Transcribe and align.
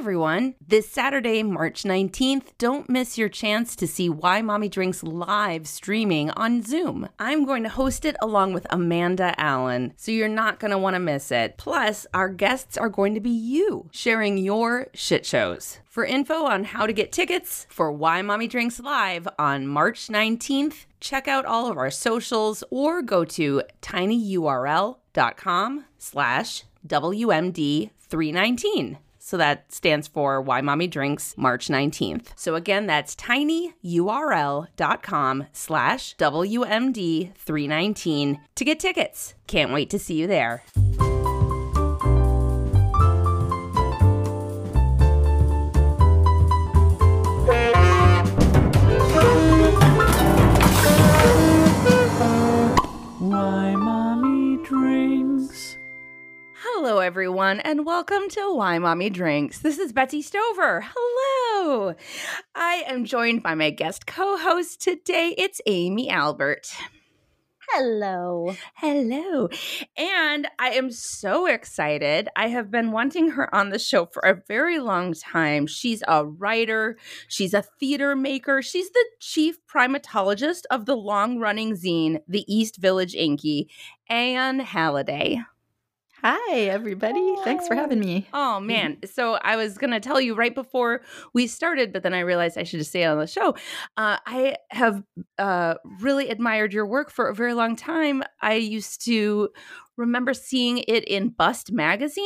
everyone. 0.00 0.54
This 0.66 0.88
Saturday, 0.88 1.42
March 1.42 1.82
19th, 1.82 2.56
don't 2.56 2.88
miss 2.88 3.18
your 3.18 3.28
chance 3.28 3.76
to 3.76 3.86
see 3.86 4.08
Why 4.08 4.40
Mommy 4.40 4.70
Drinks 4.70 5.02
live 5.02 5.68
streaming 5.68 6.30
on 6.30 6.62
Zoom. 6.62 7.10
I'm 7.18 7.44
going 7.44 7.64
to 7.64 7.68
host 7.68 8.06
it 8.06 8.16
along 8.22 8.54
with 8.54 8.66
Amanda 8.70 9.38
Allen, 9.38 9.92
so 9.98 10.10
you're 10.10 10.26
not 10.26 10.58
going 10.58 10.70
to 10.70 10.78
want 10.78 10.94
to 10.94 11.00
miss 11.00 11.30
it. 11.30 11.58
Plus, 11.58 12.06
our 12.14 12.30
guests 12.30 12.78
are 12.78 12.88
going 12.88 13.12
to 13.12 13.20
be 13.20 13.28
you, 13.28 13.90
sharing 13.92 14.38
your 14.38 14.86
shit 14.94 15.26
shows. 15.26 15.80
For 15.84 16.06
info 16.06 16.46
on 16.46 16.64
how 16.64 16.86
to 16.86 16.94
get 16.94 17.12
tickets 17.12 17.66
for 17.68 17.92
Why 17.92 18.22
Mommy 18.22 18.48
Drinks 18.48 18.80
Live 18.80 19.28
on 19.38 19.66
March 19.66 20.08
19th, 20.08 20.86
check 21.00 21.28
out 21.28 21.44
all 21.44 21.70
of 21.70 21.76
our 21.76 21.90
socials 21.90 22.64
or 22.70 23.02
go 23.02 23.26
to 23.26 23.64
tinyurl.com 23.82 25.84
slash 25.98 26.64
WMD319. 26.88 28.96
So 29.30 29.36
that 29.36 29.70
stands 29.72 30.08
for 30.08 30.42
Why 30.42 30.60
Mommy 30.60 30.88
Drinks 30.88 31.38
March 31.38 31.68
19th. 31.68 32.30
So 32.34 32.56
again, 32.56 32.86
that's 32.86 33.14
tinyurl.com 33.14 35.46
slash 35.52 36.16
WMD319 36.16 38.40
to 38.56 38.64
get 38.64 38.80
tickets. 38.80 39.34
Can't 39.46 39.72
wait 39.72 39.88
to 39.90 40.00
see 40.00 40.14
you 40.14 40.26
there. 40.26 40.64
Hello, 56.82 57.00
everyone, 57.00 57.60
and 57.60 57.84
welcome 57.84 58.26
to 58.30 58.54
Why 58.54 58.78
Mommy 58.78 59.10
Drinks. 59.10 59.58
This 59.58 59.78
is 59.78 59.92
Betsy 59.92 60.22
Stover. 60.22 60.82
Hello. 60.96 61.94
I 62.54 62.84
am 62.86 63.04
joined 63.04 63.42
by 63.42 63.54
my 63.54 63.68
guest 63.68 64.06
co 64.06 64.38
host 64.38 64.80
today. 64.80 65.34
It's 65.36 65.60
Amy 65.66 66.08
Albert. 66.08 66.72
Hello. 67.68 68.56
Hello. 68.76 69.50
And 69.98 70.48
I 70.58 70.70
am 70.70 70.90
so 70.90 71.44
excited. 71.44 72.30
I 72.34 72.48
have 72.48 72.70
been 72.70 72.92
wanting 72.92 73.32
her 73.32 73.54
on 73.54 73.68
the 73.68 73.78
show 73.78 74.06
for 74.06 74.20
a 74.20 74.40
very 74.48 74.78
long 74.78 75.12
time. 75.12 75.66
She's 75.66 76.02
a 76.08 76.24
writer, 76.24 76.96
she's 77.28 77.52
a 77.52 77.64
theater 77.78 78.16
maker, 78.16 78.62
she's 78.62 78.90
the 78.90 79.04
chief 79.20 79.58
primatologist 79.66 80.62
of 80.70 80.86
the 80.86 80.96
long 80.96 81.38
running 81.38 81.74
zine, 81.74 82.20
The 82.26 82.50
East 82.50 82.78
Village 82.78 83.14
Inky, 83.14 83.68
Ayun 84.10 84.62
Halliday. 84.62 85.42
Hi, 86.22 86.54
everybody. 86.64 87.34
Thanks 87.44 87.66
for 87.66 87.74
having 87.74 87.98
me. 87.98 88.28
Oh 88.34 88.60
man. 88.60 88.98
So 89.06 89.34
I 89.34 89.56
was 89.56 89.78
gonna 89.78 90.00
tell 90.00 90.20
you 90.20 90.34
right 90.34 90.54
before 90.54 91.00
we 91.32 91.46
started, 91.46 91.92
but 91.92 92.02
then 92.02 92.12
I 92.12 92.20
realized 92.20 92.58
I 92.58 92.64
should 92.64 92.78
just 92.78 92.92
say 92.92 93.04
it 93.04 93.06
on 93.06 93.18
the 93.18 93.26
show. 93.26 93.54
Uh, 93.96 94.18
I 94.26 94.56
have 94.70 95.02
uh, 95.38 95.74
really 96.00 96.28
admired 96.28 96.74
your 96.74 96.86
work 96.86 97.10
for 97.10 97.28
a 97.28 97.34
very 97.34 97.54
long 97.54 97.74
time. 97.74 98.22
I 98.42 98.54
used 98.54 99.04
to 99.06 99.48
remember 99.96 100.34
seeing 100.34 100.78
it 100.78 101.04
in 101.04 101.30
Bust 101.30 101.72
magazine. 101.72 102.24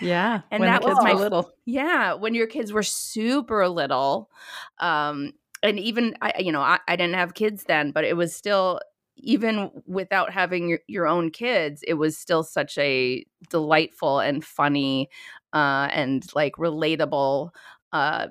Yeah, 0.00 0.42
And 0.50 0.62
that 0.62 0.82
was 0.82 0.98
my 1.02 1.14
little. 1.14 1.50
Yeah, 1.64 2.14
when 2.14 2.34
your 2.34 2.46
kids 2.46 2.72
were 2.72 2.82
super 2.82 3.68
little. 3.68 4.30
Um, 4.78 5.32
and 5.62 5.80
even 5.80 6.14
I, 6.20 6.34
you 6.38 6.52
know, 6.52 6.60
I, 6.60 6.78
I 6.86 6.96
didn't 6.96 7.14
have 7.14 7.34
kids 7.34 7.64
then, 7.64 7.90
but 7.92 8.04
it 8.04 8.16
was 8.16 8.36
still 8.36 8.80
even 9.16 9.70
without 9.86 10.32
having 10.32 10.68
your, 10.68 10.80
your 10.86 11.06
own 11.06 11.30
kids, 11.30 11.82
it 11.86 11.94
was 11.94 12.16
still 12.16 12.42
such 12.42 12.76
a 12.78 13.24
delightful 13.50 14.20
and 14.20 14.44
funny 14.44 15.08
uh, 15.52 15.88
and 15.90 16.24
like 16.34 16.54
relatable 16.56 17.50
uh, 17.92 18.26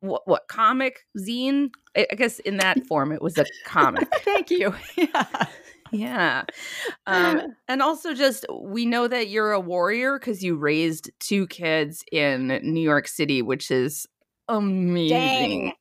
what, 0.00 0.22
what 0.26 0.48
comic 0.48 1.00
zine? 1.18 1.70
I, 1.96 2.06
I 2.10 2.14
guess 2.14 2.38
in 2.40 2.58
that 2.58 2.86
form, 2.88 3.12
it 3.12 3.22
was 3.22 3.36
a 3.38 3.46
comic. 3.64 4.08
Thank 4.24 4.50
you. 4.50 4.74
Yeah. 4.96 5.46
Yeah. 5.92 6.42
Um, 7.06 7.54
and 7.68 7.80
also, 7.80 8.12
just 8.12 8.44
we 8.52 8.84
know 8.84 9.06
that 9.06 9.28
you're 9.28 9.52
a 9.52 9.60
warrior 9.60 10.18
because 10.18 10.42
you 10.42 10.56
raised 10.56 11.12
two 11.20 11.46
kids 11.46 12.04
in 12.10 12.48
New 12.48 12.80
York 12.80 13.06
City, 13.06 13.40
which 13.40 13.70
is 13.70 14.04
amazing. 14.48 15.74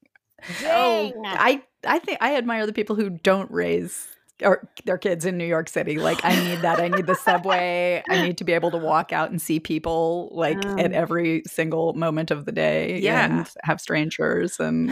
Oh, 0.66 1.12
Dang. 1.12 1.26
I 1.26 1.64
I 1.88 1.98
think 1.98 2.20
I 2.22 2.36
admire 2.36 2.68
the 2.68 2.72
people 2.72 2.96
who 2.96 3.10
don't 3.10 3.50
raise 3.50 4.15
or 4.44 4.68
their 4.86 4.98
kids 4.98 5.26
in 5.26 5.38
New 5.38 5.46
York 5.46 5.70
City. 5.70 5.98
Like 5.98 6.20
I 6.24 6.36
need 6.44 6.62
that. 6.62 6.80
I 6.80 6.88
need 6.90 7.08
the 7.08 7.16
subway. 7.16 8.04
I 8.10 8.22
need 8.26 8.38
to 8.40 8.44
be 8.44 8.54
able 8.54 8.72
to 8.72 8.78
walk 8.78 9.14
out 9.14 9.30
and 9.32 9.42
see 9.42 9.60
people 9.60 10.30
like 10.34 10.58
at 10.66 10.80
Um. 10.88 10.94
every 10.94 11.44
single 11.48 11.94
moment 11.94 12.32
of 12.32 12.46
the 12.46 12.52
day. 12.52 13.00
Yeah. 13.00 13.26
and 13.26 13.50
have 13.64 13.80
strangers 13.80 14.60
and 14.60 14.90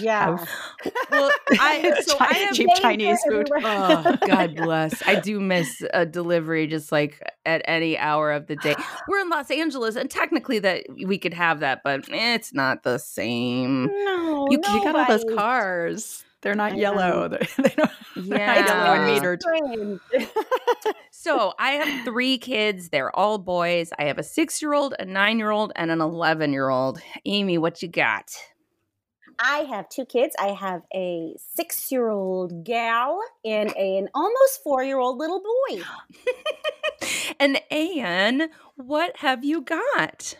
yeah. 0.00 0.24
have 0.38 0.48
Well, 1.10 1.30
I 1.52 2.00
so 2.06 2.16
I 2.18 2.32
have 2.34 2.54
cheap 2.54 2.68
Chinese 2.80 3.18
food. 3.28 3.48
Oh, 3.54 4.16
God 4.26 4.56
bless. 4.56 5.06
I 5.06 5.20
do 5.20 5.40
miss 5.40 5.82
a 5.92 6.04
delivery 6.06 6.66
just 6.66 6.90
like 6.90 7.20
at 7.46 7.62
any 7.66 7.96
hour 7.98 8.32
of 8.32 8.46
the 8.46 8.56
day. 8.56 8.74
We're 9.08 9.20
in 9.20 9.28
Los 9.30 9.50
Angeles, 9.50 9.96
and 9.96 10.10
technically 10.10 10.58
that 10.60 10.84
we 11.06 11.18
could 11.18 11.34
have 11.34 11.60
that, 11.60 11.82
but 11.84 12.04
it's 12.08 12.52
not 12.54 12.82
the 12.82 12.98
same. 12.98 13.86
No, 13.86 14.46
You, 14.50 14.58
you 14.58 14.84
got 14.84 14.96
all 14.96 15.06
those 15.06 15.24
cars. 15.36 16.24
They're 16.44 16.54
not 16.54 16.72
I 16.72 16.76
yellow. 16.76 17.26
They're, 17.28 17.48
they 17.58 17.74
don't. 17.74 17.90
Yeah. 18.14 18.60
It's 18.60 18.70
one 18.70 19.06
meter. 19.06 19.38
Strange. 19.40 20.00
So 21.10 21.54
I 21.58 21.70
have 21.70 22.04
three 22.04 22.36
kids. 22.36 22.90
They're 22.90 23.14
all 23.16 23.38
boys. 23.38 23.90
I 23.98 24.04
have 24.04 24.18
a 24.18 24.22
six 24.22 24.60
year 24.60 24.74
old, 24.74 24.94
a 24.98 25.06
nine 25.06 25.38
year 25.38 25.50
old, 25.50 25.72
and 25.74 25.90
an 25.90 26.02
11 26.02 26.52
year 26.52 26.68
old. 26.68 27.00
Amy, 27.24 27.56
what 27.56 27.80
you 27.80 27.88
got? 27.88 28.30
I 29.38 29.60
have 29.60 29.88
two 29.88 30.04
kids. 30.04 30.36
I 30.38 30.48
have 30.48 30.82
a 30.94 31.34
six-year-old 31.54 32.64
gal 32.64 33.20
and 33.44 33.74
an 33.76 34.08
almost 34.14 34.62
four-year-old 34.62 35.18
little 35.18 35.40
boy. 35.40 35.82
and 37.40 37.60
Ayun, 37.72 38.48
what 38.76 39.16
have 39.16 39.44
you 39.44 39.62
got? 39.62 40.36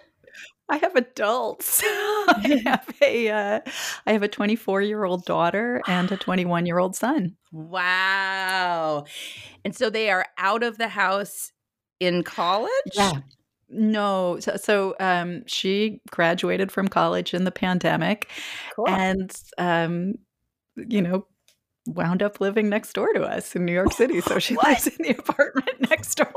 I 0.75 0.79
have 0.79 0.97
adults. 0.97 1.83
I 1.87 2.61
have 2.67 2.95
a 3.01 3.31
uh, 3.31 3.61
I 4.07 4.13
have 4.13 4.25
a 4.25 4.29
24 4.29 4.83
year 4.83 5.05
old 5.05 5.25
daughter 5.25 5.81
and 5.87 6.11
a 6.11 6.17
21 6.17 6.67
year 6.67 6.79
old 6.81 6.97
son. 6.97 7.37
Wow. 7.53 9.05
And 9.65 9.77
so 9.77 9.89
they 9.89 10.11
are 10.11 10.27
out 10.37 10.65
of 10.65 10.79
the 10.79 10.89
house 10.89 11.53
in 12.01 12.25
college? 12.25 12.71
Yeah. 12.93 13.13
No, 13.69 14.39
so, 14.41 14.57
so 14.57 14.95
um, 14.99 15.45
she 15.47 16.01
graduated 16.11 16.73
from 16.73 16.89
college 16.89 17.35
in 17.35 17.45
the 17.45 17.51
pandemic, 17.51 18.31
Cool. 18.77 18.89
and 18.89 19.33
um, 19.59 20.15
you 20.77 21.03
know, 21.03 21.27
wound 21.87 22.23
up 22.23 22.41
living 22.41 22.69
next 22.69 22.93
door 22.93 23.13
to 23.15 23.23
us 23.23 23.55
in 23.57 23.65
New 23.65 23.73
York 23.73 23.93
City. 23.93 24.21
So 24.21 24.39
she 24.41 24.57
lives 24.65 24.87
in 24.89 24.97
the 24.99 25.17
apartment 25.19 25.89
next 25.89 26.17
door. 26.17 26.33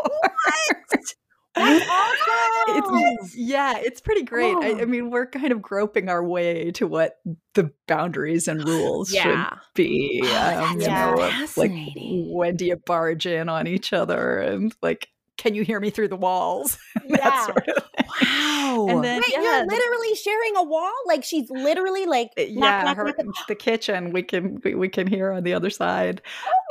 It's 2.69 3.35
yeah, 3.35 3.77
it's 3.77 4.01
pretty 4.01 4.23
great. 4.23 4.57
I, 4.61 4.71
I 4.71 4.81
Oh. 4.83 4.85
mean, 4.85 5.09
we're 5.09 5.25
kind 5.27 5.51
of 5.51 5.61
groping 5.61 6.09
our 6.09 6.23
way 6.23 6.71
to 6.71 6.87
what 6.87 7.15
the 7.53 7.71
boundaries 7.87 8.47
and 8.47 8.59
rules 8.67 9.11
Yeah. 9.11 9.23
should 9.23 9.59
be. 9.75 10.21
Oh, 10.33 10.65
um, 10.65 10.79
you 10.81 10.89
know, 10.89 11.31
like 11.55 11.71
when 11.95 12.55
do 12.57 12.65
you 12.65 12.75
barge 12.75 13.25
in 13.25 13.49
on 13.49 13.67
each 13.67 13.93
other 13.93 14.39
and 14.39 14.75
like, 14.81 15.07
can 15.37 15.55
you 15.55 15.63
hear 15.63 15.79
me 15.79 15.89
through 15.89 16.07
the 16.09 16.17
walls? 16.17 16.77
that 16.95 17.05
Yeah. 17.19 17.45
sort 17.45 17.67
of. 17.69 17.83
Wow. 18.21 18.87
And 18.89 19.03
then 19.03 19.17
Wait, 19.21 19.31
yeah, 19.31 19.41
you're 19.41 19.65
literally 19.65 20.15
sharing 20.15 20.55
a 20.57 20.63
wall? 20.63 20.91
Like 21.07 21.23
she's 21.23 21.49
literally 21.49 22.05
like 22.05 22.31
Uh, 22.37 22.41
knock, 22.41 22.49
yeah, 22.49 22.83
knock, 22.83 22.97
her, 22.97 23.03
knock, 23.05 23.15
knock. 23.25 23.47
the 23.47 23.55
kitchen 23.55 24.11
we 24.11 24.23
can 24.23 24.59
we, 24.63 24.75
we 24.75 24.89
can 24.89 25.07
hear 25.07 25.31
on 25.31 25.43
the 25.43 25.53
other 25.53 25.69
side. 25.69 26.21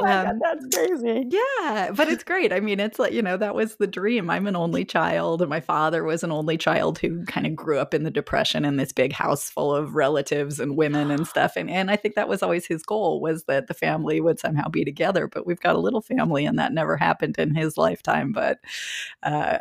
Oh 0.01 0.05
my 0.05 0.09
God, 0.09 0.27
Um, 0.27 0.41
that's 0.43 0.67
crazy. 0.75 1.27
Yeah, 1.31 1.91
but 1.95 2.09
it's 2.09 2.25
great. 2.25 2.53
I 2.53 2.61
mean, 2.61 2.81
it's 2.81 2.99
like, 2.99 3.13
you 3.13 3.23
know, 3.23 3.37
that 3.37 3.55
was 3.55 3.77
the 3.77 3.87
dream. 3.87 4.29
I'm 4.31 4.47
an 4.47 4.57
only 4.57 4.85
child, 4.85 5.41
and 5.43 5.49
my 5.51 5.61
father 5.61 6.05
was 6.05 6.23
an 6.25 6.33
only 6.33 6.57
child 6.59 6.99
who 6.99 7.25
kind 7.27 7.47
of 7.47 7.55
grew 7.57 7.79
up 7.79 7.95
in 7.95 8.03
the 8.05 8.11
Depression 8.11 8.65
in 8.65 8.77
this 8.77 8.93
big 8.93 9.13
house 9.13 9.49
full 9.51 9.75
of 9.75 9.95
relatives 9.95 10.59
and 10.61 10.77
women 10.77 11.11
and 11.11 11.27
stuff. 11.27 11.53
And, 11.57 11.71
and 11.71 11.91
I 11.91 11.97
think 11.97 12.15
that 12.15 12.29
was 12.29 12.43
always 12.43 12.67
his 12.67 12.83
goal 12.83 13.21
was 13.21 13.45
that 13.45 13.67
the 13.69 13.75
family 13.75 14.21
would 14.21 14.39
somehow 14.39 14.69
be 14.69 14.85
together. 14.85 15.29
But 15.29 15.47
we've 15.47 15.61
got 15.61 15.77
a 15.77 15.81
little 15.81 16.03
family, 16.03 16.45
and 16.47 16.59
that 16.59 16.73
never 16.73 16.97
happened 16.97 17.37
in 17.39 17.55
his 17.55 17.77
lifetime. 17.79 18.33
But 18.33 18.56
uh, 19.23 19.59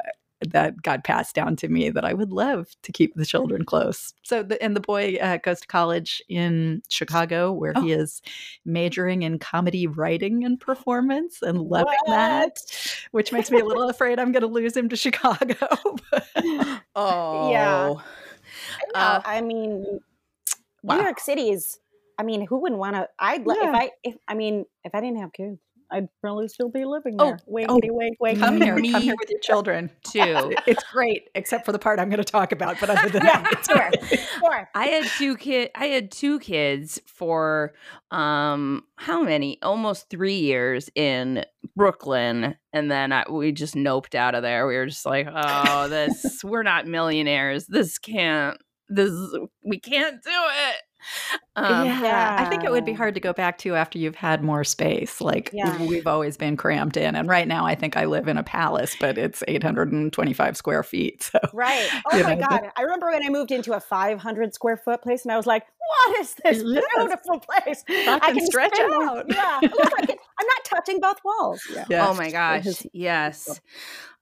that 0.49 0.81
got 0.81 1.03
passed 1.03 1.35
down 1.35 1.55
to 1.55 1.67
me 1.67 1.89
that 1.89 2.05
I 2.05 2.13
would 2.13 2.31
love 2.31 2.67
to 2.83 2.91
keep 2.91 3.15
the 3.15 3.25
children 3.25 3.65
close. 3.65 4.13
So, 4.23 4.43
the, 4.43 4.61
and 4.61 4.75
the 4.75 4.81
boy 4.81 5.15
uh, 5.15 5.37
goes 5.37 5.61
to 5.61 5.67
college 5.67 6.21
in 6.29 6.81
Chicago 6.89 7.51
where 7.51 7.73
he 7.73 7.91
is 7.91 8.21
majoring 8.65 9.23
in 9.23 9.39
comedy 9.39 9.87
writing 9.87 10.43
and 10.43 10.59
performance 10.59 11.41
and 11.41 11.61
loving 11.61 11.93
that, 12.07 12.57
which 13.11 13.31
makes 13.31 13.49
me 13.49 13.59
a 13.59 13.65
little 13.65 13.89
afraid 13.89 14.19
I'm 14.19 14.31
going 14.31 14.41
to 14.41 14.47
lose 14.47 14.75
him 14.75 14.89
to 14.89 14.95
Chicago. 14.95 15.55
oh. 16.95 17.51
yeah. 17.51 17.93
Uh, 18.93 19.21
I 19.25 19.41
mean, 19.41 19.99
wow. 20.83 20.97
New 20.97 21.03
York 21.03 21.19
City 21.19 21.49
is. 21.49 21.79
I 22.17 22.23
mean, 22.23 22.45
who 22.47 22.59
wouldn't 22.59 22.79
want 22.79 22.95
to? 22.95 23.09
I'd. 23.19 23.45
Yeah. 23.45 23.69
If 23.69 23.75
I. 23.75 23.91
If 24.03 24.15
I 24.27 24.35
mean, 24.35 24.65
if 24.83 24.95
I 24.95 25.01
didn't 25.01 25.19
have 25.19 25.33
kids, 25.33 25.59
I'd 25.91 26.07
probably 26.21 26.47
still 26.47 26.69
be 26.69 26.83
living 26.85 27.17
there. 27.17 27.27
Oh, 27.27 27.29
there. 27.31 27.39
Wait, 27.45 27.65
oh, 27.69 27.79
wait, 27.83 28.13
wait. 28.19 28.39
Come 28.39 28.59
here, 28.61 28.75
Me 28.75 28.91
come 28.91 29.01
here 29.01 29.15
with 29.19 29.29
your 29.29 29.39
children. 29.39 29.89
too. 30.03 30.53
It's 30.67 30.83
great, 30.91 31.29
except 31.35 31.65
for 31.65 31.71
the 31.71 31.79
part 31.79 31.99
I'm 31.99 32.09
going 32.09 32.17
to 32.17 32.23
talk 32.23 32.51
about. 32.51 32.79
But 32.79 32.89
other 32.89 33.09
than 33.09 33.23
Yeah, 33.23 33.41
that, 33.41 33.53
it's 33.53 33.67
sure, 33.67 34.27
sure. 34.39 34.69
I 34.75 34.87
had 34.87 35.05
two 35.17 35.35
kid 35.37 35.71
I 35.75 35.85
had 35.87 36.11
two 36.11 36.39
kids 36.39 36.99
for 37.05 37.73
um 38.11 38.83
how 38.95 39.21
many? 39.21 39.59
Almost 39.61 40.09
3 40.09 40.33
years 40.33 40.89
in 40.95 41.45
Brooklyn 41.75 42.55
and 42.73 42.89
then 42.89 43.11
I, 43.11 43.25
we 43.29 43.51
just 43.51 43.75
noped 43.75 44.15
out 44.15 44.35
of 44.35 44.41
there. 44.41 44.65
We 44.67 44.75
were 44.77 44.85
just 44.87 45.05
like, 45.05 45.27
"Oh, 45.31 45.87
this 45.87 46.43
we're 46.43 46.63
not 46.63 46.87
millionaires. 46.87 47.67
This 47.67 47.97
can't 47.99 48.57
this 48.89 49.11
we 49.63 49.79
can't 49.79 50.21
do 50.23 50.29
it." 50.31 50.75
Um 51.57 51.85
yeah, 51.87 52.35
I 52.39 52.45
think 52.49 52.63
it 52.65 52.71
would 52.71 52.83
be 52.85 52.91
hard 52.93 53.13
to 53.13 53.19
go 53.21 53.31
back 53.31 53.57
to 53.59 53.75
after 53.75 53.97
you've 53.97 54.15
had 54.15 54.43
more 54.43 54.63
space. 54.63 55.21
Like 55.21 55.51
Yeah. 55.53 55.81
we've 55.85 56.05
always 56.07 56.35
been 56.37 56.57
cramped 56.57 56.97
in, 56.97 57.15
and 57.15 57.29
right 57.29 57.47
now 57.47 57.65
I 57.65 57.75
think 57.75 57.95
I 57.95 58.05
live 58.05 58.27
in 58.27 58.37
a 58.37 58.43
palace, 58.43 58.95
but 58.99 59.17
it's 59.17 59.41
825 59.47 60.57
square 60.57 60.83
feet. 60.83 61.31
So 61.35 61.39
Right. 61.53 61.87
Oh 62.11 62.23
my 62.23 62.35
know, 62.35 62.47
God. 62.47 62.61
I 62.77 62.81
remember 62.81 63.09
when 63.09 63.23
I 63.25 63.29
moved 63.29 63.51
into 63.51 63.73
a 63.73 63.79
500 63.79 64.53
square 64.53 64.77
foot 64.77 65.01
place 65.01 65.23
and 65.23 65.31
I 65.31 65.37
was 65.37 65.45
like, 65.47 65.63
what 65.87 66.19
is 66.19 66.35
this 66.43 66.63
Yes. 66.65 66.83
beautiful 66.97 67.39
place? 67.39 67.83
I 67.89 68.19
can 68.33 68.45
stretch 68.45 68.75
spend 68.75 68.89
my- 68.91 69.05
out. 69.05 69.25
Yeah. 69.33 69.59
It 69.63 69.71
looks 69.71 69.91
like 69.99 70.09
I'm 70.09 70.47
not 70.47 70.65
touching 70.65 70.99
both 70.99 71.19
walls. 71.23 71.61
Yeah. 71.73 71.85
yeah. 71.89 72.07
Oh 72.09 72.13
my 72.15 72.31
gosh. 72.31 72.65
Yes. 72.91 73.61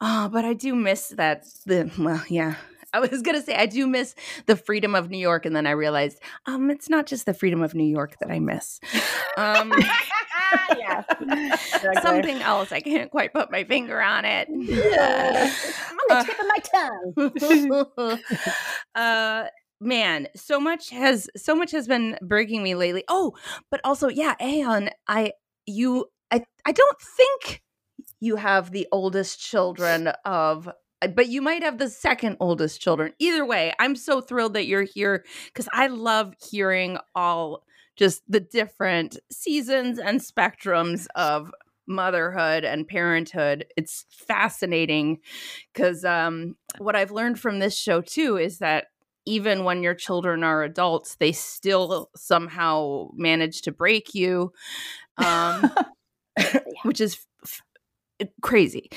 Oh, 0.01 0.29
but 0.31 0.45
I 0.45 0.53
do 0.53 0.75
miss 0.75 1.09
that 1.09 1.45
the 1.65 1.89
well, 1.97 2.24
yeah. 2.29 2.56
I 2.94 3.00
was 3.00 3.22
gonna 3.22 3.42
say 3.42 3.56
I 3.56 3.66
do 3.66 3.88
miss 3.88 4.16
the 4.45 4.56
freedom 4.56 4.95
of 4.95 5.10
New 5.10 5.18
York, 5.18 5.45
and 5.45 5.56
then 5.56 5.66
I 5.68 5.72
realized 5.72 6.19
um 6.45 6.69
it's 6.69 6.90
not 6.90 7.06
just 7.06 7.25
the 7.25 7.34
freedom 7.34 7.62
of 7.62 7.74
New 7.75 7.84
York 7.84 8.18
that 8.19 8.31
I 8.31 8.40
miss. 8.40 8.80
Um 9.38 9.74
yeah. 10.78 11.04
Exactly. 11.84 12.01
something 12.01 12.42
else. 12.42 12.72
I 12.72 12.80
can't 12.80 13.12
quite 13.12 13.34
put 13.34 13.51
my 13.51 13.63
finger 13.63 14.01
on 14.01 14.24
it. 14.25 14.48
On 14.50 14.56
the 16.10 16.24
tip 16.25 16.40
of 16.40 16.48
my 16.48 16.60
tongue. 18.10 18.19
uh 18.96 19.48
man 19.80 20.28
so 20.36 20.60
much 20.60 20.92
has 20.92 21.30
so 21.36 21.56
much 21.56 21.72
has 21.72 21.88
been 21.88 22.18
breaking 22.22 22.63
me 22.63 22.74
lately 22.74 23.04
oh 23.10 23.34
but 23.69 23.81
also 23.84 24.07
yeah 24.07 24.34
Ayun 24.39 24.89
i 25.10 25.34
you 25.66 26.06
i 26.31 26.42
i 26.66 26.72
don't 26.72 27.01
think 27.01 27.62
you 28.22 28.38
have 28.38 28.72
the 28.72 28.88
oldest 28.94 29.42
children 29.42 30.07
of 30.24 30.69
uh, 30.69 30.74
but 31.07 31.27
you 31.27 31.41
might 31.41 31.63
have 31.63 31.77
the 31.77 31.89
second 31.89 32.38
oldest 32.39 32.81
children. 32.81 33.13
Either 33.19 33.45
way 33.45 33.73
i'm 33.79 33.95
so 33.95 34.21
thrilled 34.21 34.53
that 34.53 34.67
you're 34.67 34.83
here 34.83 35.23
because 35.47 35.67
i 35.73 35.88
love 35.88 36.33
hearing 36.50 36.97
all 37.15 37.63
just 37.95 38.23
the 38.27 38.39
different 38.39 39.17
seasons 39.31 40.00
and 40.00 40.19
spectrums 40.19 41.07
of 41.15 41.51
motherhood 41.85 42.63
and 42.63 42.88
parenthood. 42.88 43.65
It's 43.75 44.05
fascinating 44.09 45.19
because 45.73 46.05
um 46.05 46.55
what 46.77 46.95
i've 46.95 47.11
learned 47.11 47.39
from 47.39 47.59
this 47.59 47.77
show 47.77 48.01
too 48.01 48.38
is 48.38 48.59
that 48.59 48.85
even 49.25 49.63
when 49.63 49.83
your 49.83 49.94
children 49.94 50.44
are 50.44 50.63
adults 50.63 51.15
they 51.15 51.31
still 51.31 52.09
somehow 52.15 53.09
manage 53.15 53.61
to 53.63 53.71
break 53.71 54.13
you 54.15 54.51
um 55.17 55.71
which 56.83 57.01
is 57.01 57.25
f- 57.44 57.61
crazy. 58.41 58.89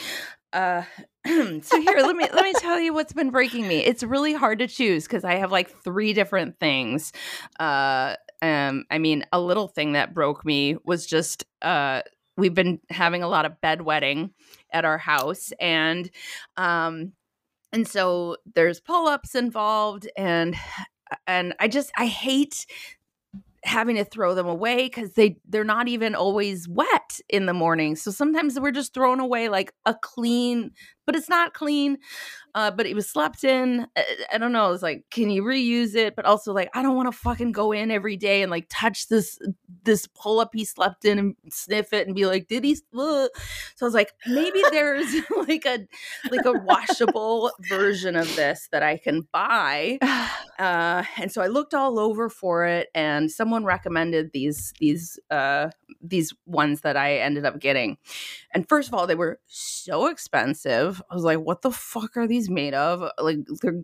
Uh 0.53 0.83
so 1.63 1.81
here 1.81 1.99
let 1.99 2.17
me 2.17 2.27
let 2.33 2.45
me 2.45 2.53
tell 2.59 2.79
you 2.79 2.95
what's 2.95 3.13
been 3.13 3.31
breaking 3.31 3.67
me. 3.67 3.79
It's 3.79 4.03
really 4.03 4.33
hard 4.33 4.59
to 4.61 4.69
choose 4.69 5.05
because 5.05 5.25
i 5.25 5.35
have 5.35 5.51
like 5.51 5.71
three 5.83 6.13
different 6.13 6.59
things. 6.59 7.13
Uh 7.59 8.15
um 8.43 8.85
i 8.91 8.99
mean 8.99 9.25
a 9.33 9.41
little 9.41 9.69
thing 9.69 9.93
that 9.93 10.15
broke 10.15 10.45
me 10.45 10.77
was 10.85 11.07
just 11.07 11.45
uh 11.63 12.03
we've 12.37 12.55
been 12.55 12.79
having 12.91 13.23
a 13.23 13.29
lot 13.29 13.47
of 13.47 13.53
bedwetting 13.63 14.31
at 14.73 14.85
our 14.85 14.99
house 14.99 15.53
and 15.59 16.11
um 16.59 17.13
and 17.73 17.89
so 17.89 18.37
there's 18.55 18.79
pull-ups 18.79 19.35
involved 19.35 20.07
and 20.19 20.55
and 21.27 21.55
i 21.61 21.67
just 21.67 21.91
i 21.97 22.07
hate 22.07 22.67
having 23.67 23.97
to 23.97 24.05
throw 24.05 24.35
them 24.35 24.47
away 24.47 24.85
because 24.85 25.13
they 25.15 25.37
they're 25.49 25.65
not 25.65 25.89
even 25.89 26.15
always 26.15 26.69
wet 26.69 27.21
in 27.29 27.47
the 27.47 27.53
morning. 27.53 27.97
So 27.97 28.11
sometimes 28.13 28.59
we're 28.61 28.71
just 28.71 28.95
throwing 28.95 29.19
away 29.19 29.49
like 29.49 29.73
a 29.85 29.95
clean 30.01 30.71
but 31.07 31.17
it's 31.17 31.29
not 31.29 31.55
clean 31.55 31.99
uh 32.55 32.71
but 32.71 32.87
it 32.87 32.95
was 32.95 33.09
slept 33.09 33.45
in 33.45 33.87
I, 33.97 34.05
I 34.35 34.39
don't 34.39 34.53
know 34.53 34.73
it's 34.73 34.83
like 34.83 35.05
can 35.11 35.31
you 35.31 35.43
reuse 35.43 35.95
it 35.95 36.17
but 36.17 36.25
also 36.25 36.53
like 36.53 36.71
i 36.75 36.83
don't 36.83 36.97
want 36.97 37.11
to 37.11 37.19
fucking 37.19 37.53
go 37.53 37.73
in 37.73 37.91
every 37.91 38.17
day 38.17 38.43
and 38.43 38.51
like 38.51 38.67
touch 38.69 39.09
this 39.09 39.39
this 39.85 40.07
pull-up 40.09 40.51
he 40.53 40.65
slept 40.65 41.05
in 41.05 41.19
and 41.19 41.37
sniff 41.51 41.93
it 41.93 42.07
and 42.07 42.17
be 42.17 42.27
like 42.27 42.49
did 42.49 42.65
he 42.65 42.77
Ugh. 42.99 43.31
so 43.77 43.85
i 43.85 43.87
was 43.87 43.95
like 43.95 44.13
maybe 44.27 44.63
there's 44.71 45.15
like 45.49 45.65
a 45.67 45.87
like 46.31 46.45
a 46.45 46.53
washable 46.53 47.51
version 47.69 48.17
of 48.17 48.35
this 48.37 48.69
that 48.73 48.83
i 48.83 48.97
can 48.97 49.27
buy 49.33 49.99
uh, 50.59 51.03
and 51.19 51.31
so 51.31 51.43
I 51.43 51.47
looked 51.49 51.75
all 51.75 51.99
over 51.99 52.29
for 52.29 52.65
it, 52.65 52.89
and 52.95 53.31
someone 53.31 53.65
recommended 53.65 54.33
these 54.33 54.73
these 54.79 55.19
uh, 55.31 55.71
these 56.03 56.33
ones 56.47 56.81
that 56.83 56.97
I 56.97 57.19
ended 57.19 57.45
up 57.45 57.61
getting. 57.61 57.99
And 58.53 58.69
first 58.69 58.89
of 58.89 58.95
all, 58.95 59.07
they 59.07 59.15
were 59.15 59.41
so 59.47 60.07
expensive. 60.07 60.96
I 61.11 61.15
was 61.15 61.25
like, 61.25 61.39
"What 61.39 61.63
the 61.63 61.71
fuck 61.71 62.17
are 62.17 62.27
these 62.27 62.49
made 62.51 62.75
of? 62.75 63.09
Like 63.19 63.39
they're 63.63 63.81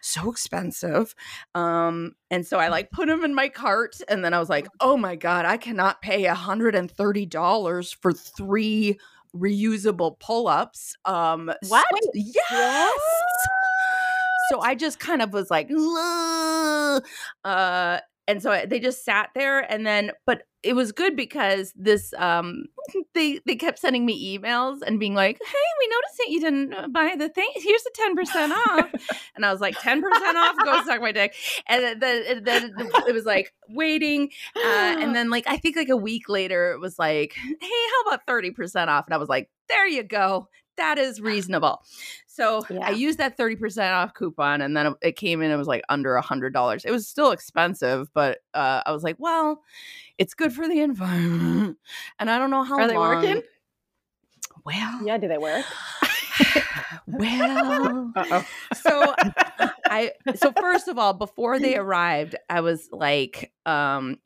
so 0.00 0.30
expensive." 0.30 1.14
Um, 1.54 2.12
and 2.30 2.46
so 2.46 2.58
I 2.58 2.68
like 2.68 2.90
put 2.90 3.08
them 3.08 3.24
in 3.24 3.34
my 3.34 3.48
cart, 3.48 3.96
and 4.08 4.24
then 4.24 4.34
I 4.34 4.38
was 4.38 4.48
like, 4.48 4.66
"Oh 4.80 4.96
my 4.96 5.16
god, 5.16 5.44
I 5.44 5.56
cannot 5.56 6.02
pay 6.02 6.24
a 6.26 6.34
hundred 6.34 6.74
and 6.74 6.90
thirty 6.90 7.26
dollars 7.26 7.92
for 7.92 8.12
three 8.12 8.98
reusable 9.36 10.18
pull-ups 10.20 10.96
um 11.04 11.52
What? 11.68 11.86
so- 12.02 12.10
yes 12.14 12.92
so 14.50 14.60
I 14.60 14.74
just 14.74 14.98
kind 14.98 15.20
of 15.20 15.34
was 15.34 15.50
like, 15.50 15.68
"Ugh." 15.70 17.04
uh, 17.44 17.98
and 18.28 18.42
so 18.42 18.62
they 18.66 18.78
just 18.78 19.06
sat 19.06 19.30
there, 19.34 19.60
and 19.60 19.86
then, 19.86 20.12
but 20.26 20.42
it 20.62 20.74
was 20.74 20.92
good 20.92 21.16
because 21.16 21.72
this, 21.74 22.12
um, 22.18 22.66
they 23.14 23.40
they 23.46 23.56
kept 23.56 23.78
sending 23.78 24.04
me 24.04 24.38
emails 24.38 24.82
and 24.86 25.00
being 25.00 25.14
like, 25.14 25.38
"Hey, 25.44 25.58
we 25.80 25.88
noticed 25.88 26.18
that 26.18 26.28
you 26.28 26.40
didn't 26.40 26.74
uh, 26.74 26.88
buy 26.88 27.14
the 27.18 27.30
thing. 27.30 27.48
Here's 27.54 27.82
the 27.82 27.90
ten 27.94 28.14
percent 28.14 28.52
off," 28.52 28.90
and 29.34 29.46
I 29.46 29.50
was 29.50 29.62
like, 29.62 29.80
10 29.80 30.02
percent 30.02 30.36
off, 30.36 30.56
go 30.62 30.84
suck 30.84 31.00
my 31.00 31.10
dick." 31.10 31.34
And 31.68 32.00
then, 32.02 32.44
then, 32.44 32.74
it 33.08 33.14
was 33.14 33.24
like 33.24 33.54
waiting, 33.70 34.28
uh, 34.54 34.96
and 34.98 35.14
then 35.16 35.30
like 35.30 35.44
I 35.48 35.56
think 35.56 35.76
like 35.76 35.88
a 35.88 35.96
week 35.96 36.28
later, 36.28 36.72
it 36.72 36.80
was 36.80 36.98
like, 36.98 37.32
"Hey, 37.34 37.56
how 37.60 38.08
about 38.08 38.26
thirty 38.26 38.50
percent 38.50 38.90
off?" 38.90 39.06
And 39.06 39.14
I 39.14 39.18
was 39.18 39.30
like, 39.30 39.48
"There 39.70 39.88
you 39.88 40.02
go." 40.02 40.48
That 40.76 40.98
is 40.98 41.20
reasonable. 41.22 41.82
So 42.38 42.64
Yeah. 42.70 42.86
I 42.86 42.90
used 42.90 43.18
that 43.18 43.36
30% 43.36 43.92
off 43.92 44.14
coupon 44.14 44.60
and 44.60 44.76
then 44.76 44.94
it- 45.02 45.16
came 45.16 45.42
in, 45.42 45.50
it 45.50 45.56
was 45.56 45.66
like 45.66 45.82
under 45.88 46.14
a 46.14 46.22
hundred 46.22 46.52
dollars. 46.52 46.84
It 46.84 46.92
was 46.92 47.06
still 47.08 47.32
expensive, 47.32 48.08
but 48.14 48.38
uh, 48.54 48.82
I 48.86 48.92
was 48.92 49.02
like, 49.02 49.16
well, 49.18 49.60
it's 50.18 50.34
good 50.34 50.52
for 50.52 50.68
the 50.68 50.80
environment. 50.80 51.76
And 52.20 52.30
I 52.30 52.38
don't 52.38 52.50
know 52.50 52.62
how 52.62 52.78
Are 52.78 52.86
they 52.88 52.94
long- 52.94 53.16
working? 53.22 53.42
Well, 54.64 55.02
Yeah, 55.04 55.18
do 55.18 55.26
they 55.28 55.38
work? 55.38 55.64
well. 57.06 58.12
Uh-oh. 58.14 58.44
So 58.74 59.14
I 59.86 60.12
so 60.36 60.52
first 60.52 60.88
of 60.88 60.98
all, 60.98 61.14
before 61.14 61.58
they 61.58 61.76
arrived, 61.76 62.36
I 62.48 62.60
was 62.60 62.88
like, 62.92 63.52
um, 63.66 64.18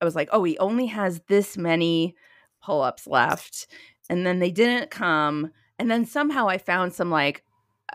I 0.00 0.04
was 0.04 0.14
like, 0.14 0.28
oh, 0.32 0.44
he 0.44 0.56
only 0.58 0.86
has 0.86 1.20
this 1.28 1.56
many 1.56 2.14
pull-ups 2.62 3.06
left. 3.06 3.66
And 4.10 4.24
then 4.26 4.38
they 4.38 4.50
didn't 4.50 4.90
come. 4.90 5.50
And 5.78 5.90
then 5.90 6.04
somehow 6.04 6.48
I 6.48 6.58
found 6.58 6.92
some 6.92 7.10
like 7.10 7.44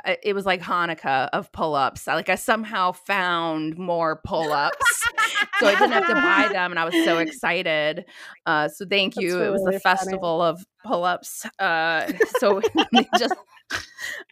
uh, 0.05 0.15
it 0.23 0.33
was 0.33 0.45
like 0.45 0.61
Hanukkah 0.61 1.29
of 1.33 1.51
pull-ups. 1.51 2.07
Like 2.07 2.29
I 2.29 2.35
somehow 2.35 2.93
found 2.93 3.77
more 3.77 4.21
pull-ups. 4.23 5.07
so 5.63 5.69
I 5.69 5.79
didn't 5.79 5.91
have 5.91 6.07
to 6.07 6.13
buy 6.13 6.47
them 6.51 6.71
and 6.71 6.79
I 6.79 6.85
was 6.85 6.93
so 7.05 7.17
excited. 7.19 8.05
Uh 8.45 8.67
so 8.67 8.85
thank 8.85 9.15
you. 9.15 9.41
it 9.41 9.49
was 9.49 9.61
really 9.61 9.75
the 9.75 9.79
funny. 9.79 9.97
festival 9.97 10.41
of 10.41 10.65
pull-ups. 10.85 11.45
Uh 11.59 12.11
so 12.39 12.61
just 13.17 13.33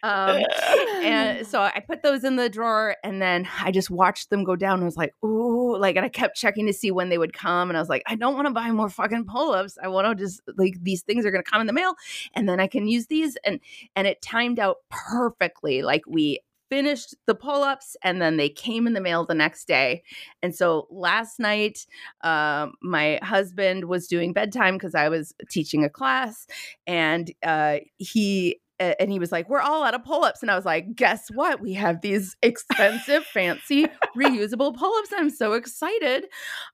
um 0.02 0.42
and 1.02 1.46
so 1.52 1.60
I 1.60 1.82
put 1.86 2.02
those 2.02 2.24
in 2.24 2.36
the 2.36 2.48
drawer 2.48 2.96
and 3.02 3.20
then 3.20 3.48
I 3.60 3.70
just 3.70 3.90
watched 3.90 4.30
them 4.30 4.44
go 4.44 4.56
down. 4.56 4.82
I 4.82 4.84
was 4.84 4.96
like, 4.96 5.14
ooh, 5.24 5.76
like, 5.76 5.96
and 5.96 6.04
I 6.04 6.08
kept 6.08 6.36
checking 6.36 6.66
to 6.66 6.72
see 6.72 6.90
when 6.90 7.08
they 7.08 7.18
would 7.18 7.32
come. 7.32 7.70
And 7.70 7.76
I 7.76 7.80
was 7.80 7.88
like, 7.88 8.02
I 8.06 8.14
don't 8.14 8.34
want 8.34 8.46
to 8.46 8.52
buy 8.52 8.70
more 8.70 8.88
fucking 8.88 9.26
pull-ups. 9.26 9.78
I 9.82 9.88
want 9.88 10.06
to 10.06 10.22
just 10.22 10.40
like 10.56 10.74
these 10.82 11.02
things 11.02 11.24
are 11.24 11.30
gonna 11.30 11.42
come 11.42 11.60
in 11.60 11.66
the 11.66 11.72
mail 11.72 11.94
and 12.34 12.48
then 12.48 12.60
I 12.60 12.66
can 12.66 12.86
use 12.86 13.06
these. 13.06 13.36
And 13.44 13.60
and 13.96 14.06
it 14.06 14.22
timed 14.22 14.58
out 14.58 14.78
perfectly. 14.90 15.82
Like 15.82 16.02
we 16.06 16.40
finished 16.72 17.14
the 17.26 17.34
pull-ups 17.34 17.98
and 18.02 18.22
then 18.22 18.38
they 18.38 18.48
came 18.48 18.86
in 18.86 18.94
the 18.94 19.00
mail 19.00 19.26
the 19.26 19.34
next 19.34 19.68
day. 19.68 20.02
And 20.42 20.56
so 20.56 20.86
last 20.90 21.38
night, 21.38 21.84
um, 22.24 22.72
my 22.80 23.18
husband 23.22 23.84
was 23.84 24.08
doing 24.08 24.32
bedtime 24.32 24.76
because 24.76 24.94
I 24.94 25.10
was 25.10 25.34
teaching 25.50 25.84
a 25.84 25.90
class 25.90 26.46
and 26.86 27.30
uh 27.42 27.80
he 27.98 28.62
and 28.78 29.12
he 29.12 29.18
was 29.18 29.30
like, 29.30 29.48
"We're 29.48 29.60
all 29.60 29.84
out 29.84 29.94
of 29.94 30.02
pull-ups," 30.02 30.42
and 30.42 30.50
I 30.50 30.56
was 30.56 30.64
like, 30.64 30.96
"Guess 30.96 31.28
what? 31.34 31.60
We 31.60 31.74
have 31.74 32.00
these 32.00 32.36
expensive, 32.42 33.24
fancy, 33.24 33.86
reusable 34.16 34.74
pull-ups. 34.76 35.10
I'm 35.16 35.30
so 35.30 35.52
excited 35.52 36.24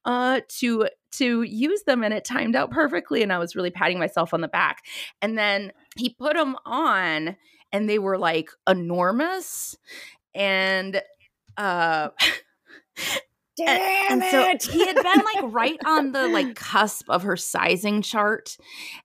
uh, 0.05 0.41
to 0.61 0.89
to 1.13 1.43
use 1.43 1.83
them, 1.83 2.03
and 2.03 2.15
it 2.15 2.25
timed 2.25 2.57
out 2.57 2.71
perfectly." 2.71 3.23
And 3.23 3.33
I 3.33 3.39
was 3.39 3.55
really 3.55 3.71
patting 3.71 3.99
myself 3.99 4.33
on 4.33 4.41
the 4.41 4.49
back. 4.49 4.85
And 5.21 5.37
then 5.37 5.73
he 5.97 6.11
put 6.11 6.35
them 6.35 6.57
on, 6.65 7.37
and 7.73 7.89
they 7.89 7.99
were 7.99 8.19
like 8.19 8.51
enormous, 8.69 9.77
and 10.35 11.03
uh, 11.57 12.09
Damn 13.57 14.23
and, 14.23 14.61
so 14.63 14.71
he 14.73 14.87
had 14.87 14.95
been 14.95 15.05
like 15.05 15.53
right 15.53 15.79
on 15.85 16.13
the 16.13 16.29
like 16.29 16.55
cusp 16.55 17.11
of 17.11 17.25
her 17.25 17.37
sizing 17.37 18.03
chart 18.03 18.57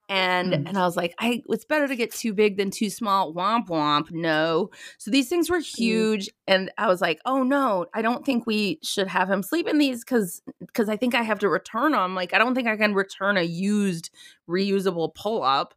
and 0.09 0.53
Mm. 0.53 0.69
and 0.69 0.77
i 0.77 0.85
was 0.85 0.95
like 0.95 1.15
i 1.19 1.41
it's 1.49 1.65
better 1.65 1.87
to 1.87 1.95
get 1.95 2.13
too 2.13 2.33
big 2.33 2.57
than 2.57 2.69
too 2.69 2.91
small. 2.91 3.33
Womp 3.33 3.67
womp 3.69 4.11
no. 4.11 4.69
So 4.99 5.09
these 5.09 5.27
things 5.27 5.49
were 5.49 5.57
huge 5.59 6.29
and 6.45 6.71
i 6.77 6.85
was 6.85 7.01
like 7.01 7.19
oh 7.25 7.41
no 7.41 7.87
i 7.95 8.03
don't 8.03 8.23
think 8.25 8.45
we 8.45 8.77
should 8.83 9.07
have 9.07 9.27
him 9.27 9.41
sleep 9.41 9.67
in 9.67 9.79
these 9.79 10.03
because 10.03 10.43
because 10.59 10.87
i 10.87 10.97
think 10.97 11.15
i 11.15 11.23
have 11.23 11.39
to 11.39 11.49
return 11.49 11.93
them 11.93 12.13
like 12.13 12.35
i 12.35 12.37
don't 12.37 12.53
think 12.53 12.67
i 12.67 12.77
can 12.77 12.93
return 12.93 13.37
a 13.37 13.41
used 13.41 14.11
reusable 14.47 15.15
pull-up. 15.15 15.73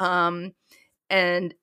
Um 0.00 0.50
and 1.10 1.54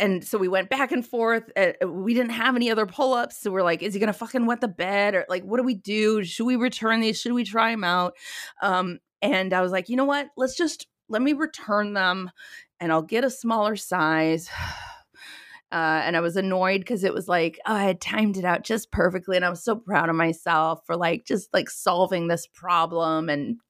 and 0.00 0.24
so 0.24 0.38
we 0.38 0.48
went 0.48 0.70
back 0.70 0.92
and 0.92 1.06
forth. 1.06 1.50
Uh, 1.54 1.72
we 1.86 2.14
didn't 2.14 2.32
have 2.32 2.56
any 2.56 2.70
other 2.70 2.86
pull 2.86 3.12
ups. 3.12 3.40
So 3.40 3.50
we're 3.50 3.62
like, 3.62 3.82
is 3.82 3.94
he 3.94 4.00
going 4.00 4.08
to 4.08 4.18
fucking 4.18 4.46
wet 4.46 4.60
the 4.60 4.68
bed? 4.68 5.14
Or 5.14 5.26
like, 5.28 5.44
what 5.44 5.58
do 5.58 5.62
we 5.62 5.74
do? 5.74 6.24
Should 6.24 6.46
we 6.46 6.56
return 6.56 7.00
these? 7.00 7.20
Should 7.20 7.32
we 7.32 7.44
try 7.44 7.70
them 7.70 7.84
out? 7.84 8.14
Um, 8.62 8.98
and 9.22 9.52
I 9.52 9.60
was 9.60 9.72
like, 9.72 9.88
you 9.88 9.96
know 9.96 10.06
what? 10.06 10.28
Let's 10.36 10.56
just 10.56 10.86
let 11.08 11.22
me 11.22 11.34
return 11.34 11.92
them 11.92 12.30
and 12.80 12.90
I'll 12.90 13.02
get 13.02 13.24
a 13.24 13.30
smaller 13.30 13.76
size. 13.76 14.48
Uh, 15.72 16.02
and 16.04 16.16
I 16.16 16.20
was 16.20 16.34
annoyed 16.34 16.80
because 16.80 17.04
it 17.04 17.14
was 17.14 17.28
like, 17.28 17.56
oh, 17.64 17.72
I 17.72 17.84
had 17.84 18.00
timed 18.00 18.36
it 18.36 18.44
out 18.44 18.64
just 18.64 18.90
perfectly. 18.90 19.36
And 19.36 19.44
I 19.44 19.50
was 19.50 19.62
so 19.62 19.76
proud 19.76 20.08
of 20.08 20.16
myself 20.16 20.80
for 20.84 20.96
like 20.96 21.24
just 21.24 21.48
like 21.54 21.70
solving 21.70 22.26
this 22.26 22.48
problem 22.48 23.28
and 23.28 23.60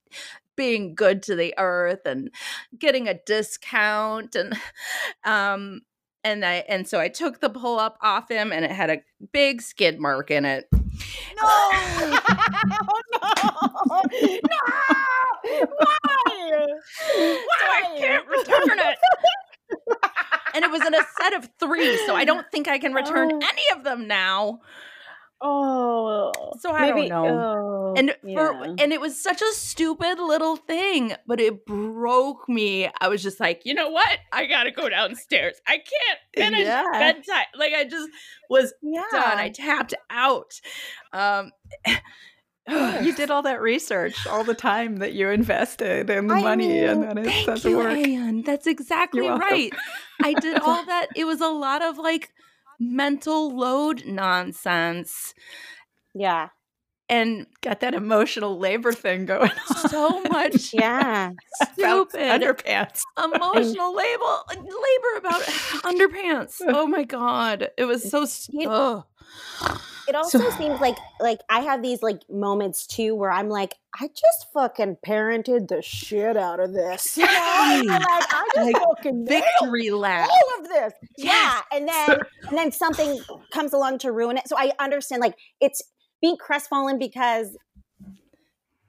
being 0.55 0.95
good 0.95 1.21
to 1.23 1.35
the 1.35 1.53
earth 1.59 2.01
and 2.07 2.31
getting 2.75 3.07
a 3.07 3.19
discount. 3.27 4.35
And 4.35 4.57
um, 5.23 5.81
and 6.23 6.45
I 6.45 6.63
and 6.67 6.87
so 6.87 6.99
I 6.99 7.07
took 7.07 7.39
the 7.39 7.49
pull 7.49 7.79
up 7.79 7.97
off 8.01 8.29
him 8.29 8.51
and 8.51 8.63
it 8.65 8.71
had 8.71 8.89
a 8.89 9.01
big 9.31 9.61
skid 9.61 9.99
mark 9.99 10.31
in 10.31 10.45
it. 10.45 10.67
No! 10.71 10.79
oh, 11.43 13.01
no! 13.13 14.01
No! 14.49 15.65
Why? 15.77 16.67
So 16.99 17.65
I 17.65 17.95
can't 17.97 18.27
return 18.27 18.79
it. 18.79 18.97
and 20.53 20.63
it 20.63 20.71
was 20.71 20.85
in 20.85 20.93
a 20.93 21.01
set 21.19 21.33
of 21.33 21.49
three, 21.59 21.97
so 22.05 22.15
I 22.15 22.25
don't 22.25 22.45
think 22.51 22.67
I 22.67 22.77
can 22.77 22.93
return 22.93 23.31
Oh. 23.33 23.39
any 23.41 23.63
of 23.77 23.83
them 23.83 24.07
now. 24.07 24.59
Oh. 25.43 26.31
So 26.59 26.71
I 26.71 26.87
don't 26.89 27.07
know. 27.09 27.25
oh, 27.27 27.93
And 27.97 28.11
for 28.21 28.27
yeah. 28.27 28.75
and 28.79 28.93
it 28.93 29.01
was 29.01 29.21
such 29.21 29.41
a 29.41 29.51
stupid 29.53 30.19
little 30.19 30.55
thing, 30.55 31.13
but 31.25 31.39
it 31.39 31.65
broke 31.65 32.47
me. 32.47 32.89
I 32.99 33.07
was 33.07 33.23
just 33.23 33.39
like, 33.39 33.61
you 33.65 33.73
know 33.73 33.89
what? 33.89 34.19
I 34.31 34.45
gotta 34.45 34.71
go 34.71 34.87
downstairs. 34.89 35.55
I 35.67 35.77
can't 35.77 36.19
finish 36.35 36.65
Yeah. 36.67 36.83
bedtime. 36.91 37.45
Like 37.55 37.73
I 37.73 37.85
just 37.85 38.09
was 38.49 38.73
yeah. 38.81 39.03
done. 39.11 39.37
I 39.39 39.49
tapped 39.49 39.93
out. 40.09 40.59
Um 41.13 41.51
You 42.67 43.15
did 43.15 43.31
all 43.31 43.41
that 43.41 43.59
research, 43.61 44.27
all 44.27 44.43
the 44.43 44.53
time 44.53 44.97
that 44.97 45.13
you 45.13 45.29
invested 45.29 46.09
and 46.11 46.29
the 46.29 46.35
I 46.35 46.41
money, 46.41 46.79
and 46.85 46.99
mean, 47.01 47.07
then 47.07 47.17
it 47.17 47.25
Thank 47.25 47.45
doesn't 47.47 47.71
you, 47.71 47.77
work. 47.77 47.97
Ayun. 47.97 48.45
That's 48.45 48.67
exactly 48.67 49.27
right. 49.27 49.73
I 50.23 50.33
did 50.33 50.59
all 50.61 50.85
that. 50.85 51.07
It 51.15 51.25
was 51.25 51.41
a 51.41 51.47
lot 51.49 51.81
of 51.81 51.97
like 51.97 52.29
mental 52.81 53.55
load 53.55 54.05
nonsense 54.05 55.33
yeah. 56.15 56.49
and 57.09 57.45
Got 57.61 57.81
that 57.81 57.93
emotional 57.93 58.57
labor 58.57 58.91
thing 58.91 59.25
going 59.25 59.51
on. 59.51 59.89
so 59.89 60.21
much 60.23 60.73
Yeah. 60.73 61.31
Stupid 61.73 62.41
underpants. 62.41 63.01
emotional 63.23 63.95
label 63.95 64.43
labor 64.49 65.17
about 65.17 65.41
underpants. 65.83 66.55
Oh 66.67 66.87
my 66.87 67.03
god, 67.03 67.69
it 67.77 67.85
was 67.85 68.09
so. 68.09 68.25
St-. 68.25 69.03
It 70.07 70.15
also 70.15 70.39
So- 70.39 70.49
seems 70.51 70.79
like 70.81 70.97
like 71.19 71.39
I 71.49 71.61
have 71.61 71.81
these 71.81 72.01
like 72.01 72.21
moments 72.29 72.85
too 72.87 73.15
where 73.15 73.31
I'm 73.31 73.49
like, 73.49 73.75
I 73.99 74.07
just 74.07 74.47
fucking 74.53 74.97
parented 75.05 75.67
the 75.67 75.81
shit 75.81 76.37
out 76.37 76.59
of 76.59 76.73
this. 76.73 77.17
You 77.17 77.25
know? 77.25 77.31
Like, 77.31 78.01
I 78.01 78.49
just 78.55 78.73
Like, 78.73 78.75
fucking 78.83 79.25
Victory 79.27 79.89
lap. 79.91 80.29
all 80.29 80.61
of 80.63 80.69
this. 80.69 80.93
Yeah. 81.17 81.61
And 81.71 81.87
then 81.87 82.09
and 82.49 82.57
then 82.57 82.71
something 82.71 83.19
comes 83.53 83.73
along 83.73 83.99
to 83.99 84.11
ruin 84.11 84.37
it. 84.37 84.47
So 84.47 84.55
I 84.57 84.71
understand 84.79 85.21
like 85.21 85.35
it's 85.59 85.81
being 86.21 86.37
crestfallen 86.37 86.97
because 86.99 87.55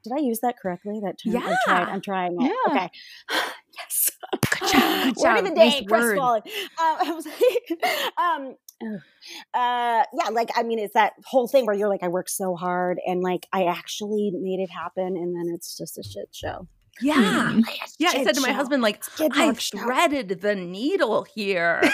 did 0.03 0.11
I 0.13 0.19
use 0.19 0.39
that 0.41 0.55
correctly? 0.61 0.99
That 1.01 1.15
term? 1.23 1.37
I 1.37 1.55
tried. 1.65 1.79
Yeah. 1.79 1.85
I'm 1.93 2.01
trying 2.01 2.41
it. 2.41 2.51
Yeah. 2.67 2.73
Okay. 2.73 2.89
yes. 3.77 4.11
Good 4.59 4.69
job. 4.69 4.71
Good 4.71 4.73
Word 4.73 5.07
of 5.07 5.15
job. 5.15 5.43
the 5.45 5.51
day, 5.55 5.85
crestfallen. 5.87 6.41
Um, 6.45 6.51
I 7.07 7.11
was 7.13 7.25
like, 7.25 8.17
um, 8.17 8.55
uh, 9.53 10.03
yeah, 10.13 10.29
like 10.31 10.49
I 10.55 10.63
mean, 10.63 10.79
it's 10.79 10.93
that 10.93 11.13
whole 11.25 11.47
thing 11.47 11.65
where 11.65 11.75
you're 11.75 11.89
like, 11.89 12.03
I 12.03 12.07
worked 12.07 12.29
so 12.31 12.55
hard 12.55 12.99
and 13.05 13.21
like 13.21 13.47
I 13.53 13.65
actually 13.65 14.31
made 14.33 14.59
it 14.59 14.69
happen, 14.69 15.15
and 15.17 15.35
then 15.35 15.53
it's 15.53 15.77
just 15.77 15.97
a 15.97 16.03
shit 16.03 16.29
show. 16.31 16.67
Yeah. 17.01 17.15
Mhm. 17.53 17.63
Yeah, 17.97 18.09
I 18.13 18.23
said 18.23 18.35
to 18.35 18.41
my 18.41 18.49
show. 18.49 18.53
husband, 18.53 18.83
like, 18.83 19.03
I 19.19 19.27
dog 19.27 19.59
show. 19.59 19.77
threaded 19.79 20.41
the 20.41 20.53
needle 20.55 21.23
here. 21.23 21.81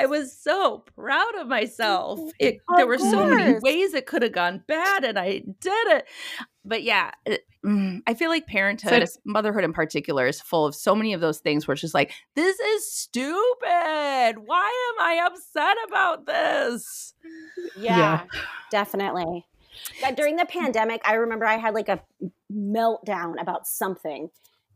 I 0.00 0.06
was 0.06 0.32
so 0.32 0.78
proud 0.96 1.34
of 1.38 1.46
myself. 1.46 2.18
Mm-hmm. 2.18 2.28
It, 2.38 2.58
there 2.76 2.84
Of 2.84 2.88
were 2.88 2.98
so 2.98 3.26
many 3.26 3.58
ways 3.60 3.92
it 3.92 4.06
could 4.06 4.22
have 4.22 4.32
gone 4.32 4.64
bad, 4.66 5.04
and 5.04 5.18
I 5.18 5.42
did 5.60 5.86
it. 5.88 6.06
But 6.64 6.82
yeah, 6.82 7.10
it- 7.26 7.44
mm, 7.64 8.00
I 8.06 8.14
feel 8.14 8.30
like 8.30 8.46
parenthood, 8.46 9.06
So- 9.06 9.20
motherhood 9.26 9.64
in 9.64 9.74
particular, 9.74 10.26
is 10.26 10.40
full 10.40 10.64
of 10.64 10.74
so 10.74 10.94
many 10.94 11.12
of 11.12 11.20
those 11.20 11.40
things 11.40 11.68
where 11.68 11.74
it's 11.74 11.82
just 11.82 11.92
like, 11.94 12.12
this 12.34 12.58
is 12.58 12.90
stupid. 12.90 14.34
Why 14.46 14.92
am 14.94 15.04
I 15.04 15.26
upset 15.26 15.76
about 15.86 16.24
this? 16.24 17.12
Yeah, 17.76 17.98
Yeah. 17.98 18.24
definitely. 18.70 19.46
Yeah, 20.00 20.12
during 20.12 20.36
the 20.36 20.44
mm. 20.44 20.50
pandemic, 20.50 21.02
I 21.04 21.14
remember 21.14 21.44
I 21.44 21.58
had 21.58 21.74
like 21.74 21.88
a 21.90 22.00
meltdown 22.50 23.40
about 23.40 23.66
something, 23.66 24.30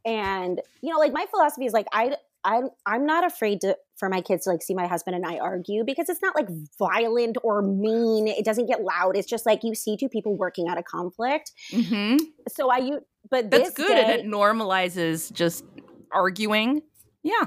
and 0.04 0.60
you 0.82 0.92
know, 0.92 0.98
like 0.98 1.12
my 1.12 1.26
philosophy 1.30 1.64
is 1.64 1.72
like 1.72 1.86
I. 1.92 2.16
I, 2.44 2.60
I'm 2.86 3.06
not 3.06 3.24
afraid 3.24 3.60
to 3.62 3.76
for 3.96 4.08
my 4.08 4.20
kids 4.20 4.44
to 4.44 4.50
like 4.50 4.62
see 4.62 4.74
my 4.74 4.86
husband 4.86 5.16
and 5.16 5.24
I 5.24 5.38
argue 5.38 5.84
because 5.84 6.08
it's 6.08 6.20
not 6.20 6.34
like 6.34 6.48
violent 6.78 7.38
or 7.42 7.62
mean. 7.62 8.28
It 8.28 8.44
doesn't 8.44 8.66
get 8.66 8.82
loud. 8.82 9.16
It's 9.16 9.28
just 9.28 9.46
like 9.46 9.60
you 9.62 9.74
see 9.74 9.96
two 9.96 10.08
people 10.08 10.36
working 10.36 10.68
out 10.68 10.76
a 10.78 10.82
conflict. 10.82 11.52
hmm 11.72 12.16
So 12.48 12.70
I 12.70 12.78
you 12.78 13.00
but 13.30 13.50
That's 13.50 13.70
good, 13.70 13.88
day, 13.88 14.02
and 14.02 14.10
it 14.10 14.26
normalizes 14.26 15.32
just 15.32 15.64
arguing. 16.12 16.82
Yeah. 17.22 17.44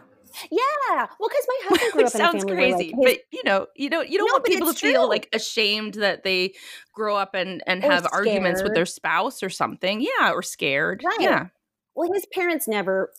yeah. 0.51 1.07
Well, 1.19 1.29
because 1.29 1.45
my 1.47 1.59
husband 1.69 1.91
grew 1.93 2.03
which 2.03 2.07
up 2.15 2.15
in 2.15 2.21
a 2.21 2.23
sounds 2.23 2.43
family 2.43 2.55
where, 2.55 2.55
crazy, 2.77 2.93
like, 2.97 3.07
his- 3.07 3.17
but 3.17 3.19
you 3.31 3.43
know, 3.45 3.67
you 3.75 3.89
don't 3.89 4.09
you 4.09 4.17
don't 4.17 4.27
No, 4.27 4.33
want 4.33 4.45
people 4.45 4.67
to 4.67 4.71
it's 4.71 4.81
feel 4.81 5.07
like 5.07 5.29
ashamed 5.33 5.95
that 5.95 6.23
they 6.23 6.53
grow 6.93 7.15
up 7.15 7.33
and 7.35 7.61
and 7.67 7.83
Or 7.83 7.91
have 7.91 8.07
arguments 8.11 8.63
with 8.63 8.73
their 8.73 8.85
spouse 8.87 9.43
or 9.43 9.49
something. 9.49 10.01
Yeah, 10.01 10.31
or 10.31 10.41
scared. 10.41 11.03
Right. 11.05 11.17
Yeah. 11.21 11.47
well, 11.95 12.11
his 12.11 12.25
parents 12.33 12.67
never 12.67 13.11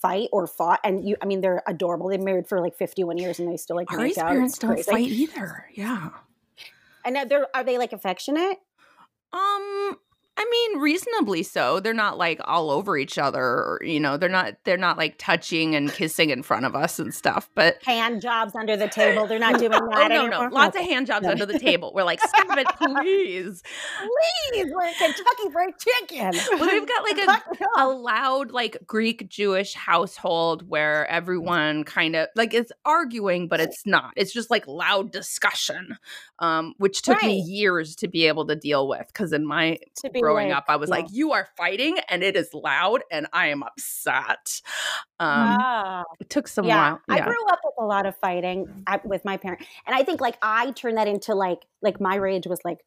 fight 0.00 0.28
or 0.32 0.46
fought, 0.46 0.80
and 0.84 1.06
you. 1.08 1.16
I 1.22 1.26
mean, 1.26 1.40
they're 1.40 1.62
adorable. 1.66 2.08
They've 2.08 2.20
married 2.20 2.48
for 2.48 2.60
like 2.60 2.76
51 2.76 3.18
years, 3.18 3.38
and 3.38 3.50
they 3.50 3.56
still 3.56 3.76
like 3.76 3.90
Ari's 3.92 4.18
out. 4.18 4.28
parents 4.30 4.54
It's 4.54 4.58
don't 4.58 4.72
crazy. 4.74 4.90
fight 4.90 5.08
either. 5.08 5.66
Yeah. 5.74 6.10
And 7.04 7.14
now 7.14 7.24
they're 7.24 7.46
are 7.56 7.64
they 7.64 7.78
like 7.78 7.92
affectionate? 7.92 8.58
Um 9.32 9.96
I 10.40 10.46
mean 10.48 10.80
reasonably 10.80 11.42
so. 11.42 11.80
They're 11.80 11.92
not 11.92 12.16
like 12.16 12.40
all 12.44 12.70
over 12.70 12.96
each 12.96 13.18
other 13.18 13.40
or 13.42 13.80
you 13.84 13.98
know, 13.98 14.16
they're 14.16 14.28
not 14.28 14.54
they're 14.64 14.76
not 14.76 14.96
like 14.96 15.16
touching 15.18 15.74
and 15.74 15.92
kissing 15.92 16.30
in 16.30 16.42
front 16.44 16.64
of 16.64 16.76
us 16.76 16.98
and 17.00 17.12
stuff, 17.12 17.50
but 17.56 17.82
Hand 17.84 18.22
jobs 18.22 18.54
under 18.54 18.76
the 18.76 18.86
table. 18.88 19.26
They're 19.26 19.38
not 19.40 19.58
doing 19.58 19.70
that 19.72 19.80
Oh 19.82 20.06
no, 20.08 20.20
anymore. 20.26 20.48
no. 20.48 20.54
Lots 20.54 20.76
of 20.78 20.84
hand 20.84 21.08
jobs 21.08 21.24
No. 21.24 21.32
under 21.32 21.44
the 21.44 21.58
table. 21.68 21.92
We're 21.94 22.04
like, 22.04 22.20
stop 22.20 22.56
it, 22.56 22.66
please. 22.76 23.62
Please, 24.52 24.72
we're 24.72 24.84
in 24.84 24.94
Kentucky 24.94 25.50
Fried 25.52 25.74
Chicken. 25.78 26.32
Well, 26.60 26.70
we've 26.70 26.86
got 26.88 27.02
like 27.02 27.18
a 27.76 27.82
a 27.82 27.86
loud 27.88 28.52
like 28.52 28.76
Greek 28.86 29.28
Jewish 29.28 29.74
household 29.74 30.68
where 30.68 31.06
everyone 31.08 31.84
kind 31.84 32.14
of 32.16 32.28
like 32.36 32.54
is 32.54 32.72
arguing, 32.84 33.48
but 33.48 33.60
it's 33.60 33.84
not. 33.86 34.12
It's 34.16 34.32
just 34.32 34.50
like 34.50 34.66
loud 34.68 35.10
discussion, 35.10 35.96
um, 36.38 36.74
which 36.78 37.02
took 37.02 37.22
me 37.22 37.40
years 37.40 37.96
to 37.96 38.08
be 38.08 38.26
able 38.26 38.46
to 38.46 38.54
deal 38.56 38.86
with. 38.88 39.06
Because 39.08 39.32
in 39.32 39.44
my 39.46 39.78
to 39.96 40.10
be 40.10 40.20
growing 40.28 40.48
like, 40.48 40.58
up, 40.58 40.64
I 40.68 40.76
was 40.76 40.90
yeah. 40.90 40.96
like, 40.96 41.06
"You 41.10 41.32
are 41.32 41.48
fighting, 41.56 41.98
and 42.08 42.22
it 42.22 42.36
is 42.36 42.52
loud, 42.54 43.02
and 43.10 43.26
I 43.32 43.48
am 43.48 43.62
upset." 43.62 44.60
Um, 45.20 45.58
Ah. 45.60 46.04
it 46.20 46.30
took 46.30 46.46
some 46.48 46.64
yeah, 46.64 46.92
while. 46.92 47.00
I 47.08 47.20
grew 47.20 47.46
up 47.48 47.60
with 47.64 47.74
a 47.80 47.84
lot 47.84 48.06
of 48.06 48.16
fighting 48.16 48.84
at- 48.86 49.04
with 49.04 49.24
my 49.24 49.36
parents, 49.36 49.64
and 49.86 49.94
I 49.96 50.02
think 50.04 50.20
like 50.20 50.38
I 50.42 50.70
turned 50.72 50.96
that 50.96 51.08
into 51.08 51.34
like 51.34 51.64
like 51.82 52.00
my 52.00 52.14
rage 52.16 52.46
was 52.46 52.60
like 52.64 52.78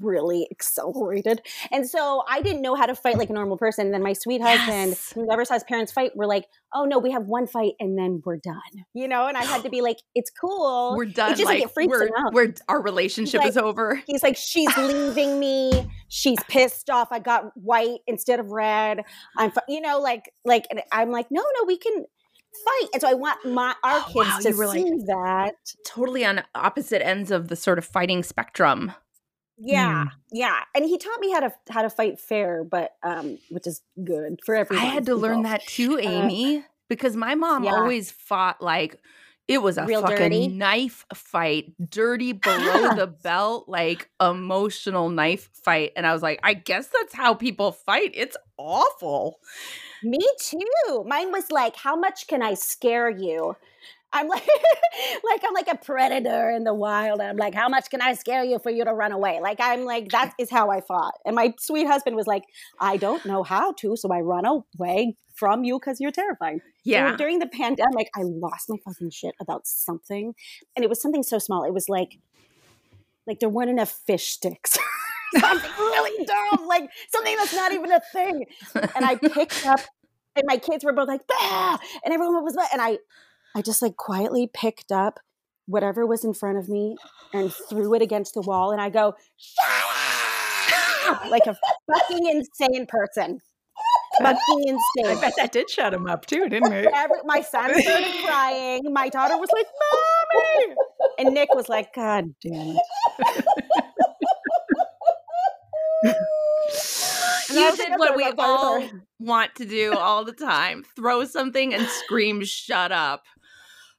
really 0.00 0.46
accelerated. 0.50 1.40
And 1.70 1.88
so 1.88 2.24
I 2.28 2.40
didn't 2.42 2.62
know 2.62 2.74
how 2.74 2.86
to 2.86 2.94
fight 2.94 3.16
like 3.18 3.30
a 3.30 3.32
normal 3.32 3.56
person. 3.56 3.86
And 3.86 3.94
then 3.94 4.02
my 4.02 4.12
sweet 4.12 4.40
husband, 4.40 4.90
Yes. 4.90 5.12
who 5.12 5.26
never 5.26 5.44
saw 5.44 5.54
his 5.54 5.64
parents 5.64 5.92
fight, 5.92 6.16
were 6.16 6.26
like, 6.26 6.46
oh 6.74 6.84
no, 6.84 6.98
we 6.98 7.10
have 7.12 7.26
one 7.26 7.46
fight 7.46 7.72
and 7.80 7.98
then 7.98 8.22
we're 8.24 8.36
done. 8.38 8.60
You 8.94 9.08
know, 9.08 9.26
and 9.26 9.36
I 9.36 9.44
had 9.44 9.62
to 9.62 9.70
be 9.70 9.80
like, 9.82 9.98
it's 10.14 10.30
cool. 10.30 10.94
We're 10.96 11.04
done. 11.06 11.32
It's 11.32 11.40
just 11.40 11.48
like, 11.48 11.60
like 11.60 11.68
it 11.68 11.74
freaks 11.74 11.90
we're, 11.90 12.06
him 12.06 12.12
out. 12.18 12.32
we're 12.32 12.54
our 12.68 12.82
relationship 12.82 13.40
Like- 13.40 13.50
is 13.50 13.56
over. 13.56 14.02
He's 14.06 14.22
like, 14.22 14.36
she's 14.36 14.74
leaving 14.76 15.38
me. 15.38 15.90
She's 16.08 16.38
pissed 16.48 16.90
off. 16.90 17.08
I 17.12 17.18
got 17.20 17.56
white 17.56 18.00
instead 18.06 18.40
of 18.40 18.50
red. 18.50 19.02
I'm, 19.36 19.52
you 19.68 19.80
know, 19.80 20.00
like, 20.00 20.32
like, 20.44 20.66
and 20.70 20.80
I'm 20.92 21.10
like, 21.10 21.26
no, 21.30 21.42
no, 21.42 21.64
we 21.66 21.78
can 21.78 22.04
fight. 22.64 22.88
And 22.92 23.00
so 23.00 23.08
I 23.08 23.14
want 23.14 23.44
my 23.46 23.74
our 23.84 23.98
Oh, 24.00 24.04
kids 24.12 24.16
wow, 24.16 24.38
to 24.50 24.56
were 24.56 24.66
like- 24.66 24.78
see 24.82 24.90
that. 25.06 25.54
Totally 25.86 26.24
on 26.24 26.42
opposite 26.54 27.04
ends 27.06 27.30
of 27.30 27.46
the 27.48 27.54
sort 27.56 27.78
of 27.78 27.84
fighting 27.84 28.22
spectrum. 28.24 28.92
Yeah, 29.62 30.04
Mm. 30.06 30.10
yeah. 30.32 30.60
And 30.74 30.84
he 30.84 30.96
taught 30.98 31.20
me 31.20 31.30
how 31.32 31.40
to 31.40 31.52
how 31.68 31.82
to 31.82 31.90
fight 31.90 32.18
fair, 32.18 32.64
but 32.64 32.92
um, 33.02 33.38
which 33.50 33.66
is 33.66 33.82
good 34.02 34.40
for 34.44 34.54
everyone. 34.54 34.86
I 34.86 34.88
had 34.90 35.06
to 35.06 35.14
learn 35.14 35.42
that 35.42 35.66
too, 35.66 35.94
Uh, 35.98 36.00
Amy, 36.02 36.64
because 36.88 37.14
my 37.16 37.34
mom 37.34 37.64
yeah. 37.64 37.72
always 37.74 38.10
fought 38.10 38.62
like 38.62 38.96
it 39.48 39.60
was 39.62 39.76
a 39.78 39.84
Real 39.84 40.00
fucking 40.02 40.16
dirty? 40.16 40.48
knife 40.48 41.04
fight, 41.12 41.72
dirty 41.90 42.32
below 42.48 42.94
the 42.94 43.08
belt, 43.08 43.68
like 43.68 44.08
emotional 44.20 45.08
knife 45.10 45.50
fight. 45.52 45.92
And 45.96 46.06
I 46.06 46.12
was 46.12 46.22
like, 46.22 46.38
I 46.44 46.54
guess 46.54 46.86
that's 46.86 47.12
how 47.14 47.34
people 47.34 47.72
fight. 47.72 48.12
It's 48.14 48.36
awful. 48.56 49.40
Me 50.04 50.18
too. 50.40 51.04
Mine 51.06 51.32
was 51.32 51.50
like, 51.50 51.74
how 51.76 51.96
much 51.96 52.28
can 52.28 52.42
I 52.42 52.54
scare 52.54 53.10
you? 53.10 53.56
I'm 54.12 54.28
like, 54.28 54.46
like 55.24 55.42
I'm 55.46 55.54
like 55.54 55.68
a 55.68 55.76
predator 55.76 56.50
in 56.50 56.64
the 56.64 56.74
wild. 56.74 57.20
I'm 57.20 57.36
like, 57.36 57.54
how 57.54 57.68
much 57.68 57.90
can 57.90 58.00
I 58.00 58.14
scare 58.14 58.44
you 58.44 58.58
for 58.58 58.70
you 58.70 58.84
to 58.84 58.92
run 58.92 59.12
away? 59.12 59.40
Like 59.40 59.58
I'm 59.60 59.84
like, 59.84 60.10
that 60.10 60.34
is 60.38 60.50
how 60.50 60.70
I 60.70 60.80
fought. 60.80 61.14
And 61.24 61.36
my 61.36 61.54
sweet 61.58 61.86
husband 61.86 62.16
was 62.16 62.26
like, 62.26 62.44
I 62.80 62.96
don't 62.96 63.24
know 63.24 63.42
how 63.42 63.72
to, 63.74 63.96
so 63.96 64.12
I 64.12 64.20
run 64.20 64.44
away 64.46 65.16
from 65.34 65.64
you 65.64 65.78
because 65.78 66.00
you're 66.00 66.10
terrifying. 66.10 66.60
Yeah. 66.84 67.16
during 67.16 67.38
the 67.38 67.46
pandemic, 67.46 68.08
I 68.16 68.22
lost 68.22 68.68
my 68.68 68.76
fucking 68.84 69.10
shit 69.10 69.34
about 69.40 69.66
something, 69.66 70.34
and 70.76 70.84
it 70.84 70.88
was 70.88 71.00
something 71.00 71.22
so 71.22 71.38
small. 71.38 71.64
It 71.64 71.72
was 71.72 71.88
like, 71.88 72.18
like 73.26 73.40
there 73.40 73.48
weren't 73.48 73.70
enough 73.70 73.90
fish 74.06 74.28
sticks. 74.28 74.76
something 75.38 75.70
really 75.78 76.24
dumb, 76.50 76.66
like 76.66 76.90
something 77.10 77.36
that's 77.36 77.54
not 77.54 77.72
even 77.72 77.92
a 77.92 78.00
thing. 78.12 78.44
And 78.74 79.04
I 79.04 79.16
picked 79.16 79.66
up, 79.66 79.80
and 80.36 80.44
my 80.46 80.56
kids 80.56 80.84
were 80.84 80.92
both 80.92 81.08
like, 81.08 81.22
bah! 81.28 81.78
and 82.04 82.12
everyone 82.12 82.42
was, 82.42 82.56
and 82.72 82.82
I, 82.82 82.98
I 83.54 83.62
just 83.62 83.82
like 83.82 83.96
quietly 83.96 84.48
picked 84.52 84.92
up 84.92 85.20
whatever 85.66 86.06
was 86.06 86.24
in 86.24 86.34
front 86.34 86.58
of 86.58 86.68
me 86.68 86.96
and 87.32 87.52
threw 87.68 87.94
it 87.94 88.02
against 88.02 88.34
the 88.34 88.42
wall, 88.42 88.72
and 88.72 88.80
I 88.80 88.90
go, 88.90 89.14
shut 89.36 89.66
up, 91.08 91.30
like 91.30 91.46
a 91.46 91.56
fucking 91.92 92.26
insane 92.26 92.86
person, 92.86 93.40
fucking 94.20 94.38
insane. 94.60 95.06
I 95.06 95.10
insane. 95.10 95.20
bet 95.20 95.34
that 95.36 95.52
did 95.52 95.70
shut 95.70 95.94
him 95.94 96.06
up 96.06 96.26
too, 96.26 96.48
didn't 96.48 96.72
it? 96.72 96.88
Every, 96.92 97.18
my 97.24 97.40
son 97.40 97.70
started 97.80 98.24
crying. 98.24 98.92
My 98.92 99.08
daughter 99.08 99.38
was 99.38 99.50
like, 99.52 99.66
"Mommy," 99.92 100.74
and 101.18 101.34
Nick 101.34 101.54
was 101.54 101.68
like, 101.68 101.94
"God 101.94 102.34
damn 102.42 102.76
it!" 102.76 102.82
And 107.50 107.58
You 107.58 107.76
did 107.76 107.98
what 107.98 108.16
we 108.16 108.24
all 108.38 108.82
want 109.18 109.54
to 109.56 109.64
do 109.64 109.94
all 109.94 110.24
the 110.24 110.32
time 110.32 110.84
throw 110.94 111.24
something 111.24 111.74
and 111.74 111.86
scream, 111.86 112.44
shut 112.44 112.92
up. 112.92 113.24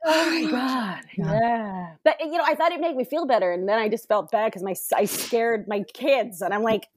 Oh 0.04 0.30
my 0.30 0.52
god! 0.52 1.04
Yeah, 1.18 1.96
but 2.04 2.20
you 2.20 2.38
know, 2.38 2.44
I 2.46 2.56
thought 2.56 2.72
it'd 2.72 2.82
make 2.82 2.96
me 2.96 3.06
feel 3.06 3.26
better, 3.26 3.52
and 3.52 3.68
then 3.68 3.80
I 3.80 3.90
just 3.90 4.08
felt 4.08 4.32
bad 4.32 4.48
because 4.48 4.64
my 4.64 4.76
I 4.96 5.06
scared 5.06 5.68
my 5.68 5.84
kids, 5.94 6.42
and 6.42 6.54
I'm 6.54 6.64
like, 6.64 6.88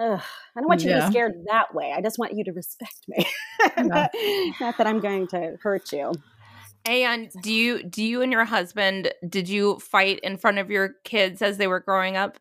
Ugh, 0.00 0.20
I 0.56 0.60
don't 0.60 0.68
want 0.68 0.82
you 0.82 0.90
to 0.90 1.00
be 1.04 1.10
scared 1.10 1.34
that 1.50 1.74
way. 1.74 1.92
I 1.94 2.00
just 2.00 2.18
want 2.18 2.32
you 2.34 2.44
to 2.44 2.52
respect 2.52 3.04
me. 3.08 3.26
Yeah. 3.76 4.08
Not 4.60 4.78
that 4.78 4.86
I'm 4.86 5.00
going 5.00 5.26
to 5.28 5.58
hurt 5.62 5.92
you. 5.92 6.12
And 6.84 7.30
do 7.42 7.52
you 7.52 7.82
do 7.82 8.02
you 8.02 8.22
and 8.22 8.32
your 8.32 8.44
husband 8.44 9.12
did 9.28 9.48
you 9.48 9.78
fight 9.78 10.18
in 10.20 10.36
front 10.36 10.58
of 10.58 10.70
your 10.70 10.94
kids 11.04 11.42
as 11.42 11.58
they 11.58 11.66
were 11.66 11.80
growing 11.80 12.16
up? 12.16 12.38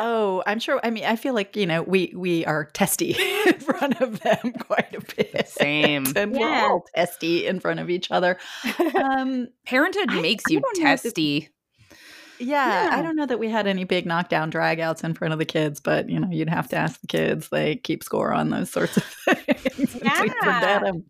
Oh, 0.00 0.42
I'm 0.46 0.60
sure. 0.60 0.80
I 0.84 0.90
mean, 0.90 1.04
I 1.04 1.16
feel 1.16 1.34
like 1.34 1.56
you 1.56 1.66
know 1.66 1.82
we 1.82 2.12
we 2.16 2.44
are 2.46 2.64
testy 2.66 3.16
in 3.46 3.54
front 3.60 4.00
of 4.00 4.20
them 4.20 4.52
quite 4.60 4.94
a 4.94 5.00
bit. 5.16 5.48
Same. 5.48 6.06
and 6.16 6.32
we're 6.32 6.48
Yeah. 6.48 6.68
all 6.70 6.84
testy 6.94 7.46
in 7.46 7.58
front 7.60 7.80
of 7.80 7.90
each 7.90 8.10
other. 8.10 8.38
Um, 8.94 9.48
Parenthood 9.66 10.10
I- 10.10 10.20
makes 10.20 10.44
I 10.48 10.52
you 10.54 10.60
don't 10.60 10.78
know 10.78 10.84
testy. 10.84 11.48
yeah, 12.38 12.90
I 12.92 13.02
don't 13.02 13.16
know 13.16 13.26
that 13.26 13.40
we 13.40 13.48
had 13.50 13.66
any 13.66 13.82
big 13.82 14.06
knockdown 14.06 14.52
dragouts 14.52 15.02
in 15.02 15.14
front 15.14 15.32
of 15.32 15.40
the 15.40 15.44
kids, 15.44 15.80
but 15.80 16.08
you 16.08 16.20
know, 16.20 16.28
you'd 16.30 16.48
have 16.48 16.68
to 16.68 16.76
ask 16.76 17.00
the 17.00 17.08
kids. 17.08 17.48
They 17.48 17.74
keep 17.76 18.04
score 18.04 18.32
on 18.32 18.50
those 18.50 18.70
sorts 18.70 18.96
of 18.96 19.02
things. 19.02 19.94
and 19.94 20.02
we 20.02 20.08
Yeah. 20.08 20.60
forget 20.60 20.86
'em. 20.86 21.04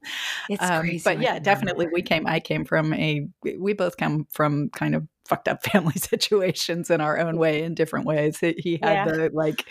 It's 0.48 0.62
Um, 0.62 0.80
crazy. 0.80 1.02
but 1.04 1.20
yeah, 1.20 1.38
definitely 1.38 1.88
we 1.92 2.00
came 2.00 2.26
I 2.26 2.40
came 2.40 2.64
from 2.64 2.94
a 2.94 3.28
we- 3.42 3.58
we 3.58 3.72
both 3.74 3.98
come 3.98 4.26
from 4.30 4.70
kind 4.70 4.94
of 4.94 5.06
fucked 5.28 5.48
up 5.48 5.62
family 5.72 5.94
situations 5.94 6.90
in 6.90 7.00
our 7.00 7.18
own 7.18 7.36
way 7.38 7.62
in 7.62 7.74
different 7.74 8.06
ways. 8.06 8.38
He, 8.40 8.54
he 8.58 8.78
had 8.82 8.92
Yeah. 8.92 9.04
the 9.06 9.30
like 9.32 9.64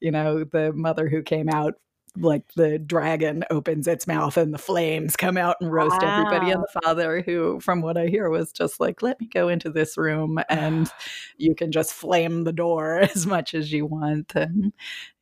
you 0.00 0.10
know, 0.10 0.44
the 0.44 0.72
mother 0.72 1.08
who 1.08 1.22
came 1.22 1.48
out 1.48 1.74
like 2.16 2.42
the 2.54 2.78
dragon 2.78 3.44
opens 3.50 3.88
its 3.88 4.06
mouth 4.06 4.36
and 4.36 4.54
the 4.54 4.58
flames 4.58 5.16
come 5.16 5.36
out 5.36 5.56
and 5.60 5.72
roast 5.72 6.02
everybody. 6.02 6.50
And 6.50 6.62
the 6.62 6.80
father 6.82 7.22
who 7.22 7.58
from 7.60 7.82
what 7.82 7.96
i 7.96 8.06
hear 8.06 8.28
was 8.28 8.52
just 8.52 8.78
like 8.80 9.02
let 9.02 9.20
me 9.20 9.26
go 9.26 9.48
into 9.48 9.70
this 9.70 9.96
room 9.96 10.38
and 10.48 10.90
you 11.38 11.54
can 11.54 11.72
just 11.72 11.92
flame 11.92 12.44
the 12.44 12.52
door 12.52 12.98
as 13.14 13.26
much 13.26 13.54
as 13.54 13.72
you 13.72 13.86
want. 13.86 14.34
And 14.34 14.72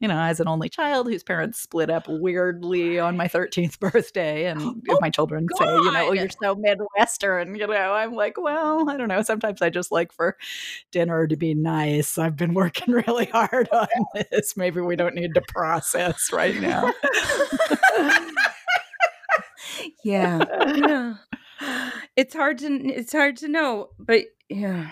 you 0.01 0.09
know 0.09 0.19
as 0.19 0.41
an 0.41 0.49
only 0.49 0.69
child 0.69 1.09
whose 1.09 1.23
parents 1.23 1.61
split 1.61 1.89
up 1.89 2.07
weirdly 2.09 2.99
on 2.99 3.17
my 3.17 3.29
13th 3.29 3.79
birthday 3.93 4.47
and 4.47 4.83
if 4.87 5.01
my 5.01 5.11
children 5.11 5.47
say 5.57 5.65
you 5.65 5.93
know 5.93 6.09
oh 6.09 6.13
you're 6.13 6.29
so 6.43 6.55
midwestern 6.55 7.55
you 7.55 7.67
know 7.67 7.93
i'm 7.93 8.13
like 8.13 8.37
well 8.39 8.89
i 8.91 8.97
don't 8.97 9.09
know. 9.09 9.23
Sometimes 9.23 9.63
i 9.63 9.71
just 9.71 9.93
like 9.93 10.13
for 10.13 10.37
dinner 10.91 11.27
to 11.27 11.37
be 11.37 11.55
nice. 11.55 12.19
I've 12.19 12.37
been 12.37 12.55
working 12.55 12.93
really 13.07 13.27
hard 13.27 13.69
on 13.71 13.89
this. 14.15 14.57
Maybe 14.57 14.81
we 14.81 14.97
don't 14.97 15.15
need 15.15 15.35
to 15.35 15.43
process 15.43 16.31
right 16.33 16.61
now 16.61 16.82
yeah. 20.05 20.45
Yeah 20.77 21.14
it's 22.16 22.35
hard 22.35 22.59
to 22.59 22.88
it's 22.88 23.12
hard 23.12 23.37
to 23.37 23.49
know 23.49 23.88
but 23.99 24.25
yeah 24.49 24.90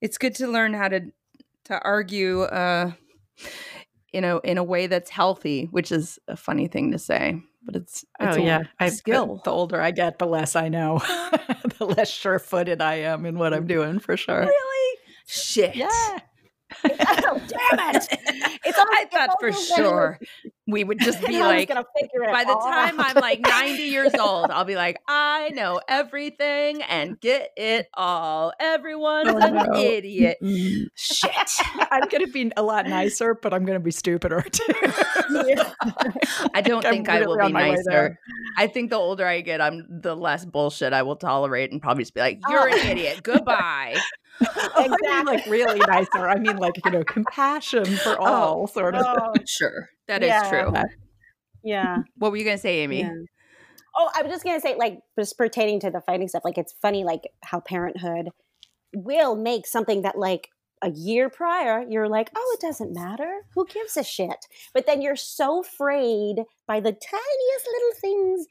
it's 0.00 0.18
good 0.18 0.34
to 0.34 0.46
learn 0.46 0.74
how 0.74 0.88
to 0.88 1.00
to 1.64 1.80
argue 1.82 2.42
uh 2.42 2.90
you 4.12 4.20
know 4.20 4.38
in 4.38 4.58
a 4.58 4.64
way 4.64 4.86
that's 4.86 5.10
healthy 5.10 5.68
which 5.70 5.92
is 5.92 6.18
a 6.28 6.36
funny 6.36 6.66
thing 6.66 6.92
to 6.92 6.98
say 6.98 7.40
but 7.62 7.76
it's 7.76 8.04
it's 8.20 8.36
oh 8.36 8.40
a 8.40 8.44
yeah. 8.44 8.62
I, 8.78 8.88
skill. 8.88 9.40
the 9.44 9.50
older 9.50 9.80
i 9.80 9.90
get 9.90 10.18
the 10.18 10.26
less 10.26 10.56
i 10.56 10.68
know 10.68 10.98
the 11.78 11.84
less 11.84 12.10
sure-footed 12.10 12.80
i 12.80 12.96
am 12.96 13.26
in 13.26 13.38
what 13.38 13.52
i'm 13.52 13.66
doing 13.66 13.98
for 13.98 14.16
sure. 14.16 14.40
Really? 14.40 14.98
Shit. 15.26 15.76
Yeah 15.76 16.18
oh, 16.84 17.40
damn 17.48 17.94
it! 17.94 18.06
It's 18.64 18.78
i 18.90 19.06
thought 19.12 19.36
for 19.40 19.52
sure 19.52 20.18
we 20.66 20.84
would 20.84 20.98
just 21.00 21.20
be 21.26 21.40
like 21.40 21.68
gonna 21.68 21.84
figure 21.98 22.24
it 22.24 22.32
by 22.32 22.44
the 22.44 22.54
time 22.54 23.00
out. 23.00 23.16
I'm 23.16 23.20
like 23.22 23.40
90 23.40 23.82
years 23.82 24.12
old, 24.20 24.50
I'll 24.50 24.64
be 24.64 24.76
like, 24.76 24.98
I 25.08 25.50
know 25.54 25.80
everything 25.88 26.82
and 26.82 27.18
get 27.20 27.50
it 27.56 27.88
all. 27.94 28.52
Everyone's 28.60 29.28
Oh, 29.30 29.38
an 29.38 29.74
idiot. 29.76 30.38
Shit. 30.94 31.32
i'm 31.90 32.08
gonna 32.08 32.26
be 32.26 32.52
a 32.56 32.62
lot 32.62 32.86
nicer 32.86 33.34
but 33.40 33.52
i'm 33.54 33.64
gonna 33.64 33.80
be 33.80 33.90
stupider 33.90 34.42
too 34.42 34.64
Yeah. 35.46 35.72
I 36.54 36.60
don't 36.60 36.84
I'm 36.84 36.92
think 36.92 37.08
I 37.08 37.22
will 37.26 37.36
be 37.36 37.42
on 37.42 37.52
my 37.52 37.70
way 37.70 37.76
there. 37.84 38.02
nicer. 38.10 38.18
I 38.56 38.66
think 38.66 38.90
the 38.90 38.96
older 38.96 39.26
I 39.26 39.40
get, 39.40 39.60
I'm 39.60 39.86
the 40.02 40.14
less 40.16 40.44
bullshit 40.44 40.92
I 40.92 41.02
will 41.02 41.16
tolerate 41.16 41.70
and 41.72 41.80
probably 41.82 42.02
just 42.04 42.14
be 42.14 42.20
like, 42.20 42.40
you're 42.48 42.68
an 42.68 42.78
idiot. 42.78 43.22
Goodbye. 43.22 43.96
I 44.74 44.88
mean, 44.88 45.24
like 45.26 45.46
really 45.46 45.80
nicer. 45.80 46.28
I 46.28 46.38
mean, 46.38 46.56
like 46.56 46.74
you 46.84 46.90
know, 46.90 47.04
compassion 47.04 47.84
for 47.84 48.16
oh, 48.20 48.24
all, 48.24 48.66
sort 48.66 48.94
of. 48.94 49.04
Oh, 49.06 49.32
Sure. 49.46 49.88
that 50.06 50.22
is 50.22 50.28
Yeah. 50.28 50.48
true. 50.48 50.72
yeah. 51.64 51.96
What 52.16 52.30
were 52.30 52.36
you 52.36 52.44
going 52.44 52.56
to 52.56 52.60
say, 52.60 52.78
Amy? 52.80 53.00
Yeah. 53.00 53.12
Oh, 53.96 54.10
I 54.14 54.22
was 54.22 54.30
just 54.30 54.44
gonna 54.44 54.60
say, 54.60 54.76
like, 54.76 55.00
just 55.18 55.36
pertaining 55.36 55.80
to 55.80 55.90
the 55.90 56.00
fighting 56.00 56.28
stuff, 56.28 56.44
like, 56.44 56.56
it's 56.56 56.72
funny, 56.80 57.02
like, 57.02 57.22
how 57.42 57.58
parenthood 57.58 58.28
will 58.94 59.34
make 59.34 59.66
something 59.66 60.02
that, 60.02 60.16
like, 60.16 60.48
a 60.82 60.90
year 60.90 61.28
prior, 61.28 61.84
you're 61.88 62.08
like, 62.08 62.30
oh, 62.36 62.56
it 62.56 62.64
doesn't 62.64 62.94
matter. 62.94 63.40
Who 63.56 63.66
gives 63.66 63.96
a 63.96 64.04
shit? 64.04 64.46
But 64.72 64.86
then 64.86 65.02
you're 65.02 65.16
so 65.16 65.62
afraid 65.62 66.36
by 66.68 66.78
the 66.78 66.92
tiniest 66.92 67.68
little 67.72 68.00
things 68.00 68.46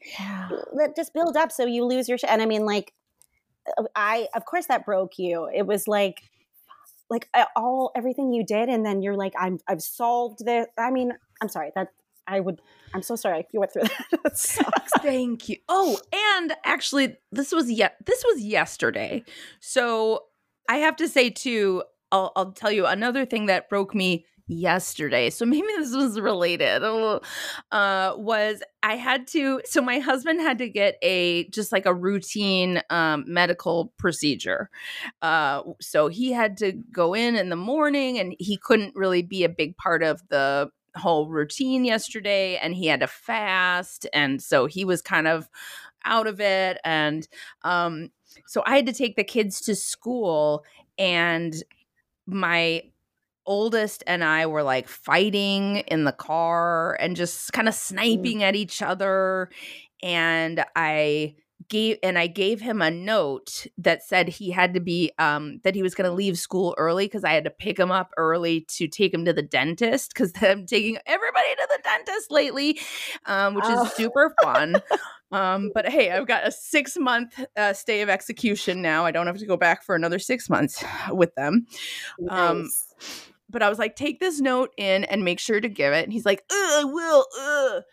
that 0.78 0.98
just 0.98 1.14
build 1.14 1.38
up, 1.38 1.54
so 1.54 1.66
you 1.66 1.86
lose 1.86 2.10
your 2.10 2.18
shit. 2.18 2.30
And 2.30 2.42
I 2.42 2.46
mean, 2.46 2.66
like, 2.66 2.92
I, 3.96 4.28
of 4.36 4.46
course, 4.46 4.68
that 4.68 4.86
broke 4.86 5.18
you. 5.20 5.50
It 5.54 5.66
was 5.66 5.88
like, 5.88 6.24
like 7.10 7.30
uh, 7.34 7.46
all 7.56 7.92
everything 7.96 8.34
you 8.34 8.44
did, 8.44 8.70
and 8.70 8.86
then 8.86 9.02
you're 9.02 9.16
like, 9.16 9.34
I'm, 9.38 9.60
I've 9.68 9.82
solved 9.82 10.46
this. 10.46 10.68
I 10.78 10.92
mean, 10.92 11.14
I'm 11.42 11.50
sorry 11.50 11.72
that 11.76 11.90
I 12.28 12.40
would. 12.40 12.62
I'm 12.94 13.02
so 13.02 13.16
sorry 13.16 13.48
you 13.52 13.60
went 13.60 13.74
through 13.74 13.84
that. 14.12 14.24
That. 14.24 14.90
Thank 15.02 15.50
you. 15.50 15.58
Oh, 15.70 16.00
and 16.36 16.54
actually, 16.66 17.18
this 17.32 17.52
was 17.52 17.72
yet 17.72 17.98
this 18.06 18.24
was 18.26 18.44
yesterday. 18.44 19.24
So 19.60 20.24
I 20.70 20.78
have 20.78 20.96
to 20.98 21.08
say 21.08 21.30
too, 21.30 21.84
I'll, 22.12 22.32
I'll 22.36 22.52
tell 22.52 22.72
you 22.72 22.86
another 22.86 23.26
thing 23.26 23.46
that 23.48 23.70
broke 23.70 23.96
me 23.96 24.26
yesterday 24.48 25.30
so 25.30 25.46
maybe 25.46 25.68
this 25.78 25.94
was 25.94 26.20
related 26.20 26.82
uh 27.72 28.14
was 28.18 28.64
i 28.82 28.96
had 28.96 29.28
to 29.28 29.62
so 29.66 29.82
my 29.82 30.00
husband 30.00 30.40
had 30.40 30.58
to 30.58 30.70
get 30.70 30.98
a 31.02 31.48
just 31.50 31.72
like 31.72 31.86
a 31.86 31.94
routine 31.94 32.82
um 32.90 33.26
medical 33.28 33.94
procedure 33.98 34.70
uh 35.22 35.62
so 35.82 36.08
he 36.08 36.32
had 36.32 36.56
to 36.58 36.72
go 36.92 37.14
in 37.14 37.36
in 37.36 37.50
the 37.50 37.58
morning 37.58 38.18
and 38.18 38.36
he 38.40 38.58
couldn't 38.58 38.96
really 38.96 39.22
be 39.22 39.44
a 39.44 39.50
big 39.50 39.76
part 39.76 40.02
of 40.02 40.22
the 40.30 40.70
whole 40.96 41.28
routine 41.28 41.84
yesterday 41.84 42.58
and 42.58 42.74
he 42.74 42.88
had 42.88 43.02
to 43.02 43.08
fast 43.08 44.08
and 44.14 44.42
so 44.42 44.66
he 44.66 44.86
was 44.86 45.02
kind 45.02 45.28
of 45.28 45.50
out 46.06 46.26
of 46.26 46.40
it 46.40 46.78
and 46.86 47.28
um 47.64 48.10
so 48.46 48.64
i 48.66 48.78
had 48.78 48.86
to 48.86 48.94
take 48.94 49.18
the 49.18 49.24
kids 49.24 49.60
to 49.60 49.76
school 49.76 50.64
and 50.98 51.64
my 52.26 52.82
oldest 53.48 54.04
and 54.06 54.24
I 54.24 54.46
were 54.46 54.64
like 54.64 54.88
fighting 54.88 55.78
in 55.78 56.04
the 56.04 56.12
car 56.12 56.96
and 57.00 57.16
just 57.16 57.54
kind 57.54 57.68
of 57.68 57.74
mm. 57.74 57.78
sniping 57.78 58.44
at 58.44 58.56
each 58.56 58.82
other. 58.82 59.50
And 60.04 60.64
I 60.76 61.36
gave 61.70 61.98
and 62.02 62.18
I 62.18 62.28
gave 62.28 62.62
him 62.62 62.82
a 62.82 62.92
note 62.92 63.68
that 63.78 64.04
said 64.04 64.28
he 64.30 64.52
had 64.52 64.74
to 64.74 64.80
be 64.80 65.12
um 65.20 65.60
that 65.64 65.76
he 65.76 65.84
was 65.84 65.96
going 65.96 66.10
to 66.10 66.16
leave 66.16 66.38
school 66.38 66.76
early 66.78 67.06
because 67.06 67.24
I 67.24 67.34
had 67.34 67.44
to 67.44 67.50
pick 67.50 67.78
him 67.78 67.92
up 67.92 68.12
early 68.18 68.62
to 68.70 68.88
take 68.88 69.14
him 69.14 69.26
to 69.26 69.34
the 69.34 69.42
dentist 69.42 70.14
because 70.14 70.32
I'm 70.42 70.66
taking 70.66 70.98
everybody 71.06 71.56
to 71.56 71.68
the 71.70 71.80
dentist 71.84 72.32
lately, 72.32 72.80
um, 73.26 73.56
which 73.56 73.66
oh. 73.68 73.86
is 73.86 73.94
super 73.94 74.34
fun. 74.42 74.82
um, 75.32 75.72
but 75.74 75.88
hey, 75.90 76.12
I've 76.12 76.28
got 76.36 76.48
a 76.48 76.52
six 76.52 76.98
month 76.98 77.44
uh, 77.56 77.74
stay 77.74 78.02
of 78.02 78.10
execution 78.10 78.82
now. 78.82 79.06
I 79.06 79.12
don't 79.12 79.28
have 79.28 79.40
to 79.40 79.46
go 79.46 79.58
back 79.58 79.84
for 79.84 79.96
another 79.96 80.20
six 80.20 80.50
months 80.50 80.84
with 81.12 81.34
them. 81.36 81.66
Um, 82.30 82.62
nice. 82.62 82.86
Um, 83.02 83.34
but 83.50 83.64
I 83.64 83.70
was 83.70 83.80
like, 83.80 83.96
take 83.96 84.20
this 84.20 84.42
note 84.42 84.72
in 84.78 85.06
and 85.06 85.24
make 85.24 85.40
sure 85.40 85.62
to 85.62 85.70
give 85.70 85.94
it. 85.94 86.04
And 86.04 86.12
he's 86.12 86.26
like, 86.26 86.44
I 86.52 86.84
will. 86.86 87.26
Ugh. 87.40 87.84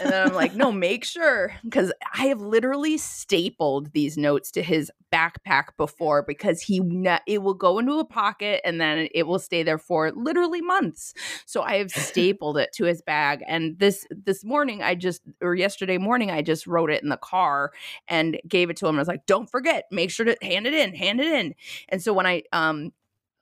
And 0.00 0.10
then 0.10 0.28
I'm 0.28 0.34
like, 0.34 0.54
no, 0.54 0.72
make 0.72 1.04
sure. 1.04 1.54
Because 1.62 1.92
I 2.14 2.26
have 2.26 2.40
literally 2.40 2.98
stapled 2.98 3.92
these 3.92 4.16
notes 4.16 4.50
to 4.52 4.62
his 4.62 4.90
backpack 5.12 5.66
before 5.76 6.24
because 6.24 6.60
he 6.60 6.80
ne- 6.80 7.20
it 7.26 7.42
will 7.42 7.54
go 7.54 7.78
into 7.78 8.00
a 8.00 8.04
pocket 8.04 8.60
and 8.64 8.80
then 8.80 9.08
it 9.14 9.28
will 9.28 9.38
stay 9.38 9.62
there 9.62 9.78
for 9.78 10.10
literally 10.10 10.60
months. 10.60 11.14
So 11.46 11.62
I 11.62 11.76
have 11.76 11.90
stapled 11.92 12.58
it 12.58 12.72
to 12.74 12.84
his 12.84 13.00
bag. 13.00 13.44
And 13.46 13.78
this 13.78 14.06
this 14.10 14.44
morning 14.44 14.82
I 14.82 14.96
just 14.96 15.22
or 15.40 15.54
yesterday 15.54 15.98
morning 15.98 16.32
I 16.32 16.42
just 16.42 16.66
wrote 16.66 16.90
it 16.90 17.02
in 17.02 17.08
the 17.08 17.16
car 17.16 17.72
and 18.08 18.40
gave 18.48 18.70
it 18.70 18.76
to 18.78 18.88
him. 18.88 18.96
I 18.96 18.98
was 18.98 19.08
like, 19.08 19.26
don't 19.26 19.48
forget, 19.48 19.84
make 19.92 20.10
sure 20.10 20.26
to 20.26 20.36
hand 20.42 20.66
it 20.66 20.74
in, 20.74 20.94
hand 20.94 21.20
it 21.20 21.32
in. 21.32 21.54
And 21.88 22.02
so 22.02 22.12
when 22.12 22.26
I 22.26 22.42
um 22.52 22.92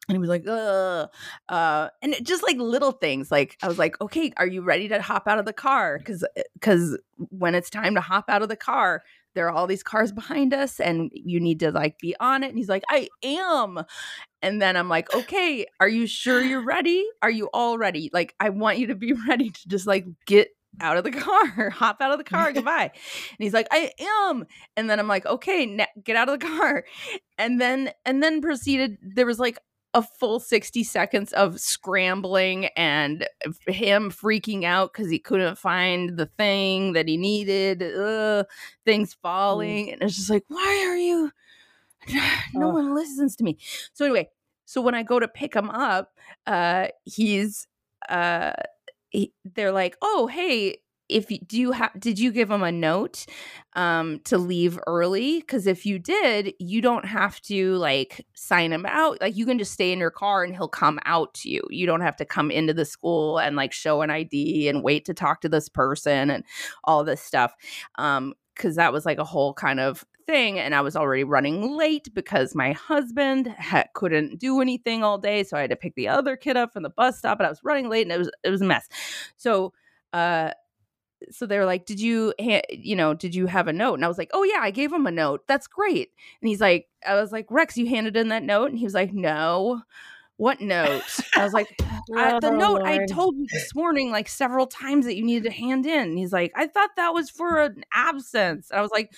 and 0.08 0.16
he 0.16 0.18
was 0.18 0.28
like, 0.28 0.44
Ugh. 0.48 1.08
uh, 1.48 1.88
and 2.02 2.14
it, 2.14 2.24
just 2.24 2.42
like 2.42 2.56
little 2.56 2.92
things. 2.92 3.30
Like 3.30 3.56
I 3.62 3.68
was 3.68 3.78
like, 3.78 4.00
okay, 4.00 4.32
are 4.36 4.46
you 4.46 4.62
ready 4.62 4.88
to 4.88 5.00
hop 5.00 5.28
out 5.28 5.38
of 5.38 5.44
the 5.44 5.52
car? 5.52 5.98
Because 5.98 6.24
because 6.54 6.94
eh, 6.94 7.24
when 7.30 7.54
it's 7.54 7.70
time 7.70 7.94
to 7.94 8.00
hop 8.00 8.24
out 8.28 8.42
of 8.42 8.48
the 8.48 8.56
car, 8.56 9.02
there 9.34 9.46
are 9.46 9.52
all 9.52 9.66
these 9.66 9.82
cars 9.82 10.12
behind 10.12 10.52
us, 10.52 10.80
and 10.80 11.10
you 11.14 11.40
need 11.40 11.60
to 11.60 11.70
like 11.70 11.98
be 11.98 12.16
on 12.18 12.42
it. 12.42 12.48
And 12.48 12.58
he's 12.58 12.68
like, 12.68 12.82
I 12.88 13.08
am. 13.22 13.80
And 14.42 14.60
then 14.60 14.76
I'm 14.76 14.88
like, 14.88 15.14
okay, 15.14 15.66
are 15.78 15.88
you 15.88 16.06
sure 16.06 16.42
you're 16.42 16.60
ready? 16.64 17.06
Are 17.22 17.30
you 17.30 17.48
all 17.54 17.78
ready? 17.78 18.10
Like 18.12 18.34
I 18.40 18.50
want 18.50 18.78
you 18.78 18.88
to 18.88 18.96
be 18.96 19.12
ready 19.28 19.50
to 19.50 19.68
just 19.68 19.86
like 19.86 20.06
get 20.26 20.48
out 20.80 20.96
of 20.96 21.04
the 21.04 21.10
car, 21.12 21.70
hop 21.70 22.00
out 22.00 22.12
of 22.12 22.18
the 22.18 22.24
car, 22.24 22.52
goodbye. 22.52 22.90
and 22.92 23.38
he's 23.38 23.52
like, 23.52 23.68
I 23.70 23.92
am. 24.28 24.46
And 24.76 24.88
then 24.88 24.98
I'm 24.98 25.08
like, 25.08 25.26
okay, 25.26 25.86
get 26.02 26.16
out 26.16 26.28
of 26.28 26.40
the 26.40 26.46
car. 26.46 26.84
And 27.38 27.60
then, 27.60 27.90
and 28.04 28.22
then 28.22 28.40
proceeded, 28.40 28.98
there 29.02 29.26
was 29.26 29.38
like 29.38 29.58
a 29.94 30.02
full 30.02 30.40
60 30.40 30.84
seconds 30.84 31.32
of 31.34 31.60
scrambling 31.60 32.66
and 32.76 33.26
him 33.66 34.10
freaking 34.10 34.64
out 34.64 34.92
because 34.92 35.10
he 35.10 35.18
couldn't 35.18 35.58
find 35.58 36.16
the 36.16 36.26
thing 36.26 36.94
that 36.94 37.08
he 37.08 37.16
needed, 37.16 37.82
uh, 37.82 38.44
things 38.84 39.14
mm. 39.14 39.18
falling. 39.20 39.92
And 39.92 40.02
it's 40.02 40.16
just 40.16 40.30
like, 40.30 40.44
why 40.48 40.86
are 40.88 40.96
you? 40.96 41.30
no 42.54 42.68
one 42.68 42.94
listens 42.94 43.36
to 43.36 43.44
me. 43.44 43.58
So, 43.92 44.06
anyway, 44.06 44.30
so 44.64 44.80
when 44.80 44.94
I 44.94 45.02
go 45.02 45.20
to 45.20 45.28
pick 45.28 45.54
him 45.54 45.68
up, 45.68 46.14
uh, 46.46 46.88
he's, 47.04 47.68
uh, 48.08 48.52
he, 49.10 49.32
they're 49.44 49.72
like, 49.72 49.96
oh, 50.00 50.26
hey, 50.26 50.78
if 51.08 51.30
you 51.30 51.38
do 51.46 51.58
you 51.60 51.72
have 51.72 51.92
did 51.98 52.18
you 52.18 52.32
give 52.32 52.50
him 52.50 52.62
a 52.62 52.72
note 52.72 53.26
um 53.74 54.20
to 54.24 54.38
leave 54.38 54.78
early? 54.86 55.40
Because 55.40 55.66
if 55.66 55.84
you 55.86 55.98
did 55.98 56.54
you 56.58 56.80
don't 56.80 57.04
have 57.04 57.40
to 57.42 57.74
like 57.76 58.26
sign 58.34 58.72
him 58.72 58.86
out. 58.86 59.20
Like 59.20 59.36
you 59.36 59.46
can 59.46 59.58
just 59.58 59.72
stay 59.72 59.92
in 59.92 59.98
your 59.98 60.10
car 60.10 60.44
and 60.44 60.54
he'll 60.54 60.68
come 60.68 60.98
out 61.04 61.34
to 61.34 61.50
you. 61.50 61.62
You 61.70 61.86
don't 61.86 62.00
have 62.00 62.16
to 62.16 62.24
come 62.24 62.50
into 62.50 62.74
the 62.74 62.84
school 62.84 63.38
and 63.38 63.56
like 63.56 63.72
show 63.72 64.02
an 64.02 64.10
id 64.10 64.68
and 64.68 64.82
wait 64.82 65.04
to 65.06 65.14
talk 65.14 65.40
to 65.42 65.48
this 65.48 65.68
person 65.68 66.30
and 66.30 66.44
all 66.84 67.04
this 67.04 67.20
stuff 67.20 67.54
um 67.98 68.34
because 68.54 68.76
that 68.76 68.92
was 68.92 69.06
like 69.06 69.18
a 69.18 69.24
whole 69.24 69.54
kind 69.54 69.80
of 69.80 70.04
thing 70.26 70.58
and 70.58 70.74
i 70.74 70.80
was 70.80 70.94
already 70.94 71.24
running 71.24 71.76
late 71.76 72.08
because 72.14 72.54
my 72.54 72.72
husband 72.72 73.48
ha- 73.58 73.84
couldn't 73.94 74.38
do 74.38 74.60
anything 74.60 75.02
all 75.02 75.18
day 75.18 75.42
so 75.42 75.56
i 75.56 75.60
had 75.62 75.70
to 75.70 75.76
pick 75.76 75.94
the 75.96 76.06
other 76.06 76.36
kid 76.36 76.56
up 76.56 76.72
from 76.72 76.82
the 76.82 76.90
bus 76.90 77.18
stop 77.18 77.40
and 77.40 77.46
i 77.46 77.50
was 77.50 77.64
running 77.64 77.88
late 77.88 78.02
and 78.02 78.12
it 78.12 78.18
was 78.18 78.30
it 78.44 78.50
was 78.50 78.62
a 78.62 78.64
mess. 78.64 78.88
So 79.36 79.72
uh 80.12 80.50
so 81.30 81.46
they're 81.46 81.66
like, 81.66 81.86
"Did 81.86 82.00
you, 82.00 82.34
ha- 82.40 82.62
you 82.70 82.96
know, 82.96 83.14
did 83.14 83.34
you 83.34 83.46
have 83.46 83.68
a 83.68 83.72
note?" 83.72 83.94
And 83.94 84.04
I 84.04 84.08
was 84.08 84.18
like, 84.18 84.30
"Oh 84.32 84.42
yeah, 84.42 84.60
I 84.60 84.70
gave 84.70 84.92
him 84.92 85.06
a 85.06 85.10
note. 85.10 85.46
That's 85.46 85.66
great." 85.66 86.10
And 86.40 86.48
he's 86.48 86.60
like, 86.60 86.88
"I 87.06 87.14
was 87.14 87.32
like, 87.32 87.46
Rex, 87.50 87.76
you 87.76 87.86
handed 87.86 88.16
in 88.16 88.28
that 88.28 88.42
note?" 88.42 88.70
And 88.70 88.78
he 88.78 88.84
was 88.84 88.94
like, 88.94 89.12
"No." 89.12 89.82
What 90.38 90.60
note? 90.60 91.20
I 91.36 91.44
was 91.44 91.52
like, 91.52 91.68
I, 92.16 92.40
the 92.40 92.48
oh, 92.48 92.56
note 92.56 92.80
Lord. 92.80 92.86
I 92.86 93.06
told 93.06 93.36
you 93.36 93.46
this 93.52 93.76
morning, 93.76 94.10
like 94.10 94.28
several 94.28 94.66
times 94.66 95.04
that 95.04 95.14
you 95.14 95.24
needed 95.24 95.44
to 95.44 95.52
hand 95.52 95.86
in. 95.86 96.08
And 96.08 96.18
he's 96.18 96.32
like, 96.32 96.50
I 96.56 96.66
thought 96.66 96.90
that 96.96 97.14
was 97.14 97.30
for 97.30 97.60
an 97.60 97.84
absence. 97.92 98.70
And 98.70 98.78
I 98.78 98.82
was 98.82 98.90
like, 98.90 99.12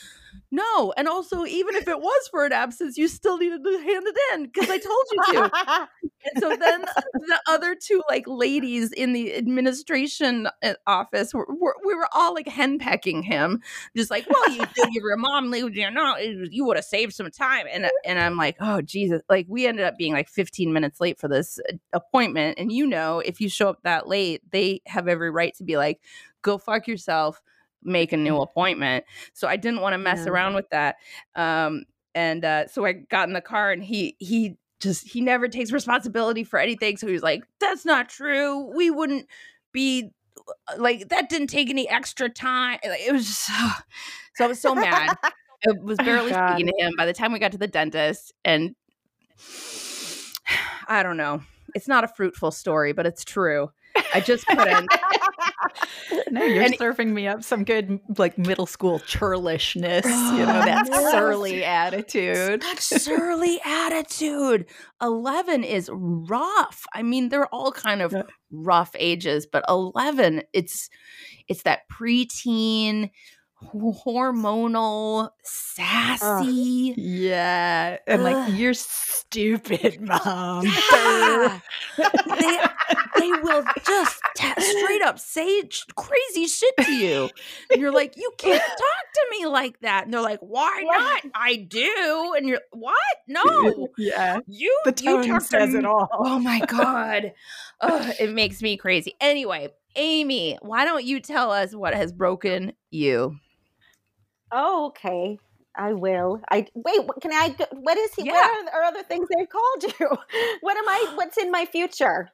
no. 0.51 0.92
And 0.97 1.09
also, 1.09 1.44
even 1.44 1.75
if 1.75 1.88
it 1.88 1.99
was 1.99 2.29
for 2.31 2.44
an 2.44 2.53
absence, 2.53 2.97
you 2.97 3.09
still 3.09 3.38
needed 3.38 3.62
to 3.64 3.79
hand 3.79 4.05
it 4.07 4.16
in 4.35 4.44
because 4.44 4.70
I 4.70 4.79
told 4.79 5.05
you 5.11 5.23
to. 5.33 5.88
and 6.25 6.42
so 6.42 6.49
then 6.57 6.83
the 6.83 7.40
other 7.49 7.75
two 7.75 8.03
like 8.09 8.25
ladies 8.27 8.92
in 8.92 9.12
the 9.12 9.35
administration 9.35 10.49
uh, 10.62 10.75
office 10.87 11.35
were, 11.35 11.47
were 11.49 11.75
we 11.85 11.94
were 11.94 12.09
all 12.12 12.35
like 12.35 12.47
henpecking 12.47 13.25
him, 13.25 13.61
just 13.97 14.11
like, 14.11 14.27
well, 14.29 14.51
you 14.51 14.64
did 14.75 14.92
give 14.92 15.03
your 15.03 15.16
mom 15.16 15.51
leave, 15.51 15.75
you 15.77 15.90
know, 15.90 16.16
you 16.18 16.64
would 16.64 16.77
have 16.77 16.85
saved 16.85 17.14
some 17.14 17.31
time. 17.31 17.66
And 17.73 17.90
and 18.05 18.18
I'm 18.18 18.37
like, 18.37 18.57
oh 18.61 18.81
Jesus, 18.81 19.23
like 19.29 19.47
we 19.49 19.66
ended 19.66 19.85
up 19.85 19.99
being 19.99 20.12
like 20.12 20.29
15 20.29 20.73
minutes 20.73 21.01
late 21.01 21.18
for 21.18 21.29
this 21.29 21.59
uh, 21.68 21.77
appointment, 21.92 22.59
and 22.59 22.70
you 22.70 22.87
know, 22.87 23.18
if 23.20 23.40
you 23.40 23.49
show 23.49 23.68
up 23.68 23.83
that 23.83 24.09
late, 24.09 24.42
they 24.51 24.83
have 24.87 25.09
every 25.09 25.31
right 25.31 25.55
to 25.57 25.64
be 25.64 25.77
like, 25.77 26.01
go 26.42 26.59
fuck 26.59 26.87
yourself 26.87 27.42
make 27.85 28.12
a 28.12 28.16
new 28.16 28.40
appointment. 28.40 29.05
So 29.33 29.49
I 29.49 29.57
didn't 29.57 29.81
want 29.81 29.94
to 29.94 29.99
mess 29.99 30.23
yeah. 30.25 30.33
around 30.33 30.55
with 30.55 30.68
that. 30.70 30.97
Um, 31.37 31.85
and 32.14 32.44
uh, 32.44 32.68
so 32.68 32.85
I 32.85 32.92
got 32.92 33.29
in 33.29 33.35
the 33.35 33.40
car 33.40 33.73
and 33.73 33.83
he 33.83 34.16
he 34.18 34.57
just 34.81 35.09
he 35.09 35.20
never 35.20 35.49
takes 35.49 35.73
responsibility 35.73 36.44
for 36.44 36.59
anything. 36.59 36.97
So 36.97 37.07
he 37.07 37.12
was 37.12 37.23
like, 37.23 37.44
"That's 37.61 37.85
not 37.85 38.09
true. 38.09 38.73
We 38.77 38.90
wouldn't 38.90 39.27
be 39.73 40.11
uh, 40.68 40.75
like 40.79 41.09
that. 41.09 41.29
Didn't 41.29 41.49
take 41.49 41.70
any 41.70 41.88
extra 41.88 42.29
time. 42.29 42.79
It 42.83 43.12
was 43.12 43.27
just 43.27 43.47
so, 43.47 43.68
so 44.37 44.44
I 44.44 44.49
was 44.49 44.61
so 44.61 44.75
mad. 44.75 45.16
I 45.23 45.33
was 45.83 45.97
barely 46.05 46.33
oh, 46.33 46.49
speaking 46.49 46.66
to 46.66 46.85
him 46.85 46.92
by 46.97 47.07
the 47.07 47.12
time 47.12 47.33
we 47.33 47.38
got 47.38 47.53
to 47.53 47.59
the 47.59 47.66
dentist, 47.66 48.33
and 48.44 48.75
I 50.88 51.03
don't 51.03 51.16
know. 51.16 51.42
It's 51.75 51.88
not 51.88 52.05
a 52.05 52.09
fruitful 52.09 52.53
story, 52.53 52.92
but 52.92 53.07
it's 53.07 53.25
true. 53.25 53.70
I 54.14 54.20
just 54.20 54.47
couldn't. 54.47 54.88
no, 56.31 56.45
you're 56.45 56.63
and 56.63 56.77
serving 56.77 57.15
me 57.15 57.27
up 57.27 57.43
some 57.43 57.65
good 57.65 58.01
like 58.19 58.39
middle 58.39 58.67
school 58.67 58.99
churlishness, 59.01 60.05
you 60.05 60.47
know, 60.47 60.47
that 60.65 60.87
surly 60.87 61.65
attitude. 61.65 62.63
That 62.63 62.79
surly 62.79 63.61
attitude. 63.65 64.67
11 65.03 65.65
is 65.65 65.91
rough. 65.93 66.85
I 66.95 67.03
mean, 67.03 67.29
they're 67.29 67.53
all 67.53 67.73
kind 67.73 68.03
of 68.03 68.15
rough 68.51 68.93
ages, 68.99 69.47
but 69.47 69.65
11 69.69 70.43
it's 70.53 70.89
it's 71.49 71.63
that 71.63 71.81
preteen 71.93 73.11
hormonal, 73.73 75.31
sassy. 75.43 76.93
Uh, 76.93 76.95
yeah. 76.97 77.97
And 78.07 78.23
like, 78.25 78.55
you're 78.55 78.75
stupid, 78.75 80.01
mom. 80.01 80.67
Yeah. 80.67 81.61
they, 82.39 82.59
they 83.16 83.31
will 83.31 83.64
just 83.87 84.20
t- 84.37 84.61
straight 84.61 85.03
up 85.03 85.18
say 85.18 85.62
crazy 85.94 86.46
shit 86.46 86.74
to 86.81 86.92
you. 86.92 87.31
And 87.70 87.81
you're 87.81 87.92
like, 87.92 88.16
you 88.16 88.31
can't 88.38 88.62
talk 88.66 88.79
to 89.14 89.27
me 89.31 89.46
like 89.46 89.81
that. 89.81 90.05
And 90.05 90.14
they're 90.14 90.20
like, 90.20 90.40
why 90.40 90.83
not? 90.85 91.22
I 91.35 91.57
do. 91.57 92.35
And 92.37 92.48
you're, 92.48 92.61
what? 92.72 92.94
No. 93.29 93.88
Yeah. 93.98 94.40
You, 94.46 94.77
the 94.85 94.92
tone 94.92 95.24
you 95.24 95.40
says 95.40 95.72
it 95.74 95.85
all. 95.85 96.09
Oh 96.12 96.38
my 96.38 96.61
God. 96.61 97.33
It 97.83 98.33
makes 98.33 98.61
me 98.61 98.77
crazy. 98.77 99.14
Anyway, 99.20 99.68
Amy, 99.96 100.59
why 100.62 100.85
don't 100.85 101.05
you 101.05 101.20
tell 101.20 101.50
us 101.50 101.74
what 101.74 101.94
has 101.94 102.12
broken 102.12 102.72
you? 102.90 103.37
Oh, 104.53 104.87
okay. 104.88 105.38
I 105.77 105.92
will. 105.92 106.40
I 106.50 106.66
wait. 106.74 107.00
Can 107.20 107.33
I? 107.33 107.55
What 107.72 107.98
is 107.98 108.14
he? 108.14 108.24
Yeah. 108.24 108.33
What 108.33 108.74
are, 108.74 108.81
are 108.81 108.85
other 108.85 109.03
things 109.03 109.27
they've 109.37 109.48
called 109.48 109.94
you? 109.98 110.09
What 110.61 110.77
am 110.77 110.88
I? 110.88 111.12
What's 111.16 111.37
in 111.37 111.50
my 111.50 111.66
future? 111.66 112.31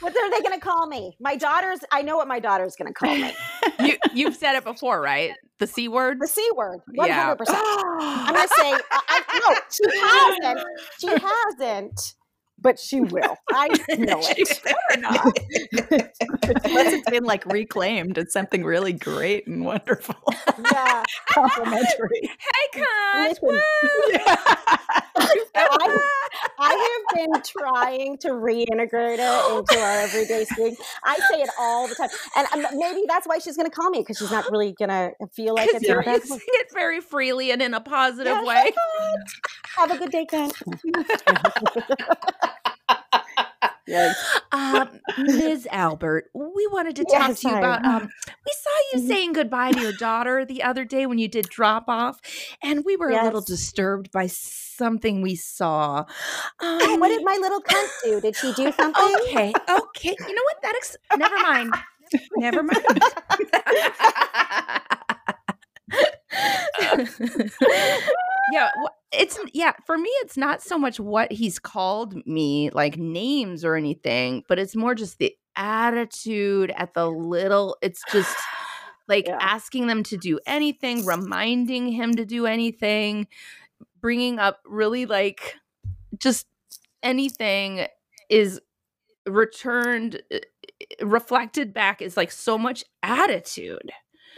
What 0.00 0.16
are 0.16 0.30
they 0.30 0.40
going 0.40 0.58
to 0.58 0.64
call 0.64 0.86
me? 0.86 1.16
My 1.20 1.36
daughter's. 1.36 1.80
I 1.90 2.02
know 2.02 2.16
what 2.16 2.28
my 2.28 2.38
daughter's 2.38 2.76
going 2.76 2.88
to 2.88 2.94
call 2.94 3.16
me. 3.16 3.32
you 3.80 3.96
you've 4.14 4.36
said 4.36 4.56
it 4.56 4.64
before, 4.64 5.00
right? 5.00 5.32
The 5.58 5.66
c 5.66 5.88
word. 5.88 6.18
The 6.20 6.26
c 6.26 6.46
word. 6.54 6.80
Yeah. 6.92 7.22
hundred 7.22 7.36
percent. 7.38 7.58
I'm 7.62 8.34
going 8.34 8.46
to 8.46 8.54
say. 8.54 8.72
I, 8.90 9.22
I, 9.28 9.40
no, 9.48 9.56
she 9.70 9.98
hasn't. 10.48 10.66
She 11.00 11.08
hasn't. 11.08 12.14
But 12.58 12.78
she 12.78 13.00
will. 13.00 13.36
I 13.50 13.68
know 13.98 14.20
it. 14.22 14.60
Unless 16.64 16.92
it's 16.94 17.10
been 17.10 17.24
like 17.24 17.44
reclaimed 17.46 18.16
as 18.18 18.32
something 18.32 18.64
really 18.64 18.92
great 18.92 19.46
and 19.46 19.64
wonderful. 19.64 20.16
Yeah. 20.72 21.02
Complimentary. 21.30 22.30
Hey. 22.74 22.82
Listen, 25.18 25.50
I, 25.56 26.00
I 26.58 27.00
have 27.08 27.16
been 27.16 27.42
trying 27.42 28.18
to 28.18 28.28
reintegrate 28.28 29.18
it 29.18 29.58
into 29.58 29.80
our 29.80 30.00
everyday 30.00 30.44
speak. 30.44 30.78
I 31.04 31.16
say 31.30 31.42
it 31.42 31.50
all 31.58 31.88
the 31.88 31.94
time, 31.94 32.08
and 32.36 32.46
um, 32.66 32.78
maybe 32.78 33.04
that's 33.08 33.26
why 33.26 33.38
she's 33.38 33.56
going 33.56 33.68
to 33.68 33.74
call 33.74 33.88
me 33.90 34.00
because 34.00 34.18
she's 34.18 34.30
not 34.30 34.50
really 34.50 34.72
going 34.72 34.90
to 34.90 35.12
feel 35.32 35.54
like 35.54 35.70
it's 35.72 35.86
you're 35.86 36.02
using 36.02 36.38
it 36.40 36.66
very 36.72 37.00
freely 37.00 37.50
and 37.50 37.62
in 37.62 37.72
a 37.74 37.80
positive 37.80 38.32
Yeah, 38.32 38.44
way. 38.44 38.72
Have 39.76 39.90
a 39.90 39.98
good 39.98 40.10
day, 40.10 40.26
Ken. 40.26 40.50
Yikes. 43.88 44.40
Um, 44.52 45.00
Ms. 45.16 45.68
Albert, 45.70 46.30
we 46.34 46.66
wanted 46.72 46.96
to 46.96 47.04
talk 47.04 47.28
Yes, 47.28 47.40
to 47.40 47.48
you 47.48 47.54
hi. 47.54 47.58
about. 47.60 47.84
Um, 47.84 48.02
we 48.28 48.52
saw 48.52 48.70
you 48.92 48.98
Mhm. 49.00 49.06
saying 49.08 49.32
goodbye 49.34 49.70
to 49.72 49.80
your 49.80 49.92
daughter 49.92 50.44
the 50.44 50.62
other 50.64 50.84
day 50.84 51.06
when 51.06 51.18
you 51.18 51.28
did 51.28 51.48
drop 51.48 51.84
off, 51.88 52.18
and 52.62 52.84
we 52.84 52.96
were 52.96 53.10
a 53.10 53.22
little 53.22 53.40
disturbed 53.42 54.10
by 54.10 54.26
something 54.26 55.22
we 55.22 55.36
saw. 55.36 55.98
Um, 56.60 56.80
Oh, 56.82 56.96
what 56.96 57.08
did 57.08 57.24
my 57.24 57.36
little 57.40 57.60
cunt 57.60 57.88
do? 58.02 58.20
Did 58.20 58.34
she 58.36 58.52
do 58.54 58.72
something? 58.76 59.04
Okay, 59.28 59.52
okay. 59.68 60.16
You 60.18 60.34
know 60.34 60.42
what? 60.44 60.62
That 60.62 60.74
ex- 60.76 60.96
never 61.16 61.38
mind. 61.38 61.74
Never 62.36 62.62
mind. 62.64 62.84
yeah, 68.52 68.70
wh- 68.82 69.05
it's 69.18 69.38
yeah. 69.52 69.72
For 69.86 69.96
me, 69.98 70.10
it's 70.22 70.36
not 70.36 70.62
so 70.62 70.78
much 70.78 71.00
what 71.00 71.32
he's 71.32 71.58
called 71.58 72.26
me, 72.26 72.70
like 72.70 72.96
names 72.98 73.64
or 73.64 73.74
anything, 73.76 74.44
but 74.48 74.58
it's 74.58 74.76
more 74.76 74.94
just 74.94 75.18
the 75.18 75.34
attitude 75.56 76.72
at 76.76 76.94
the 76.94 77.10
little. 77.10 77.76
It's 77.82 78.02
just 78.12 78.36
like 79.08 79.26
Yeah. 79.26 79.38
asking 79.40 79.86
them 79.86 80.02
to 80.04 80.16
do 80.16 80.38
anything, 80.46 81.04
reminding 81.06 81.88
him 81.88 82.14
to 82.16 82.24
do 82.24 82.46
anything, 82.46 83.26
bringing 84.00 84.38
up 84.38 84.60
really 84.66 85.06
like 85.06 85.54
just 86.18 86.46
anything 87.02 87.86
is 88.30 88.60
returned 89.28 90.22
uh, 90.32 90.38
reflected 91.06 91.72
back 91.74 92.02
is 92.02 92.16
like 92.16 92.30
so 92.30 92.58
much 92.58 92.84
attitude 93.02 93.90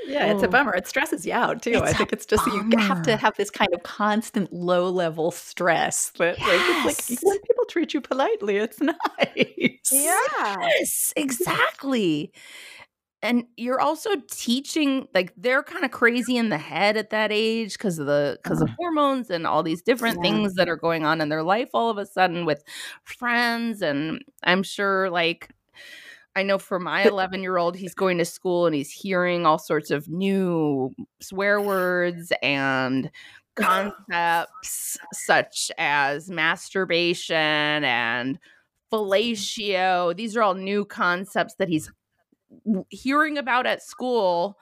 Yeah, 0.09 0.27
it's 0.33 0.43
a 0.43 0.47
Oh. 0.47 0.51
bummer. 0.51 0.75
It 0.75 0.87
stresses 0.89 1.27
you 1.27 1.33
out 1.35 1.63
too. 1.63 1.81
I 1.85 1.91
It's 1.91 1.93
a 1.93 1.95
think 1.99 2.13
it's 2.13 2.27
just 2.27 2.47
you 2.47 2.65
have 2.79 3.03
to 3.03 3.17
have 3.17 3.37
this 3.37 3.51
kind 3.51 3.73
of 3.75 3.83
constant 3.83 4.53
low 4.53 4.89
level 4.91 5.31
stress. 5.31 6.13
But 6.17 6.39
like, 6.41 6.49
it's 6.51 6.85
Yes. 6.85 7.11
like 7.11 7.19
when 7.23 7.39
people 7.41 7.65
treat 7.69 7.95
you 7.95 8.01
politely, 8.01 8.57
it's 8.57 8.81
nice. 8.81 8.97
Yeah. 9.93 10.57
yes 10.61 11.13
exactly 11.17 12.33
and 13.21 13.45
you're 13.57 13.81
also 13.81 14.11
teaching 14.31 15.09
like 15.15 15.33
they're 15.37 15.63
kind 15.65 15.85
of 15.85 15.91
crazy 15.91 16.37
in 16.37 16.51
the 16.51 16.59
head 16.59 16.97
at 16.97 17.11
that 17.11 17.33
age 17.33 17.73
because 17.73 17.99
of 17.99 18.07
the 18.07 18.39
because 18.43 18.61
of 18.63 18.69
uh-huh. 18.69 18.77
hormones 18.79 19.29
and 19.31 19.47
all 19.47 19.63
these 19.63 19.83
different 19.83 20.17
Yeah. 20.17 20.23
things 20.23 20.55
that 20.55 20.69
are 20.69 20.77
going 20.77 21.05
on 21.05 21.21
in 21.21 21.29
their 21.29 21.43
life 21.43 21.69
all 21.75 21.91
of 21.91 21.99
a 21.99 22.07
sudden 22.07 22.45
with 22.47 22.63
friends 23.05 23.83
and 23.83 24.23
i'm 24.45 24.63
sure 24.63 25.11
like 25.11 25.49
I 26.39 26.45
know 26.45 26.59
for 26.59 26.79
my 26.79 27.03
11 27.03 27.43
year 27.43 27.57
old, 27.57 27.77
he's 27.77 27.95
going 27.95 28.19
to 28.19 28.25
school 28.25 28.67
and 28.67 28.75
he's 28.75 28.93
hearing 28.93 29.45
all 29.45 29.59
sorts 29.59 29.91
of 29.91 30.09
new 30.09 30.95
swear 31.21 31.61
words 31.61 32.33
and 32.43 33.11
concepts 33.57 34.97
such 35.13 35.73
as 35.79 36.31
masturbation 36.31 37.35
and 37.35 38.39
fellatio. 38.93 40.17
These 40.17 40.37
are 40.37 40.43
all 40.43 40.55
new 40.55 40.85
concepts 40.85 41.57
that 41.57 41.69
he's 41.69 41.91
hearing 42.89 43.37
about 43.37 43.67
at 43.67 43.83
school. 43.83 44.57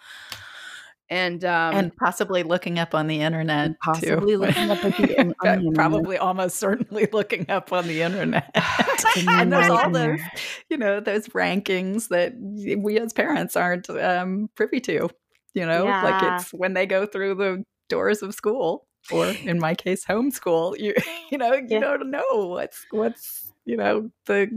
And 1.09 1.45
um 1.45 1.75
and 1.77 1.97
possibly 1.97 2.43
looking 2.43 2.79
up 2.79 2.95
on 2.95 3.07
the 3.07 3.21
internet 3.21 3.71
too. 3.93 4.17
possibly 4.17 4.37
looking 4.37 4.71
up 4.71 4.85
at 4.85 4.97
the, 4.97 5.19
on 5.41 5.59
the 5.59 5.67
internet. 5.67 5.75
probably 5.75 6.19
almost 6.19 6.57
certainly 6.57 7.07
looking 7.13 7.49
up 7.51 7.73
on 7.73 7.87
the 7.87 8.03
internet. 8.03 8.51
And 9.39 9.53
there's 9.53 9.69
all 9.69 9.91
those, 9.91 10.21
you 10.69 10.77
know, 10.77 11.01
those 11.01 11.29
rankings 11.29 12.09
that 12.09 12.35
we 12.83 12.99
as 12.99 13.13
parents 13.13 13.57
aren't 13.57 13.89
um, 13.91 14.49
privy 14.57 14.81
to. 14.81 15.09
You 15.55 15.65
know, 15.67 15.97
like 16.03 16.23
it's 16.23 16.53
when 16.53 16.75
they 16.75 16.87
go 16.87 17.07
through 17.07 17.37
the 17.37 17.65
doors 17.89 18.23
of 18.23 18.35
school, 18.35 18.87
or 19.09 19.27
in 19.45 19.59
my 19.59 19.75
case, 19.75 20.05
homeschool. 20.05 20.79
You, 20.79 20.95
you 21.31 21.39
know, 21.39 21.55
you 21.55 21.67
Yeah. 21.69 21.81
don't 21.81 22.11
know 22.11 22.47
what's 22.49 22.85
what's 22.91 23.53
you 23.65 23.77
know 23.77 24.11
the. 24.27 24.51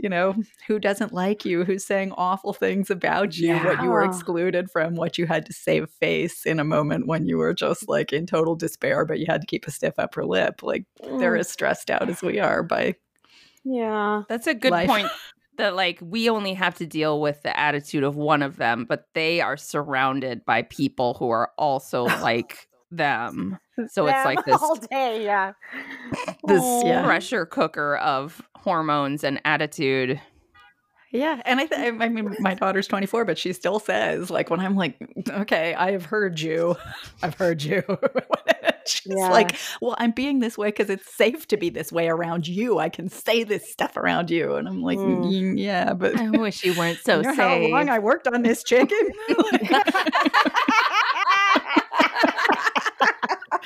You 0.00 0.08
know, 0.08 0.36
who 0.68 0.78
doesn't 0.78 1.12
like 1.12 1.44
you, 1.44 1.64
who's 1.64 1.84
saying 1.84 2.12
awful 2.16 2.52
things 2.52 2.88
about 2.88 3.36
you, 3.36 3.56
what 3.56 3.82
you 3.82 3.88
were 3.90 4.04
excluded 4.04 4.70
from, 4.70 4.94
what 4.94 5.18
you 5.18 5.26
had 5.26 5.44
to 5.46 5.52
save 5.52 5.90
face 5.90 6.46
in 6.46 6.60
a 6.60 6.64
moment 6.64 7.08
when 7.08 7.26
you 7.26 7.36
were 7.36 7.52
just 7.52 7.88
like 7.88 8.12
in 8.12 8.24
total 8.24 8.54
despair, 8.54 9.04
but 9.04 9.18
you 9.18 9.26
had 9.28 9.40
to 9.40 9.46
keep 9.48 9.66
a 9.66 9.72
stiff 9.72 9.94
upper 9.98 10.24
lip. 10.24 10.62
Like 10.62 10.84
they're 11.02 11.34
Mm. 11.34 11.40
as 11.40 11.48
stressed 11.48 11.90
out 11.90 12.08
as 12.08 12.22
we 12.22 12.38
are 12.38 12.62
by 12.62 12.94
Yeah. 13.64 14.22
That's 14.28 14.46
a 14.46 14.54
good 14.54 14.70
life. 14.70 14.88
point. 14.88 15.08
That 15.56 15.74
like 15.74 15.98
we 16.00 16.30
only 16.30 16.54
have 16.54 16.76
to 16.76 16.86
deal 16.86 17.20
with 17.20 17.42
the 17.42 17.58
attitude 17.58 18.04
of 18.04 18.14
one 18.14 18.42
of 18.42 18.56
them, 18.56 18.86
but 18.88 19.08
they 19.14 19.40
are 19.40 19.56
surrounded 19.56 20.44
by 20.44 20.62
people 20.62 21.14
who 21.14 21.30
are 21.30 21.50
also 21.58 22.04
like 22.04 22.68
them. 22.92 23.58
So 23.92 24.08
it's 24.08 24.24
like 24.24 24.44
this 24.44 24.60
all 24.60 24.74
day. 24.74 25.22
Yeah. 25.24 25.52
This- 26.44 26.82
yeah. 26.84 27.04
pressure 27.04 27.46
cooker 27.46 27.96
of 27.98 28.42
hormones 28.68 29.24
and 29.24 29.40
attitude. 29.46 30.20
Yeah, 31.10 31.40
and 31.46 31.58
I, 31.58 31.64
th- 31.64 31.94
I 32.00 32.08
mean, 32.10 32.36
my 32.38 32.52
daughter's 32.52 32.86
24, 32.86 33.24
but 33.24 33.38
she 33.38 33.54
still 33.54 33.78
says, 33.78 34.28
like, 34.30 34.50
when 34.50 34.60
I'm 34.60 34.76
like, 34.76 34.94
okay, 35.30 35.72
I 35.74 35.92
have 35.92 36.04
heard 36.04 36.38
you, 36.38 36.76
I've 37.22 37.32
heard 37.32 37.62
you. 37.62 37.82
She's 38.86 39.14
Yeah. 39.16 39.30
like, 39.30 39.56
well, 39.80 39.94
I'm 39.98 40.10
being 40.10 40.40
this 40.40 40.58
way 40.58 40.68
because 40.68 40.90
it's 40.90 41.10
safe 41.14 41.48
to 41.48 41.56
be 41.56 41.70
this 41.70 41.90
way 41.90 42.08
around 42.08 42.46
you. 42.46 42.78
I 42.78 42.90
can 42.90 43.08
say 43.08 43.42
this 43.42 43.70
stuff 43.72 43.96
around 43.96 44.30
you, 44.30 44.56
and 44.56 44.68
I'm 44.68 44.82
like, 44.82 44.98
Mm. 44.98 45.24
"Mm, 45.24 45.58
yeah, 45.58 45.94
but 45.94 46.14
I 46.20 46.28
wish 46.28 46.62
you 46.62 46.74
weren't 46.76 46.98
so 47.04 47.16
you 47.16 47.22
know 47.22 47.30
safe. 47.30 47.38
how 47.38 47.56
long 47.78 47.88
I 47.88 47.98
worked 48.00 48.28
on 48.28 48.42
this 48.42 48.62
chicken? 48.62 48.98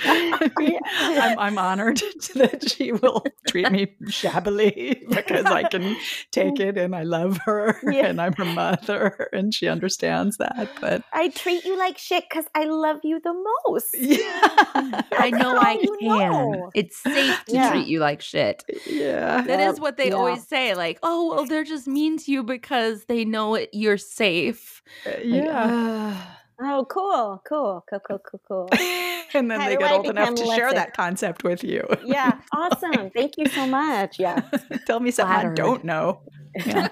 I'm, 0.06 1.38
I'm 1.38 1.58
honored 1.58 1.98
that 2.34 2.68
she 2.70 2.92
will 2.92 3.24
treat 3.46 3.70
me 3.70 3.94
shabbily 4.08 5.02
because 5.08 5.46
I 5.46 5.64
can 5.64 5.96
take 6.30 6.60
it 6.60 6.76
and 6.78 6.94
I 6.94 7.02
love 7.02 7.38
her 7.44 7.78
Yeah. 7.90 8.06
and 8.06 8.20
I'm 8.20 8.32
her 8.34 8.44
mother 8.44 9.28
and 9.32 9.52
she 9.54 9.68
understands 9.68 10.36
that. 10.38 10.68
But 10.80 11.02
I 11.12 11.28
treat 11.28 11.64
you 11.64 11.78
like 11.78 11.98
shit 11.98 12.24
because 12.28 12.46
I 12.54 12.64
love 12.64 13.00
you 13.04 13.20
the 13.20 13.34
most. 13.66 13.94
yeah, 13.98 15.02
I 15.12 15.30
know 15.30 15.56
I 15.58 15.76
can. 16.00 16.30
know. 16.32 16.70
It's 16.74 16.98
safe 16.98 17.44
to 17.46 17.54
Yeah. 17.54 17.70
treat 17.70 17.86
you 17.86 17.98
like 18.00 18.20
shit. 18.22 18.64
yeah. 18.86 19.42
That 19.42 19.60
is 19.60 19.74
Yep, 19.74 19.78
what 19.82 19.96
they 19.96 20.08
yeah. 20.08 20.14
always 20.14 20.46
say. 20.46 20.74
Like, 20.74 20.98
oh, 21.02 21.34
well, 21.34 21.44
they're 21.46 21.64
just 21.64 21.86
mean 21.86 22.18
to 22.18 22.32
you 22.32 22.42
because 22.42 23.04
they 23.06 23.24
know 23.24 23.54
it, 23.54 23.70
you're 23.72 23.98
safe. 23.98 24.82
Like, 25.06 25.20
yeah. 25.24 26.16
Oh, 26.60 26.86
cool, 26.88 27.42
cool, 27.48 27.84
cool, 27.88 28.00
cool, 28.00 28.18
cool, 28.18 28.40
cool. 28.46 28.68
and 29.34 29.50
then 29.50 29.60
How 29.60 29.68
they 29.68 29.76
get 29.76 29.90
I 29.90 29.94
old 29.94 30.06
enough 30.06 30.28
to 30.28 30.34
become 30.34 30.54
share 30.56 30.66
less 30.66 30.74
that 30.74 30.96
concept 30.96 31.44
with 31.44 31.64
you. 31.64 31.86
Yeah, 32.04 32.38
awesome. 32.52 33.10
Thank 33.10 33.34
you 33.38 33.46
so 33.46 33.66
much. 33.66 34.18
Yeah. 34.18 34.42
Tell 34.86 35.00
me 35.00 35.10
something 35.10 35.50
I 35.50 35.54
don't 35.54 35.84
know. 35.84 36.20
Yeah. 36.64 36.88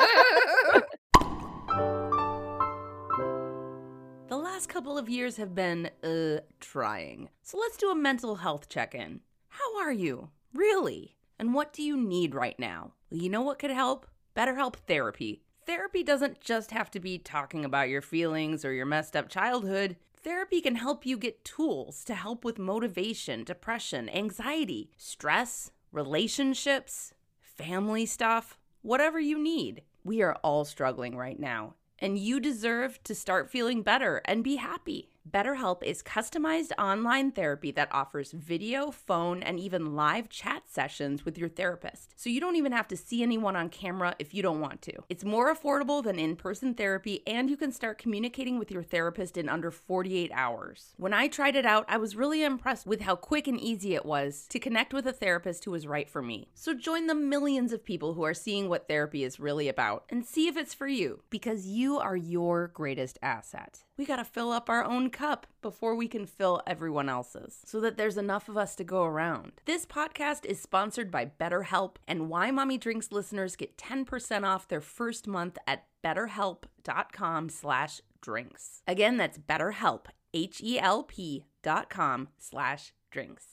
The 4.28 4.36
last 4.36 4.68
couple 4.68 4.96
of 4.96 5.08
years 5.08 5.36
have 5.36 5.54
been 5.54 5.90
uh 6.02 6.40
trying. 6.60 7.28
So 7.42 7.58
let's 7.58 7.76
do 7.76 7.90
a 7.90 7.94
mental 7.94 8.36
health 8.36 8.68
check-in. 8.68 9.20
How 9.48 9.78
are 9.80 9.92
you? 9.92 10.30
Really? 10.54 11.16
And 11.38 11.54
what 11.54 11.72
do 11.72 11.82
you 11.82 11.96
need 11.96 12.34
right 12.34 12.58
now? 12.58 12.92
Well, 13.10 13.20
you 13.20 13.28
know 13.28 13.42
what 13.42 13.58
could 13.58 13.70
help? 13.70 14.06
BetterHelp 14.36 14.76
Therapy. 14.86 15.42
Therapy 15.70 16.02
doesn't 16.02 16.40
just 16.40 16.72
have 16.72 16.90
to 16.90 16.98
be 16.98 17.16
talking 17.16 17.64
about 17.64 17.88
your 17.88 18.02
feelings 18.02 18.64
or 18.64 18.72
your 18.72 18.86
messed 18.86 19.14
up 19.14 19.28
childhood. 19.28 19.94
Therapy 20.20 20.60
can 20.60 20.74
help 20.74 21.06
you 21.06 21.16
get 21.16 21.44
tools 21.44 22.02
to 22.06 22.16
help 22.16 22.44
with 22.44 22.58
motivation, 22.58 23.44
depression, 23.44 24.08
anxiety, 24.08 24.90
stress, 24.96 25.70
relationships, 25.92 27.14
family 27.40 28.04
stuff, 28.04 28.58
whatever 28.82 29.20
you 29.20 29.38
need. 29.40 29.82
We 30.02 30.22
are 30.22 30.34
all 30.42 30.64
struggling 30.64 31.16
right 31.16 31.38
now, 31.38 31.74
and 32.00 32.18
you 32.18 32.40
deserve 32.40 33.00
to 33.04 33.14
start 33.14 33.48
feeling 33.48 33.82
better 33.82 34.22
and 34.24 34.42
be 34.42 34.56
happy. 34.56 35.09
BetterHelp 35.28 35.82
is 35.82 36.02
customized 36.02 36.72
online 36.78 37.30
therapy 37.30 37.70
that 37.72 37.92
offers 37.92 38.32
video, 38.32 38.90
phone, 38.90 39.42
and 39.42 39.60
even 39.60 39.94
live 39.94 40.28
chat 40.28 40.62
sessions 40.66 41.24
with 41.24 41.36
your 41.36 41.48
therapist. 41.48 42.14
So 42.16 42.30
you 42.30 42.40
don't 42.40 42.56
even 42.56 42.72
have 42.72 42.88
to 42.88 42.96
see 42.96 43.22
anyone 43.22 43.54
on 43.54 43.68
camera 43.68 44.16
if 44.18 44.32
you 44.32 44.42
don't 44.42 44.60
want 44.60 44.80
to. 44.82 44.92
It's 45.08 45.24
more 45.24 45.54
affordable 45.54 46.02
than 46.02 46.18
in 46.18 46.36
person 46.36 46.74
therapy, 46.74 47.22
and 47.26 47.50
you 47.50 47.56
can 47.56 47.70
start 47.70 47.98
communicating 47.98 48.58
with 48.58 48.70
your 48.70 48.82
therapist 48.82 49.36
in 49.36 49.48
under 49.48 49.70
48 49.70 50.30
hours. 50.32 50.94
When 50.96 51.12
I 51.12 51.28
tried 51.28 51.54
it 51.54 51.66
out, 51.66 51.84
I 51.86 51.98
was 51.98 52.16
really 52.16 52.42
impressed 52.42 52.86
with 52.86 53.02
how 53.02 53.14
quick 53.14 53.46
and 53.46 53.60
easy 53.60 53.94
it 53.94 54.06
was 54.06 54.46
to 54.48 54.58
connect 54.58 54.94
with 54.94 55.06
a 55.06 55.12
therapist 55.12 55.64
who 55.64 55.70
was 55.70 55.86
right 55.86 56.08
for 56.08 56.22
me. 56.22 56.48
So 56.54 56.72
join 56.72 57.06
the 57.06 57.14
millions 57.14 57.72
of 57.72 57.84
people 57.84 58.14
who 58.14 58.22
are 58.22 58.34
seeing 58.34 58.68
what 58.68 58.88
therapy 58.88 59.22
is 59.22 59.38
really 59.38 59.68
about 59.68 60.04
and 60.08 60.24
see 60.24 60.48
if 60.48 60.56
it's 60.56 60.74
for 60.74 60.88
you 60.88 61.22
because 61.28 61.66
you 61.66 61.98
are 61.98 62.16
your 62.16 62.68
greatest 62.68 63.18
asset. 63.22 63.84
We 64.00 64.06
got 64.06 64.16
to 64.16 64.24
fill 64.24 64.50
up 64.50 64.70
our 64.70 64.82
own 64.82 65.09
cup 65.10 65.46
before 65.60 65.94
we 65.94 66.08
can 66.08 66.24
fill 66.26 66.62
everyone 66.66 67.08
else's 67.08 67.58
so 67.64 67.80
that 67.80 67.96
there's 67.96 68.16
enough 68.16 68.48
of 68.48 68.56
us 68.56 68.74
to 68.76 68.84
go 68.84 69.04
around. 69.04 69.52
This 69.66 69.84
podcast 69.84 70.44
is 70.46 70.60
sponsored 70.60 71.10
by 71.10 71.26
BetterHelp, 71.38 71.96
and 72.08 72.28
Why 72.30 72.50
Mommy 72.50 72.78
Drinks 72.78 73.12
listeners 73.12 73.56
get 73.56 73.76
10% 73.76 74.44
off 74.44 74.68
their 74.68 74.80
first 74.80 75.26
month 75.26 75.58
at 75.66 75.84
betterhelp.com 76.04 77.48
slash 77.48 78.00
drinks. 78.22 78.82
Again, 78.86 79.16
that's 79.16 79.38
betterhelp, 79.38 80.06
H-E-L-P 80.32 81.44
dot 81.62 81.90
com 81.90 82.28
slash 82.38 82.92
drinks. 83.10 83.46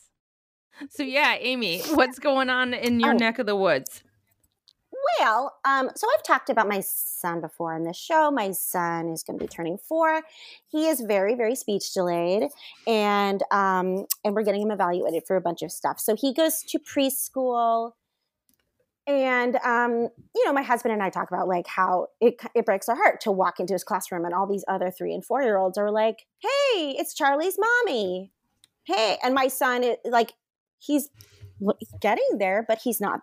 So 0.89 1.03
yeah, 1.03 1.35
Amy, 1.39 1.81
what's 1.93 2.19
going 2.19 2.49
on 2.49 2.73
in 2.73 2.99
your 2.99 3.13
Oh. 3.15 3.17
neck 3.17 3.39
of 3.39 3.45
the 3.47 3.55
woods? 3.55 4.03
Well, 5.19 5.55
um, 5.65 5.89
so 5.95 6.07
I've 6.13 6.23
talked 6.23 6.49
about 6.49 6.67
my 6.67 6.81
son 6.81 7.41
before 7.41 7.73
on 7.73 7.83
this 7.83 7.97
show. 7.97 8.31
My 8.31 8.51
son 8.51 9.09
is 9.09 9.23
going 9.23 9.39
to 9.39 9.43
be 9.43 9.47
turning 9.47 9.77
four. 9.77 10.21
He 10.67 10.87
is 10.87 11.01
very, 11.01 11.35
very 11.35 11.55
speech 11.55 11.93
delayed, 11.93 12.49
and 12.85 13.41
um, 13.51 14.05
and 14.23 14.35
we're 14.35 14.43
getting 14.43 14.61
him 14.61 14.71
evaluated 14.71 15.23
for 15.25 15.35
a 15.35 15.41
bunch 15.41 15.61
of 15.61 15.71
stuff. 15.71 15.99
So 15.99 16.15
he 16.15 16.33
goes 16.33 16.63
to 16.63 16.79
preschool, 16.79 17.91
and 19.05 19.55
um, 19.57 20.09
you 20.35 20.45
know, 20.45 20.53
my 20.53 20.63
husband 20.63 20.93
and 20.93 21.01
I 21.01 21.09
talk 21.09 21.31
about 21.31 21.47
like 21.47 21.67
how 21.67 22.07
it 22.19 22.41
it 22.53 22.65
breaks 22.65 22.89
our 22.89 22.95
heart 22.95 23.21
to 23.21 23.31
walk 23.31 23.59
into 23.59 23.73
his 23.73 23.83
classroom, 23.83 24.25
and 24.25 24.33
all 24.33 24.47
these 24.47 24.65
other 24.67 24.91
three 24.91 25.13
and 25.13 25.23
four 25.23 25.41
year 25.41 25.57
olds 25.57 25.77
are 25.77 25.91
like, 25.91 26.25
"Hey, 26.39 26.95
it's 26.97 27.13
Charlie's 27.13 27.57
mommy." 27.57 28.31
Hey, 28.83 29.17
and 29.21 29.35
my 29.35 29.49
son, 29.49 29.83
is, 29.83 29.97
like, 30.05 30.31
he's 30.79 31.09
getting 31.99 32.37
there, 32.37 32.63
but 32.65 32.79
he's 32.83 33.01
not 33.01 33.21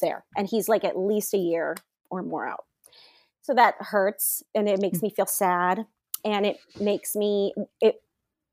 there 0.00 0.24
and 0.36 0.48
he's 0.48 0.68
like 0.68 0.84
at 0.84 0.98
least 0.98 1.34
a 1.34 1.38
year 1.38 1.76
or 2.10 2.22
more 2.22 2.46
out 2.46 2.64
so 3.42 3.54
that 3.54 3.74
hurts 3.80 4.42
and 4.54 4.68
it 4.68 4.80
makes 4.80 5.02
me 5.02 5.10
feel 5.10 5.26
sad 5.26 5.86
and 6.24 6.46
it 6.46 6.58
makes 6.80 7.14
me 7.14 7.52
it 7.80 8.02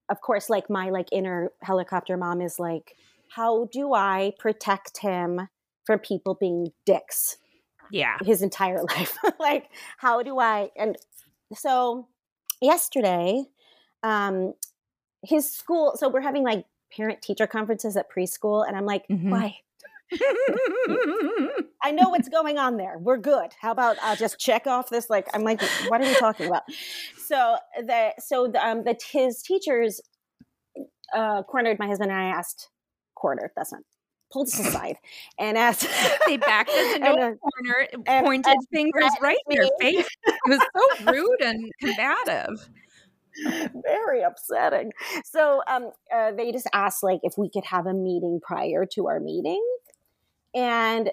of 0.10 0.20
course 0.22 0.50
like 0.50 0.70
my 0.70 0.90
like 0.90 1.08
inner 1.12 1.52
helicopter 1.62 2.18
mom 2.18 2.42
is 2.42 2.60
like 2.60 2.96
how 3.30 3.66
do 3.72 3.94
i 3.94 4.34
protect 4.40 4.98
him 4.98 5.48
from 5.86 6.00
people 6.00 6.36
being 6.36 6.72
dicks 6.86 7.38
Yeah. 7.90 8.18
his 8.24 8.42
entire 8.42 8.84
life 8.96 9.18
like 9.40 9.70
how 9.98 10.22
do 10.24 10.40
i 10.40 10.70
and 10.78 10.98
so 11.56 12.08
yesterday 12.62 13.44
um 14.04 14.54
his 15.24 15.52
school 15.52 15.94
so 15.96 16.10
we're 16.10 16.22
having 16.22 16.44
like 16.44 16.66
parent 16.96 17.22
teacher 17.22 17.48
conferences 17.48 17.96
at 17.96 18.08
preschool 18.12 18.68
and 18.68 18.76
i'm 18.76 18.86
like 18.86 19.08
Mhm. 19.08 19.30
why 19.30 19.56
I 21.84 21.92
know 21.92 22.10
what's 22.10 22.30
going 22.30 22.58
on 22.58 22.78
there. 22.78 22.98
We're 23.00 23.18
good. 23.18 23.52
How 23.60 23.72
about 23.72 23.98
I'll 24.02 24.16
just 24.16 24.40
check 24.40 24.68
off 24.68 24.90
this? 24.90 25.10
Like 25.10 25.28
I'm 25.34 25.44
like, 25.44 25.62
what 25.88 26.02
are 26.02 26.06
we 26.08 26.14
talking 26.16 26.48
about? 26.48 26.64
So 27.18 27.58
the 27.78 28.14
so 28.20 28.48
the, 28.48 28.66
um 28.66 28.84
the 28.84 28.96
his 29.12 29.42
teachers 29.42 30.02
uh 31.16 31.44
cornered 31.44 31.80
my 31.80 31.88
husband 31.88 32.12
and 32.12 32.20
I 32.20 32.26
asked 32.26 32.70
quartered. 33.16 33.52
That's 33.56 33.72
not 33.72 33.82
pulled 34.32 34.48
us 34.48 34.60
aside 34.68 34.98
and 35.40 35.58
asked. 35.58 35.88
they 36.26 36.38
backed 36.38 36.70
us 36.70 36.96
into 36.96 37.08
a 37.10 37.32
uh, 37.32 37.36
corner, 37.36 37.88
and- 38.08 38.26
pointed 38.26 38.54
and 38.54 38.68
fingers 38.74 39.12
right 39.22 39.38
in 39.50 39.56
your 39.58 39.70
face. 39.80 40.08
It 40.26 40.36
was 40.48 40.60
so 40.60 41.12
rude 41.12 41.42
and 41.42 41.72
combative. 41.80 42.70
very 43.84 44.22
upsetting. 44.24 44.92
So 45.24 45.62
um, 45.68 45.92
uh, 46.14 46.32
they 46.34 46.52
just 46.52 46.68
asked 46.74 47.02
like 47.02 47.22
if 47.24 47.34
we 47.38 47.50
could 47.50 47.64
have 47.66 47.86
a 47.88 47.94
meeting 47.94 48.40
prior 48.44 48.86
to 48.94 49.08
our 49.08 49.20
meeting, 49.22 49.64
and 50.54 51.12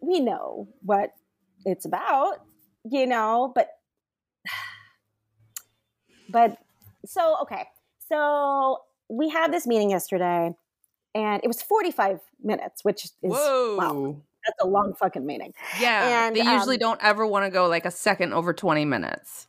we 0.00 0.20
know 0.20 0.68
what 0.82 1.12
it's 1.64 1.84
about, 1.84 2.42
you 2.84 3.06
know. 3.06 3.52
But 3.54 3.70
but 6.30 6.58
so 7.06 7.36
okay, 7.42 7.64
so 8.08 8.78
we 9.08 9.28
had 9.28 9.52
this 9.52 9.66
meeting 9.66 9.90
yesterday, 9.90 10.54
and 11.14 11.40
it 11.42 11.46
was 11.46 11.62
forty 11.62 11.90
five 11.90 12.20
minutes, 12.42 12.84
which 12.84 13.04
is 13.04 13.12
wow, 13.22 14.16
that's 14.48 14.62
a 14.62 14.66
long 14.66 14.94
fucking 14.94 15.26
meeting. 15.26 15.52
Yeah. 15.80 16.26
And, 16.26 16.36
they 16.36 16.42
usually 16.42 16.76
um, 16.76 16.80
don't 16.80 17.02
ever 17.02 17.26
want 17.26 17.44
to 17.44 17.50
go 17.50 17.66
like 17.66 17.84
a 17.84 17.90
second 17.90 18.32
over 18.32 18.52
20 18.52 18.84
minutes. 18.84 19.46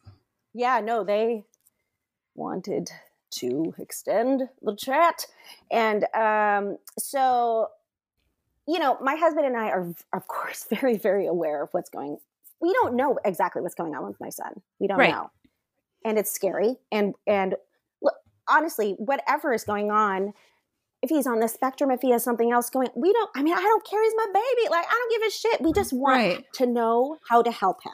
yeah, 0.53 0.81
no, 0.81 1.03
they 1.03 1.45
wanted 2.35 2.89
to 3.31 3.73
extend 3.77 4.49
the 4.61 4.75
chat. 4.75 5.25
And 5.71 6.05
um, 6.13 6.77
so, 6.97 7.69
you 8.69 8.77
know, 8.77 8.97
my 9.01 9.15
husband 9.15 9.47
and 9.47 9.57
I 9.57 9.69
are, 9.69 9.93
of 10.13 10.27
course, 10.27 10.67
very, 10.69 10.95
very 10.97 11.25
aware 11.25 11.63
of 11.63 11.69
what's 11.71 11.89
going 11.89 12.17
We 12.61 12.71
don't 12.73 12.93
know 12.95 13.17
exactly 13.25 13.61
what's 13.63 13.73
going 13.75 13.95
on 13.95 14.05
with 14.05 14.19
my 14.19 14.29
son. 14.29 14.61
We 14.79 14.87
don't 14.87 14.99
Right. 14.99 15.11
know. 15.11 15.31
And 16.05 16.17
it's 16.19 16.31
scary. 16.31 16.77
And, 16.91 17.15
and 17.25 17.55
look, 18.01 18.13
honestly, 18.47 18.95
whatever 18.99 19.53
is 19.53 19.63
going 19.63 19.89
on, 19.91 20.33
if 21.01 21.09
he's 21.09 21.25
on 21.25 21.39
the 21.39 21.47
spectrum, 21.47 21.89
if 21.89 22.01
he 22.01 22.11
has 22.11 22.23
something 22.23 22.51
else 22.51 22.69
going, 22.69 22.89
we 22.95 23.11
don't, 23.11 23.29
I 23.35 23.41
mean, 23.41 23.53
I 23.55 23.61
don't 23.61 23.85
care. 23.85 24.03
He's 24.03 24.13
my 24.15 24.27
baby. 24.33 24.69
Like, 24.69 24.85
I 24.85 24.91
don't 24.91 25.11
give 25.19 25.27
a 25.27 25.31
shit. 25.31 25.61
We 25.61 25.73
just 25.73 25.93
want 25.93 26.17
Right. 26.17 26.45
to 26.55 26.65
know 26.65 27.17
how 27.29 27.41
to 27.41 27.51
help 27.51 27.83
him. 27.83 27.93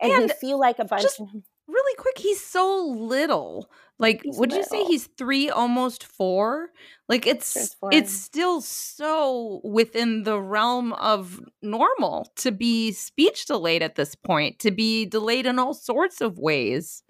And, 0.00 0.24
we 0.24 0.28
feel 0.28 0.58
like 0.58 0.78
a 0.78 0.84
bunch 0.84 1.02
just 1.02 1.20
Really 1.66 1.96
quick, 1.96 2.18
he's 2.18 2.44
so 2.44 2.84
little. 2.84 3.70
Like, 3.98 4.24
He's 4.24 4.36
would 4.36 4.52
you 4.52 4.64
say 4.64 4.84
he's 4.84 5.06
three, 5.18 5.50
almost 5.50 6.04
four? 6.04 6.70
Like, 7.08 7.26
it's 7.26 7.76
it's 7.90 8.12
still 8.12 8.60
so 8.60 9.60
within 9.64 10.24
the 10.24 10.40
realm 10.40 10.92
of 10.94 11.40
normal 11.62 12.32
to 12.36 12.50
be 12.50 12.92
speech 12.92 13.46
delayed 13.46 13.82
at 13.82 13.94
this 13.94 14.14
point, 14.16 14.58
to 14.60 14.70
be 14.72 15.06
delayed 15.06 15.46
in 15.46 15.58
all 15.58 15.74
sorts 15.74 16.20
of 16.20 16.38
ways. 16.38 17.02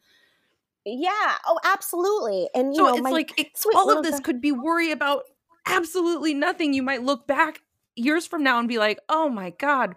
Yeah. 0.84 1.38
Oh, 1.46 1.58
absolutely. 1.64 2.48
And 2.54 2.74
you 2.74 2.82
so 2.82 2.84
know, 2.84 2.98
it's 2.98 3.10
like 3.10 3.34
it, 3.36 3.48
all 3.72 3.90
of 3.90 4.02
this 4.02 4.20
could 4.20 4.40
be 4.40 4.52
worry 4.52 4.90
about 4.90 5.24
absolutely 5.66 6.34
nothing. 6.34 6.72
You 6.72 6.82
might 6.82 7.02
look 7.02 7.26
back 7.26 7.60
years 7.96 8.26
from 8.26 8.42
now 8.42 8.58
and 8.58 8.68
be 8.68 8.78
like, 8.78 8.98
"Oh 9.08 9.28
my 9.28 9.50
god, 9.50 9.94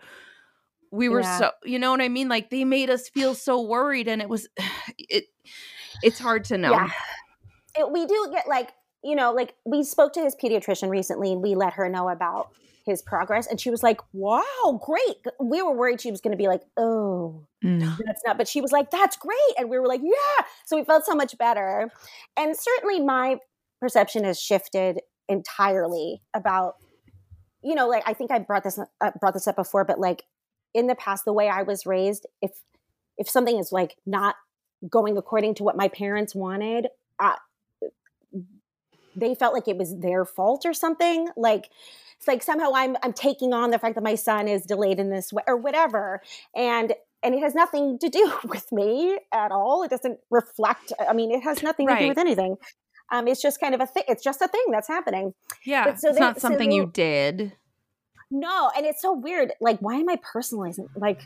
we 0.92 1.10
were 1.10 1.24
Yeah. 1.24 1.24
so," 1.24 1.52
you 1.66 1.80
know 1.80 1.92
what 1.92 2.02
I 2.02 2.10
mean? 2.10 2.30
Like 2.30 2.50
they 2.52 2.66
made 2.66 2.90
us 2.90 3.10
feel 3.10 3.36
so 3.36 3.62
worried, 3.62 4.08
and 4.08 4.22
it 4.22 4.30
was 4.30 4.48
it. 4.98 5.26
It's 6.04 6.20
hard 6.20 6.44
to 6.46 6.58
know. 6.58 6.72
Yeah. 6.72 6.90
It- 7.78 7.92
we 7.92 8.06
do 8.06 8.30
get 8.32 8.48
like 8.48 8.72
you 9.04 9.16
know, 9.16 9.32
like 9.32 9.54
we 9.64 9.84
spoke 9.84 10.12
to 10.14 10.22
his 10.22 10.36
pediatrician 10.36 10.90
recently, 10.90 11.32
and 11.32 11.42
we 11.42 11.54
let 11.56 11.74
her 11.74 11.88
know 11.88 12.10
about 12.10 12.50
his 12.86 13.02
progress, 13.02 13.46
and 13.48 13.60
she 13.62 13.70
was 13.70 13.84
like, 13.84 14.02
"Wow, 14.12 14.82
great." 14.84 15.18
We 15.40 15.62
were 15.62 15.72
worried 15.76 16.02
she 16.02 16.10
was 16.10 16.20
going 16.20 16.32
to 16.32 16.38
be 16.38 16.48
like, 16.48 16.64
"Oh, 16.78 17.46
Mm. 17.64 17.96
that's 18.06 18.22
not," 18.26 18.38
but 18.38 18.48
she 18.48 18.60
was 18.60 18.72
like, 18.72 18.90
"That's 18.90 19.16
great," 19.16 19.38
and 19.58 19.70
we 19.70 19.78
were 19.78 19.88
like, 19.88 20.02
"Yeah." 20.04 20.46
So 20.66 20.76
we 20.78 20.84
felt 20.84 21.06
so 21.06 21.14
much 21.14 21.38
better, 21.38 21.92
and 22.36 22.56
certainly 22.58 23.00
my 23.00 23.38
perception 23.80 24.24
has 24.24 24.42
shifted 24.42 25.02
entirely 25.30 26.22
about 26.34 26.76
you 27.62 27.76
know 27.76 27.88
like 27.88 28.02
i 28.08 28.14
think 28.14 28.32
i 28.32 28.40
brought 28.40 28.64
this 28.64 28.80
uh, 29.02 29.12
brought 29.20 29.34
this 29.34 29.48
up 29.48 29.56
before 29.58 29.84
but 29.84 30.00
like 30.00 30.24
in 30.74 30.88
the 30.88 30.96
past 30.96 31.26
the 31.26 31.34
way 31.34 31.50
i 31.50 31.62
was 31.64 31.86
raised 31.86 32.26
if 32.42 32.52
if 33.18 33.30
something 33.30 33.58
is 33.60 33.72
like 33.72 33.98
not 34.06 34.36
going 34.90 35.18
according 35.18 35.56
to 35.56 35.64
what 35.64 35.76
my 35.76 35.88
parents 35.88 36.36
wanted 36.36 36.88
uh, 37.20 37.36
they 39.16 39.34
felt 39.34 39.54
like 39.54 39.68
it 39.68 39.78
was 39.78 39.98
their 40.00 40.26
fault 40.26 40.66
or 40.66 40.74
something. 40.74 41.28
Like 41.36 41.70
it's 42.20 42.28
like 42.28 42.44
somehow 42.44 42.72
i'm 42.76 42.96
i'm 43.04 43.14
taking 43.14 43.54
on 43.54 43.72
the 43.72 43.80
fact 43.80 43.96
that 43.96 44.04
my 44.04 44.16
son 44.16 44.48
is 44.48 44.64
delayed 44.64 45.00
in 45.00 45.10
this 45.10 45.34
way 45.34 45.44
or 45.48 45.58
whatever. 45.58 46.22
And 46.56 46.94
and 47.24 47.34
it 47.34 47.40
has 47.42 47.56
nothing 47.56 47.98
to 48.00 48.10
do 48.10 48.32
with 48.46 48.72
me 48.72 49.18
at 49.34 49.52
all. 49.52 49.84
It 49.84 49.90
doesn't 49.90 50.20
reflect 50.30 50.94
i 51.10 51.14
mean 51.14 51.32
it 51.32 51.42
has 51.44 51.64
nothing 51.64 51.88
to 51.88 51.98
do 51.98 52.08
with 52.10 52.18
anything. 52.18 52.58
Um 53.12 53.28
it's 53.28 53.42
just 53.42 53.60
kind 53.60 53.74
of 53.74 53.82
a 53.82 53.88
thing 53.88 54.04
it's 54.08 54.24
just 54.24 54.42
a 54.42 54.48
thing 54.48 54.66
that's 54.72 54.88
happening. 54.88 55.34
Yeah, 55.66 55.86
But 55.86 56.00
so 56.00 56.10
it's 56.10 56.18
they- 56.18 56.24
not 56.24 56.36
so 56.40 56.48
something 56.50 56.72
you 56.72 56.86
did. 56.94 57.54
no 58.30 58.70
and 58.78 58.86
it's 58.86 59.02
so 59.02 59.14
weird. 59.14 59.54
Like 59.60 59.80
why 59.80 59.96
am 59.96 60.10
i 60.10 60.18
personalizing 60.18 60.90
like 60.96 61.22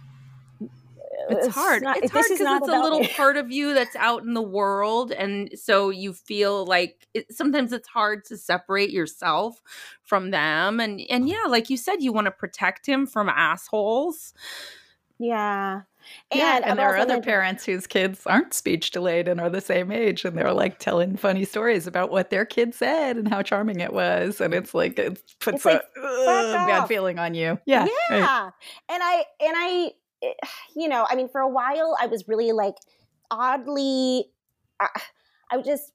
It's 1.29 1.47
hard. 1.47 1.83
not- 1.83 1.97
it's 1.97 2.11
hard 2.11 2.25
because 2.29 2.39
it's 2.41 2.67
a 2.67 2.81
little 2.81 2.99
me. 2.99 3.07
part 3.15 3.37
of 3.37 3.51
you 3.51 3.73
that's 3.73 3.95
out 3.95 4.23
in 4.23 4.33
the 4.33 4.41
world, 4.41 5.11
and 5.11 5.49
so 5.55 5.89
you 5.89 6.13
feel 6.13 6.65
like 6.65 7.07
it, 7.13 7.33
sometimes 7.33 7.73
it's 7.73 7.87
hard 7.87 8.25
to 8.25 8.37
separate 8.37 8.91
yourself 8.91 9.61
from 10.03 10.31
them. 10.31 10.79
And 10.79 11.01
and 11.09 11.27
yeah, 11.27 11.43
like 11.47 11.69
you 11.69 11.77
said, 11.77 12.01
you 12.01 12.13
want 12.13 12.25
to 12.25 12.31
protect 12.31 12.85
him 12.85 13.05
from 13.05 13.29
assholes. 13.29 14.33
Yeah. 15.19 15.81
And, 16.31 16.39
yeah, 16.39 16.59
and 16.63 16.79
there 16.79 16.89
are 16.89 16.97
other 16.97 17.15
been... 17.15 17.23
parents 17.23 17.65
whose 17.65 17.85
kids 17.85 18.25
aren't 18.25 18.55
speech 18.55 18.89
delayed 18.89 19.27
and 19.27 19.39
are 19.39 19.51
the 19.51 19.61
same 19.61 19.91
age, 19.91 20.25
and 20.25 20.35
they're 20.35 20.51
like 20.51 20.79
telling 20.79 21.15
funny 21.15 21.45
stories 21.45 21.85
about 21.85 22.09
what 22.09 22.31
their 22.31 22.43
kid 22.43 22.73
said 22.73 23.17
and 23.17 23.27
how 23.27 23.43
charming 23.43 23.79
it 23.81 23.93
was, 23.93 24.41
and 24.41 24.53
it's 24.53 24.73
like 24.73 24.97
it 24.97 25.21
puts 25.39 25.63
it's 25.63 25.65
a 25.65 25.69
like, 25.69 26.67
bad 26.67 26.87
feeling 26.87 27.19
on 27.19 27.35
you. 27.35 27.59
Yeah, 27.65 27.87
yeah. 28.09 28.43
Right. 28.45 28.51
And 28.89 29.03
I 29.03 29.15
and 29.39 29.53
I, 29.55 29.91
you 30.75 30.87
know, 30.87 31.05
I 31.09 31.15
mean, 31.15 31.29
for 31.29 31.41
a 31.41 31.49
while, 31.49 31.95
I 31.99 32.07
was 32.07 32.27
really 32.27 32.51
like 32.51 32.75
oddly, 33.29 34.25
I, 34.79 34.87
I 35.51 35.57
would 35.57 35.65
just 35.65 35.91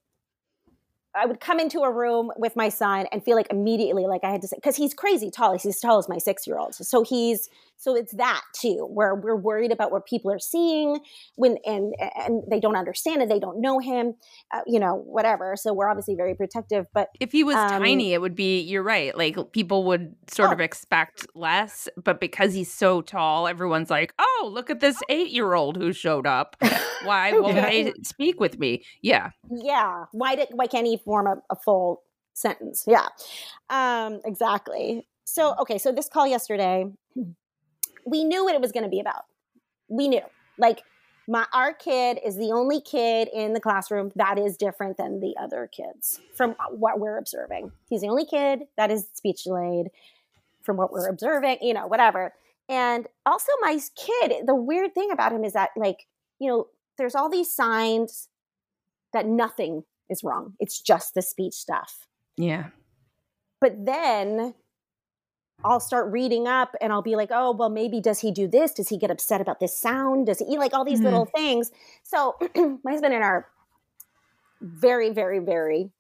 I 1.17 1.25
would 1.25 1.41
come 1.41 1.59
into 1.59 1.81
a 1.81 1.91
room 1.91 2.31
with 2.37 2.57
my 2.57 2.69
son 2.69 3.07
and 3.11 3.25
feel 3.25 3.37
like 3.37 3.47
immediately 3.51 4.07
like 4.07 4.23
I 4.23 4.31
had 4.31 4.43
to 4.43 4.49
say 4.49 4.57
because 4.57 4.77
he's 4.77 4.93
crazy 4.93 5.31
tall. 5.31 5.53
He's 5.53 5.65
as 5.65 5.81
tall 5.81 5.99
as 5.99 6.09
my 6.09 6.19
six 6.19 6.47
year 6.47 6.59
old. 6.59 6.75
So 6.75 7.03
he's 7.03 7.49
so 7.79 7.95
it's 7.95 8.13
that 8.15 8.43
too, 8.55 8.89
where 8.91 9.15
we're 9.15 9.37
worried 9.37 9.71
about 9.71 9.93
what 9.93 10.07
people 10.07 10.31
are 10.33 10.39
seeing 10.39 11.01
when 11.37 11.59
and 11.67 11.95
and 12.17 12.43
they 12.51 12.59
don't 12.59 12.77
understand 12.77 13.23
it, 13.23 13.29
they 13.29 13.39
don't 13.39 13.61
know 13.61 13.79
him, 13.79 14.15
uh, 14.53 14.63
you 14.67 14.81
know, 14.81 14.95
whatever. 14.95 15.55
So 15.57 15.75
we're 15.75 15.89
obviously 15.89 16.15
very 16.15 16.35
protective. 16.35 16.87
But 16.95 17.11
if 17.21 17.33
he 17.33 17.45
was 17.45 17.57
um, 17.57 17.69
tiny, 17.69 18.15
it 18.15 18.21
would 18.21 18.35
be. 18.35 18.61
You're 18.61 18.83
right. 18.83 19.17
Like 19.17 19.37
people 19.53 19.85
would 19.85 20.15
sort 20.29 20.51
oh. 20.51 20.53
of 20.55 20.61
expect 20.61 21.27
less, 21.35 21.89
but 22.03 22.19
because 22.19 22.55
he's 22.55 22.73
so 22.73 23.03
tall, 23.03 23.47
everyone's 23.47 23.91
like, 23.91 24.15
"Oh, 24.19 24.51
look 24.53 24.71
at 24.71 24.81
this 24.81 25.01
eight 25.09 25.31
year 25.31 25.55
old 25.55 25.77
who 25.77 25.93
showed 25.93 26.27
up. 26.27 26.57
Why 27.05 27.33
won't 27.39 27.57
yeah. 27.57 27.69
they 27.69 27.93
speak 28.03 28.41
with 28.41 28.59
me?" 28.59 28.85
Yeah, 29.03 29.31
yeah. 29.51 30.05
Why 30.13 30.35
did 30.35 30.49
why 30.53 30.67
can't 30.67 30.87
he 30.87 30.97
form 30.97 31.27
a, 31.27 31.37
a 31.51 31.57
full 31.57 32.03
sentence? 32.33 32.85
Yeah, 32.87 33.09
um, 33.69 34.21
exactly. 34.25 35.07
So 35.25 35.55
okay, 35.61 35.77
so 35.79 35.93
this 35.93 36.09
call 36.09 36.27
yesterday 36.27 36.87
we 38.07 38.25
knew 38.25 38.45
what 38.45 38.55
it 38.55 38.61
was 38.61 38.73
going 38.73 38.85
to 38.85 38.91
be 38.91 39.01
about. 39.01 39.25
We 39.89 40.09
knew. 40.09 40.23
Like 40.59 40.83
my 41.29 41.45
our 41.53 41.75
kid 41.75 42.19
is 42.25 42.37
the 42.37 42.53
only 42.53 42.81
kid 42.81 43.29
in 43.35 43.53
the 43.53 43.61
classroom 43.61 44.13
that 44.15 44.39
is 44.39 44.57
different 44.57 44.97
than 44.97 45.21
the 45.21 45.35
other 45.41 45.69
kids 45.71 46.21
from 46.35 46.55
what 46.71 47.01
we're 47.01 47.19
observing. 47.19 47.73
He's 47.91 48.01
the 48.01 48.09
only 48.09 48.25
kid 48.25 48.63
that 48.77 48.91
is 48.91 49.09
speech 49.13 49.45
delayed 49.45 49.89
from 50.63 50.77
what 50.77 50.93
we're 50.93 51.09
observing, 51.09 51.59
you 51.61 51.75
know, 51.75 51.87
whatever. 51.87 52.33
And 52.69 53.07
also 53.25 53.53
my 53.61 53.79
kid, 53.97 54.47
the 54.47 54.55
weird 54.55 54.95
thing 54.95 55.11
about 55.11 55.33
him 55.33 55.45
is 55.45 55.53
that 55.53 55.71
like, 55.77 56.07
you 56.39 56.49
know, 56.49 56.67
there's 56.99 57.15
all 57.15 57.29
these 57.29 57.53
signs 57.53 58.29
that 59.13 59.27
nothing 59.27 59.85
is 60.09 60.23
wrong. 60.25 60.55
It's 60.59 60.81
just 60.81 61.15
the 61.15 61.23
speech 61.23 61.55
stuff. 61.55 62.07
Yeah. 62.37 62.67
But 63.61 63.85
then 63.85 64.55
I'll 65.65 65.81
start 65.81 66.13
reading 66.13 66.47
up 66.47 66.75
and 66.81 66.93
I'll 66.93 67.03
be 67.03 67.17
like, 67.17 67.31
oh, 67.33 67.53
well, 67.53 67.71
maybe 67.71 68.01
does 68.01 68.21
he 68.21 68.31
do 68.31 68.47
this? 68.47 68.73
Does 68.73 68.89
he 68.89 68.99
get 68.99 69.11
upset 69.11 69.41
about 69.41 69.59
this 69.59 69.77
sound? 69.77 70.27
Does 70.27 70.39
he 70.39 70.59
like 70.59 70.75
all 70.75 70.85
these 70.85 70.99
mm-hmm. 70.99 71.05
little 71.07 71.27
things? 71.27 71.71
So 72.03 72.37
my 72.85 72.93
husband 72.93 73.15
and 73.15 73.25
I 73.25 73.29
are 73.29 73.49
very, 74.61 75.11
very, 75.11 75.39
very 75.39 75.91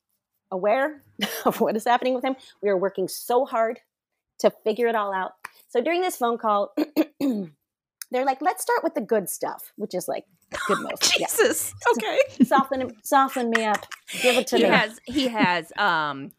aware 0.51 1.03
of 1.45 1.61
what 1.61 1.77
is 1.77 1.85
happening 1.85 2.15
with 2.15 2.25
him. 2.25 2.37
We 2.63 2.69
are 2.69 2.77
working 2.77 3.09
so 3.09 3.45
hard 3.45 3.81
to 4.39 4.51
figure 4.65 4.87
it 4.87 4.95
all 4.95 5.13
out. 5.13 5.33
So 5.69 5.81
during 5.81 6.01
this 6.01 6.17
phone 6.17 6.39
call, 6.39 6.75
they're 7.21 8.25
like, 8.25 8.41
let's 8.41 8.63
start 8.63 8.85
with 8.85 8.95
the 8.95 9.01
good 9.01 9.29
stuff, 9.29 9.73
which 9.77 9.95
is 9.95 10.07
like 10.09 10.25
good 10.67 10.79
most. 10.83 11.17
Jesus. 11.17 11.75
Yeah. 11.99 12.09
Okay. 12.09 12.45
soften 12.45 12.93
soften 13.03 13.51
me 13.51 13.65
up. 13.65 13.85
Give 14.23 14.37
it 14.37 14.47
to 14.49 14.59
he 14.59 14.65
me. 14.65 14.69
Has, 14.69 15.01
he 15.05 15.29
has 15.29 15.73
um 15.77 16.33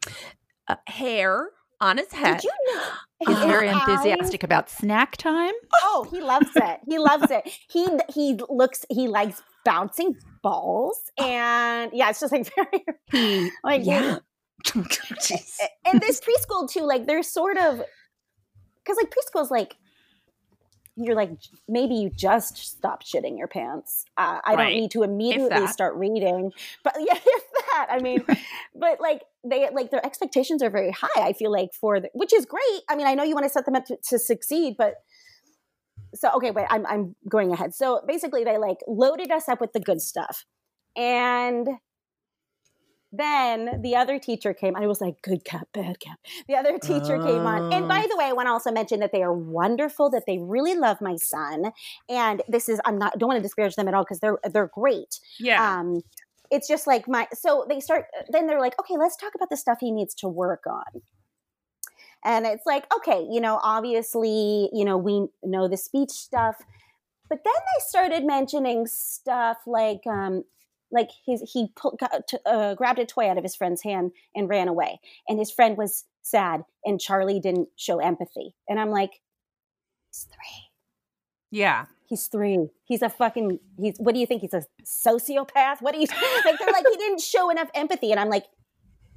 uh, 0.67 0.75
hair 0.87 1.49
on 1.79 1.97
his 1.97 2.11
head. 2.11 2.39
Did 2.39 2.45
you 2.45 2.75
know? 2.75 2.83
He's 3.27 3.39
very 3.39 3.67
enthusiastic 3.69 4.43
about 4.43 4.69
snack 4.69 5.17
time. 5.17 5.53
Oh, 5.81 6.07
he 6.11 6.21
loves 6.21 6.51
it. 6.55 6.79
He 6.87 6.99
loves 6.99 7.31
it. 7.31 7.49
He 7.69 7.87
he 8.13 8.39
looks 8.49 8.85
he 8.89 9.07
likes 9.07 9.41
bouncing 9.65 10.15
balls 10.43 11.01
and 11.19 11.91
yeah, 11.93 12.09
it's 12.09 12.19
just 12.19 12.31
like 12.31 12.49
very 12.55 12.85
he, 13.11 13.51
like 13.63 13.85
yeah. 13.85 14.19
and 15.85 16.01
this 16.01 16.21
preschool 16.21 16.69
too, 16.69 16.81
like 16.81 17.07
they're 17.07 17.23
sort 17.23 17.57
of 17.57 17.81
because 18.83 18.97
like 18.97 19.11
preschool's 19.11 19.51
like 19.51 19.77
you're 20.95 21.15
like 21.15 21.31
maybe 21.67 21.93
you 21.93 22.09
just 22.09 22.57
stop 22.57 23.03
shitting 23.03 23.37
your 23.37 23.47
pants. 23.47 24.05
Uh, 24.17 24.39
I 24.43 24.55
right. 24.55 24.63
don't 24.63 24.73
need 24.73 24.91
to 24.91 25.03
immediately 25.03 25.67
start 25.67 25.95
reading, 25.95 26.51
but 26.83 26.95
yeah, 26.99 27.13
if 27.13 27.43
that. 27.73 27.87
I 27.89 27.99
mean, 27.99 28.23
but 28.75 28.99
like 28.99 29.21
they 29.43 29.69
like 29.71 29.91
their 29.91 30.05
expectations 30.05 30.61
are 30.61 30.69
very 30.69 30.91
high. 30.91 31.21
I 31.21 31.33
feel 31.33 31.51
like 31.51 31.69
for 31.73 31.99
the, 31.99 32.09
which 32.13 32.33
is 32.33 32.45
great. 32.45 32.81
I 32.89 32.95
mean, 32.95 33.07
I 33.07 33.13
know 33.13 33.23
you 33.23 33.35
want 33.35 33.45
to 33.45 33.49
set 33.49 33.65
them 33.65 33.75
up 33.75 33.85
to, 33.85 33.97
to 34.09 34.19
succeed, 34.19 34.75
but 34.77 34.95
so 36.15 36.31
okay, 36.35 36.51
wait, 36.51 36.67
I'm 36.69 36.85
I'm 36.85 37.15
going 37.29 37.51
ahead. 37.51 37.73
So 37.73 38.01
basically, 38.07 38.43
they 38.43 38.57
like 38.57 38.77
loaded 38.87 39.31
us 39.31 39.49
up 39.49 39.61
with 39.61 39.73
the 39.73 39.79
good 39.79 40.01
stuff, 40.01 40.45
and 40.95 41.67
then 43.11 43.81
the 43.81 43.95
other 43.95 44.19
teacher 44.19 44.53
came. 44.53 44.75
I 44.75 44.85
was 44.85 44.99
like, 44.99 45.21
good 45.21 45.45
cap, 45.45 45.67
bad 45.73 45.99
cap. 45.99 46.19
The 46.47 46.55
other 46.55 46.77
teacher 46.77 47.17
came 47.17 47.45
on. 47.45 47.71
And 47.71 47.87
by 47.87 48.03
oh. 48.03 48.07
the 48.07 48.17
way, 48.17 48.25
I 48.25 48.33
want 48.33 48.47
to 48.47 48.51
also 48.51 48.71
mention 48.71 48.99
that 48.99 49.11
they 49.11 49.23
are 49.23 49.33
wonderful, 49.33 50.09
that 50.09 50.23
they 50.27 50.37
really 50.39 50.75
love 50.75 50.97
my 50.99 51.15
son. 51.15 51.71
And 52.09 52.41
this 52.49 52.67
is, 52.67 52.81
I'm 52.85 52.97
not, 52.97 53.17
don't 53.17 53.29
want 53.29 53.37
to 53.37 53.43
disparage 53.43 53.75
them 53.75 53.87
at 53.87 53.93
all 53.93 54.03
because 54.03 54.19
they're, 54.19 54.37
they're 54.51 54.69
great. 54.73 55.19
Yeah. 55.39 55.79
Um, 55.79 56.01
it's 56.51 56.67
just 56.67 56.87
like 56.87 57.07
my, 57.07 57.27
so 57.33 57.65
they 57.69 57.79
start, 57.79 58.05
then 58.29 58.47
they're 58.47 58.59
like, 58.59 58.79
okay, 58.79 58.95
let's 58.97 59.15
talk 59.15 59.33
about 59.35 59.49
the 59.49 59.57
stuff 59.57 59.77
he 59.79 59.91
needs 59.91 60.13
to 60.15 60.27
work 60.27 60.63
on. 60.67 61.01
And 62.23 62.45
it's 62.45 62.65
like, 62.65 62.85
okay, 62.95 63.25
you 63.29 63.39
know, 63.39 63.59
obviously, 63.63 64.69
you 64.73 64.83
know, 64.83 64.97
we 64.97 65.27
know 65.43 65.67
the 65.67 65.77
speech 65.77 66.11
stuff. 66.11 66.57
But 67.29 67.43
then 67.43 67.53
they 67.53 67.85
started 67.85 68.25
mentioning 68.25 68.87
stuff 68.87 69.57
like, 69.65 70.01
um, 70.07 70.43
like 70.91 71.09
his 71.25 71.41
he 71.53 71.67
pulled, 71.75 71.99
uh, 72.45 72.75
grabbed 72.75 72.99
a 72.99 73.05
toy 73.05 73.29
out 73.29 73.37
of 73.37 73.43
his 73.43 73.55
friend's 73.55 73.83
hand 73.83 74.11
and 74.35 74.49
ran 74.49 74.67
away 74.67 74.99
and 75.27 75.39
his 75.39 75.51
friend 75.51 75.77
was 75.77 76.05
sad 76.21 76.63
and 76.85 76.99
charlie 76.99 77.39
didn't 77.39 77.69
show 77.75 77.99
empathy 77.99 78.53
and 78.67 78.79
i'm 78.79 78.89
like 78.89 79.21
he's 80.09 80.23
three 80.23 80.69
yeah 81.51 81.85
he's 82.07 82.27
three 82.27 82.69
he's 82.85 83.01
a 83.01 83.09
fucking 83.09 83.59
he's 83.79 83.97
what 83.99 84.13
do 84.13 84.19
you 84.19 84.25
think 84.25 84.41
he's 84.41 84.53
a 84.53 84.63
sociopath 84.83 85.81
what 85.81 85.93
do 85.93 85.99
you 85.99 86.07
like 86.45 86.57
they're 86.59 86.71
like 86.71 86.85
he 86.89 86.97
didn't 86.97 87.21
show 87.21 87.49
enough 87.49 87.69
empathy 87.75 88.11
and 88.11 88.19
i'm 88.19 88.29
like 88.29 88.45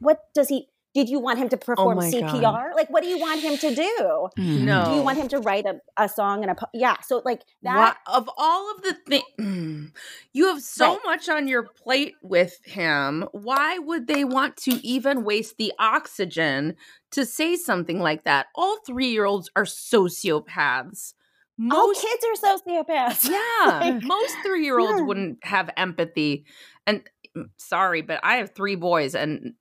what 0.00 0.32
does 0.34 0.48
he 0.48 0.68
did 0.92 1.08
you 1.08 1.20
want 1.20 1.38
him 1.38 1.48
to 1.50 1.56
oh 1.56 1.58
perform 1.58 1.98
oh 1.98 2.02
CPR? 2.02 2.40
God. 2.40 2.74
Like, 2.74 2.90
what 2.90 3.02
do 3.02 3.08
you 3.08 3.18
want 3.18 3.40
him 3.40 3.56
to 3.58 3.74
do? 3.74 4.28
Mm-hmm. 4.38 4.64
No. 4.64 4.84
Do 4.86 4.94
you 4.96 5.02
want 5.02 5.18
him 5.18 5.28
to 5.28 5.38
write 5.38 5.64
a, 5.64 5.80
a 5.96 6.08
song 6.08 6.42
and 6.42 6.50
a, 6.50 6.54
po- 6.56 6.66
yeah. 6.74 6.96
So 7.00 7.22
like 7.24 7.42
that. 7.62 7.76
What, 7.76 7.96
of 8.06 8.28
all 8.36 8.74
of 8.74 8.82
the 8.82 8.96
things, 9.06 9.92
you 10.32 10.46
have 10.46 10.60
so 10.60 10.94
right. 10.94 11.00
much 11.04 11.28
on 11.28 11.46
your 11.46 11.62
plate 11.62 12.14
with 12.22 12.58
him. 12.64 13.28
Why 13.32 13.78
would 13.78 14.08
they 14.08 14.24
want 14.24 14.56
to 14.58 14.84
even 14.84 15.22
waste 15.22 15.58
the 15.58 15.72
oxygen 15.78 16.74
to 17.12 17.24
say 17.24 17.54
something 17.54 18.00
like 18.00 18.24
that? 18.24 18.46
All 18.56 18.78
three 18.84 19.10
year 19.10 19.26
olds 19.26 19.48
are 19.54 19.64
sociopaths. 19.64 21.14
Most 21.62 22.02
All 22.02 22.10
kids 22.10 22.24
are 22.24 22.56
sociopaths. 22.56 23.28
Yeah. 23.30 23.80
like, 23.80 24.02
most 24.02 24.34
three 24.42 24.64
year 24.64 24.78
olds 24.78 24.98
yeah. 24.98 25.04
wouldn't 25.04 25.38
have 25.44 25.68
empathy. 25.76 26.46
And 26.86 27.02
mm, 27.36 27.50
sorry, 27.58 28.00
but 28.00 28.18
I 28.22 28.36
have 28.36 28.54
three 28.54 28.76
boys, 28.76 29.14
and 29.14 29.52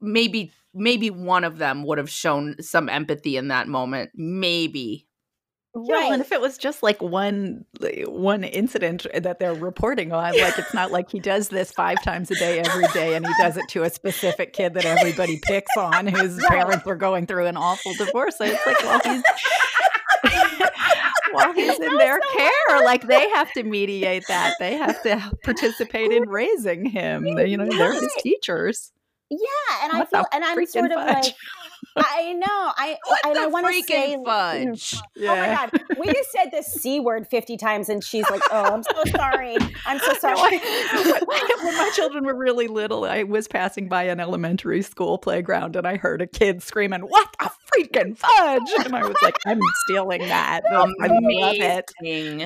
maybe 0.00 0.52
maybe 0.72 1.10
one 1.10 1.42
of 1.42 1.58
them 1.58 1.82
would 1.82 1.98
have 1.98 2.08
shown 2.08 2.62
some 2.62 2.88
empathy 2.88 3.36
in 3.36 3.48
that 3.48 3.66
moment. 3.66 4.10
Maybe. 4.14 5.08
Right. 5.74 5.86
Yeah, 5.88 6.12
and 6.12 6.22
if 6.22 6.30
it 6.30 6.40
was 6.40 6.58
just 6.58 6.82
like 6.82 7.02
one 7.02 7.64
one 8.06 8.44
incident 8.44 9.06
that 9.12 9.40
they're 9.40 9.54
reporting 9.54 10.12
on, 10.12 10.38
like 10.38 10.58
it's 10.58 10.74
not 10.74 10.92
like 10.92 11.10
he 11.10 11.18
does 11.18 11.48
this 11.48 11.72
five 11.72 12.00
times 12.04 12.30
a 12.30 12.36
day 12.36 12.60
every 12.60 12.86
day, 12.94 13.14
and 13.14 13.26
he 13.26 13.32
does 13.40 13.56
it 13.56 13.64
to 13.70 13.82
a 13.82 13.90
specific 13.90 14.52
kid 14.52 14.74
that 14.74 14.84
everybody 14.84 15.40
picks 15.42 15.76
on, 15.76 16.06
whose 16.06 16.38
parents 16.48 16.86
are 16.86 16.94
going 16.94 17.26
through 17.26 17.46
an 17.46 17.56
awful 17.56 17.94
divorce. 17.94 18.36
So 18.36 18.44
it's 18.44 18.64
like, 18.64 18.82
well, 18.84 19.00
he's 19.02 19.22
while 21.32 21.52
he's 21.54 21.78
in 21.78 21.96
their 21.98 22.20
care, 22.20 22.84
like 22.84 23.06
they 23.06 23.28
have 23.30 23.52
to 23.52 23.62
mediate 23.62 24.24
that. 24.28 24.54
They 24.58 24.74
have 24.74 25.02
to 25.02 25.32
participate 25.44 26.12
in 26.12 26.28
raising 26.28 26.84
him. 26.86 27.26
You 27.26 27.56
know, 27.56 27.66
they're 27.66 27.92
his 27.94 28.14
teachers. 28.20 28.92
Yeah, 29.30 29.84
and 29.84 29.92
what 29.94 30.08
I 30.08 30.18
feel, 30.18 30.24
and 30.32 30.44
I'm 30.44 30.66
sort 30.66 30.92
of 30.92 30.98
fudge. 30.98 31.24
like, 31.24 31.34
I 31.96 32.32
know, 32.34 32.46
I 32.48 32.98
what 33.06 33.26
and 33.26 33.38
I 33.38 33.46
want 33.46 33.66
to 33.66 33.82
say, 33.82 34.18
fudge. 34.22 34.94
Yeah. 35.16 35.32
Oh 35.32 35.36
my 35.36 35.46
god, 35.46 35.98
we 35.98 36.12
just 36.12 36.30
said 36.30 36.50
the 36.52 36.62
c 36.62 37.00
word 37.00 37.26
fifty 37.26 37.56
times, 37.56 37.88
and 37.88 38.04
she's 38.04 38.28
like, 38.28 38.42
"Oh, 38.50 38.74
I'm 38.74 38.82
so 38.82 39.04
sorry, 39.16 39.56
I'm 39.86 39.98
so 40.00 40.12
sorry." 40.14 40.58
when 40.58 41.78
my 41.78 41.90
children 41.94 42.26
were 42.26 42.36
really 42.36 42.68
little, 42.68 43.04
I 43.04 43.22
was 43.22 43.48
passing 43.48 43.88
by 43.88 44.02
an 44.04 44.20
elementary 44.20 44.82
school 44.82 45.16
playground, 45.16 45.76
and 45.76 45.86
I 45.86 45.96
heard 45.96 46.20
a 46.20 46.26
kid 46.26 46.62
screaming, 46.62 47.00
"What 47.00 47.34
a 47.40 47.50
freaking 47.74 48.16
fudge!" 48.16 48.70
And 48.84 48.96
I 48.96 49.06
was 49.06 49.16
like, 49.22 49.36
"I'm 49.46 49.60
stealing 49.84 50.20
that. 50.28 50.62
Amazing. 50.66 50.94
I 51.00 51.06
love 51.40 51.54
it. 51.56 51.92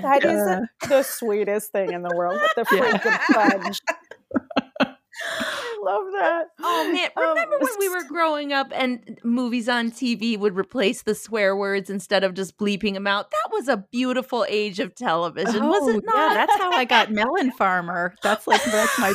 That 0.03 0.25
is 0.25 0.41
uh, 0.41 0.61
the 0.89 1.03
sweetest 1.03 1.73
thing 1.73 1.93
in 1.93 2.03
the 2.03 2.15
world. 2.15 2.41
The 2.57 2.65
freaking 2.65 3.19
fudge." 3.33 3.81
I 5.39 5.79
love 5.83 6.05
that. 6.13 6.47
Oh 6.61 6.93
man, 6.93 7.09
Oh, 7.17 7.29
remember 7.31 7.59
when 7.59 7.79
we 7.79 7.89
were 7.89 8.05
growing 8.05 8.53
up 8.53 8.69
and 8.75 9.19
movies 9.25 9.69
on 9.69 9.91
TV 9.91 10.39
would 10.39 10.57
replace 10.57 11.03
the 11.03 11.15
swear 11.15 11.57
words 11.57 11.89
instead 11.91 12.25
of 12.25 12.35
just 12.35 12.57
bleeping 12.59 12.95
them 12.95 13.07
out? 13.07 13.31
That 13.31 13.49
was 13.53 13.69
a 13.69 13.79
beautiful 13.91 14.45
age 14.49 14.79
of 14.81 14.95
television, 14.95 15.65
was 15.67 15.83
oh, 15.83 15.89
it 15.91 15.97
Oh, 15.97 16.13
not? 16.13 16.17
Yeah, 16.33 16.35
that's 16.35 16.57
how 16.57 16.71
I 16.71 16.85
got 16.85 17.11
Melon 17.11 17.51
Farmer. 17.53 18.15
That's 18.23 18.47
like 18.47 18.63
that's 18.65 18.99
my 18.99 19.15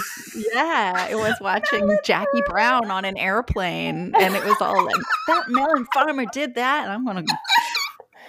yeah. 0.53 1.07
It 1.07 1.15
was 1.15 1.35
watching 1.41 1.97
Jackie 2.03 2.41
Brown 2.47 2.89
on 2.91 3.05
an 3.05 3.17
airplane, 3.17 4.13
and 4.19 4.35
it 4.35 4.43
was 4.43 4.57
all 4.61 4.85
like 4.85 4.95
that 5.27 5.49
Melon 5.49 5.85
Farmer 5.93 6.25
did 6.31 6.55
that, 6.55 6.83
and 6.83 6.91
I'm 6.93 7.05
gonna 7.05 7.23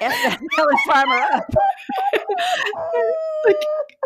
f 0.01 0.13
that 0.13 0.41
Melon 0.57 0.77
Farmer 0.87 1.17
up. 1.17 1.55
like, 3.47 3.57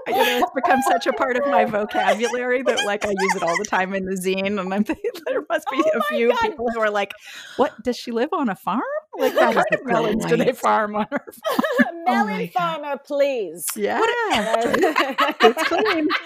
you 0.16 0.16
know, 0.16 0.38
it's 0.38 0.50
become 0.54 0.80
such 0.82 1.06
a 1.06 1.12
part 1.12 1.36
of 1.36 1.46
my 1.46 1.64
vocabulary 1.64 2.62
that 2.62 2.84
like 2.84 3.04
I 3.04 3.10
use 3.10 3.34
it 3.34 3.42
all 3.42 3.56
the 3.58 3.64
time 3.64 3.94
in 3.94 4.04
the 4.04 4.12
zine, 4.14 4.60
and 4.60 4.72
I'm 4.72 4.84
thinking 4.84 5.10
there 5.26 5.42
must 5.48 5.68
be 5.70 5.82
Oh 5.84 5.98
a 5.98 6.02
few 6.04 6.28
God. 6.28 6.38
people 6.40 6.66
who 6.72 6.80
are 6.80 6.90
like, 6.90 7.12
"What 7.56 7.82
does 7.82 7.96
she 7.96 8.12
live 8.12 8.30
on 8.32 8.48
a 8.48 8.54
farm? 8.56 8.82
Like 9.18 9.34
what 9.34 9.54
kind 9.54 9.66
of 9.72 9.84
melons 9.86 10.24
do 10.26 10.36
they 10.36 10.52
farm 10.52 10.94
on 10.96 11.06
her?" 11.10 11.18
farm? 11.78 11.92
Oh 12.08 12.24
Melon 12.24 12.46
God. 12.46 12.52
farmer, 12.52 13.00
please. 13.04 13.66
Yeah, 13.74 13.98
it's 14.00 15.62
clean. 15.64 16.06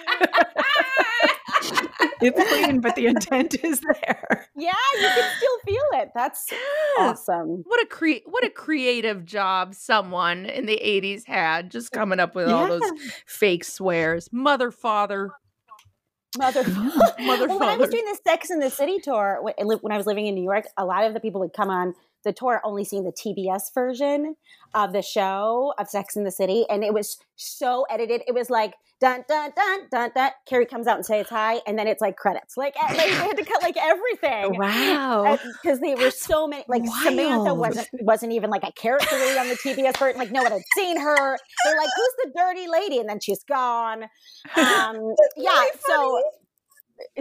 it's 2.20 2.48
clean, 2.50 2.80
but 2.80 2.94
the 2.96 3.06
intent 3.06 3.54
is 3.64 3.80
there. 3.80 4.46
Yeah, 4.56 4.72
you 4.94 5.08
can 5.08 5.30
still 5.36 5.58
feel 5.66 5.82
it. 6.00 6.10
That's 6.14 6.46
Yes. 6.50 6.60
awesome. 6.98 7.62
What 7.66 7.82
a 7.82 7.86
cre- 7.86 8.24
what 8.26 8.44
a 8.44 8.50
creative 8.50 9.24
job 9.24 9.74
someone 9.74 10.46
in 10.46 10.66
the 10.66 10.80
80s 10.84 11.26
had 11.26 11.70
just 11.70 11.92
coming 11.92 12.20
up 12.20 12.34
with 12.34 12.48
all 12.48 12.66
those 12.68 12.90
fake 13.26 13.64
swears. 13.64 14.28
Mother 14.32 14.70
father. 14.70 15.30
Mother, 16.38 16.62
Mother 17.18 17.48
well, 17.48 17.58
when 17.58 17.68
I 17.68 17.76
was 17.76 17.90
doing 17.90 18.04
the 18.04 18.16
Sex 18.24 18.50
in 18.50 18.60
the 18.60 18.70
City 18.70 19.00
tour, 19.00 19.40
when 19.42 19.54
I 19.58 19.64
li- 19.64 19.78
when 19.80 19.92
I 19.92 19.96
was 19.96 20.06
living 20.06 20.26
in 20.26 20.34
New 20.36 20.44
York, 20.44 20.64
a 20.76 20.84
lot 20.84 21.04
of 21.04 21.12
the 21.14 21.18
people 21.20 21.40
would 21.40 21.52
come 21.52 21.70
on 21.70 21.94
the 22.24 22.32
tour 22.32 22.60
only 22.64 22.84
seeing 22.84 23.04
the 23.04 23.12
TBS 23.12 23.72
version 23.74 24.36
of 24.74 24.92
the 24.92 25.02
show 25.02 25.74
of 25.78 25.88
Sex 25.88 26.16
in 26.16 26.24
the 26.24 26.30
City, 26.30 26.64
and 26.68 26.84
it 26.84 26.94
was 26.94 27.18
so 27.36 27.86
edited. 27.90 28.22
It 28.26 28.34
was 28.34 28.50
like 28.50 28.74
dun 29.00 29.24
dun 29.28 29.50
dun 29.56 29.80
dun 29.90 30.10
dun. 30.14 30.30
Carrie 30.46 30.66
comes 30.66 30.86
out 30.86 30.96
and 30.96 31.06
says 31.06 31.26
hi, 31.28 31.60
and 31.66 31.78
then 31.78 31.86
it's 31.86 32.00
like 32.00 32.16
credits. 32.16 32.56
Like 32.56 32.74
eh, 32.80 32.94
they, 32.94 33.10
had 33.10 33.36
to 33.36 33.44
cut 33.44 33.62
like 33.62 33.76
everything. 33.76 34.58
Wow. 34.58 35.38
because 35.62 35.80
they 35.80 35.94
were 35.94 36.10
so 36.10 36.46
many. 36.46 36.64
Like 36.68 36.82
Samantha 37.02 37.54
wasn't 37.54 37.88
wasn't 38.00 38.32
even 38.32 38.50
like 38.50 38.64
a 38.64 38.72
character 38.72 39.16
really 39.16 39.38
on 39.38 39.48
the 39.48 39.56
TBS 39.56 39.98
version. 39.98 40.18
Like 40.18 40.30
no 40.30 40.42
one 40.42 40.52
had 40.52 40.62
seen 40.74 41.00
her. 41.00 41.38
They're 41.64 41.76
like, 41.76 41.90
"Who's 41.96 42.14
the 42.24 42.32
dirty 42.36 42.68
lady?" 42.68 42.98
And 42.98 43.08
then 43.08 43.20
she's 43.20 43.42
gone. 43.44 44.04
Um, 44.56 45.14
yeah. 45.36 45.64
So 45.86 46.22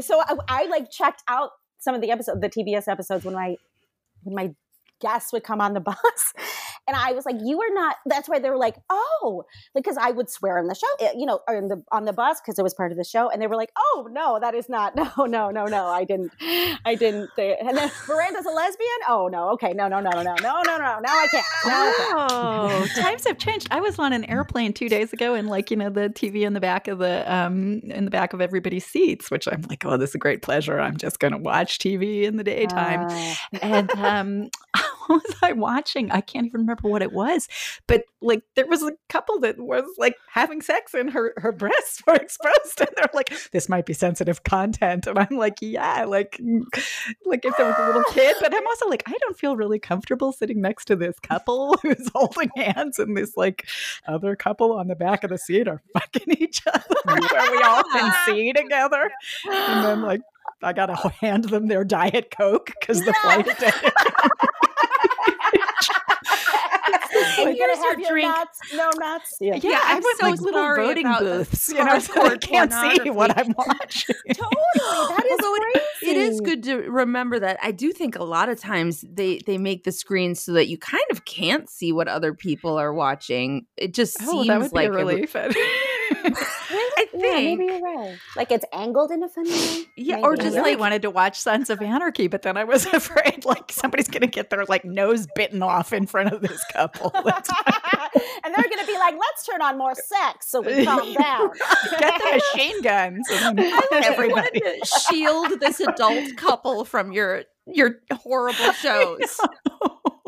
so 0.01 0.21
I, 0.21 0.35
I 0.47 0.65
like 0.67 0.91
checked 0.91 1.23
out 1.27 1.51
some 1.79 1.95
of 1.95 2.01
the 2.01 2.11
episodes, 2.11 2.41
the 2.41 2.49
TBS 2.49 2.87
episodes 2.87 3.25
when 3.25 3.33
my 3.33 3.55
when 4.23 4.35
my 4.35 4.53
guests 4.99 5.33
would 5.33 5.43
come 5.43 5.61
on 5.61 5.73
the 5.73 5.79
bus. 5.89 6.33
And 6.87 6.95
I 6.95 7.11
was 7.13 7.25
like, 7.25 7.35
you 7.43 7.61
are 7.61 7.73
not, 7.73 7.97
that's 8.05 8.27
why 8.27 8.39
they 8.39 8.49
were 8.49 8.57
like, 8.57 8.75
oh, 8.89 9.43
because 9.75 9.97
I 9.97 10.11
would 10.11 10.29
swear 10.29 10.57
on 10.57 10.67
the 10.67 10.75
show, 10.75 10.87
eh, 10.99 11.11
you 11.15 11.25
know, 11.25 11.39
or 11.47 11.55
in 11.55 11.67
the, 11.67 11.83
on 11.91 12.05
the 12.05 12.13
bus 12.13 12.41
because 12.41 12.57
it 12.57 12.63
was 12.63 12.73
part 12.73 12.91
of 12.91 12.97
the 12.97 13.03
show. 13.03 13.29
And 13.29 13.41
they 13.41 13.47
were 13.47 13.55
like, 13.55 13.71
oh, 13.77 14.07
no, 14.11 14.39
that 14.39 14.55
is 14.55 14.69
not, 14.69 14.95
no, 15.17 15.25
no, 15.25 15.49
no, 15.49 15.65
no, 15.65 15.85
I 15.85 16.03
didn't, 16.03 16.31
I 16.85 16.95
didn't. 16.95 17.29
Say 17.35 17.51
it. 17.51 17.59
And 17.61 17.77
then 17.77 17.91
Miranda's 18.07 18.45
a 18.45 18.49
lesbian? 18.49 18.89
Oh, 19.07 19.27
no, 19.27 19.49
okay, 19.49 19.73
no, 19.73 19.87
no, 19.87 19.99
no, 19.99 20.09
no, 20.09 20.23
no, 20.23 20.35
no, 20.41 20.61
no, 20.63 20.77
no, 20.77 20.99
now 20.99 21.01
I 21.07 21.27
can't. 21.29 21.45
Now 21.65 21.73
I 21.73 21.93
can't. 21.97 22.31
Oh, 22.31 22.87
times 23.01 23.27
have 23.27 23.37
changed. 23.37 23.67
I 23.71 23.79
was 23.79 23.99
on 23.99 24.13
an 24.13 24.25
airplane 24.25 24.73
two 24.73 24.89
days 24.89 25.13
ago, 25.13 25.33
and 25.33 25.47
like 25.47 25.71
you 25.71 25.77
know, 25.77 25.89
the 25.89 26.09
TV 26.09 26.41
in 26.41 26.53
the 26.53 26.59
back 26.59 26.87
of 26.87 26.99
the 26.99 27.31
um 27.31 27.79
in 27.85 28.05
the 28.05 28.11
back 28.11 28.33
of 28.33 28.41
everybody's 28.41 28.85
seats, 28.85 29.29
which 29.31 29.47
I'm 29.47 29.61
like, 29.69 29.85
oh, 29.85 29.97
this 29.97 30.11
is 30.11 30.15
a 30.15 30.19
great 30.19 30.41
pleasure. 30.41 30.79
I'm 30.79 30.97
just 30.97 31.19
going 31.19 31.33
to 31.33 31.37
watch 31.37 31.79
TV 31.79 32.23
in 32.23 32.37
the 32.37 32.43
daytime. 32.43 33.07
Uh, 33.07 33.57
and 33.61 33.91
um, 33.91 34.49
was 35.15 35.35
I 35.41 35.53
watching? 35.53 36.11
I 36.11 36.21
can't 36.21 36.45
even 36.45 36.61
remember 36.61 36.87
what 36.87 37.01
it 37.01 37.11
was, 37.11 37.47
but 37.87 38.03
like 38.21 38.43
there 38.55 38.67
was 38.67 38.83
a 38.83 38.91
couple 39.07 39.39
that 39.39 39.57
was 39.57 39.85
like 39.97 40.15
having 40.31 40.61
sex, 40.61 40.93
and 40.93 41.09
her 41.11 41.33
her 41.37 41.51
breasts 41.51 42.03
were 42.05 42.13
exposed, 42.21 42.79
and 42.79 42.89
they're 42.95 43.09
like, 43.13 43.33
this 43.51 43.67
might 43.67 43.87
be 43.87 43.93
sensitive 43.93 44.43
content, 44.43 45.07
and 45.07 45.17
I'm 45.17 45.35
like, 45.35 45.55
yeah, 45.61 46.05
like 46.05 46.39
like 47.25 47.43
if 47.43 47.57
there 47.57 47.65
was 47.65 47.75
a 47.79 47.87
little 47.87 48.03
kid, 48.11 48.35
but 48.39 48.53
I'm 48.53 48.67
also 48.67 48.87
like, 48.87 49.01
I 49.07 49.13
don't 49.19 49.37
feel 49.37 49.57
really 49.57 49.79
comfortable 49.79 50.31
sitting 50.31 50.61
next 50.61 50.85
to 50.85 50.95
this 50.95 51.19
couple 51.19 51.75
who's 51.81 52.11
holding 52.13 52.51
hands, 52.55 52.99
and 52.99 53.17
this 53.17 53.35
like 53.35 53.67
other 54.07 54.35
couple 54.35 54.73
on 54.73 54.87
the 54.89 54.95
back 54.95 55.23
of 55.23 55.31
the 55.31 55.39
seat 55.39 55.67
are 55.67 55.81
fucking 55.93 56.35
each 56.37 56.61
other, 56.67 56.95
where 57.03 57.51
we 57.51 57.63
all 57.63 57.83
can 57.83 58.13
see 58.25 58.53
together, 58.53 59.09
and 59.45 59.85
then 59.85 60.01
like. 60.03 60.21
I 60.61 60.73
gotta 60.73 60.95
hand 61.21 61.45
them 61.45 61.67
their 61.67 61.85
diet 61.85 62.35
coke 62.37 62.73
because 62.79 62.99
the 63.05 63.13
flight 63.21 63.47
attendant 63.47 63.93
Here's 67.11 67.57
gonna 67.57 67.77
have 67.77 67.99
your 67.99 67.99
your 67.99 68.09
drink. 68.11 68.27
nuts? 68.29 68.59
No 68.73 68.89
nuts? 68.97 69.37
Yeah. 69.39 69.55
Yeah, 69.55 69.71
Yeah, 69.71 69.79
I 69.83 69.95
I'm 69.95 70.03
went 70.03 70.17
so 70.19 70.25
like 70.29 70.39
little 70.41 70.59
sorry 70.61 70.85
voting 70.85 71.05
about 71.05 71.23
the 71.23 71.29
booths, 71.39 71.69
you 71.69 71.83
know, 71.83 71.99
so 71.99 72.21
I 72.25 72.37
can't 72.41 72.71
see 72.71 73.09
what. 73.09 73.37
I'm 73.37 73.53
watching. 73.57 74.15
Totally. 74.27 74.53
That 74.83 75.25
is 75.25 75.45
Although 75.45 75.59
crazy. 75.73 76.11
It 76.11 76.17
is 76.17 76.41
good 76.41 76.63
to 76.63 76.75
remember 76.89 77.39
that. 77.39 77.57
I 77.61 77.71
do 77.71 77.91
think 77.91 78.17
a 78.17 78.23
lot 78.23 78.49
of 78.49 78.59
times 78.59 79.03
they 79.11 79.39
they 79.45 79.57
make 79.57 79.83
the 79.83 79.91
screens 79.91 80.41
so 80.41 80.53
that 80.53 80.67
you 80.67 80.77
kind 80.77 81.03
of 81.11 81.25
can't 81.25 81.69
see 81.69 81.91
what 81.91 82.07
other 82.07 82.33
people 82.33 82.77
are 82.77 82.93
watching. 82.93 83.65
It 83.77 83.93
just 83.93 84.17
Oh, 84.21 84.43
seems 84.43 84.47
that 84.47 84.59
would 84.61 84.73
like 84.73 84.91
be 84.91 84.97
a 84.97 85.07
it 85.07 85.29
I 87.21 87.27
Yeah, 87.27 87.35
maybe 87.35 87.65
you're 87.65 87.81
right. 87.81 88.17
Like 88.35 88.51
it's 88.51 88.65
angled 88.73 89.11
in 89.11 89.23
a 89.23 89.29
funny 89.29 89.51
way. 89.51 89.85
Yeah, 89.97 90.17
or 90.19 90.31
Maybe. 90.31 90.41
I 90.41 90.43
just 90.45 90.55
really 90.57 90.71
like- 90.71 90.79
wanted 90.79 91.01
to 91.03 91.09
watch 91.09 91.39
Sons 91.39 91.69
of 91.69 91.81
Anarchy, 91.81 92.27
but 92.27 92.41
then 92.41 92.57
I 92.57 92.63
was 92.63 92.85
afraid 92.93 93.45
like 93.45 93.71
somebody's 93.71 94.07
gonna 94.07 94.27
get 94.27 94.49
their 94.49 94.65
like 94.65 94.85
nose 94.85 95.27
bitten 95.35 95.61
off 95.63 95.93
in 95.93 96.05
front 96.07 96.33
of 96.33 96.41
this 96.41 96.63
couple. 96.71 97.11
And 98.43 98.55
they're 98.55 98.63
going 98.69 98.79
to 98.79 98.87
be 98.87 98.97
like, 98.97 99.13
let's 99.19 99.45
turn 99.45 99.61
on 99.61 99.77
more 99.77 99.93
sex 99.93 100.49
so 100.49 100.61
we 100.61 100.83
calm 100.85 101.13
down. 101.13 101.51
Get 101.99 102.13
the 102.17 102.41
machine 102.55 102.81
guns. 102.81 103.27
And 103.29 103.59
everybody. 103.91 104.61
shield 105.09 105.59
this 105.59 105.79
adult 105.79 106.35
couple 106.37 106.85
from 106.85 107.11
your 107.11 107.43
your 107.67 107.99
horrible 108.11 108.71
shows. 108.71 109.39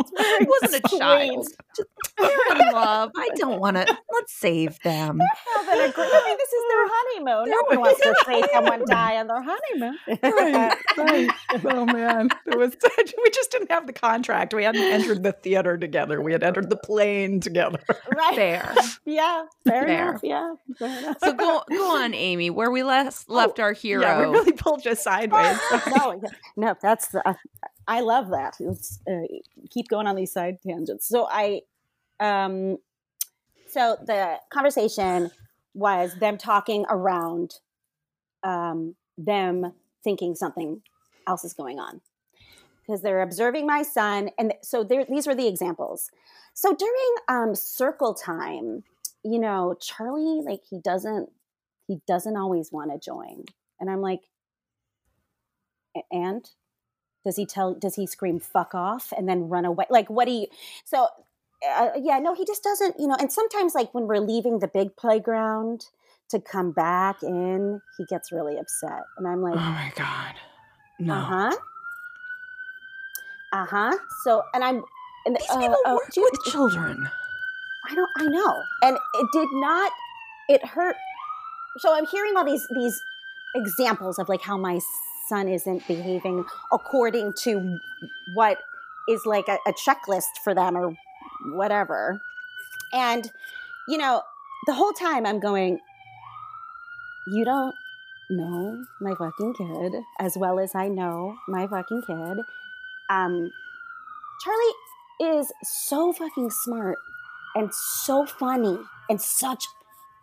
It 0.42 0.48
wasn't 0.62 0.84
a 0.86 0.98
child. 0.98 1.48
Just- 1.76 1.90
They're 2.18 2.30
in 2.52 2.74
love. 2.74 3.12
I 3.16 3.30
don't 3.36 3.60
want 3.60 3.78
to. 3.78 3.86
Let's 4.14 4.34
save 4.34 4.80
them. 4.82 5.20
Having 5.56 5.90
a 5.90 5.92
great, 5.92 6.10
I 6.12 6.24
mean, 6.28 6.38
this 6.38 6.54
is 6.54 6.64
their 6.70 6.88
honeymoon. 6.88 7.50
No 7.50 7.64
one 7.68 7.80
wants 7.80 8.02
to 8.02 8.16
see 8.28 8.44
someone 8.54 8.84
die 8.90 9.18
on 9.18 9.28
their 9.28 9.42
honeymoon. 9.42 9.98
right, 10.22 10.78
right. 10.98 11.30
Oh 11.66 11.86
man, 11.86 12.30
it 12.48 12.58
was. 12.58 12.76
We 13.24 13.30
just 13.32 13.52
didn't 13.52 13.72
have 13.72 13.88
the 13.88 13.94
contract. 13.94 14.54
We 14.54 14.64
hadn't 14.64 14.82
entered 14.82 15.24
the 15.24 15.32
theater 15.32 15.78
together. 15.78 16.22
We 16.22 16.32
had 16.32 16.44
entered 16.44 16.70
the 16.70 16.76
plane 16.78 17.40
together. 17.40 17.80
right. 18.16 18.36
Fair. 18.36 18.74
Yeah. 19.06 19.44
Fair, 19.68 19.84
Fair. 19.86 20.10
enough. 20.10 20.22
Yeah. 20.24 20.54
Fair 20.78 21.00
enough. 21.00 21.18
So 21.24 21.34
go 21.34 21.64
go 21.70 21.98
on, 22.04 22.14
Amy. 22.14 22.50
Where 22.50 22.72
we 22.72 22.84
last 22.84 23.30
left 23.30 23.60
our 23.60 23.74
hero. 23.74 24.02
Yeah, 24.04 24.20
we 24.20 24.26
really 24.38 24.52
pulled 24.54 24.84
just 24.84 25.04
sideways. 25.04 25.58
no, 25.96 26.20
yeah, 26.24 26.30
no, 26.56 26.76
that's 26.82 27.08
the. 27.10 27.28
Uh, 27.28 27.34
I 27.88 28.02
love 28.02 28.30
that. 28.30 28.56
Uh, 29.10 29.28
keep 29.70 29.88
going 29.88 30.08
on 30.08 30.16
these 30.16 30.32
side 30.32 30.58
tangents. 30.66 31.08
So 31.08 31.28
I, 31.30 31.62
um, 32.20 32.78
so 33.68 33.98
the 34.06 34.38
conversation 34.52 35.32
was 35.74 36.16
them 36.16 36.38
talking 36.38 36.86
around, 36.90 37.56
um, 38.44 38.96
them 39.18 39.74
thinking 40.04 40.36
something 40.36 40.82
else 41.28 41.44
is 41.44 41.54
going 41.54 41.80
on 41.80 42.02
because 42.82 43.02
they're 43.02 43.22
observing 43.22 43.66
my 43.66 43.84
son, 43.84 44.32
and 44.38 44.54
so. 44.62 44.84
These 44.84 45.28
were 45.28 45.36
the 45.36 45.48
examples. 45.48 46.10
So 46.54 46.76
during 46.76 47.16
um, 47.30 47.56
circle 47.56 48.14
time, 48.14 48.84
you 49.24 49.40
know, 49.40 49.76
Charlie 49.80 50.42
like 50.44 50.62
he 50.70 50.80
doesn't 50.80 51.30
he 51.88 52.02
doesn't 52.08 52.36
always 52.36 52.72
want 52.72 52.92
to 52.92 53.00
join, 53.00 53.46
and 53.80 53.90
I'm 53.90 54.02
like, 54.02 54.22
"A- 55.96 56.04
and 56.12 56.50
does 57.24 57.36
he 57.36 57.46
tell 57.46 57.74
does 57.74 57.96
he 57.96 58.06
scream 58.08 58.40
fuck 58.40 58.74
off 58.74 59.14
and 59.16 59.28
then 59.28 59.50
run 59.50 59.66
away 59.66 59.86
like 59.90 60.10
what 60.10 60.26
do 60.26 60.32
you 60.32 60.48
so 60.86 61.08
uh, 61.78 61.90
yeah 62.02 62.20
no 62.20 62.34
he 62.34 62.46
just 62.46 62.64
doesn't 62.64 62.96
you 63.00 63.08
know 63.08 63.16
and 63.20 63.32
sometimes 63.32 63.76
like 63.76 63.94
when 63.94 64.08
we're 64.08 64.20
leaving 64.20 64.60
the 64.60 64.68
big 64.68 64.96
playground 64.96 65.86
to 66.30 66.40
come 66.40 66.72
back 66.72 67.22
in 67.24 67.82
he 67.98 68.06
gets 68.06 68.32
really 68.32 68.58
upset 68.58 69.04
and 69.18 69.28
i'm 69.28 69.42
like 69.42 69.54
Oh 69.56 69.60
my 69.60 69.92
god. 69.96 70.34
No. 71.00 71.14
uh-huh 71.14 71.56
uh-huh 73.54 73.98
so 74.24 74.44
and 74.54 74.64
i'm 74.64 74.84
and, 75.26 75.36
These 75.36 75.50
uh, 75.52 75.60
people 75.60 75.78
uh, 75.86 75.94
work 75.94 76.12
with 76.16 76.44
children. 76.46 77.08
I 77.88 77.96
don't 77.96 78.10
I 78.18 78.26
know. 78.26 78.62
And 78.82 78.98
it 79.16 79.28
did 79.34 79.48
not 79.54 79.92
it 80.50 80.66
hurt 80.66 80.96
so 81.78 81.96
I'm 81.96 82.06
hearing 82.06 82.34
all 82.36 82.46
these 82.46 82.66
these 82.76 83.00
examples 83.56 84.20
of 84.20 84.30
like 84.30 84.42
how 84.42 84.58
my 84.58 84.80
son 85.32 85.48
isn't 85.48 85.88
behaving 85.88 86.44
according 86.74 87.32
to 87.44 87.80
what 88.36 88.58
is 89.08 89.26
like 89.26 89.48
a, 89.48 89.58
a 89.66 89.72
checklist 89.72 90.34
for 90.44 90.54
them 90.54 90.76
or 90.76 90.94
whatever. 91.54 92.22
And 92.92 93.32
you 93.88 93.98
know, 93.98 94.24
the 94.68 94.74
whole 94.74 94.92
time 94.92 95.26
I'm 95.26 95.40
going 95.40 95.80
you 97.28 97.46
don't 97.46 97.74
know 98.30 98.84
my 99.00 99.14
fucking 99.16 99.54
kid 99.54 99.94
as 100.20 100.38
well 100.38 100.60
as 100.60 100.76
I 100.76 100.90
know 100.90 101.38
my 101.48 101.66
fucking 101.66 102.02
kid. 102.08 102.38
Um, 103.10 103.52
Charlie 104.44 105.40
is 105.40 105.52
so 105.64 106.12
fucking 106.12 106.50
smart 106.50 106.98
and 107.56 107.74
so 107.74 108.26
funny 108.26 108.78
and 109.10 109.22
such 109.22 109.66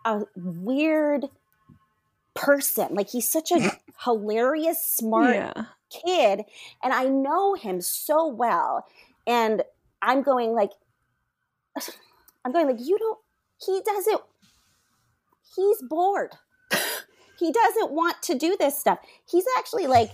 a 0.05 0.21
weird 0.35 1.29
person. 2.39 2.95
Like 2.95 3.09
he's 3.09 3.29
such 3.31 3.51
a 3.51 3.77
hilarious, 4.03 4.81
smart 4.83 5.35
Yeah. 5.35 5.65
kid 5.89 6.45
and 6.83 6.93
I 6.93 7.05
know 7.05 7.55
him 7.55 7.81
so 7.81 8.27
well 8.27 8.85
and 9.27 9.63
I'm 10.01 10.21
going 10.21 10.53
like 10.53 10.71
I'm 12.45 12.51
going 12.51 12.67
like 12.67 12.79
you 12.79 12.97
don't 12.97 13.19
he 13.65 13.81
doesn't 13.85 14.21
he's 15.55 15.81
bored. 15.81 16.33
he 17.39 17.51
doesn't 17.51 17.91
want 17.91 18.21
to 18.23 18.35
do 18.37 18.55
this 18.59 18.79
stuff. 18.79 18.99
He's 19.29 19.45
actually 19.57 19.87
like 19.87 20.11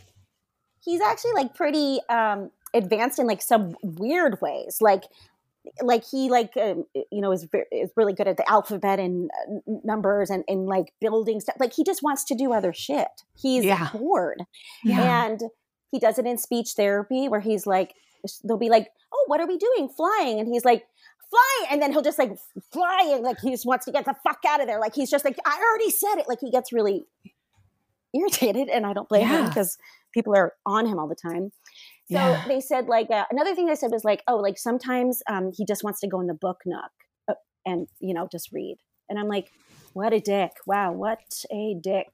he's 0.83 1.01
actually 1.01 1.33
like 1.33 1.53
pretty 1.53 1.99
um 2.09 2.51
advanced 2.73 3.19
in 3.19 3.27
like 3.27 3.41
some 3.41 3.75
weird 3.83 4.41
ways. 4.41 4.77
Like 4.81 5.03
like 5.81 6.03
he 6.09 6.29
like 6.29 6.55
um, 6.57 6.85
you 7.11 7.21
know 7.21 7.31
is 7.31 7.47
is 7.71 7.91
really 7.95 8.13
good 8.13 8.27
at 8.27 8.37
the 8.37 8.49
alphabet 8.49 8.99
and 8.99 9.29
uh, 9.47 9.71
numbers 9.83 10.29
and 10.29 10.43
and 10.47 10.65
like 10.67 10.93
building 11.01 11.39
stuff. 11.39 11.55
Like 11.59 11.73
he 11.73 11.83
just 11.83 12.01
wants 12.03 12.23
to 12.25 12.35
do 12.35 12.53
other 12.53 12.73
shit. 12.73 13.07
He's 13.35 13.63
Yeah. 13.65 13.89
bored. 13.93 14.43
Yeah. 14.83 15.25
And 15.25 15.41
he 15.91 15.99
does 15.99 16.17
it 16.19 16.25
in 16.25 16.37
speech 16.37 16.71
therapy 16.75 17.27
where 17.29 17.39
he's 17.39 17.65
like, 17.65 17.93
they'll 18.43 18.57
be 18.57 18.69
like, 18.69 18.87
oh, 19.13 19.23
what 19.27 19.39
are 19.39 19.47
we 19.47 19.57
doing? 19.57 19.87
Flying. 19.89 20.39
And 20.39 20.47
he's 20.47 20.65
like, 20.65 20.83
flying. 21.29 21.71
And 21.71 21.81
then 21.81 21.91
he'll 21.91 22.01
just 22.01 22.19
like 22.19 22.37
flying, 22.71 23.23
like 23.23 23.39
he 23.39 23.51
just 23.51 23.65
wants 23.65 23.85
to 23.85 23.91
get 23.91 24.05
the 24.05 24.15
fuck 24.23 24.39
out 24.47 24.59
of 24.61 24.67
there. 24.67 24.79
Like 24.79 24.93
he's 24.93 25.09
just 25.09 25.23
like, 25.23 25.37
I 25.45 25.61
already 25.69 25.89
said 25.91 26.15
it. 26.17 26.27
Like 26.27 26.39
he 26.41 26.51
gets 26.51 26.73
really 26.73 27.05
irritated. 28.13 28.69
And 28.69 28.85
I 28.85 28.93
don't 28.93 29.07
blame 29.09 29.27
him 29.27 29.45
because 29.47 29.77
people 30.13 30.35
are 30.35 30.53
on 30.65 30.85
him 30.85 30.99
all 30.99 31.07
the 31.07 31.15
time. 31.15 31.51
So 32.11 32.17
Yeah. 32.17 32.43
they 32.47 32.59
said 32.61 32.87
like 32.87 33.09
uh, 33.09 33.25
another 33.31 33.55
thing 33.55 33.65
they 33.67 33.75
said 33.75 33.91
was 33.91 34.03
like, 34.03 34.23
oh, 34.27 34.37
like 34.37 34.57
sometimes 34.57 35.21
um, 35.29 35.51
he 35.55 35.65
just 35.65 35.83
wants 35.83 35.99
to 36.01 36.07
go 36.07 36.19
in 36.21 36.27
the 36.27 36.33
book 36.35 36.61
nook 36.65 36.91
uh, 37.27 37.33
and 37.65 37.87
you 37.99 38.13
know 38.13 38.27
just 38.31 38.51
read. 38.51 38.77
And 39.09 39.17
I'm 39.19 39.27
like, 39.27 39.51
what 39.93 40.13
a 40.13 40.19
dick! 40.19 40.51
Wow, 40.67 40.91
what 40.93 41.19
a 41.51 41.75
dick! 41.81 42.07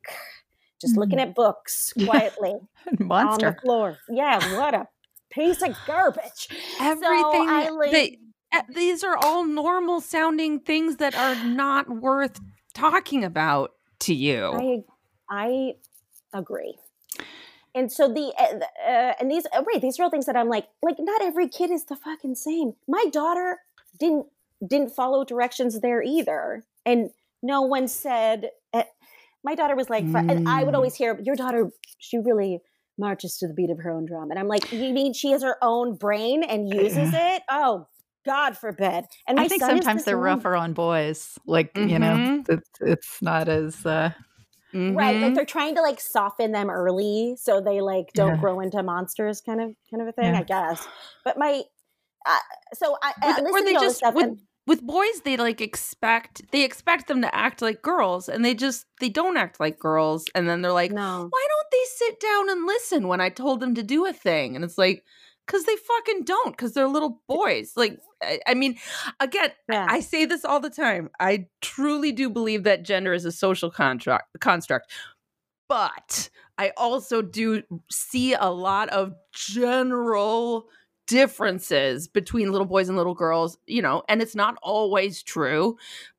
Just 0.81 0.97
looking 0.97 1.19
at 1.19 1.35
books 1.35 1.93
quietly 2.05 2.55
Monster. 2.99 3.47
on 3.47 3.53
the 3.55 3.61
floor. 3.61 3.97
Yeah, 4.09 4.57
what 4.57 4.73
a 4.73 4.87
piece 5.31 5.61
of 5.61 5.75
garbage. 5.87 6.47
Everything 6.79 7.47
I 7.49 7.69
like- 7.69 7.91
they- 7.91 8.17
these 8.73 9.01
are 9.03 9.15
all 9.15 9.45
normal 9.45 10.01
sounding 10.01 10.59
things 10.59 10.97
that 10.97 11.15
are 11.15 11.35
not 11.45 11.89
worth 11.89 12.39
talking 12.73 13.23
about 13.23 13.71
to 13.99 14.13
you. 14.13 14.51
I 14.53 14.83
I 15.29 15.73
agree. 16.33 16.75
And 17.73 17.91
so 17.91 18.07
the 18.07 18.33
uh, 18.37 19.13
and 19.19 19.31
these 19.31 19.45
uh, 19.55 19.63
right 19.63 19.81
these 19.81 19.99
are 19.99 20.03
all 20.03 20.09
things 20.09 20.25
that 20.25 20.35
I'm 20.35 20.49
like 20.49 20.67
like 20.81 20.97
not 20.99 21.21
every 21.21 21.47
kid 21.47 21.71
is 21.71 21.85
the 21.85 21.95
fucking 21.95 22.35
same. 22.35 22.73
My 22.87 23.05
daughter 23.11 23.59
didn't 23.99 24.25
didn't 24.67 24.89
follow 24.91 25.23
directions 25.23 25.79
there 25.79 26.03
either, 26.03 26.63
and 26.85 27.09
no 27.41 27.61
one 27.61 27.87
said. 27.87 28.49
Uh, 28.73 28.83
my 29.43 29.55
daughter 29.55 29.75
was 29.75 29.89
like, 29.89 30.07
fr- 30.07 30.19
and 30.29 30.39
I 30.45 30.63
would 30.63 30.73
Mm. 30.73 30.77
always 30.77 30.95
hear 30.95 31.19
your 31.23 31.35
daughter. 31.35 31.71
She 31.97 32.19
really 32.19 32.59
marches 32.99 33.37
to 33.37 33.47
the 33.47 33.53
beat 33.55 33.71
of 33.71 33.79
her 33.79 33.89
own 33.89 34.05
drum, 34.05 34.29
and 34.31 34.39
I'm 34.39 34.47
like, 34.47 34.71
you 34.71 34.93
mean 34.93 35.13
she 35.13 35.31
has 35.31 35.41
her 35.41 35.57
own 35.63 35.95
brain 35.95 36.43
and 36.43 36.69
uses 36.69 37.09
it? 37.13 37.41
Oh, 37.49 37.87
God 38.25 38.55
forbid! 38.57 39.05
And 39.27 39.39
I 39.39 39.47
think 39.47 39.61
sometimes 39.61 40.03
the 40.03 40.11
they're 40.11 40.17
rougher 40.17 40.55
on 40.55 40.73
boys. 40.73 41.39
Like, 41.47 41.71
you 41.75 41.97
know, 41.97 42.17
Mhm. 42.17 42.49
it's, 42.49 42.69
it's 42.81 43.21
not 43.21 43.47
as 43.49 43.83
uh 43.85 44.11
right 44.73 45.15
Mhm. 45.15 45.21
like 45.21 45.33
they're 45.35 45.45
trying 45.45 45.75
to 45.75 45.81
like 45.81 45.99
soften 45.99 46.51
them 46.51 46.69
early 46.69 47.35
so 47.37 47.59
they 47.61 47.81
like 47.81 48.13
don't 48.13 48.35
Yeah. 48.35 48.41
grow 48.41 48.59
into 48.59 48.81
monsters 48.83 49.41
kind 49.41 49.59
of 49.61 49.75
kind 49.89 50.01
of 50.01 50.07
a 50.07 50.11
thing 50.13 50.33
Yeah. 50.33 50.39
i 50.39 50.43
guess 50.43 50.87
but 51.25 51.37
my 51.37 51.63
uh, 52.25 52.37
so 52.73 52.97
i, 53.01 53.13
I 53.21 53.27
With- 53.27 53.39
or 53.39 53.51
listened 53.51 53.67
they 53.67 53.73
just 53.73 54.01
with, 54.13 54.23
and 54.23 54.39
with 54.67 54.81
boys 54.85 55.21
they 55.25 55.37
like 55.37 55.59
expect 55.59 56.43
they 56.51 56.63
expect 56.63 57.07
them 57.07 57.21
to 57.21 57.35
act 57.35 57.61
like 57.61 57.81
girls 57.81 58.29
and 58.29 58.45
they 58.45 58.53
just 58.53 58.85
they 58.99 59.09
don't 59.09 59.35
act 59.37 59.59
like 59.59 59.79
girls 59.79 60.25
and 60.35 60.47
then 60.47 60.61
they're 60.61 60.71
like 60.71 60.91
no 60.91 61.27
why 61.29 61.47
don't 61.49 61.71
they 61.71 61.85
sit 62.05 62.19
down 62.19 62.49
and 62.49 62.65
listen 62.67 63.07
when 63.07 63.19
i 63.21 63.29
told 63.29 63.59
them 63.59 63.73
to 63.75 63.83
do 63.83 64.05
a 64.05 64.13
thing 64.13 64.55
and 64.55 64.63
it's 64.63 64.77
like 64.77 65.03
because 65.45 65.65
they 65.65 65.75
fucking 65.75 66.23
don't 66.23 66.51
because 66.51 66.73
they're 66.73 66.87
little 66.87 67.21
boys 67.27 67.73
like 67.75 67.99
I, 68.23 68.39
I 68.47 68.53
mean 68.53 68.77
again 69.19 69.51
yeah 69.69 69.87
I 69.89 69.99
say 69.99 70.25
this 70.25 70.45
all 70.45 70.59
the 70.59 70.69
time. 70.69 71.09
I 71.19 71.47
truly 71.61 72.11
do 72.11 72.29
believe 72.29 72.63
that 72.63 72.83
gender 72.83 73.13
is 73.13 73.25
a 73.25 73.31
social 73.31 73.71
contract 73.71 74.39
construct. 74.39 74.91
But 75.67 76.29
I 76.57 76.73
also 76.75 77.21
do 77.21 77.63
see 77.89 78.33
a 78.33 78.49
lot 78.49 78.89
of 78.89 79.13
general 79.33 80.67
differences 81.07 82.07
between 82.07 82.51
little 82.51 82.67
boys 82.67 82.89
and 82.89 82.97
little 82.97 83.13
girls, 83.15 83.57
you 83.67 83.81
know, 83.81 84.03
and 84.09 84.21
it's 84.21 84.35
not 84.35 84.57
always 84.61 85.23
true, 85.23 85.77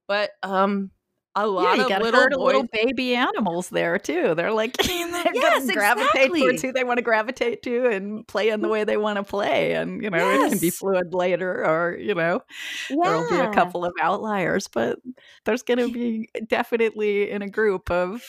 but 0.08 0.30
um 0.42 0.90
a 1.35 1.41
yeah, 1.41 1.47
lot 1.47 1.76
you 1.76 1.83
of 1.85 1.89
got 1.89 2.03
little 2.03 2.20
herd 2.20 2.33
boys 2.33 2.45
little 2.47 2.66
baby 2.72 3.14
animals 3.14 3.70
there 3.70 3.99
too. 3.99 4.35
They're 4.35 4.53
like 4.53 4.76
they're 4.76 5.33
Yes, 5.33 5.61
gonna 5.61 5.72
gravitate 5.72 6.09
exactly. 6.14 6.41
towards 6.41 6.62
who 6.62 6.72
they 6.72 6.85
want 6.85 6.99
to 6.99 7.03
gravitate 7.03 7.62
to 7.62 7.87
and 7.87 8.26
play 8.26 8.51
in 8.51 8.61
the 8.61 8.68
mm. 8.68 8.72
way 8.72 8.85
they 8.85 8.97
want 8.97 9.16
to 9.16 9.22
play. 9.24 9.72
And 9.74 10.03
you 10.03 10.11
know, 10.11 10.30
it 10.30 10.51
can 10.51 10.59
be 10.59 10.70
fluid 10.70 11.14
later, 11.14 11.64
or 11.64 11.97
you 11.97 12.14
know, 12.14 12.43
there'll 12.91 13.28
be 13.28 13.39
a 13.39 13.51
couple 13.51 13.85
of 13.85 13.93
outliers, 14.01 14.68
but 14.68 14.99
there's 15.45 15.62
going 15.62 15.78
to 15.78 15.91
be 15.93 16.28
definitely 16.49 17.30
in 17.30 17.43
a 17.43 17.49
group 17.49 17.91
of 17.91 18.22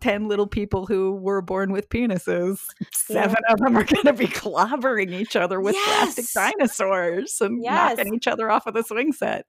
10 0.00 0.28
little 0.28 0.46
people 0.46 0.86
who 0.86 1.12
were 1.12 1.42
born 1.42 1.72
with 1.72 1.88
penises. 1.88 2.60
Seven 2.92 3.36
of 3.48 3.58
them 3.58 3.76
are 3.76 3.84
going 3.84 4.04
to 4.04 4.12
be 4.12 4.26
clobbering 4.26 5.12
each 5.12 5.36
other 5.36 5.60
with 5.60 5.74
plastic 5.84 6.26
dinosaurs 6.34 7.40
and 7.40 7.62
Yes. 7.62 7.96
knocking 7.96 8.14
each 8.14 8.26
other 8.26 8.50
off 8.50 8.66
of 8.66 8.74
the 8.74 8.82
swing 8.82 9.12
set. 9.12 9.46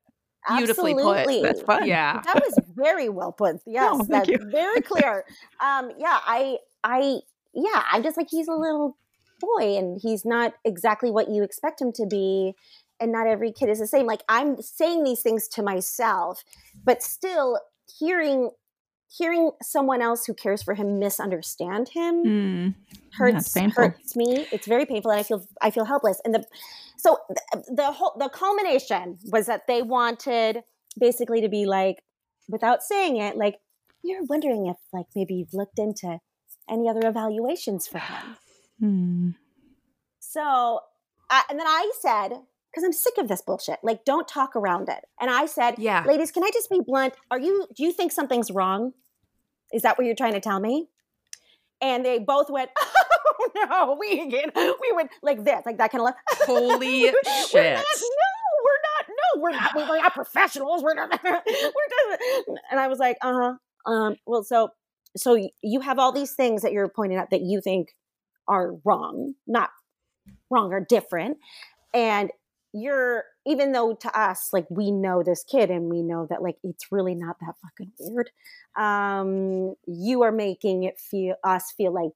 Beautifully 0.56 0.94
put. 0.94 1.18
Absolutely. 1.18 1.42
That's 1.42 1.62
fun. 1.62 1.88
yeah. 1.88 2.22
that 2.26 2.36
was 2.36 2.58
very 2.76 3.10
well 3.10 3.32
put 3.32 3.58
yes 3.66 3.90
Oh, 3.94 4.06
that's 4.08 4.30
you. 4.30 4.38
very 4.52 4.82
clear 4.82 5.26
um 5.60 5.92
yeah 5.98 6.20
i 6.26 6.58
i 6.84 7.20
yeah 7.54 7.84
i'm 7.92 8.04
just 8.04 8.18
like 8.18 8.28
he's 8.30 8.48
a 8.48 8.54
little 8.54 8.98
boy 9.40 9.78
and 9.78 10.00
he's 10.02 10.24
not 10.26 10.54
exactly 10.66 11.12
what 11.12 11.30
you 11.30 11.44
expect 11.44 11.82
him 11.82 11.92
to 11.94 12.06
be 12.06 12.54
and 13.00 13.12
not 13.12 13.28
every 13.28 13.52
kid 13.52 13.70
is 13.70 13.80
the 13.80 13.88
same 13.88 14.06
like 14.06 14.22
i'm 14.30 14.62
saying 14.62 15.04
these 15.04 15.22
things 15.22 15.48
to 15.48 15.62
myself 15.64 16.44
but 16.84 17.02
still 17.04 17.60
hearing 18.00 18.50
hearing 19.10 19.52
someone 19.62 20.02
else 20.02 20.26
who 20.26 20.34
cares 20.34 20.62
for 20.62 20.74
him 20.74 21.00
misunderstand 21.00 21.90
him 21.90 22.24
Mm. 22.24 22.76
hurts 23.14 23.56
hurts 23.56 24.16
me. 24.16 24.46
It's 24.52 24.68
very 24.68 24.86
painful, 24.86 25.12
and 25.12 25.20
I 25.20 25.24
feel 25.24 25.48
I 25.62 25.72
feel 25.72 25.86
helpless. 25.86 26.20
And 26.26 26.34
the 26.36 26.46
so 26.98 27.18
the, 27.30 27.64
the 27.76 27.92
whole 27.92 28.14
the 28.18 28.30
culmination 28.30 29.18
was 29.32 29.46
that 29.46 29.68
they 29.68 29.82
wanted 29.82 30.64
basically 31.00 31.42
to 31.42 31.50
be 31.50 31.66
like, 31.66 32.04
without 32.50 32.84
saying 32.84 33.18
it, 33.18 33.38
like 33.38 33.60
you're 34.04 34.24
wondering 34.24 34.68
if 34.68 34.78
like 34.94 35.06
maybe 35.16 35.36
you've 35.36 35.54
looked 35.54 35.80
into 35.80 36.20
any 36.70 36.90
other 36.90 37.08
evaluations 37.08 37.88
for 37.88 38.00
him. 38.00 38.38
Mm. 38.80 39.34
So, 40.20 40.82
uh, 41.32 41.42
and 41.50 41.60
then 41.60 41.66
I 41.66 41.92
said, 42.00 42.42
because 42.72 42.84
I'm 42.84 42.94
sick 42.94 43.14
of 43.18 43.28
this 43.28 43.42
bullshit. 43.42 43.80
Like, 43.84 44.06
don't 44.06 44.28
talk 44.28 44.56
around 44.56 44.90
it. 44.90 45.04
And 45.20 45.30
I 45.32 45.46
said, 45.46 45.76
Yeah. 45.78 46.04
ladies, 46.06 46.32
can 46.32 46.44
I 46.44 46.50
just 46.54 46.70
be 46.70 46.80
blunt? 46.86 47.14
Are 47.32 47.40
you? 47.40 47.68
Do 47.76 47.84
you 47.84 47.92
think 47.92 48.12
something's 48.12 48.52
wrong? 48.52 48.94
Is 49.74 49.82
that 49.82 49.98
what 49.98 50.06
you're 50.06 50.16
trying 50.16 50.34
to 50.34 50.40
tell 50.40 50.60
me? 50.60 50.88
And 51.82 52.04
they 52.06 52.20
both 52.20 52.50
went, 52.50 52.72
oh 52.80 53.50
no, 53.70 53.98
we 54.00 54.20
again, 54.22 54.50
we 54.56 54.92
went 54.94 55.12
like 55.22 55.44
this, 55.44 55.62
like 55.66 55.78
that 55.78 55.92
kind 55.92 56.02
of 56.02 56.06
like, 56.06 56.16
Holy 56.48 57.04
we're 57.04 57.12
not, 57.24 57.48
shit. 57.48 57.76
no, 57.76 57.82
we're 58.66 58.82
not. 58.82 59.06
No, 59.10 59.42
we're 59.42 59.52
not. 59.52 59.76
We're 59.76 60.02
not 60.02 60.14
professionals. 60.14 60.84
We're 60.84 60.96
not. 60.96 61.20
We're 61.24 61.42
just. 61.42 62.48
And 62.72 62.80
I 62.80 62.88
was 62.88 63.00
like, 63.00 63.18
uh 63.22 63.34
huh. 63.86 63.92
Um. 63.92 64.16
Well, 64.26 64.44
so 64.44 64.70
so 65.16 65.38
you 65.62 65.80
have 65.82 66.00
all 66.00 66.12
these 66.12 66.34
things 66.34 66.62
that 66.64 66.72
you're 66.72 66.90
pointing 66.90 67.18
out 67.18 67.30
that 67.32 67.42
you 67.42 67.62
think 67.62 67.90
are 68.48 68.74
wrong, 68.86 69.34
not 69.46 69.70
wrong 70.50 70.72
or 70.74 70.80
different, 70.80 71.38
and 71.94 72.32
you're 72.78 73.26
even 73.46 73.72
though 73.72 73.94
to 73.94 74.20
us 74.20 74.50
like 74.54 74.66
we 74.70 74.92
know 74.92 75.24
this 75.24 75.44
kid 75.44 75.70
and 75.72 75.90
we 75.90 76.02
know 76.02 76.26
that 76.26 76.42
like 76.42 76.58
it's 76.64 76.92
really 76.92 77.16
not 77.16 77.38
that 77.40 77.56
fucking 77.62 77.92
weird 78.00 78.30
um 78.78 79.76
you 79.88 80.22
are 80.22 80.32
making 80.32 80.84
it 80.84 81.00
feel 81.00 81.36
us 81.44 81.72
feel 81.72 81.92
like 81.92 82.14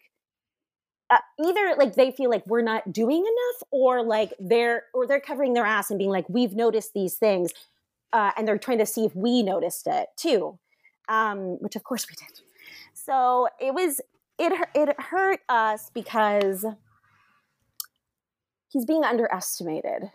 uh, 1.09 1.17
either 1.45 1.75
like 1.77 1.95
they 1.95 2.11
feel 2.11 2.29
like 2.29 2.45
we're 2.47 2.61
not 2.61 2.93
doing 2.93 3.19
enough 3.19 3.63
or 3.71 4.03
like 4.03 4.33
they're 4.39 4.83
or 4.93 5.05
they're 5.05 5.19
covering 5.19 5.53
their 5.53 5.65
ass 5.65 5.89
and 5.89 5.97
being 5.97 6.09
like 6.09 6.27
we've 6.29 6.53
noticed 6.53 6.93
these 6.93 7.15
things 7.15 7.51
uh, 8.13 8.31
and 8.37 8.47
they're 8.47 8.57
trying 8.57 8.77
to 8.77 8.85
see 8.85 9.05
if 9.05 9.15
we 9.15 9.43
noticed 9.43 9.87
it 9.87 10.07
too 10.15 10.57
um 11.09 11.57
which 11.59 11.75
of 11.75 11.83
course 11.83 12.05
we 12.09 12.15
did. 12.15 12.41
So 12.93 13.49
it 13.59 13.73
was 13.73 13.99
it 14.37 14.67
it 14.73 14.99
hurt 15.01 15.41
us 15.49 15.89
because 15.93 16.65
he's 18.69 18.85
being 18.85 19.03
underestimated 19.03 20.11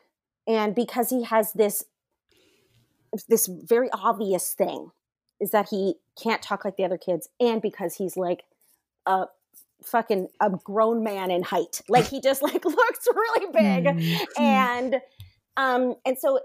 and 0.46 0.74
because 0.74 1.10
he 1.10 1.24
has 1.24 1.52
this 1.52 1.84
this 3.28 3.46
very 3.46 3.88
obvious 3.92 4.52
thing 4.52 4.90
is 5.40 5.50
that 5.50 5.68
he 5.70 5.94
can't 6.20 6.42
talk 6.42 6.64
like 6.64 6.76
the 6.76 6.84
other 6.84 6.98
kids 6.98 7.28
and 7.40 7.62
because 7.62 7.96
he's 7.96 8.16
like 8.16 8.44
a 9.06 9.26
fucking 9.84 10.28
a 10.40 10.50
grown 10.50 11.02
man 11.02 11.30
in 11.30 11.42
height. 11.42 11.82
Like 11.88 12.06
he 12.06 12.20
just 12.20 12.42
like 12.42 12.64
looks 12.64 13.06
really 13.14 13.52
big. 13.52 13.84
Mm. 13.84 14.26
And 14.38 14.96
um 15.56 15.94
and 16.04 16.18
so 16.18 16.40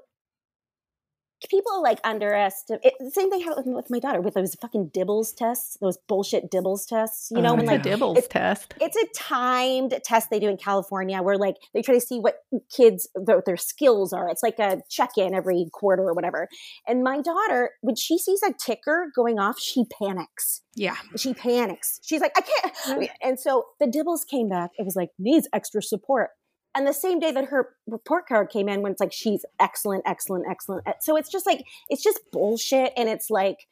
people 1.50 1.82
like 1.82 2.00
underestimate 2.04 2.82
it, 2.84 3.14
same 3.14 3.30
thing 3.30 3.42
happened 3.42 3.76
with 3.76 3.90
my 3.90 4.00
daughter 4.00 4.22
with 4.22 4.34
those 4.36 4.56
fucking 4.56 4.92
DIBELS 4.94 5.34
tests, 5.34 5.78
those 5.82 5.98
bullshit 6.08 6.52
DIBELS 6.52 6.86
tests. 6.86 7.30
You 7.32 7.42
know, 7.42 7.52
Oh, 7.52 7.56
when 7.56 7.66
like 7.66 7.84
DIBELS 7.84 8.18
it's- 8.18 8.28
test. 8.30 8.74
it's 8.80 8.96
a 8.96 9.06
timed 9.16 10.00
test 10.04 10.30
they 10.30 10.40
do 10.40 10.48
in 10.50 10.58
California 10.58 11.22
where 11.22 11.38
like 11.38 11.56
they 11.74 11.82
try 11.82 11.96
to 11.96 12.02
see 12.02 12.20
what 12.20 12.36
kids 12.76 13.08
their, 13.16 13.42
their 13.46 13.58
skills 13.58 14.14
are. 14.14 14.30
It's 14.30 14.44
like 14.44 14.60
a 14.60 14.82
check-in 14.90 15.34
every 15.34 15.66
quarter 15.74 16.04
or 16.04 16.14
whatever. 16.14 16.48
And 16.88 17.04
my 17.04 17.22
daughter, 17.22 17.72
when 17.82 17.96
she 17.96 18.18
sees 18.18 18.42
a 18.44 18.54
ticker 18.54 19.12
going 19.16 19.40
off, 19.40 19.60
she 19.60 19.86
panics. 19.86 20.62
Yeah. 20.76 20.96
She 21.18 21.34
panics. 21.34 22.00
She's 22.04 22.22
like, 22.22 22.34
I 22.38 22.42
can't. 22.42 23.10
And 23.22 23.40
so 23.40 23.66
the 23.80 23.88
DIBELS 23.88 24.26
came 24.26 24.48
back. 24.50 24.72
It 24.78 24.86
was 24.86 24.96
like 24.96 25.10
needs 25.20 25.48
extra 25.54 25.82
support. 25.82 26.30
And 26.74 26.88
the 26.88 26.94
same 26.94 27.20
day 27.20 27.32
that 27.32 27.46
her 27.46 27.70
report 27.88 28.28
card 28.28 28.50
came 28.50 28.70
in, 28.70 28.82
when 28.82 28.94
it's 28.94 29.02
like 29.02 29.12
she's 29.12 29.46
excellent, 29.60 30.04
excellent, 30.06 30.46
excellent. 30.50 30.88
Eh, 30.88 30.94
so 31.02 31.18
it's 31.18 31.30
just 31.30 31.46
like 31.46 31.66
it's 31.90 32.02
just 32.04 32.20
bullshit, 32.32 32.94
and 32.96 33.10
it's 33.10 33.30
like 33.30 33.68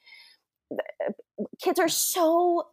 uh, 0.71 1.11
kids 1.63 1.79
are 1.79 1.87
so 1.87 2.67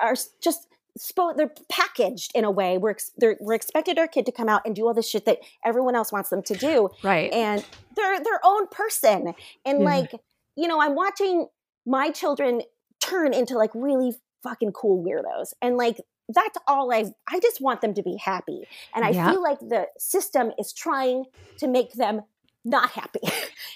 are 0.00 0.14
just 0.42 0.66
spo- 0.98 1.36
they're 1.36 1.52
packaged 1.70 2.32
in 2.34 2.44
a 2.44 2.50
way 2.50 2.76
we're 2.78 2.90
ex- 2.90 3.12
they're, 3.16 3.36
we're 3.40 3.54
expected 3.54 3.98
our 3.98 4.08
kid 4.08 4.26
to 4.26 4.32
come 4.32 4.48
out 4.48 4.62
and 4.66 4.74
do 4.74 4.86
all 4.86 4.92
this 4.94 5.08
shit 5.08 5.24
that 5.24 5.38
everyone 5.64 5.94
else 5.94 6.12
wants 6.12 6.28
them 6.30 6.42
to 6.42 6.54
do 6.54 6.90
Right. 7.02 7.32
and 7.32 7.64
they're 7.96 8.20
their 8.22 8.40
own 8.44 8.66
person 8.66 9.32
and 9.64 9.78
Yeah. 9.80 9.84
like 9.84 10.12
you 10.56 10.66
know 10.68 10.80
i'm 10.82 10.94
watching 10.94 11.46
my 11.86 12.10
children 12.10 12.62
turn 13.00 13.32
into 13.32 13.56
like 13.56 13.70
really 13.74 14.12
fucking 14.42 14.72
cool 14.72 15.02
weirdos 15.02 15.52
and 15.62 15.76
like 15.76 15.98
that's 16.34 16.58
all 16.66 16.92
i 16.92 17.04
i 17.28 17.38
just 17.40 17.60
want 17.60 17.80
them 17.80 17.94
to 17.94 18.02
be 18.02 18.16
happy 18.16 18.64
and 18.94 19.04
i 19.04 19.12
Yeah. 19.12 19.30
feel 19.30 19.42
like 19.42 19.58
the 19.60 19.86
system 19.98 20.52
is 20.58 20.72
trying 20.72 21.24
to 21.58 21.68
make 21.68 21.92
them 21.92 22.22
not 22.64 22.90
happy 22.90 23.20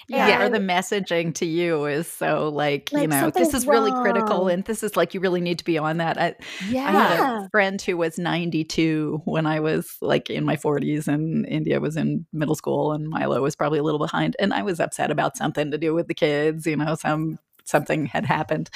Yeah, 0.07 0.45
or 0.45 0.49
the 0.49 0.59
messaging 0.59 1.33
to 1.35 1.45
you 1.47 1.85
is 1.85 2.07
so 2.07 2.49
like, 2.49 2.91
you 2.91 3.07
know, 3.07 3.31
this 3.31 3.55
is 3.55 3.65
really 3.65 3.91
critical 3.91 4.47
and 4.47 4.63
this 4.63 4.83
is 4.83 4.95
like 4.95 5.15
you 5.15 5.19
really 5.19 5.41
need 5.41 5.57
to 5.57 5.65
be 5.65 5.79
on 5.79 5.97
that. 5.97 6.21
I, 6.21 6.35
yeah. 6.69 6.85
I 6.87 6.91
had 6.91 7.19
a 7.45 7.49
friend 7.49 7.81
who 7.81 7.97
was 7.97 8.19
92 8.19 9.23
when 9.25 9.47
I 9.47 9.59
was 9.59 9.97
like 10.01 10.29
in 10.29 10.45
my 10.45 10.55
40s 10.55 11.07
and 11.07 11.47
India 11.47 11.79
was 11.79 11.97
in 11.97 12.27
middle 12.31 12.53
school 12.53 12.91
and 12.91 13.09
Milo 13.09 13.41
was 13.41 13.55
probably 13.55 13.79
a 13.79 13.83
little 13.83 13.99
behind 13.99 14.35
and 14.37 14.53
I 14.53 14.61
was 14.61 14.79
upset 14.79 15.09
about 15.09 15.35
something 15.37 15.71
to 15.71 15.79
do 15.79 15.95
with 15.95 16.07
the 16.07 16.13
kids, 16.13 16.67
you 16.67 16.75
know, 16.77 16.93
some 16.93 17.39
something 17.63 18.05
had 18.05 18.25
happened. 18.27 18.69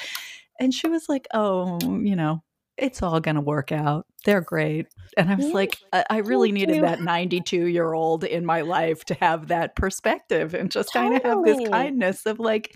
And 0.58 0.74
she 0.74 0.88
was 0.88 1.08
like, 1.08 1.28
"Oh, 1.32 1.78
you 2.02 2.16
know, 2.16 2.42
it's 2.80 3.02
all 3.02 3.20
going 3.20 3.36
to 3.36 3.40
work 3.40 3.72
out. 3.72 4.06
They're 4.24 4.40
great." 4.40 4.86
And 5.16 5.30
I 5.30 5.34
was 5.34 5.46
Yeah. 5.46 5.52
like, 5.54 5.78
I, 5.92 6.04
I 6.10 6.16
really 6.18 6.48
Thank 6.48 6.54
needed 6.60 6.76
you. 6.76 6.82
that 6.82 7.00
92 7.00 7.66
year 7.66 7.92
old 7.92 8.24
in 8.24 8.44
my 8.46 8.60
life 8.62 9.04
to 9.06 9.14
have 9.14 9.48
that 9.48 9.76
perspective 9.76 10.54
and 10.54 10.70
just 10.70 10.92
kind 10.92 11.14
of 11.16 11.22
have 11.22 11.44
this 11.44 11.58
kindness 11.70 12.26
of 12.26 12.38
like, 12.38 12.74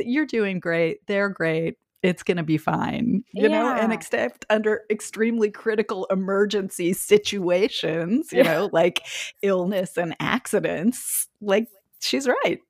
you're 0.00 0.26
doing 0.26 0.60
great. 0.60 0.98
They're 1.06 1.30
great. 1.30 1.76
It's 2.02 2.22
going 2.22 2.36
to 2.36 2.44
be 2.44 2.58
fine, 2.58 3.24
you 3.32 3.48
know, 3.48 3.72
and 3.72 3.92
except 3.92 4.44
under 4.50 4.82
extremely 4.90 5.50
critical 5.50 6.06
emergency 6.10 6.92
situations, 6.92 8.32
you 8.32 8.44
know, 8.44 8.70
like 8.72 9.04
illness 9.42 9.96
and 9.96 10.14
accidents, 10.20 11.26
like 11.40 11.66
she's 12.00 12.28
right. 12.28 12.60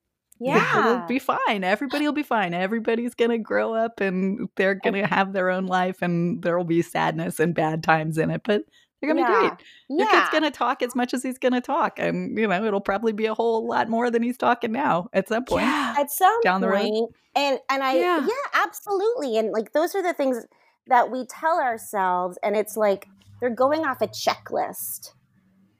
Yeah 0.40 0.94
It'll 0.94 1.06
be 1.06 1.18
fine. 1.18 1.64
Everybody 1.64 2.04
will 2.04 2.12
be 2.12 2.22
fine. 2.22 2.54
Everybody's 2.54 3.14
going 3.14 3.30
to 3.30 3.38
grow 3.38 3.74
up 3.74 4.00
and 4.00 4.48
they're 4.56 4.78
oh. 4.84 4.90
going 4.90 5.02
to 5.02 5.06
have 5.08 5.32
their 5.32 5.50
own 5.50 5.66
life 5.66 6.02
and 6.02 6.42
there 6.42 6.56
will 6.56 6.64
be 6.64 6.82
sadness 6.82 7.40
and 7.40 7.54
bad 7.54 7.82
times 7.82 8.18
in 8.18 8.30
it, 8.30 8.42
but 8.44 8.62
they're 9.00 9.12
going 9.12 9.24
to 9.24 9.30
Yeah. 9.30 9.40
be 9.42 9.48
great. 9.48 9.98
Your 9.98 10.08
kid's 10.08 10.30
going 10.30 10.42
to 10.42 10.50
talk 10.50 10.82
as 10.82 10.94
much 10.94 11.14
as 11.14 11.22
he's 11.22 11.38
going 11.38 11.52
to 11.52 11.60
talk. 11.60 11.98
And, 11.98 12.36
you 12.38 12.46
know, 12.46 12.64
it'll 12.64 12.80
probably 12.80 13.12
be 13.12 13.26
a 13.26 13.34
whole 13.34 13.66
lot 13.66 13.88
more 13.88 14.10
than 14.10 14.22
he's 14.22 14.36
talking 14.36 14.72
now 14.72 15.08
at 15.12 15.28
some 15.28 15.44
point. 15.44 15.64
Yeah. 15.64 15.94
at 15.98 16.10
some 16.10 16.40
down 16.42 16.60
the 16.60 16.68
road. 16.68 16.80
point, 16.82 17.14
and 17.36 17.58
and 17.70 17.82
I 17.82 17.96
Yeah. 17.96 18.20
yeah. 18.26 18.62
absolutely 18.64 19.38
and 19.38 19.52
like 19.52 19.72
those 19.72 19.94
are 19.94 20.02
the 20.02 20.14
things 20.14 20.44
that 20.88 21.10
we 21.10 21.26
tell 21.26 21.60
ourselves 21.60 22.38
and 22.42 22.56
it's 22.56 22.76
like 22.76 23.06
they're 23.40 23.50
going 23.50 23.84
off 23.86 24.00
a 24.02 24.08
checklist 24.08 25.12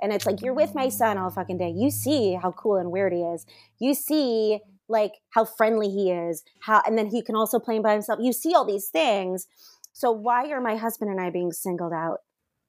and 0.01 0.13
it's 0.13 0.27
like 0.27 0.43
you're 0.43 0.55
with 0.55 0.75
my 0.75 0.89
son 0.89 1.19
all 1.19 1.31
fucking 1.31 1.59
day. 1.59 1.71
You 1.71 1.91
see 1.91 2.35
how 2.35 2.53
cool 2.53 2.77
and 2.77 2.91
weird 2.91 3.13
he 3.13 3.21
is. 3.21 3.47
You 3.79 3.95
see 3.95 4.61
like 4.89 5.13
how 5.31 5.45
friendly 5.45 5.91
he 5.91 6.11
is 6.11 6.43
how 6.61 6.83
and 6.87 6.97
then 6.97 7.07
he 7.07 7.23
can 7.23 7.37
also 7.37 7.59
play 7.59 7.79
by 7.79 7.93
himself. 7.93 8.19
You 8.23 8.33
see 8.33 8.55
all 8.55 8.65
these 8.65 8.89
things. 8.89 9.47
So 9.93 10.11
why 10.11 10.49
are 10.51 10.61
my 10.61 10.77
husband 10.77 11.11
and 11.11 11.21
I 11.21 11.31
being 11.31 11.53
singled 11.53 11.93
out 11.93 12.19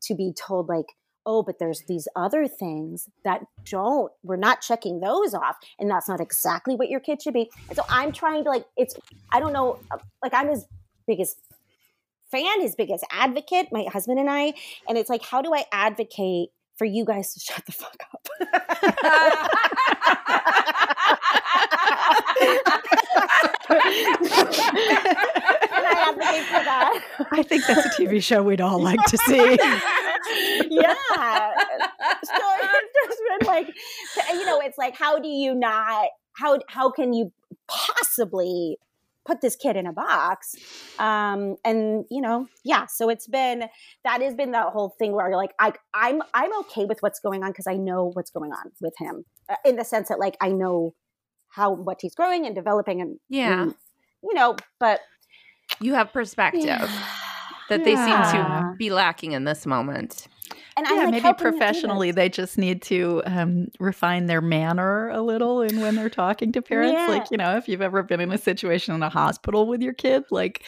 to 0.03 0.15
be 0.15 0.33
told 0.33 0.67
like 0.69 0.87
oh 1.25 1.43
but 1.43 1.59
there's 1.59 1.83
these 1.87 2.07
other 2.15 2.47
things 2.47 3.09
that 3.23 3.41
don't 3.65 4.11
we're 4.23 4.37
not 4.37 4.61
checking 4.61 4.99
those 4.99 5.33
off 5.33 5.57
and 5.77 5.89
that's 5.89 6.07
not 6.07 6.19
exactly 6.21 6.75
what 6.75 6.89
your 6.89 6.99
kid 6.99 7.21
should 7.21 7.33
be. 7.33 7.49
And 7.67 7.75
so 7.75 7.83
i'm 7.89 8.11
trying 8.11 8.43
to 8.43 8.49
like 8.49 8.65
it's 8.77 8.95
i 9.31 9.39
don't 9.39 9.53
know 9.53 9.79
like 10.23 10.33
i'm 10.33 10.49
his 10.49 10.65
biggest 11.07 11.37
fan 12.31 12.61
his 12.61 12.75
biggest 12.75 13.05
advocate 13.11 13.67
my 13.71 13.85
husband 13.91 14.19
and 14.19 14.29
i 14.29 14.53
and 14.87 14.97
it's 14.97 15.09
like 15.09 15.23
how 15.23 15.41
do 15.41 15.53
i 15.53 15.65
advocate 15.71 16.49
for 16.79 16.85
you 16.85 17.05
guys 17.05 17.33
to 17.33 17.39
shut 17.47 17.63
the 17.65 17.71
fuck 17.71 17.95
up 18.13 18.27
and 18.39 18.47
i 25.85 26.07
advocate 26.07 26.45
for 26.45 26.63
that 26.63 27.03
I 27.31 27.43
think 27.43 27.65
that's 27.67 27.85
a 27.85 27.89
TV 28.01 28.23
show 28.23 28.41
we'd 28.41 28.61
all 28.61 28.81
like 28.81 29.03
to 29.05 29.17
see. 29.17 29.35
yeah. 30.69 30.95
So 32.23 32.33
it's 32.33 32.93
just 33.07 33.21
been 33.39 33.47
like, 33.47 33.67
you 34.31 34.45
know, 34.45 34.59
it's 34.61 34.77
like, 34.77 34.95
how 34.95 35.19
do 35.19 35.27
you 35.27 35.53
not? 35.53 36.07
How 36.33 36.59
how 36.67 36.89
can 36.91 37.13
you 37.13 37.31
possibly 37.67 38.77
put 39.29 39.41
this 39.41 39.55
kid 39.55 39.75
in 39.75 39.85
a 39.85 39.93
box? 39.93 40.55
Um, 40.97 41.55
and 41.63 42.05
you 42.09 42.21
know, 42.21 42.47
yeah. 42.63 42.85
So 42.87 43.09
it's 43.09 43.27
been 43.27 43.65
that 44.03 44.21
has 44.21 44.33
been 44.33 44.51
that 44.51 44.67
whole 44.73 44.95
thing 44.99 45.11
where 45.13 45.27
you're 45.29 45.37
like, 45.37 45.53
I 45.59 45.73
I'm 45.93 46.21
I'm 46.33 46.51
okay 46.61 46.85
with 46.85 46.99
what's 47.01 47.19
going 47.19 47.43
on 47.43 47.51
because 47.51 47.67
I 47.67 47.75
know 47.75 48.11
what's 48.13 48.31
going 48.31 48.51
on 48.51 48.71
with 48.81 48.95
him 48.97 49.25
uh, 49.49 49.55
in 49.65 49.75
the 49.75 49.85
sense 49.85 50.09
that 50.09 50.19
like 50.19 50.35
I 50.41 50.49
know 50.51 50.93
how 51.49 51.71
what 51.71 51.97
he's 52.01 52.15
growing 52.15 52.45
and 52.45 52.55
developing 52.55 53.01
and 53.01 53.19
Yeah. 53.29 53.63
and, 53.63 53.75
you 54.23 54.33
know, 54.33 54.55
but 54.79 54.99
You 55.79 55.93
have 55.93 56.11
perspective 56.11 56.63
yeah. 56.63 56.87
that 57.69 57.83
they 57.83 57.95
seem 57.95 58.07
to 58.33 58.73
be 58.77 58.89
lacking 58.89 59.31
in 59.33 59.43
this 59.45 59.65
moment. 59.65 60.27
And 60.85 60.95
yeah, 60.97 61.03
like, 61.03 61.11
maybe 61.11 61.19
how 61.21 61.33
can 61.33 61.45
you 61.45 61.51
do 61.51 61.57
this? 61.57 61.59
professionally, 61.59 62.11
they 62.11 62.29
just 62.29 62.57
need 62.57 62.81
to 62.83 63.21
um, 63.25 63.67
refine 63.79 64.25
their 64.27 64.41
manner 64.41 65.09
a 65.09 65.21
little 65.21 65.61
and 65.61 65.81
when 65.81 65.95
they're 65.95 66.09
talking 66.09 66.51
to 66.53 66.61
parents. 66.61 66.93
Yeah. 66.93 67.07
Like, 67.07 67.31
you 67.31 67.37
know, 67.37 67.57
if 67.57 67.67
you've 67.67 67.81
ever 67.81 68.03
been 68.03 68.19
in 68.19 68.31
a 68.31 68.37
situation 68.37 68.93
in 68.95 69.03
a 69.03 69.09
hospital 69.09 69.67
with 69.67 69.81
your 69.81 69.93
kid, 69.93 70.23
like 70.31 70.63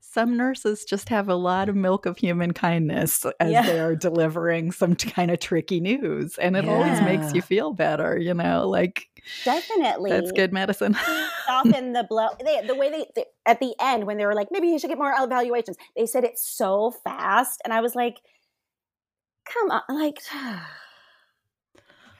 some 0.00 0.36
nurses 0.36 0.84
just 0.84 1.08
have 1.08 1.28
a 1.28 1.34
lot 1.34 1.68
of 1.68 1.74
milk 1.74 2.06
of 2.06 2.16
human 2.16 2.52
kindness 2.52 3.26
as 3.40 3.50
Yeah. 3.50 3.62
they 3.66 3.80
are 3.80 3.96
delivering 3.96 4.70
some 4.70 4.94
kind 4.94 5.30
of 5.32 5.40
tricky 5.40 5.80
news. 5.80 6.38
And 6.38 6.56
it 6.56 6.68
always 6.68 7.00
makes 7.00 7.34
you 7.34 7.42
feel 7.42 7.72
better, 7.72 8.16
you 8.16 8.32
know, 8.32 8.68
like 8.68 9.08
Definitely. 9.44 10.10
that's 10.10 10.30
good 10.30 10.52
medicine. 10.52 10.94
soften 11.46 11.92
the 11.94 12.04
blow. 12.04 12.28
They, 12.44 12.64
the 12.66 12.74
way 12.76 12.90
they, 12.90 13.06
they 13.16 13.24
at 13.46 13.58
the 13.58 13.74
end 13.80 14.04
when 14.06 14.16
they 14.18 14.26
were 14.26 14.34
like, 14.34 14.48
maybe 14.52 14.68
you 14.68 14.78
should 14.78 14.88
get 14.88 14.98
more 14.98 15.12
evaluations. 15.18 15.76
They 15.96 16.06
said 16.06 16.22
it 16.24 16.38
so 16.38 16.92
fast, 17.02 17.60
and 17.64 17.72
I 17.72 17.80
was 17.80 17.94
like, 17.94 18.18
come 19.44 19.70
on, 19.70 19.82
like. 19.88 20.20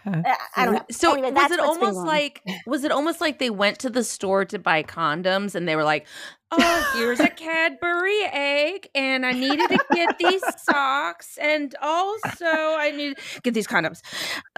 I 0.06 0.36
I 0.56 0.64
don't 0.66 0.74
know. 0.74 0.84
So 0.90 1.12
Anyway, 1.12 1.30
was 1.30 1.50
it 1.50 1.60
almost 1.60 1.98
like 1.98 2.42
was 2.66 2.84
it 2.84 2.92
almost 2.92 3.20
like 3.20 3.38
they 3.38 3.50
went 3.50 3.78
to 3.80 3.90
the 3.90 4.04
store 4.04 4.44
to 4.46 4.58
buy 4.58 4.82
condoms 4.82 5.54
and 5.54 5.66
they 5.66 5.76
were 5.76 5.84
like, 5.84 6.06
"Oh, 6.50 6.92
here's 6.94 7.20
a 7.20 7.28
Cadbury 7.28 8.22
egg 8.30 8.88
and 8.94 9.24
I 9.24 9.32
needed 9.32 9.68
to 9.68 9.78
get 9.94 10.18
these 10.18 10.42
socks 10.62 11.38
and 11.40 11.74
also 11.80 12.44
I 12.44 12.92
need 12.94 13.16
get 13.42 13.54
these 13.54 13.66
condoms." 13.66 14.02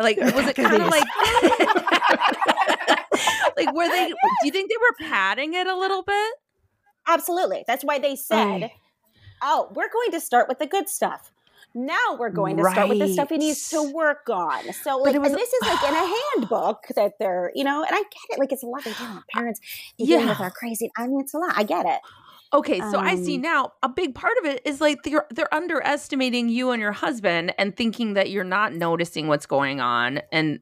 Like 0.00 0.18
was 0.18 0.48
it 0.48 0.56
kind 0.56 0.82
of 0.82 0.88
like 0.88 1.04
like 3.56 3.72
were 3.74 3.88
they 3.88 4.08
do 4.08 4.16
you 4.44 4.50
think 4.50 4.68
they 4.68 4.76
were 4.78 5.08
padding 5.08 5.54
it 5.54 5.68
a 5.68 5.76
little 5.76 6.02
bit? 6.02 6.32
Absolutely. 7.06 7.64
That's 7.68 7.84
why 7.84 8.00
they 8.00 8.16
said, 8.16 8.72
"Oh, 9.42 9.70
we're 9.74 9.90
going 9.90 10.10
to 10.10 10.20
start 10.20 10.48
with 10.48 10.58
the 10.58 10.66
good 10.66 10.88
stuff." 10.88 11.30
Now 11.78 12.16
we're 12.18 12.30
going 12.30 12.56
to 12.56 12.64
start 12.70 12.88
with 12.88 12.98
the 13.00 13.08
stuff 13.08 13.28
he 13.28 13.36
needs 13.36 13.68
to 13.68 13.82
work 13.92 14.28
on. 14.30 14.72
So, 14.82 14.96
like, 14.98 15.14
was- 15.18 15.28
and 15.30 15.36
this 15.38 15.52
is 15.52 15.62
like 15.62 15.82
in 15.88 15.94
a 15.94 16.14
handbook 16.38 16.86
that 16.96 17.12
they're, 17.20 17.52
you 17.54 17.64
know, 17.64 17.82
and 17.84 17.94
I 17.94 17.98
get 17.98 18.30
it. 18.30 18.38
Like, 18.38 18.50
it's 18.50 18.62
a 18.62 18.66
lot 18.66 18.86
of 18.86 18.96
parents 19.32 19.60
dealing 19.98 20.26
with 20.26 20.38
Yeah. 20.38 20.44
our 20.44 20.50
crazy. 20.50 20.90
I 20.96 21.06
mean, 21.06 21.20
it's 21.20 21.34
a 21.34 21.38
lot. 21.38 21.52
I 21.54 21.64
get 21.64 21.84
it. 21.84 22.00
Okay, 22.54 22.78
so 22.78 22.98
I 22.98 23.16
see 23.16 23.34
Um, 23.36 23.42
now 23.42 23.72
a 23.82 23.88
big 23.90 24.14
part 24.14 24.32
of 24.38 24.46
it 24.46 24.62
is 24.64 24.80
like 24.80 25.02
they're 25.02 25.26
they're 25.30 25.52
underestimating 25.52 26.48
you 26.48 26.70
and 26.70 26.80
your 26.80 26.92
husband 26.92 27.52
and 27.58 27.76
thinking 27.76 28.14
that 28.14 28.30
you're 28.30 28.44
not 28.44 28.72
noticing 28.72 29.26
what's 29.26 29.46
going 29.46 29.80
on 29.80 30.22
and 30.32 30.60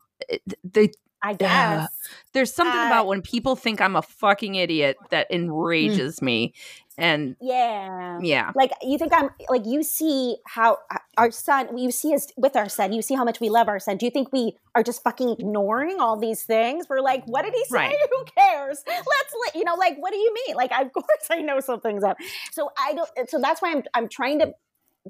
they 0.65 0.91
I 1.25 1.33
guess. 1.33 1.49
Yeah. 1.49 1.87
There's 2.35 2.53
something 2.55 2.79
Uh, 2.79 2.87
about 2.87 3.07
when 3.07 3.23
people 3.23 3.57
think 3.57 3.81
I'm 3.81 3.97
a 3.97 4.03
fucking 4.03 4.57
idiot 4.57 4.99
that 5.11 5.27
enrages 5.31 6.21
me. 6.21 6.53
And 6.99 7.35
Yeah. 7.41 8.19
yeah. 8.23 8.53
Like 8.55 8.71
you 8.83 8.99
think 8.99 9.13
I'm 9.15 9.31
like 9.49 9.63
you 9.67 9.83
see 9.83 10.37
how 10.47 10.79
uh, 10.91 10.99
our 11.17 11.31
son 11.31 11.77
you 11.79 11.91
see 11.91 12.15
us 12.15 12.29
with 12.37 12.55
our 12.57 12.69
son 12.69 12.93
you 12.93 13.03
see 13.03 13.15
how 13.15 13.25
much 13.25 13.41
we 13.41 13.49
love 13.49 13.67
our 13.69 13.81
son 13.81 13.97
do 13.97 14.05
you 14.07 14.11
think 14.11 14.33
we 14.33 14.57
are 14.77 14.83
just 14.85 15.03
fucking 15.03 15.31
ignoring 15.41 15.99
all 15.99 16.17
these 16.17 16.43
things 16.45 16.87
we're 16.89 17.01
like 17.01 17.25
what 17.27 17.43
did 17.45 17.53
he 17.55 17.65
say 17.65 17.77
Right. 17.79 17.97
who 18.11 18.25
cares 18.37 18.83
let's 18.87 19.35
let 19.45 19.55
you 19.57 19.65
know 19.65 19.75
like 19.75 19.97
what 19.99 20.13
do 20.13 20.19
you 20.19 20.33
mean 20.47 20.57
like 20.57 20.71
of 20.79 20.93
course 20.99 21.27
I 21.31 21.41
know 21.41 21.59
something's 21.61 22.05
up 22.05 22.17
so 22.53 22.71
I 22.79 22.93
don't 22.95 23.11
so 23.29 23.41
that's 23.41 23.61
why 23.63 23.73
I'm 23.73 23.83
I'm 23.95 24.09
trying 24.09 24.39
to 24.41 24.55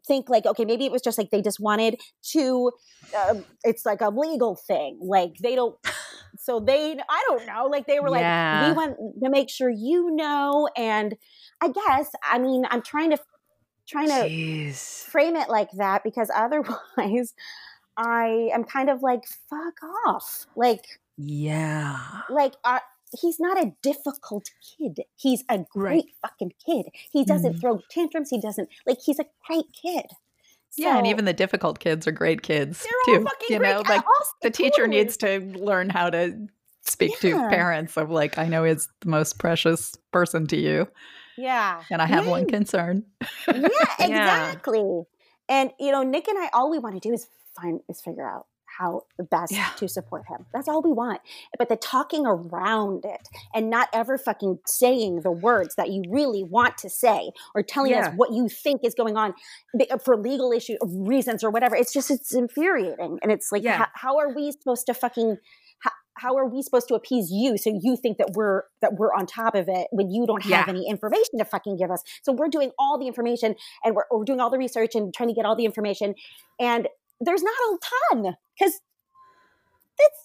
think 0.06 0.28
like 0.30 0.46
okay 0.46 0.64
maybe 0.64 0.86
it 0.86 0.92
was 0.92 1.02
just 1.02 1.18
like 1.18 1.30
they 1.30 1.42
just 1.42 1.60
wanted 1.60 2.00
to 2.32 2.72
uh, 3.16 3.34
it's 3.62 3.84
like 3.84 4.00
a 4.00 4.08
legal 4.08 4.56
thing 4.56 4.98
like 5.02 5.34
they 5.42 5.54
don't 5.54 5.76
so 6.38 6.60
they 6.60 6.96
i 7.08 7.24
don't 7.28 7.46
know 7.46 7.66
like 7.66 7.86
they 7.86 8.00
were 8.00 8.10
like 8.10 8.20
we 8.66 8.72
want 8.76 8.96
to 9.22 9.30
make 9.30 9.48
sure 9.50 9.68
you 9.70 10.10
know 10.14 10.68
and 10.76 11.16
i 11.60 11.68
guess 11.68 12.10
i 12.22 12.38
mean 12.38 12.64
i'm 12.70 12.82
trying 12.82 13.10
to 13.10 13.18
trying 13.86 14.08
to 14.08 14.14
Jeez. 14.28 15.04
frame 15.04 15.36
it 15.36 15.48
like 15.48 15.70
that 15.76 16.02
because 16.02 16.30
otherwise 16.34 17.34
i 17.96 18.48
am 18.52 18.64
kind 18.64 18.90
of 18.90 19.02
like 19.02 19.22
fuck 19.50 19.74
off 20.06 20.46
like 20.56 20.84
Yeah. 21.16 21.98
like 22.30 22.54
uh, 22.64 22.80
he's 23.20 23.38
not 23.38 23.62
a 23.62 23.72
difficult 23.82 24.50
kid 24.76 25.00
he's 25.16 25.44
a 25.48 25.58
great 25.70 26.06
fucking 26.22 26.52
kid 26.64 26.86
he 27.12 27.24
doesn't 27.24 27.54
Mhm. 27.56 27.60
throw 27.60 27.80
tantrums 27.90 28.30
he 28.30 28.40
doesn't 28.40 28.68
like 28.86 28.98
he's 29.04 29.18
a 29.20 29.26
great 29.46 29.66
kid 29.80 30.06
yeah, 30.76 30.96
and 30.98 31.06
even 31.06 31.24
the 31.24 31.32
difficult 31.32 31.78
kids 31.78 32.06
are 32.06 32.12
great 32.12 32.42
kids 32.42 32.82
They're 32.82 33.14
all 33.14 33.20
too. 33.20 33.24
fucking 33.24 33.46
You 33.50 33.58
great 33.58 33.74
know, 33.74 33.82
like 33.88 34.04
Also, 34.06 34.32
the 34.42 34.50
teacher 34.50 34.82
totally. 34.82 34.96
needs 34.98 35.16
to 35.18 35.38
learn 35.40 35.90
how 35.90 36.10
to 36.10 36.46
speak 36.82 37.18
to 37.20 37.36
parents 37.48 37.96
of 37.96 38.10
like, 38.10 38.38
I 38.38 38.46
know 38.48 38.64
is 38.64 38.88
the 39.00 39.08
most 39.08 39.38
precious 39.38 39.96
person 40.12 40.46
to 40.48 40.56
you, 40.56 40.88
yeah 41.36 41.82
and 41.90 42.00
I 42.02 42.06
have 42.06 42.26
one 42.26 42.46
concern. 42.46 43.04
yeah, 43.20 43.64
exactly. 44.00 45.02
And 45.48 45.70
you 45.78 45.92
know, 45.92 46.02
Nick 46.02 46.28
and 46.28 46.38
I, 46.38 46.48
all 46.52 46.70
we 46.70 46.78
want 46.78 46.94
to 46.94 47.08
do 47.08 47.12
is 47.14 47.26
find 47.60 47.80
is 47.88 48.00
figure 48.00 48.28
out 48.28 48.46
how 48.78 49.02
the 49.16 49.24
best 49.24 49.52
Yeah. 49.52 49.68
to 49.76 49.88
support 49.88 50.24
him. 50.28 50.46
That's 50.52 50.68
all 50.68 50.82
we 50.82 50.92
want. 50.92 51.20
But 51.58 51.68
the 51.68 51.76
talking 51.76 52.26
around 52.26 53.04
it 53.04 53.28
and 53.54 53.70
not 53.70 53.88
ever 53.92 54.18
fucking 54.18 54.58
saying 54.66 55.20
the 55.22 55.30
words 55.30 55.74
that 55.76 55.90
you 55.90 56.02
really 56.08 56.42
want 56.42 56.76
to 56.78 56.90
say 56.90 57.32
or 57.54 57.62
telling 57.62 57.92
Yeah. 57.92 58.08
us 58.08 58.14
what 58.16 58.32
you 58.32 58.48
think 58.48 58.80
is 58.84 58.94
going 58.94 59.16
on 59.16 59.34
uh, 59.90 59.98
for 59.98 60.16
legal 60.16 60.52
issue 60.52 60.74
uh, 60.82 60.86
reasons 60.86 61.44
or 61.44 61.50
whatever. 61.50 61.76
It's 61.76 61.92
just 61.92 62.10
it's 62.10 62.34
infuriating. 62.34 63.18
And 63.22 63.30
it's 63.30 63.52
like, 63.52 63.62
Yeah. 63.62 63.78
how, 63.78 63.86
how 63.94 64.18
are 64.18 64.34
we 64.34 64.50
supposed 64.52 64.86
to 64.86 64.94
fucking 64.94 65.36
how, 65.80 65.90
how 66.16 66.36
are 66.36 66.46
we 66.48 66.62
supposed 66.62 66.88
to 66.88 66.94
appease 66.94 67.30
you 67.30 67.58
so 67.58 67.70
you 67.82 67.96
think 67.96 68.18
that 68.18 68.30
we're 68.34 68.62
that 68.80 68.94
we're 68.94 69.12
on 69.12 69.26
top 69.26 69.54
of 69.54 69.68
it 69.68 69.88
when 69.90 70.10
you 70.10 70.26
don't 70.26 70.44
have 70.44 70.68
any 70.68 70.88
information 70.88 71.38
to 71.38 71.44
fucking 71.44 71.76
give 71.76 71.90
us 71.90 72.02
so 72.22 72.32
we're 72.32 72.48
doing 72.48 72.70
all 72.78 72.98
the 72.98 73.06
information 73.06 73.54
and 73.84 73.94
we're, 73.94 74.04
we're 74.10 74.24
doing 74.24 74.40
all 74.40 74.48
the 74.50 74.58
research 74.58 74.94
and 74.94 75.12
trying 75.12 75.28
to 75.28 75.34
get 75.34 75.44
all 75.44 75.56
the 75.56 75.64
information 75.64 76.14
and 76.60 76.88
there's 77.20 77.42
not 77.42 77.52
a 77.52 77.78
ton 78.12 78.36
because 78.58 78.80
it's, 79.98 80.20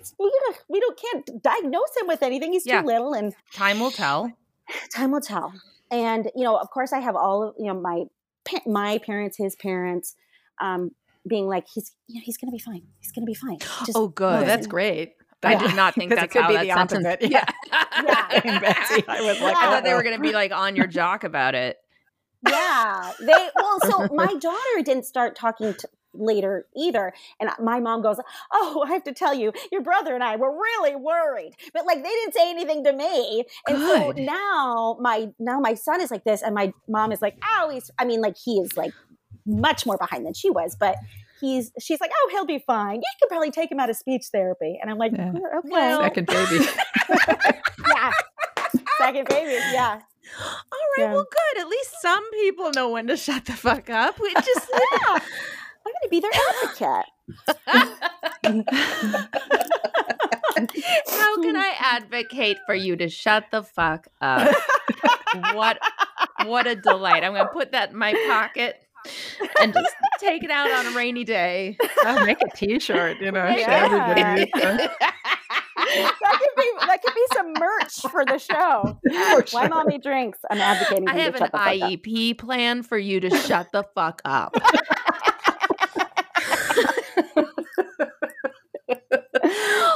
it's, 0.00 0.14
we, 0.18 0.30
we 0.68 0.80
don't 0.80 0.98
can't 1.00 1.42
diagnose 1.42 1.96
him 2.00 2.06
with 2.06 2.22
anything 2.22 2.52
he's 2.52 2.66
Yeah. 2.66 2.80
too 2.80 2.86
little 2.86 3.12
and 3.14 3.34
Time 3.52 3.80
will 3.80 3.90
tell. 3.90 4.32
time 4.94 5.10
will 5.12 5.20
tell 5.20 5.52
and 5.90 6.30
you 6.34 6.42
know 6.44 6.56
of 6.56 6.70
course 6.70 6.92
i 6.92 6.98
have 7.00 7.14
all 7.16 7.42
of 7.48 7.54
you 7.58 7.66
know 7.66 7.78
my 7.78 8.04
my 8.66 8.98
parents 8.98 9.36
his 9.36 9.54
parents 9.56 10.16
um 10.60 10.90
being 11.28 11.46
like 11.46 11.66
he's 11.72 11.92
you 12.08 12.16
know, 12.16 12.22
he's 12.24 12.36
gonna 12.38 12.50
be 12.52 12.58
fine 12.58 12.82
he's 13.00 13.12
gonna 13.12 13.26
be 13.26 13.34
fine 13.34 13.58
Just 13.84 13.92
Oh, 13.96 14.08
good. 14.08 14.46
That's 14.46 14.66
great. 14.66 15.14
I 15.42 15.52
Yeah. 15.52 15.58
did 15.66 15.76
not 15.76 15.94
think 15.96 16.10
that's 16.10 16.22
it 16.24 16.30
could 16.30 16.42
how 16.42 16.48
be 16.48 16.54
that 16.54 16.66
the 16.66 16.72
sentence. 16.74 17.06
opposite. 17.06 17.30
Yeah. 17.30 17.44
Yeah. 18.02 18.60
Betsy. 18.60 19.04
I 19.08 19.20
was 19.20 19.40
like, 19.40 19.56
I 19.56 19.66
thought 19.70 19.84
they 19.84 19.92
were 19.94 20.02
going 20.02 20.16
to 20.16 20.22
be 20.22 20.32
like 20.32 20.52
on 20.52 20.74
your 20.76 20.86
jock 20.86 21.24
about 21.24 21.54
it. 21.54 21.76
yeah 22.48 23.12
they 23.20 23.48
well 23.56 23.80
so 23.80 24.08
my 24.14 24.34
daughter 24.40 24.82
didn't 24.82 25.04
start 25.04 25.36
talking 25.36 25.74
to 25.74 25.88
later 26.14 26.66
either 26.76 27.12
and 27.40 27.50
my 27.62 27.80
mom 27.80 28.02
goes 28.02 28.16
oh 28.52 28.84
i 28.86 28.92
have 28.92 29.04
to 29.04 29.12
tell 29.12 29.34
you 29.34 29.52
your 29.72 29.82
brother 29.82 30.14
and 30.14 30.22
i 30.24 30.36
were 30.36 30.52
really 30.52 30.94
worried 30.96 31.52
but 31.72 31.84
like 31.86 31.98
they 32.02 32.08
didn't 32.08 32.34
say 32.34 32.48
anything 32.50 32.84
to 32.84 32.92
me 32.92 33.44
and 33.68 33.78
so 33.78 34.12
Good. 34.12 34.24
now 34.24 34.96
my 35.00 35.30
now 35.38 35.58
my 35.60 35.74
son 35.74 36.00
is 36.00 36.10
like 36.10 36.24
this 36.24 36.42
and 36.42 36.54
my 36.54 36.72
mom 36.88 37.12
is 37.12 37.20
like 37.20 37.36
oh 37.44 37.70
he's 37.72 37.90
i 37.98 38.04
mean 38.04 38.20
like 38.20 38.36
he 38.42 38.58
is 38.60 38.76
like 38.76 38.92
much 39.46 39.84
more 39.86 39.98
behind 39.98 40.24
than 40.24 40.34
she 40.34 40.50
was 40.50 40.76
but 40.78 40.96
he's 41.40 41.70
she's 41.80 42.00
like 42.00 42.10
oh 42.14 42.28
he'll 42.32 42.46
be 42.46 42.58
fine 42.66 42.96
you 42.96 43.02
could 43.20 43.28
probably 43.28 43.50
take 43.50 43.70
him 43.70 43.80
out 43.80 43.90
of 43.90 43.96
speech 43.96 44.26
therapy 44.32 44.78
and 44.80 44.90
i'm 44.90 44.98
like 44.98 45.12
Yeah. 45.12 45.32
"Oh, 45.34 45.58
okay 45.58 45.68
Well- 45.70 46.00
second 46.02 46.26
baby. 46.26 46.64
yeah 47.88 48.10
second 48.98 49.28
baby 49.28 49.52
yeah 49.72 50.00
All 50.40 50.78
right, 50.96 51.04
Yeah. 51.04 51.12
well, 51.12 51.26
good. 51.30 51.60
At 51.60 51.68
least 51.68 52.00
some 52.00 52.24
people 52.32 52.70
know 52.74 52.88
when 52.88 53.06
to 53.08 53.16
shut 53.16 53.44
the 53.44 53.52
fuck 53.52 53.90
up. 53.90 54.18
We 54.18 54.32
just 54.32 54.66
yeah 54.92 55.18
i'm 55.86 55.92
gonna 55.92 56.10
be 56.10 56.20
their 56.20 56.30
advocate 56.62 57.06
How 61.08 61.42
can 61.42 61.56
I 61.56 61.72
advocate 61.80 62.58
for 62.66 62.74
you 62.74 62.96
to 62.96 63.08
shut 63.08 63.46
the 63.50 63.62
fuck 63.62 64.06
up? 64.20 64.54
what 65.54 65.78
what 66.44 66.66
a 66.66 66.76
delight. 66.76 67.24
I'm 67.24 67.32
going 67.32 67.46
to 67.46 67.52
put 67.52 67.72
that 67.72 67.90
in 67.90 67.96
my 67.98 68.12
pocket 68.28 68.76
and 69.60 69.72
just 69.72 69.94
take 70.20 70.44
it 70.44 70.50
out 70.50 70.70
on 70.70 70.86
a 70.92 70.96
rainy 70.96 71.24
day. 71.24 71.76
Oh, 72.04 72.24
make 72.24 72.38
a 72.42 72.48
T-shirt, 72.56 73.20
you 73.20 73.32
know, 73.32 73.46
Yeah. 73.46 73.88
show 73.88 73.94
everybody. 73.96 74.50
you 74.54 74.60
know. 74.62 74.76
that 74.76 76.38
could 76.38 76.56
be 76.56 76.70
that 76.86 77.02
could 77.02 77.14
be 77.14 77.26
some 77.34 77.52
merch 77.58 78.00
for 78.12 78.24
the 78.24 78.38
show. 78.38 78.98
For 79.32 79.44
Why 79.56 79.68
mommy 79.68 79.98
drinks? 79.98 80.38
I'm 80.50 80.58
advocating. 80.58 81.08
I 81.08 81.14
have 81.18 81.34
to 81.36 81.42
an 81.44 81.50
shut 81.50 81.52
the 81.52 81.58
fuck 81.58 81.66
up. 81.66 81.74
IEP 81.90 82.38
plan 82.38 82.82
for 82.82 82.98
you 82.98 83.20
to 83.20 83.30
shut 83.30 83.72
the 83.72 83.82
fuck 83.94 84.22
up. 84.24 84.54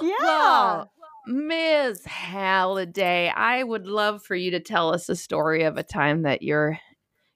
Yeah. 0.01 0.17
Well, 0.21 0.91
Ms. 1.27 2.05
Halliday, 2.05 3.29
I 3.29 3.63
would 3.63 3.87
love 3.87 4.23
for 4.23 4.35
you 4.35 4.51
to 4.53 4.61
tell 4.61 4.95
us 4.95 5.09
a 5.09 5.17
story 5.17 5.65
of 5.65 5.77
a 5.77 5.83
time 5.83 6.23
that 6.23 6.43
your 6.43 6.79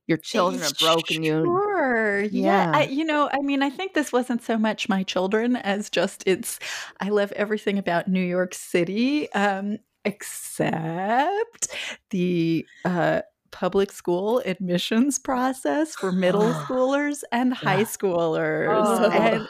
your 0.06 0.18
children 0.18 0.62
have 0.62 0.78
broken 0.78 1.22
you. 1.22 1.44
Sure. 1.44 2.22
Yeah. 2.22 2.30
Yeah. 2.30 2.72
I, 2.74 2.84
you 2.84 3.04
know, 3.04 3.30
I 3.32 3.40
mean, 3.40 3.62
I 3.62 3.70
think 3.70 3.94
this 3.94 4.12
wasn't 4.12 4.42
so 4.42 4.58
much 4.58 4.88
my 4.88 5.02
children 5.04 5.56
as 5.56 5.88
just 5.90 6.24
it's, 6.26 6.58
I 7.00 7.08
love 7.10 7.32
everything 7.32 7.78
about 7.78 8.08
New 8.08 8.22
York 8.24 8.52
City, 8.52 9.32
um, 9.32 9.78
except 10.04 11.68
the, 12.10 12.66
uh, 12.84 13.22
public 13.52 13.92
school 13.92 14.42
admissions 14.46 15.18
process 15.18 15.94
for 15.94 16.10
middle 16.10 16.52
schoolers 16.66 17.22
and 17.32 17.54
high 17.54 17.78
Yeah. 17.80 17.84
schoolers 17.84 18.68
Oh. 18.70 19.10
and 19.10 19.46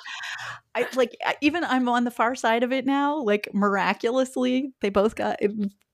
I 0.75 0.87
like 0.97 1.17
even 1.41 1.65
I'm 1.65 1.89
on 1.89 2.05
the 2.05 2.11
far 2.11 2.35
side 2.35 2.63
of 2.63 2.73
it 2.73 2.85
now 2.87 3.17
like 3.23 3.49
miraculously 3.55 4.73
they 4.81 4.89
both 4.91 5.15
got 5.17 5.39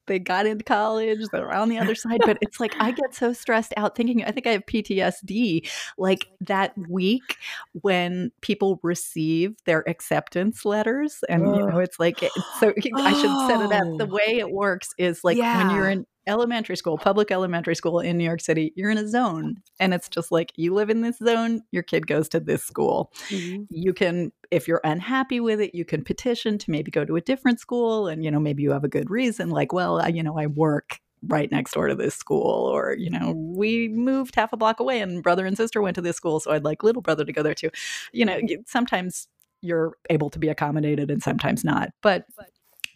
they 0.07 0.19
got 0.19 0.47
into 0.47 0.65
college 0.65 1.19
they're 1.33 1.53
on 1.53 1.69
the 1.69 1.77
other 1.79 1.95
side 1.95 2.19
but 2.25 2.39
it's 2.41 2.59
like 2.59 2.73
i 2.81 2.91
get 2.91 3.15
so 3.15 3.31
stressed 3.35 3.75
out 3.77 3.95
thinking 3.95 4.25
i 4.25 4.31
think 4.31 4.47
i 4.47 4.53
have 4.53 4.65
ptsd 4.65 5.69
like 5.99 6.27
that 6.41 6.73
week 6.89 7.37
when 7.83 8.31
people 8.41 8.81
receive 8.83 9.55
their 9.67 9.87
acceptance 9.87 10.65
letters 10.65 11.23
and 11.29 11.43
you 11.55 11.67
know 11.67 11.79
it's 11.79 11.99
like 12.01 12.21
so 12.59 12.73
i 12.97 13.13
should 13.13 13.49
set 13.49 13.61
it 13.61 13.73
up 13.73 13.99
the 13.99 14.07
Oh. 14.11 14.15
way 14.15 14.39
it 14.39 14.51
works 14.51 14.89
is 14.97 15.25
like 15.25 15.37
when 15.37 15.77
you're 15.77 15.91
in 15.91 16.07
elementary 16.29 16.77
school 16.77 16.99
public 16.99 17.31
elementary 17.31 17.75
school 17.75 18.01
in 18.01 18.17
new 18.19 18.25
york 18.25 18.41
city 18.41 18.73
you're 18.77 18.91
in 18.91 18.99
a 18.99 19.09
zone. 19.09 19.57
And 19.81 19.95
it's 19.95 20.09
just 20.09 20.31
like 20.31 20.53
you 20.57 20.75
live 20.75 20.91
in 20.91 21.01
this 21.01 21.19
zone 21.19 21.63
your 21.73 21.83
kid 21.83 22.07
goes 22.07 22.29
to 22.31 22.41
this 22.41 22.65
school. 22.65 23.13
Mm-hmm. 23.29 23.65
You 23.71 23.93
can 23.93 24.33
if 24.51 24.69
you're 24.69 24.81
unhappy 24.85 25.41
with 25.41 25.61
it 25.61 25.75
you 25.75 25.85
can 25.85 26.03
petition 26.05 26.59
to 26.59 26.71
maybe 26.71 26.91
go 26.91 27.05
to 27.05 27.17
a 27.17 27.21
different 27.21 27.61
school 27.61 28.07
and 28.07 28.25
you 28.25 28.31
know 28.31 28.41
maybe 28.41 28.63
you 28.63 28.73
have 28.73 28.85
a 28.85 28.89
good 28.89 29.11
reason 29.11 29.51
like 29.51 29.73
well 29.73 30.01
I, 30.01 30.09
you 30.09 30.23
know 30.23 30.39
i 30.39 30.47
work 30.47 31.01
right 31.27 31.51
next 31.51 31.73
door 31.73 31.89
to 31.89 31.95
this 31.95 32.15
school 32.15 32.67
or 32.67 32.95
you 32.97 33.11
know 33.11 33.35
mm-hmm. 33.35 33.57
we 33.57 33.89
moved 33.89 34.35
half 34.35 34.53
a 34.53 34.57
block 34.57 34.81
away 34.81 35.01
and 35.01 35.23
brother 35.23 35.45
and 35.45 35.57
sister 35.57 35.83
went 35.83 35.97
to 35.97 36.01
this 36.01 36.17
school 36.17 36.41
so 36.41 36.53
i'd 36.53 36.65
like 36.65 36.83
little 36.83 37.03
brother 37.03 37.25
to 37.25 37.33
go 37.33 37.43
there 37.43 37.55
too. 37.55 37.71
You 38.13 38.25
know 38.25 38.41
sometimes 38.67 39.29
you're 39.61 39.97
able 40.09 40.31
to 40.31 40.39
be 40.39 40.49
accommodated 40.49 41.11
and 41.11 41.23
sometimes 41.23 41.65
not 41.65 41.91
but 42.03 42.25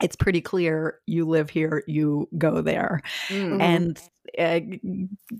it's 0.02 0.16
pretty 0.16 0.40
clear 0.40 0.98
you 1.06 1.24
live 1.26 1.50
here 1.50 1.82
you 1.86 2.28
go 2.36 2.60
there 2.60 3.00
Mm. 3.28 3.60
and 3.60 4.00
uh, 4.38 4.60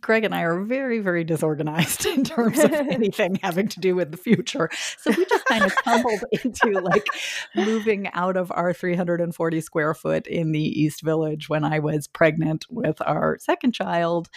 Greg 0.01 0.25
and 0.25 0.35
I 0.35 0.43
are 0.43 0.61
very, 0.65 0.99
very 0.99 1.25
disorganized 1.25 2.05
in 2.15 2.25
terms 2.25 2.59
of 2.59 2.73
anything 2.73 3.39
having 3.43 3.69
to 3.69 3.81
do 3.81 3.95
with 3.95 4.11
the 4.11 4.19
future. 4.19 4.69
So 4.99 5.13
we 5.17 5.25
just 5.25 5.45
kind 5.47 5.65
of 5.65 5.73
stumbled 5.73 6.25
into 6.33 6.81
like 6.81 7.07
moving 7.55 8.09
out 8.13 8.37
of 8.37 8.51
our 8.53 8.75
340 8.75 9.61
square 9.61 9.95
foot 9.95 10.27
in 10.27 10.53
the 10.53 10.61
East 10.61 11.03
Village 11.03 11.49
when 11.49 11.65
I 11.65 11.79
was 11.79 12.07
pregnant 12.09 12.67
with 12.69 13.01
our 13.07 13.39
second 13.41 13.73
child. 13.73 14.29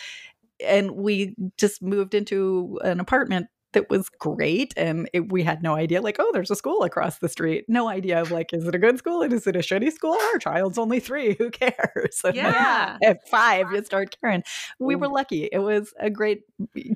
And 0.66 0.92
we 0.92 1.36
just 1.58 1.82
moved 1.82 2.14
into 2.14 2.80
an 2.84 3.00
apartment 3.00 3.48
that 3.76 3.90
was 3.90 4.10
great. 4.10 4.74
And 4.76 5.08
it, 5.14 5.32
we 5.32 5.44
had 5.44 5.62
no 5.62 5.76
idea, 5.76 6.02
like, 6.02 6.16
oh, 6.18 6.32
there's 6.34 6.50
a 6.50 6.56
school 6.56 6.84
across 6.84 7.20
the 7.20 7.30
street. 7.30 7.66
No 7.68 7.88
idea 7.88 8.20
of 8.20 8.32
like, 8.32 8.52
is 8.54 8.66
it 8.66 8.74
a 8.74 8.80
good 8.80 8.98
school 8.98 9.22
and 9.22 9.32
is 9.32 9.46
it 9.46 9.56
a 9.56 9.60
shitty 9.60 9.92
school? 9.92 10.18
Our 10.34 10.40
child's 10.40 10.78
only 10.78 11.00
three. 11.00 11.36
Who 11.36 11.52
cares? 11.52 12.22
And 12.26 12.36
Yeah. 12.36 12.98
At 13.04 13.28
five, 13.28 13.72
you 13.72 13.84
start 13.84 14.18
caring. 14.20 14.44
We 14.80 14.96
were 14.96 15.08
lucky. 15.08 15.48
It 15.52 15.60
was 15.60 15.94
a 16.00 16.10
great, 16.10 16.44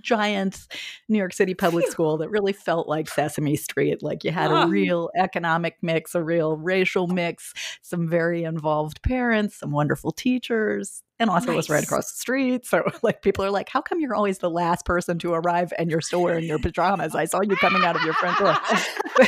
giant 0.02 0.68
New 1.08 1.18
York 1.18 1.34
City 1.34 1.54
public 1.54 1.88
school 1.88 2.18
that 2.18 2.30
really 2.30 2.54
felt 2.54 2.88
like 2.88 3.10
Sesame 3.10 3.56
Street. 3.56 4.02
Like 4.02 4.24
you 4.24 4.32
had 4.32 4.52
a 4.52 4.68
real 4.68 5.10
economic 5.18 5.78
mix, 5.82 6.16
a 6.16 6.24
real 6.24 6.56
racial 6.56 7.08
mix, 7.08 7.54
some 7.82 8.08
very 8.10 8.44
involved 8.44 9.02
parents, 9.04 9.60
some 9.60 9.72
wonderful 9.72 10.12
teachers. 10.12 11.04
And 11.20 11.30
also 11.30 11.52
it 11.52 11.56
was 11.56 11.70
right 11.70 11.84
across 11.84 12.12
the 12.12 12.18
street. 12.18 12.66
So 12.66 12.84
like 13.02 13.22
people 13.22 13.44
are 13.44 13.52
like, 13.52 13.70
how 13.70 13.82
come 13.82 14.00
you're 14.00 14.16
always 14.16 14.40
the 14.40 14.50
last 14.50 14.86
person 14.86 15.20
to 15.20 15.34
arrive 15.34 15.74
and 15.78 15.92
you're 15.92 16.02
still 16.02 16.22
wearing 16.22 16.46
your 16.46 16.60
pajamas? 16.60 17.16
I 17.16 17.26
saw 17.26 17.42
you 17.42 17.56
coming 17.58 17.84
out 17.84 17.96
of 17.96 18.04
your 18.04 18.14
front 18.14 18.40
door. 18.40 18.56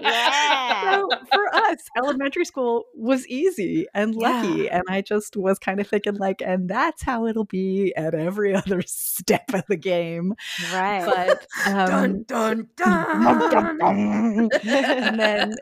yeah. 0.00 0.94
so 0.94 1.08
for 1.32 1.54
us, 1.54 1.78
elementary 1.96 2.44
school 2.44 2.84
was 2.94 3.26
easy 3.28 3.86
and 3.94 4.14
lucky. 4.14 4.68
And 4.70 4.82
I 4.88 5.02
just 5.02 5.36
was 5.36 5.58
kind 5.58 5.80
of 5.80 5.86
thinking, 5.86 6.14
like, 6.14 6.40
and 6.40 6.68
that's 6.68 7.02
how 7.02 7.26
it'll 7.26 7.44
be 7.44 7.92
at 7.96 8.14
every 8.14 8.54
other 8.54 8.82
step 8.86 9.52
of 9.52 9.64
the 9.68 9.76
game. 9.76 10.34
Right. 10.72 11.04
But 11.04 11.46
um, 11.66 12.24
dun 12.24 12.26
dun 12.26 12.68
dun. 12.76 14.48
and 14.64 15.20
then 15.20 15.54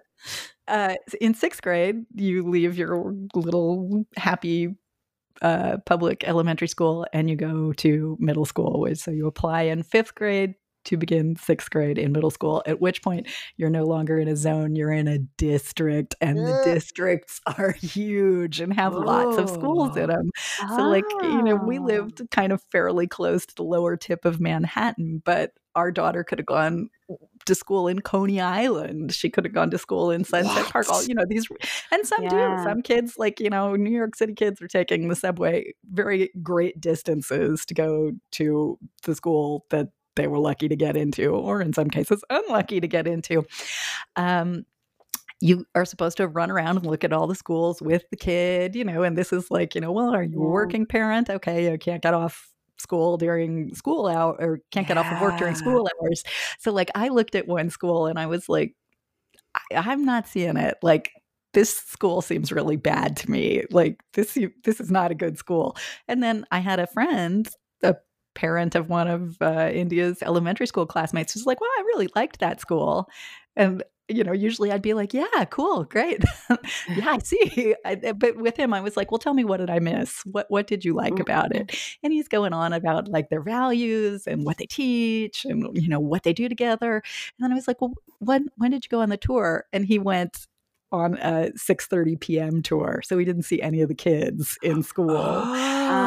uh, 0.69 0.95
in 1.21 1.35
sixth 1.35 1.63
grade, 1.63 2.05
you 2.15 2.49
leave 2.49 2.77
your 2.79 3.15
little 3.35 4.05
happy 4.17 4.77
uh, 5.43 5.79
public 5.87 6.25
elementary 6.25 6.69
school 6.69 7.07
and 7.13 7.29
you 7.31 7.37
go 7.37 7.73
to 7.75 8.17
middle 8.21 8.45
school. 8.45 8.87
So 8.95 9.11
you 9.11 9.27
apply 9.27 9.63
in 9.63 9.83
fifth 9.83 10.15
grade 10.15 10.55
to 10.85 10.97
begin 10.97 11.37
sixth 11.37 11.71
grade 11.71 11.97
in 11.99 12.13
middle 12.13 12.31
school, 12.31 12.63
at 12.67 12.81
which 12.81 13.03
point 13.03 13.29
you're 13.57 13.71
no 13.71 13.85
longer 13.85 14.19
in 14.19 14.29
a 14.29 14.37
zone, 14.37 14.75
you're 14.75 14.91
in 14.93 15.07
a 15.09 15.19
district, 15.19 16.15
and 16.21 16.47
the 16.47 16.53
districts 16.55 17.41
are 17.59 17.73
huge 17.73 18.61
and 18.61 18.73
have 18.75 18.97
lots 18.97 19.39
of 19.39 19.49
schools 19.49 19.97
in 19.97 20.07
Oh. 20.07 20.07
them. 20.09 20.31
So, 20.67 20.85
like, 20.85 21.15
you 21.21 21.43
know, 21.43 21.57
we 21.57 21.79
Oh. 21.79 21.85
lived 21.85 22.23
kind 22.31 22.53
of 22.53 22.63
fairly 22.73 23.07
close 23.07 23.47
to 23.47 23.55
the 23.55 23.63
lower 23.65 23.97
tip 23.97 24.25
of 24.25 24.41
Manhattan, 24.41 25.23
but 25.25 25.53
our 25.75 25.93
daughter 25.93 26.25
could 26.25 26.39
have 26.39 26.47
gone 26.47 26.89
to 27.47 27.55
school 27.55 27.89
in 27.89 28.01
Coney 28.01 28.41
Island. 28.41 29.13
She 29.13 29.31
could 29.31 29.45
have 29.45 29.55
gone 29.55 29.71
to 29.71 29.79
school 29.79 30.11
in 30.11 30.25
Sunset 30.25 30.67
Park. 30.67 30.89
All 30.91 31.03
you 31.05 31.15
know, 31.15 31.25
these 31.27 31.47
and 31.91 32.07
some 32.07 32.27
do. 32.29 32.57
Some 32.65 32.83
kids, 32.83 33.15
like 33.19 33.41
you 33.41 33.51
know, 33.51 33.77
New 33.77 33.91
York 33.91 34.15
City 34.17 34.35
kids 34.35 34.61
are 34.63 34.69
taking 34.69 35.09
the 35.09 35.17
subway 35.17 35.73
very 35.93 36.31
great 36.43 36.81
distances 36.81 37.65
to 37.67 37.75
go 37.75 38.13
to 38.33 38.79
the 39.05 39.15
school 39.15 39.67
that 39.71 39.89
they 40.17 40.27
were 40.27 40.39
lucky 40.39 40.69
to 40.69 40.77
get 40.77 40.97
into, 40.97 41.31
or 41.31 41.61
in 41.61 41.73
some 41.73 41.89
cases, 41.89 42.23
unlucky 42.31 42.81
to 42.81 42.89
get 42.89 43.07
into. 43.07 43.45
Um, 44.17 44.65
you 45.41 45.67
are 45.75 45.85
supposed 45.85 46.19
to 46.19 46.29
run 46.29 46.51
around 46.51 46.77
and 46.77 46.87
look 46.87 47.03
at 47.03 47.13
all 47.13 47.27
the 47.27 47.35
schools 47.35 47.83
with 47.83 48.05
the 48.11 48.17
kid, 48.17 48.77
you 48.77 48.85
know, 48.85 49.03
and 49.03 49.19
this 49.19 49.33
is 49.33 49.51
like, 49.51 49.75
you 49.75 49.81
know, 49.81 49.91
well, 49.91 50.15
are 50.15 50.23
you 50.23 50.41
a 50.41 50.49
working 50.49 50.87
parent? 50.87 51.29
Okay, 51.29 51.71
you 51.71 51.77
can't 51.79 52.01
get 52.01 52.15
off 52.15 52.52
school 52.83 53.17
during 53.17 53.75
school 53.75 54.07
out 54.07 54.37
or 54.41 54.61
can't 54.71 54.87
get 54.87 54.99
off 54.99 55.11
of 55.11 55.21
work 55.21 55.39
during 55.39 55.55
school 55.55 55.89
hours. 56.03 56.23
So 56.59 56.73
like 56.73 56.91
I 56.95 57.09
looked 57.09 57.35
at 57.35 57.49
one 57.49 57.71
school 57.71 58.07
and 58.07 58.19
I 58.19 58.27
was 58.27 58.49
like, 58.49 58.75
I, 59.55 59.63
I'm 59.77 60.05
not 60.05 60.29
seeing 60.29 60.57
it. 60.57 60.77
Like 60.83 61.13
this 61.55 61.77
school 61.77 62.23
seems 62.23 62.53
really 62.53 62.77
bad 62.77 63.17
to 63.19 63.31
me. 63.31 63.65
Like 63.71 64.01
this 64.15 64.39
this 64.65 64.81
is 64.81 64.91
not 64.91 65.11
a 65.11 65.15
good 65.15 65.39
school. 65.39 65.77
And 66.09 66.23
then 66.23 66.45
I 66.51 66.59
had 66.59 66.81
a 66.81 66.87
friend, 66.87 67.49
a 67.83 67.97
parent 68.35 68.75
of 68.75 68.89
one 68.89 69.09
of 69.09 69.37
uh, 69.41 69.71
India's 69.73 70.23
elementary 70.23 70.67
school 70.67 70.87
classmates, 70.87 71.33
who's 71.33 71.47
like, 71.47 71.61
"Well, 71.61 71.71
I 71.79 71.83
really 71.83 72.09
liked 72.15 72.41
that 72.41 72.61
school," 72.61 73.09
and 73.57 73.83
you 74.09 74.25
know, 74.25 74.33
usually 74.33 74.71
I'd 74.73 74.83
be 74.83 74.95
like, 74.95 75.15
"Yeah, 75.15 75.45
cool, 75.51 75.85
great, 75.85 76.23
yeah, 76.95 77.09
I 77.11 77.19
see." 77.19 77.75
I, 77.85 77.95
but 78.13 78.37
with 78.37 78.57
him, 78.57 78.75
I 78.75 78.81
was 78.81 78.97
like, 78.97 79.11
"Well, 79.11 79.19
tell 79.19 79.35
me, 79.35 79.45
what 79.45 79.59
did 79.59 79.71
I 79.71 79.79
miss? 79.79 80.23
What 80.27 80.47
what 80.51 80.67
did 80.67 80.85
you 80.85 80.95
like 80.95 81.19
about 81.21 81.55
it?" 81.55 81.71
And 82.03 82.13
he's 82.13 82.29
going 82.29 82.53
on 82.53 82.73
about 82.73 83.09
like 83.09 83.29
their 83.31 83.43
values 83.43 84.27
and 84.27 84.45
what 84.45 84.59
they 84.59 84.67
teach 84.67 85.45
and 85.45 85.69
you 85.77 85.89
know 85.89 86.01
what 86.01 86.25
they 86.25 86.33
do 86.33 86.49
together. 86.49 86.97
And 86.97 87.45
then 87.45 87.53
I 87.53 87.55
was 87.55 87.69
like, 87.69 87.81
"Well, 87.81 87.95
when 88.19 88.49
when 88.57 88.71
did 88.73 88.85
you 88.85 88.89
go 88.91 89.01
on 89.01 89.09
the 89.11 89.17
tour?" 89.17 89.65
And 89.73 89.87
he 89.87 89.99
went 89.99 90.47
on 90.91 91.15
a 91.19 91.51
6:30 91.57 92.17
p.m. 92.17 92.63
tour, 92.63 93.01
so 93.05 93.17
we 93.17 93.25
didn't 93.25 93.45
see 93.45 93.63
any 93.63 93.81
of 93.83 93.89
the 93.89 93.95
kids 93.95 94.59
in 94.63 94.83
school 94.83 95.49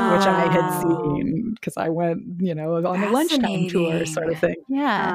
which 0.05 0.27
I 0.27 0.47
had 0.49 0.71
Oh. 0.71 0.71
seen 0.71 1.53
because 1.55 1.77
I 1.77 1.89
went, 1.89 2.21
you 2.39 2.53
know, 2.55 2.75
on 2.85 2.99
the 3.01 3.07
lunchtime 3.07 3.65
tour 3.67 4.05
sort 4.05 4.29
of 4.31 4.39
thing. 4.39 4.55
Yeah. 4.67 4.99
Uh, 4.99 5.11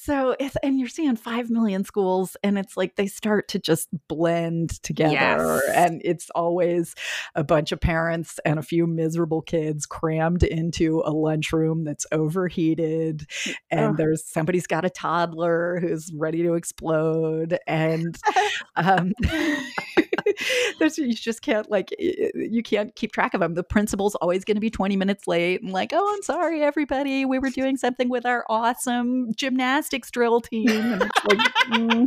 So 0.00 0.36
it's 0.38 0.56
and 0.62 0.78
you're 0.78 0.88
seeing 0.88 1.16
five 1.16 1.50
million 1.50 1.82
schools, 1.84 2.36
and 2.44 2.56
it's 2.56 2.76
like 2.76 2.94
they 2.94 3.08
start 3.08 3.48
to 3.48 3.58
just 3.58 3.88
blend 4.08 4.80
together, 4.84 5.60
Yes. 5.66 5.74
and 5.74 6.00
it's 6.04 6.30
always 6.36 6.94
a 7.34 7.42
bunch 7.42 7.72
of 7.72 7.80
parents 7.80 8.38
and 8.44 8.60
a 8.60 8.62
few 8.62 8.86
miserable 8.86 9.42
kids 9.42 9.86
crammed 9.86 10.44
into 10.44 11.02
a 11.04 11.10
lunchroom 11.10 11.82
that's 11.82 12.06
overheated, 12.12 13.26
and 13.72 13.96
there's 13.96 14.24
somebody's 14.24 14.68
got 14.68 14.84
a 14.84 14.90
toddler 14.90 15.80
who's 15.80 16.12
ready 16.14 16.42
to 16.44 16.54
explode, 16.54 17.58
and 17.66 18.16
um, 18.76 19.12
there's 20.78 20.96
you 20.96 21.12
just 21.12 21.42
can't 21.42 21.68
like 21.70 21.90
you 21.98 22.62
can't 22.62 22.94
keep 22.94 23.12
track 23.12 23.34
of 23.34 23.40
them. 23.40 23.54
The 23.54 23.64
principal's 23.64 24.14
always 24.16 24.44
going 24.44 24.56
to 24.56 24.60
be 24.60 24.70
20 24.70 24.96
minutes 24.96 25.26
late 25.26 25.60
and 25.60 25.72
like, 25.72 25.90
oh, 25.92 26.14
I'm 26.14 26.22
sorry, 26.22 26.62
everybody, 26.62 27.24
we 27.24 27.40
were 27.40 27.50
doing 27.50 27.76
something 27.76 28.08
with 28.08 28.24
our 28.24 28.44
awesome 28.48 29.32
gymnastics 29.34 29.87
drill 30.10 30.40
team, 30.40 30.68
and 30.68 31.02
it's 31.02 31.24
like, 31.24 31.54
mm. 31.70 32.06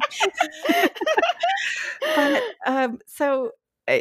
but 2.16 2.44
um, 2.66 3.00
so 3.08 3.52
uh, 3.88 3.94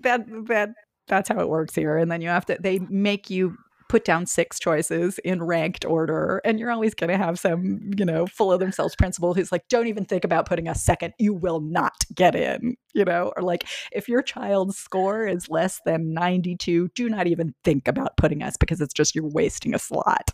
that 0.00 0.24
that 0.46 0.70
that's 1.08 1.28
how 1.28 1.40
it 1.40 1.48
works 1.48 1.74
here, 1.74 1.96
and 1.96 2.10
then 2.10 2.20
you 2.20 2.28
have 2.28 2.46
to 2.46 2.56
they 2.60 2.78
make 2.90 3.30
you 3.30 3.56
put 3.88 4.04
down 4.04 4.26
six 4.26 4.58
choices 4.58 5.18
in 5.20 5.42
ranked 5.42 5.84
order 5.84 6.40
and 6.44 6.58
you're 6.58 6.72
always 6.72 6.92
going 6.92 7.10
to 7.10 7.16
have 7.16 7.38
some 7.38 7.90
you 7.96 8.04
know 8.04 8.26
full 8.26 8.52
of 8.52 8.58
themselves 8.58 8.96
principal 8.96 9.32
who's 9.32 9.52
like 9.52 9.62
don't 9.68 9.86
even 9.86 10.04
think 10.04 10.24
about 10.24 10.46
putting 10.46 10.68
a 10.68 10.74
second. 10.74 11.14
You 11.18 11.32
will 11.32 11.60
not 11.60 11.94
get 12.14 12.34
in 12.34 12.76
you 12.96 13.04
know? 13.04 13.32
Or 13.36 13.42
like 13.42 13.68
if 13.92 14.08
your 14.08 14.22
child's 14.22 14.76
score 14.76 15.26
is 15.26 15.48
less 15.48 15.80
than 15.84 16.14
92 16.14 16.88
do 16.94 17.08
not 17.08 17.26
even 17.26 17.54
think 17.62 17.86
about 17.86 18.16
putting 18.16 18.42
us 18.42 18.56
because 18.56 18.80
it's 18.80 18.94
just 18.94 19.14
you're 19.14 19.28
wasting 19.28 19.74
a 19.74 19.78
slot 19.78 20.30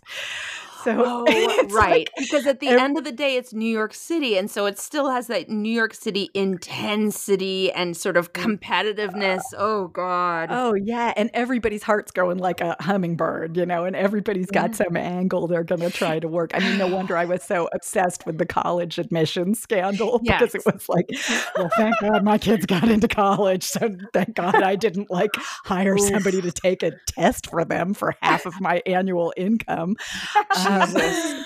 so 0.84 1.24
Oh, 1.24 1.66
right. 1.70 1.90
like- 1.90 2.10
because 2.18 2.46
at 2.46 2.60
the 2.60 2.68
ev- 2.68 2.80
end 2.80 2.98
of 2.98 3.04
the 3.04 3.12
day, 3.12 3.36
it's 3.36 3.52
New 3.52 3.68
York 3.70 3.94
City. 3.94 4.36
And 4.36 4.50
so 4.50 4.66
it 4.66 4.78
still 4.78 5.10
has 5.10 5.26
that 5.28 5.48
New 5.48 5.72
York 5.72 5.94
City 5.94 6.30
intensity 6.34 7.72
and 7.72 7.96
sort 7.96 8.16
of 8.16 8.32
competitiveness. 8.32 9.40
Oh, 9.56 9.88
God. 9.88 10.48
Oh 10.50 10.74
yeah, 10.74 11.12
and 11.16 11.30
everybody's 11.34 11.82
heart's 11.82 12.10
going 12.12 12.38
like 12.38 12.60
a 12.60 12.76
hummingbird, 12.80 13.56
you 13.56 13.66
know, 13.66 13.84
and 13.84 13.94
everybody's 13.96 14.50
got 14.50 14.74
some 14.74 14.96
angle 14.96 15.46
they're 15.46 15.64
going 15.64 15.80
to 15.80 15.90
try 15.90 16.18
to 16.18 16.28
work. 16.28 16.50
I 16.54 16.60
mean, 16.60 16.78
no 16.78 16.86
wonder 16.86 17.16
I 17.16 17.24
was 17.32 17.42
so 17.42 17.68
obsessed 17.74 18.26
with 18.26 18.38
the 18.38 18.46
college 18.46 18.98
admissions 18.98 19.60
scandal 19.60 20.20
because 20.20 20.54
it 20.54 20.62
was 20.66 20.88
like, 20.88 21.08
well, 21.56 21.70
thank 21.76 21.94
God 22.00 22.24
my 22.24 22.38
kids 22.38 22.66
got 22.66 22.88
into 22.88 23.08
college, 23.08 23.64
so 23.64 23.90
thank 24.12 24.34
God 24.34 24.62
I 24.62 24.76
didn't 24.76 25.10
like 25.10 25.30
hire 25.64 25.96
somebody 25.98 26.40
to 26.42 26.50
take 26.52 26.82
a 26.82 26.92
test 27.06 27.48
for 27.48 27.64
them 27.64 27.94
for 27.94 28.14
half 28.22 28.46
of 28.46 28.60
my 28.60 28.82
annual 28.86 29.32
income. 29.36 29.96
Um, 30.36 30.46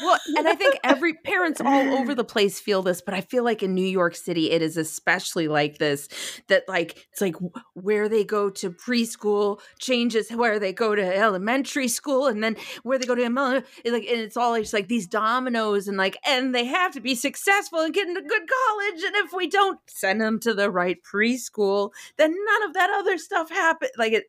well, 0.02 0.18
and 0.36 0.48
I 0.48 0.54
think 0.54 0.78
every 0.84 1.14
parents 1.14 1.60
all 1.60 1.94
over 1.94 2.14
the 2.16 2.24
place 2.24 2.60
feel 2.60 2.82
this, 2.82 3.00
but 3.00 3.14
I 3.14 3.20
feel 3.20 3.44
like 3.44 3.62
in 3.62 3.74
New 3.74 3.86
York 3.86 4.16
City 4.16 4.50
it 4.50 4.62
is 4.62 4.76
especially 4.76 5.48
like 5.48 5.78
this 5.78 6.08
that 6.48 6.68
like 6.68 7.06
it's 7.12 7.20
like 7.20 7.36
where 7.74 8.08
they 8.08 8.24
go 8.24 8.50
to 8.50 8.70
preschool 8.70 9.60
changes 9.78 10.30
where 10.30 10.58
they 10.58 10.72
go 10.72 10.94
to 10.94 11.16
elementary 11.16 11.88
school 11.88 12.26
and 12.26 12.42
then 12.42 12.56
where 12.82 12.98
they 12.98 13.06
go 13.06 13.14
to 13.14 13.26
like 13.26 13.64
and 13.84 14.20
it's 14.20 14.36
all 14.36 14.56
just 14.56 14.72
like 14.72 14.88
these 14.88 15.06
dominoes 15.06 15.88
and 15.88 15.96
like 15.96 16.18
and 16.26 16.54
they 16.54 16.64
have 16.64 16.92
to 16.92 17.00
be 17.00 17.14
successful 17.14 17.80
and 17.80 17.94
get 17.94 18.08
into 18.08 18.22
good 18.22 18.42
college 18.48 19.02
and 19.04 19.16
if 19.16 19.32
we 19.32 19.48
don't 19.48 19.78
send 19.86 20.20
them 20.20 20.38
to 20.38 20.54
the 20.54 20.70
right 20.70 20.98
preschool 21.02 21.90
then 22.16 22.34
none 22.34 22.68
of 22.68 22.74
that 22.74 22.90
other 22.90 23.18
stuff 23.18 23.50
happens 23.50 23.90
like 23.98 24.12
it 24.12 24.24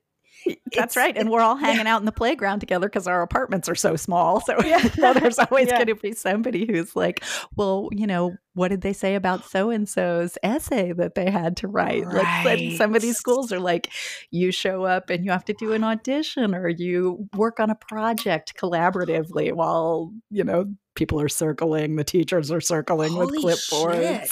That's 0.75 0.95
right. 0.95 1.15
And 1.17 1.29
we're 1.29 1.41
all 1.41 1.55
hanging 1.57 1.87
out 1.87 1.99
in 2.01 2.05
the 2.05 2.11
playground 2.11 2.59
together 2.59 2.87
because 2.87 3.07
our 3.07 3.21
apartments 3.21 3.67
are 3.69 3.75
so 3.75 3.95
small. 3.95 4.41
So 4.41 4.55
you 4.63 4.77
know, 4.97 5.13
there's 5.13 5.39
always 5.39 5.67
Yeah. 5.67 5.77
going 5.83 5.87
to 5.87 5.95
be 5.95 6.13
somebody 6.13 6.65
who's 6.65 6.95
like, 6.95 7.23
well, 7.55 7.89
you 7.91 8.07
know, 8.07 8.35
what 8.53 8.69
did 8.69 8.81
they 8.81 8.93
say 8.93 9.15
about 9.15 9.43
so 9.45 9.69
and 9.69 9.87
so's 9.87 10.37
essay 10.41 10.91
that 10.93 11.15
they 11.15 11.29
had 11.29 11.57
to 11.57 11.67
write? 11.67 12.05
Like 12.07 12.71
some 12.77 12.95
of 12.95 13.01
these 13.01 13.17
schools 13.17 13.51
are 13.51 13.59
like, 13.59 13.91
you 14.31 14.51
show 14.51 14.83
up 14.83 15.09
and 15.09 15.23
you 15.23 15.31
have 15.31 15.45
to 15.45 15.53
do 15.53 15.73
an 15.73 15.83
audition 15.83 16.55
or 16.55 16.67
you 16.69 17.27
work 17.35 17.59
on 17.59 17.69
a 17.69 17.75
project 17.75 18.53
collaboratively 18.59 19.53
while, 19.53 20.11
you 20.31 20.43
know, 20.43 20.65
people 20.95 21.21
are 21.21 21.29
circling, 21.29 21.95
the 21.97 22.03
teachers 22.03 22.49
are 22.51 22.59
circling 22.61 23.11
Holy 23.13 23.37
with 23.37 23.59
clipboards. 23.69 24.21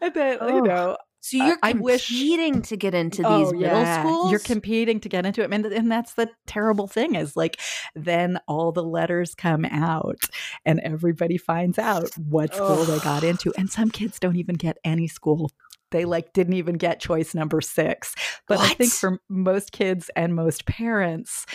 And 0.00 0.14
then, 0.14 0.32
you 0.40 0.60
Oh. 0.60 0.60
know, 0.60 0.96
So 1.30 1.36
you're 1.44 1.58
wish- 1.80 2.08
competing 2.08 2.62
to 2.62 2.76
get 2.76 2.94
into 2.94 3.18
these 3.18 3.26
Oh, 3.26 3.52
middle 3.52 3.80
yeah. 3.82 4.02
schools. 4.02 4.30
You're 4.30 4.40
competing 4.40 5.00
to 5.00 5.08
get 5.08 5.26
into 5.26 5.42
it. 5.42 5.52
And, 5.52 5.66
and 5.66 5.90
that's 5.90 6.14
the 6.14 6.30
terrible 6.46 6.86
thing 6.86 7.14
is 7.14 7.36
like 7.36 7.60
then 7.94 8.38
all 8.46 8.72
the 8.72 8.82
letters 8.82 9.34
come 9.34 9.64
out 9.64 10.20
and 10.64 10.80
everybody 10.80 11.36
finds 11.36 11.78
out 11.78 12.10
what 12.16 12.54
school 12.54 12.84
they 12.84 12.98
got 13.00 13.24
into. 13.24 13.52
And 13.58 13.70
some 13.70 13.90
kids 13.90 14.18
don't 14.18 14.36
even 14.36 14.54
get 14.56 14.78
any 14.84 15.08
school. 15.08 15.50
They 15.90 16.04
like 16.04 16.32
didn't 16.32 16.54
even 16.54 16.76
get 16.76 17.00
choice 17.00 17.34
number 17.34 17.60
six. 17.60 18.14
But 18.46 18.60
I 18.60 18.68
think 18.74 18.92
for 18.92 19.18
most 19.28 19.72
kids 19.72 20.10
and 20.16 20.34
most 20.34 20.66
parents, 20.66 21.46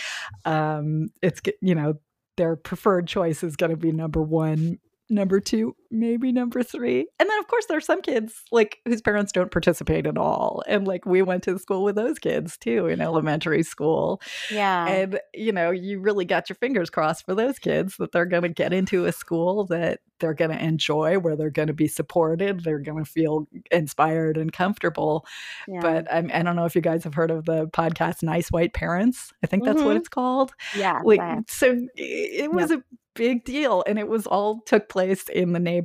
um, 0.44 1.08
it's 1.22 1.40
you 1.60 1.74
know, 1.74 1.94
their 2.36 2.56
preferred 2.56 3.06
choice 3.06 3.44
is 3.44 3.54
going 3.54 3.70
to 3.70 3.76
be 3.76 3.92
number 3.92 4.20
one, 4.20 4.78
number 5.08 5.38
two, 5.38 5.76
maybe 5.94 6.32
number 6.32 6.62
three. 6.62 7.06
And 7.18 7.28
then, 7.30 7.38
of 7.38 7.46
course, 7.48 7.66
there 7.66 7.78
are 7.78 7.80
some 7.82 8.02
kids 8.02 8.42
like 8.52 8.78
whose 8.84 9.00
parents 9.00 9.32
don't 9.32 9.50
participate 9.50 10.06
at 10.06 10.18
all. 10.18 10.62
And 10.66 10.86
like 10.86 11.06
we 11.06 11.22
went 11.22 11.42
to 11.44 11.58
school 11.58 11.84
with 11.84 11.96
those 11.96 12.18
kids 12.18 12.58
too 12.58 12.86
in 12.86 13.00
elementary 13.00 13.62
school. 13.62 14.20
Yeah. 14.50 14.86
And, 14.86 15.20
you 15.32 15.52
know, 15.52 15.70
you 15.70 16.00
really 16.00 16.24
got 16.24 16.48
your 16.48 16.56
fingers 16.56 16.90
crossed 16.90 17.24
for 17.24 17.34
those 17.34 17.58
kids 17.58 17.96
that 17.98 18.12
they're 18.12 18.26
going 18.26 18.42
to 18.42 18.48
get 18.48 18.72
into 18.72 19.06
a 19.06 19.12
school 19.12 19.64
that 19.66 20.00
they're 20.20 20.34
going 20.34 20.50
to 20.50 20.62
enjoy, 20.64 21.18
where 21.18 21.36
they're 21.36 21.50
going 21.50 21.68
to 21.68 21.74
be 21.74 21.88
supported, 21.88 22.60
they're 22.60 22.78
going 22.78 23.04
to 23.04 23.10
feel 23.10 23.46
inspired 23.70 24.36
and 24.36 24.52
comfortable. 24.52 25.26
yeah. 25.68 25.80
But 25.80 26.12
I'm, 26.12 26.30
I 26.32 26.42
don't 26.42 26.56
know 26.56 26.64
if 26.66 26.74
you 26.74 26.80
guys 26.80 27.04
have 27.04 27.14
heard 27.14 27.30
of 27.30 27.44
the 27.44 27.66
podcast 27.68 28.22
Nice 28.22 28.50
White 28.50 28.72
Parents. 28.74 29.32
I 29.42 29.46
think 29.46 29.64
that's 29.64 29.82
what 29.82 29.94
Mhm. 29.94 29.98
it's 29.98 30.08
called 30.08 30.52
yeah. 30.76 31.00
like 31.04 31.20
so 31.48 31.76
it 31.96 32.52
was 32.52 32.70
a 32.70 32.82
big 33.14 33.44
deal 33.44 33.84
and 33.86 33.98
it 33.98 34.08
was 34.08 34.26
all 34.26 34.60
took 34.66 34.88
place 34.88 35.28
in 35.28 35.52
the 35.52 35.60
neighborhood 35.60 35.83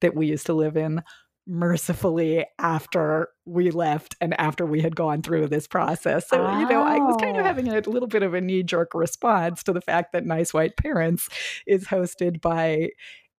that 0.00 0.14
we 0.14 0.26
used 0.26 0.46
to 0.46 0.52
live 0.54 0.76
in 0.76 1.02
mercifully 1.46 2.44
after 2.58 3.28
we 3.44 3.70
left 3.70 4.16
and 4.20 4.38
after 4.40 4.64
we 4.64 4.80
had 4.80 4.96
gone 4.96 5.20
through 5.22 5.46
this 5.46 5.66
process 5.66 6.26
so 6.28 6.36
you 6.58 6.66
know 6.68 6.82
i 6.82 6.96
was 6.98 7.16
kind 7.20 7.36
of 7.36 7.42
Oh. 7.42 7.46
having 7.46 7.68
a 7.68 7.80
little 7.80 8.08
bit 8.08 8.22
of 8.22 8.32
a 8.32 8.40
knee-jerk 8.40 8.94
response 8.94 9.62
to 9.64 9.72
the 9.72 9.80
fact 9.82 10.12
that 10.12 10.24
nice 10.24 10.54
white 10.54 10.76
parents 10.78 11.28
is 11.66 11.84
hosted 11.86 12.40
by 12.40 12.90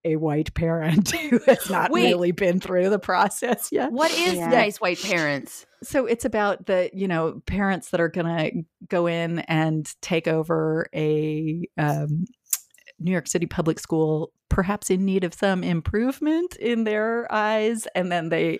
a 0.03 0.17
white 0.17 0.53
parent 0.53 1.09
who 1.15 1.39
has 1.47 1.67
not 1.69 1.89
Wait. 1.89 2.03
really 2.03 2.31
been 2.31 2.59
through 2.59 2.89
the 2.89 2.99
process 2.99 3.69
yet 3.71 3.91
what 3.91 4.11
is 4.11 4.35
Yeah. 4.35 4.47
nice 4.49 4.79
white 4.79 5.01
parents? 5.01 5.65
so 5.81 6.05
it's 6.05 6.25
about 6.25 6.67
the 6.67 6.91
you 6.93 7.07
know 7.07 7.41
parents 7.47 7.89
that 7.89 7.99
are 7.99 8.09
going 8.09 8.25
to 8.27 8.63
go 8.87 9.07
in 9.07 9.39
and 9.39 9.91
take 10.01 10.27
over 10.27 10.87
a 10.93 11.63
um, 11.79 12.25
New 12.99 13.11
York 13.11 13.27
City 13.27 13.45
public 13.45 13.79
school, 13.79 14.31
perhaps 14.49 14.89
in 14.89 15.03
need 15.03 15.23
of 15.23 15.33
some 15.33 15.63
improvement 15.63 16.55
in 16.57 16.83
their 16.85 17.27
eyes, 17.33 17.87
and 17.95 18.11
then 18.11 18.29
they, 18.29 18.59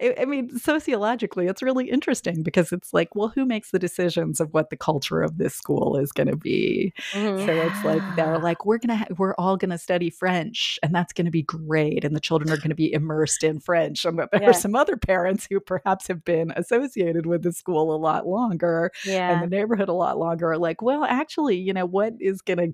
I 0.00 0.14
I 0.20 0.24
mean, 0.24 0.56
sociologically, 0.58 1.46
it's 1.48 1.60
really 1.62 1.90
interesting 1.90 2.42
because 2.42 2.72
it's 2.72 2.94
like, 2.94 3.14
well, 3.14 3.28
who 3.28 3.44
makes 3.44 3.70
the 3.70 3.78
decisions 3.78 4.40
of 4.40 4.54
what 4.54 4.70
the 4.70 4.76
culture 4.76 5.20
of 5.22 5.36
this 5.38 5.54
school 5.54 5.96
is 5.96 6.12
going 6.12 6.28
to 6.28 6.36
be? 6.36 6.92
Mhm. 7.12 7.44
So 7.44 7.52
it's 7.52 7.84
like 7.84 8.16
they're 8.16 8.38
like, 8.48 8.64
we're 8.64 8.78
gonna, 8.78 8.96
ha- 8.96 9.14
we're 9.18 9.34
all 9.34 9.56
gonna 9.56 9.76
study 9.78 10.08
French, 10.08 10.78
and 10.82 10.94
that's 10.94 11.12
gonna 11.12 11.30
be 11.30 11.42
great, 11.42 12.04
and 12.04 12.16
the 12.16 12.20
children 12.20 12.50
are 12.50 12.56
gonna 12.56 12.74
be 12.74 12.92
immersed 12.92 13.44
in 13.44 13.60
French. 13.60 14.04
And 14.04 14.18
there 14.18 14.28
Yeah. 14.40 14.50
are 14.50 14.52
some 14.54 14.74
other 14.74 14.96
parents 14.96 15.46
who 15.50 15.60
perhaps 15.60 16.06
have 16.08 16.24
been 16.24 16.52
associated 16.56 17.26
with 17.26 17.42
the 17.42 17.52
school 17.52 17.94
a 17.94 17.98
lot 17.98 18.26
longer 18.26 18.90
yeah. 19.04 19.32
and 19.32 19.42
the 19.42 19.54
neighborhood 19.54 19.88
a 19.90 19.92
lot 19.94 20.16
longer. 20.18 20.52
Are 20.52 20.58
like, 20.58 20.80
well, 20.80 21.04
actually, 21.04 21.56
you 21.56 21.72
know, 21.74 21.84
what 21.86 22.14
is 22.20 22.40
gonna 22.40 22.68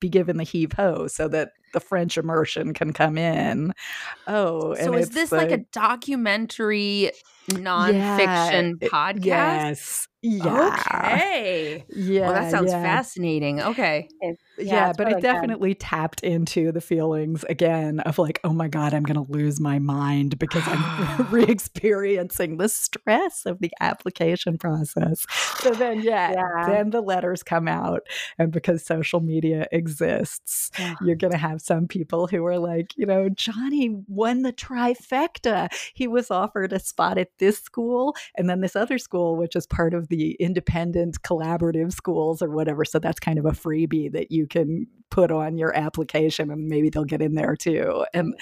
be 0.00 0.08
given 0.08 0.36
the 0.36 0.44
heave 0.44 0.72
ho 0.72 1.06
so 1.06 1.28
that 1.28 1.52
the 1.72 1.80
French 1.80 2.16
immersion 2.16 2.72
can 2.74 2.92
come 2.92 3.18
in? 3.18 3.72
Oh, 4.26 4.74
So 4.74 4.94
is 4.94 5.10
this 5.10 5.32
like 5.32 5.48
the- 5.48 5.54
a 5.56 5.64
documentary 5.72 7.10
nonfiction 7.50 8.82
it- 8.82 8.90
podcast? 8.90 9.24
Yes. 9.24 10.08
Yeah. 10.22 10.76
Okay. 10.80 11.84
Yeah. 11.90 12.22
well, 12.22 12.32
that 12.34 12.50
sounds 12.50 12.72
yeah. 12.72 12.82
fascinating. 12.82 13.60
Okay. 13.60 14.08
Yeah, 14.58 14.88
it's 14.88 14.96
but 14.96 15.06
really 15.06 15.18
it 15.18 15.22
definitely 15.22 15.74
tapped 15.76 16.24
into 16.24 16.72
the 16.72 16.80
feelings 16.80 17.44
again 17.48 18.00
of 18.00 18.18
like, 18.18 18.40
oh 18.42 18.52
my 18.52 18.66
God, 18.66 18.92
I'm 18.94 19.04
going 19.04 19.24
to 19.24 19.32
lose 19.32 19.60
my 19.60 19.78
mind 19.78 20.38
because 20.38 20.64
I'm 20.66 21.26
re 21.30 21.44
experiencing 21.44 22.56
the 22.56 22.68
stress 22.68 23.46
of 23.46 23.60
the 23.60 23.70
application 23.80 24.58
process. 24.58 25.24
So 25.60 25.70
then, 25.70 26.00
yeah, 26.02 26.32
Yeah. 26.32 26.66
then 26.68 26.90
the 26.90 27.00
letters 27.00 27.44
come 27.44 27.68
out. 27.68 28.02
And 28.38 28.50
because 28.50 28.84
social 28.84 29.20
media 29.20 29.68
exists, 29.70 30.72
Yeah. 30.78 30.94
you're 31.00 31.14
going 31.16 31.32
to 31.32 31.38
have 31.38 31.60
some 31.60 31.86
people 31.86 32.26
who 32.26 32.44
are 32.46 32.58
like, 32.58 32.92
you 32.96 33.06
know, 33.06 33.28
Johnny 33.28 33.94
won 34.08 34.42
the 34.42 34.52
trifecta. 34.52 35.68
He 35.94 36.08
was 36.08 36.30
offered 36.30 36.72
a 36.72 36.80
spot 36.80 37.18
at 37.18 37.30
this 37.38 37.58
school 37.60 38.16
and 38.36 38.50
then 38.50 38.60
this 38.60 38.74
other 38.74 38.98
school, 38.98 39.36
which 39.36 39.54
is 39.54 39.66
part 39.66 39.94
of 39.94 40.08
the 40.08 40.17
independent 40.38 41.22
collaborative 41.22 41.92
schools 41.92 42.42
or 42.42 42.50
whatever. 42.50 42.84
So 42.84 42.98
that's 42.98 43.20
kind 43.20 43.38
of 43.38 43.46
a 43.46 43.50
freebie 43.50 44.12
that 44.12 44.30
you 44.30 44.46
can 44.46 44.86
put 45.10 45.30
on 45.30 45.56
your 45.56 45.74
application 45.74 46.50
and 46.50 46.68
maybe 46.68 46.90
they'll 46.90 47.04
get 47.04 47.22
in 47.22 47.34
there 47.34 47.56
too. 47.56 48.04
And 48.12 48.34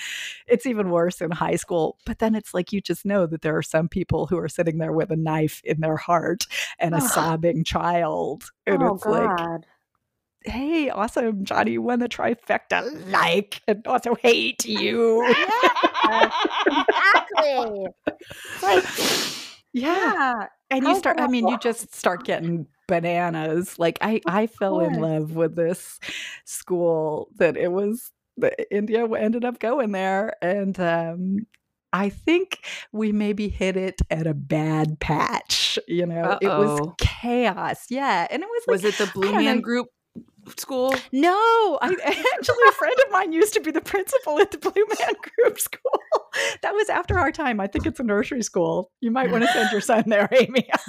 it's 0.46 0.66
even 0.66 0.90
worse 0.90 1.20
in 1.20 1.30
high 1.30 1.56
school. 1.56 1.98
But 2.04 2.18
then 2.18 2.34
it's 2.34 2.54
like 2.54 2.72
you 2.72 2.80
just 2.80 3.04
know 3.04 3.26
that 3.26 3.42
there 3.42 3.56
are 3.56 3.62
some 3.62 3.88
people 3.88 4.26
who 4.26 4.38
are 4.38 4.48
sitting 4.48 4.78
there 4.78 4.92
with 4.92 5.10
a 5.10 5.16
knife 5.16 5.60
in 5.64 5.80
their 5.80 5.96
heart 5.96 6.46
and 6.78 6.94
a 6.94 7.00
sobbing 7.00 7.64
child. 7.64 8.44
And 8.66 8.82
oh 8.82 8.94
it's 8.94 9.06
like, 9.06 9.62
hey, 10.46 10.90
awesome, 10.90 11.44
Johnny 11.44 11.72
you 11.72 11.82
won 11.82 11.98
the 11.98 12.08
trifecta, 12.08 13.10
like, 13.10 13.62
and 13.66 13.86
also 13.86 14.14
hate 14.14 14.64
you. 14.66 15.24
exactly. 16.04 17.86
Like, 18.62 18.84
yeah. 19.72 20.12
yeah. 20.14 20.46
And 20.70 20.84
you 20.84 20.96
start, 20.96 21.20
I 21.20 21.28
mean, 21.28 21.46
you 21.46 21.58
just 21.58 21.94
start 21.94 22.24
getting 22.24 22.66
bananas. 22.88 23.78
Like, 23.78 23.98
I, 24.00 24.20
I 24.26 24.46
fell 24.46 24.80
in 24.80 25.00
love 25.00 25.36
with 25.36 25.54
this 25.54 26.00
school 26.44 27.28
that 27.36 27.56
it 27.56 27.72
was, 27.72 28.10
the 28.36 28.52
India 28.74 29.08
ended 29.12 29.44
up 29.44 29.58
going 29.58 29.92
there. 29.92 30.34
And, 30.42 30.78
um, 30.80 31.46
I 31.92 32.10
think 32.10 32.66
we 32.92 33.12
maybe 33.12 33.48
hit 33.48 33.76
it 33.76 34.00
at 34.10 34.26
a 34.26 34.34
bad 34.34 35.00
patch. 35.00 35.78
You 35.86 36.04
know, 36.04 36.36
it 36.42 36.48
was 36.48 36.92
chaos. 36.98 37.86
Yeah. 37.88 38.26
And 38.30 38.42
it 38.42 38.48
was 38.48 38.62
like, 38.66 38.72
Was 38.72 38.84
it 38.84 38.98
the 38.98 39.10
Blue 39.12 39.32
Man. 39.32 39.60
Group 39.60 39.86
school? 40.56 40.94
No, 41.12 41.78
I 41.82 41.88
actually 42.38 42.56
a 42.68 42.72
friend 42.72 42.94
of 43.06 43.12
mine 43.12 43.32
used 43.32 43.54
to 43.54 43.60
be 43.60 43.70
the 43.70 43.80
principal 43.80 44.38
at 44.40 44.50
the 44.50 44.58
Blue 44.58 44.72
Man 44.98 45.14
Group 45.44 45.58
School. 45.60 46.00
That 46.62 46.74
was 46.74 46.88
after 46.88 47.18
our 47.18 47.32
time. 47.32 47.60
I 47.60 47.66
think 47.66 47.86
it's 47.86 48.00
a 48.00 48.02
nursery 48.02 48.42
school. 48.42 48.90
You 49.00 49.10
might 49.10 49.30
want 49.30 49.44
to 49.44 49.48
send 49.52 49.70
your 49.72 49.80
son 49.80 50.04
there, 50.06 50.28
Amy. 50.32 50.68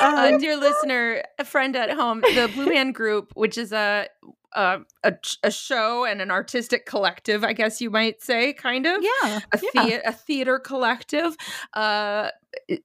uh, 0.00 0.38
dear 0.38 0.56
listener, 0.56 1.22
a 1.38 1.44
friend 1.44 1.76
at 1.76 1.90
home, 1.90 2.20
the 2.20 2.50
Blue 2.54 2.66
Man 2.66 2.92
Group, 2.92 3.32
which 3.34 3.58
is 3.58 3.72
a, 3.72 4.08
a 4.54 4.80
a 5.04 5.14
a 5.42 5.50
show 5.50 6.04
and 6.04 6.20
an 6.20 6.30
artistic 6.30 6.86
collective, 6.86 7.44
I 7.44 7.52
guess 7.52 7.80
you 7.80 7.90
might 7.90 8.22
say, 8.22 8.52
kind 8.52 8.86
of 8.86 9.02
yeah, 9.02 9.40
a, 9.52 9.60
yeah. 9.74 9.82
thea- 9.84 10.02
a 10.06 10.12
theater 10.12 10.58
collective. 10.58 11.36
Uh, 11.74 12.28
it- 12.68 12.82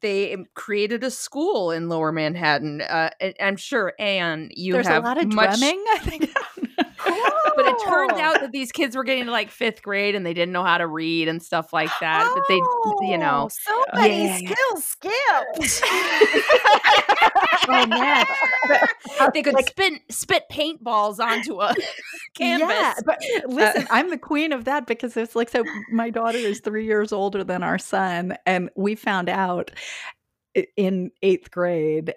they 0.00 0.36
created 0.54 1.04
a 1.04 1.10
school 1.10 1.70
in 1.70 1.88
Lower 1.88 2.12
Manhattan. 2.12 2.80
Uh, 2.82 3.10
I'm 3.40 3.56
sure, 3.56 3.92
Anne, 3.98 4.50
you 4.54 4.72
There's 4.74 4.86
have 4.86 5.04
a 5.04 5.06
lot 5.06 5.18
of 5.18 5.32
much, 5.32 5.58
drumming. 5.58 5.84
I 5.92 5.98
think. 5.98 6.30
but 7.56 7.66
it 7.66 7.76
turned 7.84 8.18
out 8.20 8.40
that 8.40 8.52
these 8.52 8.72
kids 8.72 8.96
were 8.96 9.04
getting 9.04 9.26
to 9.26 9.30
like 9.30 9.50
fifth 9.50 9.82
grade 9.82 10.14
and 10.14 10.24
they 10.24 10.34
didn't 10.34 10.52
know 10.52 10.64
how 10.64 10.78
to 10.78 10.86
read 10.86 11.28
and 11.28 11.42
stuff 11.42 11.72
like 11.72 11.90
that. 12.00 12.30
But 12.34 12.44
they, 12.48 12.60
you 13.06 13.18
know, 13.18 13.48
Oh, 13.48 13.48
so 13.48 13.84
many 14.00 14.26
Yeah. 14.26 14.36
skills 14.36 14.84
skipped. 14.84 15.82
oh 17.68 17.86
man, 17.86 18.24
they 19.34 19.42
could 19.42 19.58
spin 19.66 20.00
spit 20.08 20.44
paintballs 20.50 21.18
onto 21.18 21.60
a 21.60 21.74
canvas. 22.34 22.68
Yeah, 22.70 22.94
but 23.04 23.18
uh, 23.36 23.48
listen, 23.48 23.86
I'm 23.90 24.10
the 24.10 24.18
queen 24.18 24.52
of 24.52 24.64
that 24.64 24.86
because 24.86 25.16
it's 25.16 25.36
like 25.36 25.48
so. 25.48 25.64
My 25.92 26.10
daughter 26.10 26.38
is 26.38 26.60
three 26.60 26.86
years 26.86 27.12
older 27.12 27.44
than 27.44 27.62
our 27.62 27.78
son, 27.78 28.36
and 28.46 28.70
we 28.76 28.94
found 28.94 29.28
out 29.28 29.70
in 30.76 31.10
eighth 31.22 31.50
grade 31.50 32.14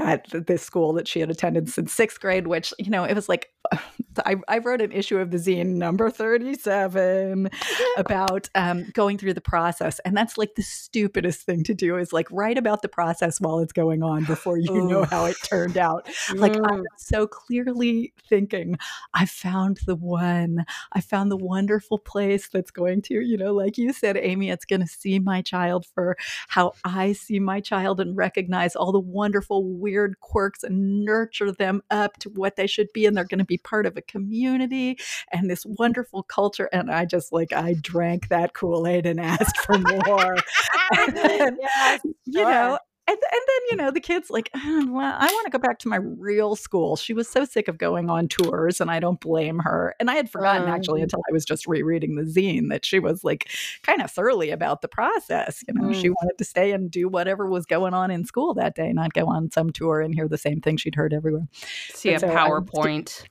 at 0.00 0.26
this 0.46 0.62
school 0.62 0.92
that 0.94 1.06
she 1.06 1.20
had 1.20 1.30
attended 1.30 1.68
since 1.68 1.92
sixth 1.92 2.20
grade, 2.20 2.46
which 2.46 2.72
you 2.78 2.90
know 2.90 3.04
it 3.04 3.14
was 3.14 3.28
like 3.28 3.50
I, 4.26 4.36
I 4.48 4.58
wrote 4.58 4.80
an 4.80 4.92
issue 4.92 5.18
of 5.18 5.30
the 5.30 5.36
zine 5.36 5.76
number 5.76 6.10
37 6.10 7.48
about 7.96 8.48
um, 8.54 8.86
going 8.92 9.18
through 9.18 9.34
the 9.34 9.40
process 9.40 9.98
and 10.00 10.16
that's 10.16 10.36
like 10.36 10.54
the 10.56 10.62
stupidest 10.62 11.42
thing 11.42 11.62
to 11.64 11.74
do 11.74 11.96
is 11.96 12.12
like 12.12 12.26
write 12.30 12.58
about 12.58 12.82
the 12.82 12.88
process 12.88 13.40
while 13.40 13.60
it's 13.60 13.72
going 13.72 14.02
on 14.02 14.24
before 14.24 14.58
you 14.58 14.82
know 14.82 15.04
how 15.04 15.24
it 15.26 15.36
turned 15.44 15.76
out. 15.78 16.08
Like 16.34 16.50
Mm. 16.50 16.72
i'm 16.72 16.84
so 16.96 17.26
clearly 17.26 18.12
thinking 18.28 18.76
i 19.14 19.24
found 19.26 19.78
the 19.86 19.94
one. 19.94 20.64
I 20.92 21.00
found 21.00 21.30
the 21.30 21.36
wonderful 21.36 21.98
place 21.98 22.48
that's 22.48 22.70
going 22.70 23.02
to 23.02 23.14
you 23.20 23.36
know 23.36 23.52
like 23.54 23.78
you 23.78 23.92
said 23.92 24.16
amy 24.16 24.50
it's 24.50 24.64
going 24.64 24.80
to 24.80 24.86
see 24.86 25.18
my 25.18 25.42
child 25.42 25.86
for 25.94 26.16
how 26.48 26.72
i 26.84 27.12
see 27.12 27.38
my 27.38 27.60
child 27.60 28.00
and 28.00 28.16
recognize 28.16 28.74
all 28.74 28.90
the 28.92 28.98
wonderful 29.00 29.64
weird 29.64 29.89
quirks 30.20 30.62
and 30.62 31.04
nurture 31.04 31.52
them 31.52 31.82
up 31.90 32.16
to 32.18 32.28
what 32.30 32.56
they 32.56 32.66
should 32.66 32.88
be 32.92 33.06
and 33.06 33.16
they're 33.16 33.24
going 33.24 33.38
to 33.38 33.44
be 33.44 33.58
part 33.58 33.86
of 33.86 33.96
a 33.96 34.02
community 34.02 34.98
and 35.32 35.50
this 35.50 35.64
wonderful 35.66 36.22
culture 36.22 36.68
and 36.72 36.90
i 36.90 37.04
just 37.04 37.32
like 37.32 37.52
i 37.52 37.74
drank 37.80 38.28
that 38.28 38.54
kool-aid 38.54 39.06
and 39.06 39.20
asked 39.20 39.58
for 39.58 39.78
more. 39.78 40.36
And, 40.92 41.58
Yes, 41.60 42.00
you 42.24 42.42
know 42.42 42.78
and, 43.10 43.18
and 43.32 43.42
then 43.46 43.60
you 43.70 43.76
know 43.76 43.90
the 43.90 44.00
kids 44.00 44.30
like 44.30 44.50
"Oh, 44.54 44.86
well, 44.90 45.16
i 45.18 45.26
want 45.26 45.44
to 45.46 45.50
go 45.50 45.58
back 45.58 45.78
to 45.80 45.88
my 45.88 45.96
real 45.96 46.54
school 46.56 46.96
she 46.96 47.12
was 47.12 47.28
so 47.28 47.44
sick 47.44 47.68
of 47.68 47.76
going 47.78 48.08
on 48.08 48.28
tours 48.28 48.80
and 48.80 48.90
i 48.90 49.00
don't 49.00 49.20
blame 49.20 49.58
her 49.60 49.94
and 49.98 50.10
i 50.10 50.14
had 50.14 50.30
forgotten 50.30 50.68
actually 50.68 51.00
Um. 51.00 51.04
until 51.04 51.20
i 51.28 51.32
was 51.32 51.44
just 51.44 51.66
rereading 51.66 52.14
the 52.16 52.22
zine 52.22 52.68
that 52.70 52.84
she 52.86 52.98
was 52.98 53.24
like 53.24 53.48
kind 53.82 54.00
of 54.02 54.10
surly 54.10 54.50
about 54.50 54.80
the 54.82 54.88
process 54.88 55.64
you 55.66 55.74
know 55.74 55.92
she 55.92 56.08
Mm. 56.08 56.14
wanted 56.22 56.38
to 56.38 56.44
stay 56.44 56.72
and 56.72 56.90
do 56.90 57.08
whatever 57.08 57.46
was 57.48 57.66
going 57.66 57.94
on 57.94 58.10
in 58.10 58.24
school 58.24 58.54
that 58.54 58.74
day 58.74 58.92
not 58.92 59.12
go 59.12 59.26
on 59.26 59.50
some 59.50 59.70
tour 59.70 60.00
and 60.00 60.14
hear 60.14 60.28
the 60.28 60.38
same 60.38 60.60
thing 60.60 60.76
she'd 60.76 60.94
heard 60.94 61.12
everywhere 61.12 61.46
See 61.92 62.10
a 62.10 62.12
And 62.12 62.20
so 62.20 62.28
I'm- 62.28 62.36
PowerPoint. 62.50 63.24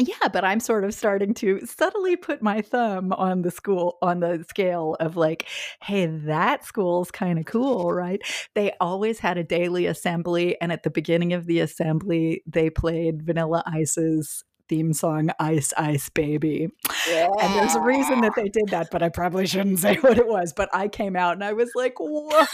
Yeah, 0.00 0.28
but 0.32 0.44
I'm 0.44 0.60
sort 0.60 0.84
of 0.84 0.94
starting 0.94 1.34
to 1.34 1.60
subtly 1.66 2.14
put 2.16 2.40
my 2.40 2.60
thumb 2.62 3.12
on 3.12 3.42
the 3.42 3.50
school 3.50 3.98
on 4.00 4.20
the 4.20 4.44
scale 4.48 4.96
of 5.00 5.16
like, 5.16 5.46
hey, 5.82 6.06
that 6.06 6.64
school's 6.64 7.10
kind 7.10 7.38
of 7.38 7.46
cool, 7.46 7.92
right? 7.92 8.20
They 8.54 8.72
always 8.80 9.18
had 9.18 9.38
a 9.38 9.44
daily 9.44 9.86
assembly, 9.86 10.56
and 10.60 10.70
at 10.70 10.84
the 10.84 10.90
beginning 10.90 11.32
of 11.32 11.46
the 11.46 11.58
assembly, 11.60 12.42
they 12.46 12.70
played 12.70 13.22
Vanilla 13.22 13.64
Ice's 13.66 14.44
theme 14.68 14.92
song 14.92 15.30
Ice 15.38 15.72
Ice 15.76 16.08
Baby. 16.10 16.68
And 17.10 17.54
there's 17.54 17.74
a 17.74 17.80
reason 17.80 18.20
that 18.20 18.34
they 18.36 18.48
did 18.48 18.68
that, 18.68 18.88
but 18.90 19.02
I 19.02 19.08
probably 19.08 19.46
shouldn't 19.46 19.78
say 19.78 19.96
what 20.00 20.18
it 20.18 20.26
was. 20.26 20.52
But 20.52 20.68
I 20.72 20.88
came 20.88 21.16
out 21.16 21.34
and 21.34 21.44
I 21.44 21.52
was 21.52 21.70
like, 21.74 21.94
whoa, 21.98 22.46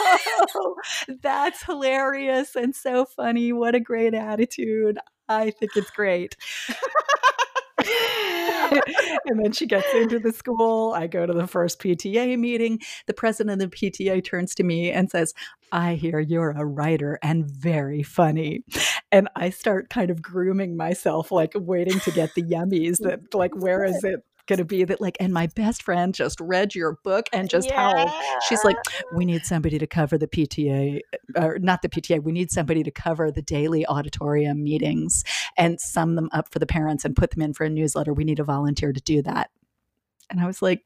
that's 1.21 1.63
hilarious 1.63 2.55
and 2.55 2.75
so 2.75 3.05
funny. 3.05 3.53
What 3.53 3.75
a 3.75 3.79
great 3.79 4.13
attitude. 4.13 4.97
I 5.27 5.51
think 5.51 5.75
it's 5.75 5.89
great. 5.91 6.35
and 9.25 9.43
then 9.43 9.51
she 9.51 9.65
gets 9.65 9.87
into 9.93 10.19
the 10.19 10.31
school. 10.31 10.93
I 10.93 11.07
go 11.07 11.25
to 11.25 11.33
the 11.33 11.47
first 11.47 11.79
PTA 11.79 12.37
meeting. 12.37 12.79
The 13.05 13.13
president 13.13 13.61
of 13.61 13.71
the 13.71 13.75
PTA 13.75 14.23
turns 14.23 14.55
to 14.55 14.63
me 14.63 14.91
and 14.91 15.09
says, 15.09 15.33
I 15.71 15.95
hear 15.95 16.19
you're 16.19 16.51
a 16.51 16.65
writer 16.65 17.19
and 17.21 17.45
very 17.45 18.03
funny. 18.03 18.63
And 19.11 19.29
I 19.35 19.49
start 19.49 19.89
kind 19.89 20.09
of 20.09 20.21
grooming 20.21 20.77
myself, 20.77 21.31
like 21.31 21.53
waiting 21.55 21.99
to 22.01 22.11
get 22.11 22.33
the 22.35 22.43
yummies 22.43 22.97
that, 22.99 23.33
like, 23.33 23.55
where 23.55 23.83
is 23.83 24.03
it? 24.03 24.23
Going 24.47 24.59
to 24.59 24.65
be 24.65 24.83
that, 24.83 25.01
like, 25.01 25.17
and 25.19 25.33
my 25.33 25.47
best 25.47 25.81
friend 25.81 26.13
just 26.13 26.39
read 26.39 26.75
your 26.75 26.99
book 27.03 27.27
and 27.33 27.49
just 27.49 27.71
howled. 27.71 28.11
She's 28.47 28.63
like, 28.63 28.77
we 29.15 29.25
need 29.25 29.43
somebody 29.43 29.79
to 29.79 29.87
cover 29.87 30.17
the 30.17 30.27
PTA, 30.27 31.01
uh, 31.35 31.45
or 31.45 31.59
not 31.59 31.81
the 31.81 31.89
PTA. 31.89 32.21
We 32.21 32.31
need 32.31 32.51
somebody 32.51 32.83
to 32.83 32.91
cover 32.91 33.31
the 33.31 33.41
daily 33.41 33.87
auditorium 33.87 34.63
meetings 34.63 35.23
and 35.57 35.79
sum 35.81 36.15
them 36.15 36.29
up 36.31 36.51
for 36.51 36.59
the 36.59 36.67
parents 36.67 37.05
and 37.05 37.15
put 37.15 37.31
them 37.31 37.41
in 37.41 37.53
for 37.53 37.63
a 37.63 37.69
newsletter. 37.69 38.13
We 38.13 38.23
need 38.23 38.39
a 38.39 38.43
volunteer 38.43 38.93
to 38.93 39.01
do 39.01 39.21
that. 39.23 39.49
And 40.29 40.39
I 40.39 40.45
was 40.45 40.61
like, 40.61 40.83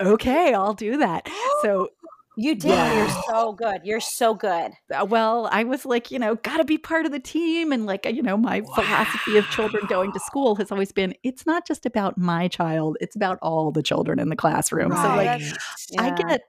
okay, 0.00 0.54
I'll 0.54 0.74
do 0.74 0.98
that. 0.98 1.28
So, 1.62 1.90
You 2.36 2.54
did. 2.54 2.68
Yeah. 2.68 2.94
You're 2.94 3.16
so 3.28 3.52
good. 3.52 3.80
You're 3.84 4.00
so 4.00 4.34
good. 4.34 4.72
uh, 4.94 5.06
well, 5.08 5.48
I 5.50 5.64
was 5.64 5.86
like, 5.86 6.10
you 6.10 6.18
know, 6.18 6.34
got 6.36 6.58
to 6.58 6.64
be 6.64 6.76
part 6.76 7.06
of 7.06 7.12
the 7.12 7.18
team. 7.18 7.72
And 7.72 7.86
like, 7.86 8.04
you 8.06 8.22
know, 8.22 8.36
my 8.36 8.60
philosophy 8.74 9.38
of 9.38 9.48
children 9.50 9.86
going 9.88 10.12
to 10.12 10.20
school 10.20 10.54
has 10.56 10.70
always 10.70 10.92
been 10.92 11.14
it's 11.22 11.46
not 11.46 11.66
just 11.66 11.86
about 11.86 12.18
my 12.18 12.48
child, 12.48 12.98
it's 13.00 13.16
about 13.16 13.38
all 13.40 13.72
the 13.72 13.82
children 13.82 14.18
in 14.18 14.28
the 14.28 14.36
classroom. 14.36 14.94
So, 14.96 15.08
like, 15.16 15.40
Right. 15.40 15.52
I 15.98 16.10
get 16.10 16.40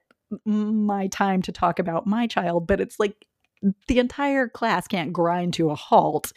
my 0.44 1.06
time 1.06 1.40
to 1.42 1.52
talk 1.52 1.78
about 1.78 2.06
my 2.06 2.26
child, 2.26 2.66
but 2.66 2.80
it's 2.80 3.00
like 3.00 3.24
the 3.86 3.98
entire 3.98 4.48
class 4.48 4.86
can't 4.86 5.12
grind 5.12 5.54
to 5.54 5.70
a 5.70 5.74
halt 5.74 6.32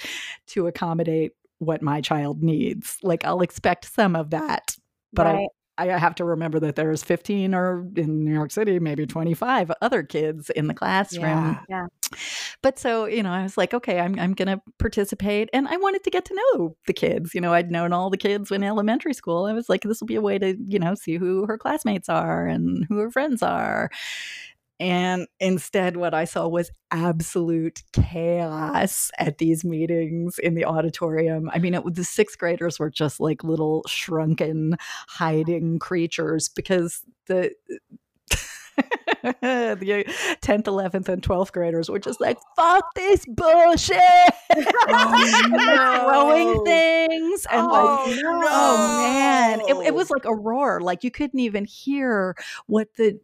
to 0.48 0.68
accommodate 0.68 1.34
what 1.60 1.82
my 1.82 2.02
child 2.02 2.42
needs. 2.42 2.98
Like 3.04 3.26
I'll 3.26 3.42
expect 3.42 3.86
some 3.94 4.16
of 4.16 4.30
that, 4.32 4.76
but 5.14 5.26
Right. 5.26 5.48
I, 5.90 5.98
have 5.98 6.16
to 6.16 6.26
remember 6.26 6.60
that 6.60 6.76
there's 6.76 7.04
15 7.04 7.54
or 7.54 7.88
in 7.96 8.26
New 8.26 8.34
York 8.34 8.52
City, 8.52 8.80
maybe 8.80 9.06
25 9.06 9.72
other 9.82 10.04
kids 10.04 10.50
in 10.52 10.68
the 10.68 10.74
classroom. 10.74 11.24
Yeah. 11.24 11.60
Yeah. 11.70 12.18
But 12.62 12.78
so, 12.80 13.06
you 13.06 13.24
know, 13.24 13.32
I 13.32 13.44
was 13.44 13.58
like, 13.58 13.74
okay, 13.74 14.00
I'm, 14.00 14.20
I'm 14.20 14.34
going 14.34 14.48
to 14.48 14.62
participate. 14.80 15.50
And 15.54 15.68
I 15.68 15.78
wanted 15.78 16.04
to 16.04 16.10
get 16.10 16.26
to 16.26 16.36
know 16.36 16.76
the 16.88 16.94
kids. 16.94 17.34
You 17.34 17.42
know, 17.42 17.54
I'd 17.54 17.72
known 17.72 17.94
all 17.94 18.10
the 18.10 18.18
kids 18.18 18.52
in 18.52 18.64
elementary 18.64 19.14
school. 19.14 19.46
I 19.46 19.54
was 19.54 19.70
like, 19.70 19.82
this 19.84 20.02
will 20.02 20.08
be 20.08 20.16
a 20.16 20.22
way 20.22 20.38
to, 20.40 20.58
you 20.68 20.80
know, 20.80 20.96
see 20.96 21.18
who 21.18 21.46
her 21.46 21.58
classmates 21.58 22.10
are 22.10 22.46
and 22.46 22.86
who 22.90 22.98
her 22.98 23.12
friends 23.12 23.42
are. 23.42 23.90
And 24.82 25.28
instead, 25.40 25.96
what 25.96 26.16
I 26.16 26.26
saw 26.26 26.48
was 26.48 26.72
absolute 26.90 27.84
chaos 27.94 29.12
at 29.20 29.38
these 29.38 29.64
meetings 29.64 30.40
in 30.40 30.56
the 30.56 30.66
auditorium. 30.66 31.52
I 31.54 31.60
mean, 31.60 31.76
it, 31.76 31.84
the 31.94 32.04
sixth 32.04 32.40
graders 32.40 32.80
were 32.80 32.90
just 32.90 33.20
like 33.20 33.44
little 33.44 33.84
shrunken, 33.88 34.78
hiding 35.08 35.78
creatures 35.78 36.50
because 36.50 37.02
the 37.28 37.52
the 39.24 40.06
10th, 40.42 40.64
11th, 40.64 41.10
and 41.10 41.22
12th 41.22 41.52
graders 41.52 41.90
were 41.90 42.00
just 42.00 42.20
like, 42.20 42.38
fuck 42.56 42.94
this 42.96 43.26
bullshit. 43.28 43.98
and 44.56 44.66
they're 45.60 45.78
oh, 45.80 46.08
throwing 46.08 46.66
things. 46.66 47.46
And 47.52 47.68
like, 47.68 47.74
Oh, 47.74 48.42
Oh 48.44 49.02
man, 49.04 49.62
it, 49.62 49.88
it 49.88 49.94
was 49.94 50.10
like 50.10 50.26
a 50.26 50.34
roar. 50.34 50.82
Like 50.82 51.04
you 51.04 51.12
couldn't 51.12 51.40
even 51.40 51.66
hear 51.66 52.36
what 52.68 52.94
the 52.96 53.20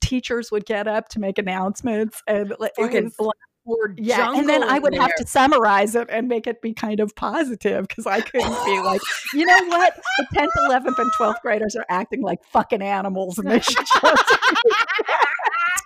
teachers 0.00 0.50
would 0.50 0.66
get 0.66 0.86
up 0.86 1.08
to 1.10 1.20
make 1.20 1.38
announcements, 1.38 2.22
and 2.26 2.54
like, 2.58 2.72
it 2.78 2.82
Fucking 2.82 3.04
was 3.04 3.18
like- 3.18 3.36
Or 3.66 3.94
yeah, 3.98 4.32
and 4.34 4.48
then 4.48 4.62
I 4.62 4.78
would 4.78 4.94
in 4.94 5.00
have 5.00 5.14
to 5.16 5.26
summarize 5.26 5.94
it 5.94 6.08
and 6.10 6.28
make 6.28 6.46
it 6.46 6.62
be 6.62 6.72
kind 6.72 6.98
of 6.98 7.14
positive 7.14 7.86
because 7.86 8.06
I 8.06 8.20
couldn't 8.20 8.64
be 8.64 8.80
like, 8.80 9.02
you 9.34 9.44
know 9.44 9.58
what, 9.66 9.94
the 10.18 10.26
tenth, 10.32 10.52
eleventh, 10.64 10.98
and 10.98 11.10
twelfth 11.16 11.42
graders 11.42 11.76
are 11.76 11.84
acting 11.90 12.22
like 12.22 12.42
fucking 12.44 12.82
animals, 12.82 13.38
and 13.38 13.50
they 13.50 13.60
should. 13.60 13.84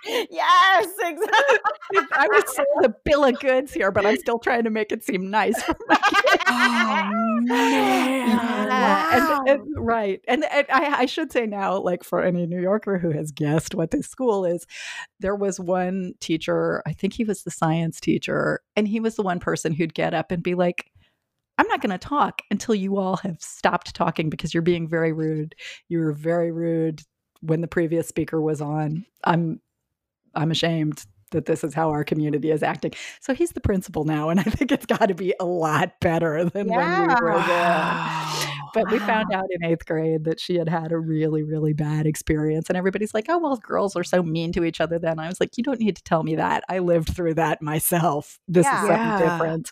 yes, 0.05 0.87
exactly. 1.01 1.57
I 2.11 2.27
was 2.29 2.55
sold 2.55 2.85
a 2.85 2.89
bill 3.03 3.23
of 3.25 3.39
goods 3.39 3.73
here, 3.73 3.91
but 3.91 4.05
I'm 4.05 4.17
still 4.17 4.39
trying 4.39 4.63
to 4.65 4.69
make 4.69 4.91
it 4.91 5.03
seem 5.03 5.29
nice 5.29 5.61
for 5.63 5.75
my 5.87 5.95
kids. 6.09 6.43
Oh 6.47 7.39
man. 7.41 8.27
Yeah, 8.67 9.39
and- 9.39 9.49
and- 9.49 9.61
right. 9.77 10.21
And, 10.27 10.43
and 10.51 10.65
I, 10.69 11.01
I 11.01 11.05
should 11.05 11.31
say 11.31 11.45
now, 11.45 11.77
like 11.79 12.03
for 12.03 12.21
any 12.21 12.45
New 12.45 12.59
Yorker 12.61 12.97
who 12.97 13.11
has 13.11 13.31
guessed 13.31 13.75
what 13.75 13.91
this 13.91 14.07
school 14.07 14.45
is, 14.45 14.65
there 15.19 15.35
was 15.35 15.59
one 15.59 16.13
teacher, 16.19 16.81
I 16.85 16.93
think 16.93 17.13
he 17.13 17.23
was 17.23 17.43
the 17.43 17.51
science 17.51 17.99
teacher, 17.99 18.61
and 18.75 18.87
he 18.87 18.99
was 18.99 19.15
the 19.15 19.23
one 19.23 19.39
person 19.39 19.73
who'd 19.73 19.93
get 19.93 20.13
up 20.13 20.31
and 20.31 20.41
be 20.43 20.55
like, 20.55 20.85
I'm 21.57 21.67
not 21.67 21.81
going 21.81 21.91
to 21.91 21.97
talk 21.97 22.41
until 22.51 22.75
you 22.75 22.97
all 22.97 23.17
have 23.17 23.37
stopped 23.39 23.95
talking 23.95 24.29
because 24.29 24.53
you're 24.53 24.61
being 24.63 24.87
very 24.89 25.13
rude. 25.13 25.55
You 25.87 25.99
were 25.99 26.11
very 26.11 26.51
rude 26.51 27.01
when 27.41 27.61
the 27.61 27.67
previous 27.67 28.07
speaker 28.07 28.41
was 28.41 28.59
on. 28.61 29.05
I'm 29.23 29.61
I'm 30.35 30.51
ashamed 30.51 31.05
that 31.35 31.45
this 31.45 31.63
is 31.63 31.73
how 31.73 31.89
our 31.91 32.03
community 32.03 32.49
is 32.49 32.63
acting. 32.63 32.93
So 33.19 33.33
he's 33.33 33.51
the 33.51 33.61
principal 33.61 34.03
now, 34.05 34.29
and 34.29 34.39
I 34.39 34.43
think 34.43 34.71
it's 34.71 34.85
got 34.85 35.07
to 35.07 35.13
be 35.13 35.33
a 35.39 35.45
lot 35.45 35.99
better 35.99 36.45
than 36.45 36.67
when 36.67 36.89
we 36.89 37.15
were 37.21 37.41
there. 37.47 37.99
But 38.73 38.91
we 38.91 38.99
found 38.99 39.31
out 39.31 39.45
in 39.51 39.63
eighth 39.63 39.85
grade 39.85 40.25
that 40.25 40.39
she 40.39 40.55
had 40.55 40.67
had 40.67 40.91
a 40.91 40.97
really, 40.97 41.43
really 41.43 41.71
bad 41.73 42.05
experience. 42.05 42.67
And 42.69 42.77
everybody's 42.77 43.13
like, 43.13 43.27
oh, 43.29 43.37
well, 43.37 43.55
girls 43.57 43.95
are 43.95 44.03
so 44.03 44.21
mean 44.21 44.51
to 44.53 44.65
each 44.65 44.81
other 44.81 44.99
then. 44.99 45.17
I 45.17 45.27
was 45.27 45.39
like, 45.39 45.57
you 45.57 45.63
don't 45.63 45.79
need 45.79 45.95
to 45.95 46.03
tell 46.03 46.23
me 46.23 46.35
that. 46.35 46.63
I 46.67 46.79
lived 46.79 47.15
through 47.15 47.35
that 47.35 47.61
myself. 47.61 48.39
This 48.47 48.65
Yeah. 48.65 48.81
is 48.81 48.87
something 48.87 49.11
Yeah. 49.11 49.29
different. 49.29 49.71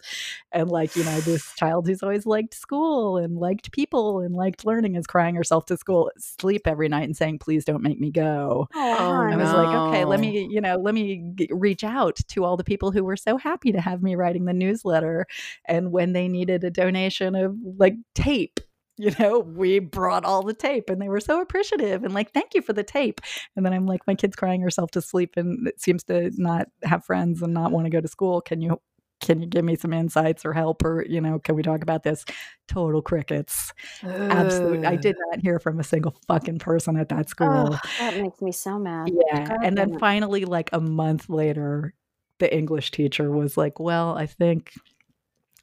And 0.54 0.70
like, 0.70 0.96
you 0.96 1.04
know, 1.04 1.20
this 1.20 1.54
child 1.56 1.88
who's 1.88 2.02
always 2.02 2.26
liked 2.26 2.54
school 2.54 3.18
and 3.18 3.38
liked 3.38 3.72
people 3.74 4.20
and 4.20 4.34
liked 4.36 4.66
learning 4.66 4.96
is 4.96 5.06
crying 5.06 5.36
herself 5.36 5.66
to 5.66 5.78
school, 5.78 6.12
sleep 6.18 6.66
every 6.66 6.88
night 6.88 7.04
and 7.04 7.18
saying, 7.18 7.40
please 7.40 7.66
don't 7.66 7.84
make 7.84 8.00
me 8.00 8.10
go. 8.10 8.68
Oh, 8.74 9.30
I 9.32 9.36
was 9.36 9.52
like, 9.54 9.74
okay, 9.74 10.06
let 10.06 10.20
me, 10.20 10.48
you 10.50 10.62
know, 10.62 10.78
let 10.78 10.94
me 10.94 11.34
reach 11.54 11.84
out 11.84 12.18
to 12.30 12.44
all 12.44 12.58
the 12.58 12.64
people 12.64 12.92
who 12.92 13.04
were 13.04 13.18
so 13.18 13.38
happy 13.38 13.72
to 13.72 13.82
have 13.82 14.04
me 14.04 14.16
writing 14.16 14.46
the 14.46 14.54
newsletter. 14.54 15.26
And 15.66 15.92
when 15.92 16.14
they 16.14 16.28
needed 16.28 16.64
a 16.64 16.72
donation 16.72 17.36
of 17.36 17.56
like 17.78 17.96
tape, 18.16 18.60
you 18.98 19.12
know, 19.20 19.40
we 19.40 19.80
brought 19.80 20.24
all 20.24 20.44
the 20.44 20.54
tape 20.54 20.90
and 20.90 21.02
they 21.02 21.10
were 21.10 21.20
so 21.20 21.42
appreciative 21.42 22.04
and 22.04 22.14
like, 22.14 22.32
thank 22.32 22.54
you 22.54 22.62
for 22.62 22.74
the 22.74 22.84
tape. 22.84 23.22
And 23.56 23.66
then 23.66 23.74
I'm 23.74 23.88
like, 23.88 24.02
my 24.06 24.14
kid's 24.16 24.36
crying 24.36 24.62
herself 24.62 24.92
to 24.92 25.02
sleep 25.02 25.34
and 25.36 25.68
it 25.68 25.82
seems 25.82 26.04
to 26.06 26.32
not 26.36 26.68
have 26.84 27.06
friends 27.06 27.42
and 27.42 27.54
not 27.54 27.72
want 27.72 27.86
to 27.86 27.90
go 27.90 28.02
to 28.02 28.08
school. 28.08 28.42
Can 28.42 28.62
you? 28.62 28.80
Can 29.24 29.42
you 29.42 29.48
give 29.48 29.66
me 29.66 29.76
some 29.76 29.94
insights 29.94 30.46
or 30.46 30.54
help 30.54 30.84
or 30.84 31.04
you 31.08 31.22
know 31.22 31.40
can 31.40 31.56
we 31.56 31.64
talk 31.64 31.82
about 31.82 32.04
this 32.04 32.26
total 32.68 33.02
crickets 33.02 33.74
absolute 34.04 34.86
i 34.86 34.96
did 34.96 35.16
not 35.30 35.40
hear 35.40 35.60
from 35.60 35.80
a 35.80 35.84
single 35.84 36.16
fucking 36.28 36.60
person 36.60 36.98
at 36.98 37.10
that 37.10 37.30
school 37.30 37.74
Ugh, 37.74 37.80
that 38.00 38.22
makes 38.22 38.42
me 38.42 38.52
so 38.52 38.78
mad. 38.78 39.10
yeah. 39.32 39.46
God 39.48 39.58
And 39.64 39.78
then 39.78 39.98
finally, 40.00 40.46
like 40.46 40.70
a 40.74 40.80
month 40.80 41.30
later, 41.30 41.94
the 42.40 42.54
English 42.54 42.92
teacher 42.92 43.32
was 43.32 43.58
like, 43.58 43.80
Well, 43.80 44.16
I 44.18 44.26
think 44.26 44.74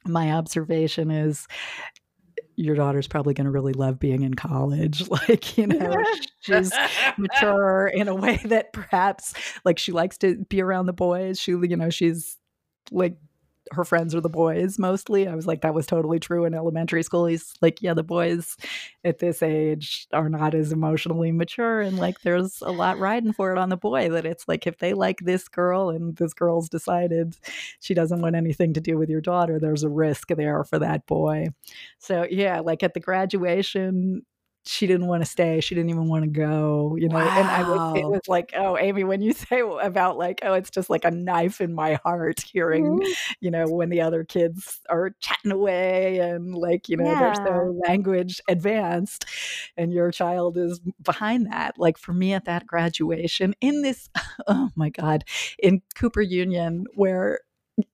my 0.05 0.31
observation 0.31 1.11
is 1.11 1.47
your 2.55 2.75
daughter's 2.75 3.07
probably 3.07 3.33
going 3.33 3.45
to 3.45 3.51
really 3.51 3.73
love 3.73 3.99
being 3.99 4.23
in 4.23 4.33
college. 4.33 5.03
Like, 5.09 5.57
you 5.57 5.67
know, 5.67 5.95
she's 6.39 6.71
mature 7.17 7.87
in 7.87 8.07
a 8.07 8.15
way 8.15 8.39
that 8.45 8.73
perhaps 8.73 9.33
like 9.65 9.77
she 9.77 9.91
likes 9.91 10.17
to 10.19 10.37
be 10.49 10.61
around 10.61 10.85
the 10.87 10.93
boys. 10.93 11.39
She, 11.39 11.51
you 11.51 11.77
know, 11.77 11.89
she's 11.89 12.37
like 12.91 13.17
her 13.71 13.85
friends 13.85 14.13
are 14.13 14.21
the 14.21 14.29
boys 14.29 14.77
mostly. 14.77 15.27
I 15.27 15.35
was 15.35 15.47
like, 15.47 15.61
that 15.61 15.73
was 15.73 15.85
totally 15.85 16.19
true 16.19 16.45
in 16.45 16.53
elementary 16.53 17.03
school. 17.03 17.25
He's 17.25 17.53
like, 17.61 17.81
yeah, 17.81 17.93
the 17.93 18.03
boys 18.03 18.57
at 19.03 19.19
this 19.19 19.41
age 19.41 20.07
are 20.13 20.29
not 20.29 20.53
as 20.53 20.71
emotionally 20.71 21.31
mature. 21.31 21.81
And 21.81 21.97
like, 21.97 22.21
there's 22.21 22.61
a 22.61 22.71
lot 22.71 22.99
riding 22.99 23.33
for 23.33 23.51
it 23.51 23.57
on 23.57 23.69
the 23.69 23.77
boy 23.77 24.09
that 24.09 24.25
it's 24.25 24.47
like, 24.47 24.67
if 24.67 24.77
they 24.79 24.93
like 24.93 25.19
this 25.19 25.47
girl 25.47 25.89
and 25.89 26.15
this 26.17 26.33
girl's 26.33 26.69
decided 26.69 27.37
she 27.79 27.93
doesn't 27.93 28.21
want 28.21 28.35
anything 28.35 28.73
to 28.73 28.81
do 28.81 28.97
with 28.97 29.09
your 29.09 29.21
daughter, 29.21 29.59
there's 29.59 29.83
a 29.83 29.89
risk 29.89 30.27
there 30.29 30.63
for 30.63 30.79
that 30.79 31.05
boy. 31.07 31.47
So, 31.99 32.27
yeah, 32.29 32.59
like 32.59 32.83
at 32.83 32.93
the 32.93 32.99
graduation, 32.99 34.25
she 34.65 34.85
didn't 34.85 35.07
want 35.07 35.23
to 35.23 35.29
stay. 35.29 35.59
She 35.59 35.73
didn't 35.73 35.89
even 35.89 36.07
want 36.07 36.23
to 36.23 36.29
go, 36.29 36.95
you 36.97 37.09
know. 37.09 37.15
Wow. 37.15 37.39
And 37.39 37.47
I 37.47 37.63
was, 37.63 37.99
it 37.99 38.05
was 38.05 38.21
like, 38.27 38.53
oh, 38.55 38.77
Amy, 38.77 39.03
when 39.03 39.21
you 39.21 39.33
say 39.49 39.61
about 39.61 40.17
like, 40.17 40.39
oh, 40.43 40.53
it's 40.53 40.69
just 40.69 40.89
like 40.89 41.03
a 41.03 41.11
knife 41.11 41.61
in 41.61 41.73
my 41.73 41.99
heart 42.03 42.41
hearing, 42.41 42.85
mm-hmm. 42.85 43.33
you 43.39 43.49
know, 43.49 43.65
when 43.67 43.89
the 43.89 44.01
other 44.01 44.23
kids 44.23 44.79
are 44.89 45.11
chatting 45.19 45.51
away 45.51 46.19
and 46.19 46.53
like, 46.53 46.89
you 46.89 46.97
know, 46.97 47.05
yeah. 47.05 47.19
they're 47.19 47.47
so 47.47 47.79
language 47.87 48.39
advanced 48.47 49.25
and 49.77 49.91
your 49.91 50.11
child 50.11 50.57
is 50.57 50.79
behind 51.01 51.51
that. 51.51 51.79
Like 51.79 51.97
for 51.97 52.13
me 52.13 52.33
at 52.33 52.45
that 52.45 52.67
graduation 52.67 53.55
in 53.61 53.81
this, 53.81 54.09
oh 54.47 54.69
my 54.75 54.89
God, 54.89 55.23
in 55.57 55.81
Cooper 55.95 56.21
Union, 56.21 56.85
where 56.93 57.39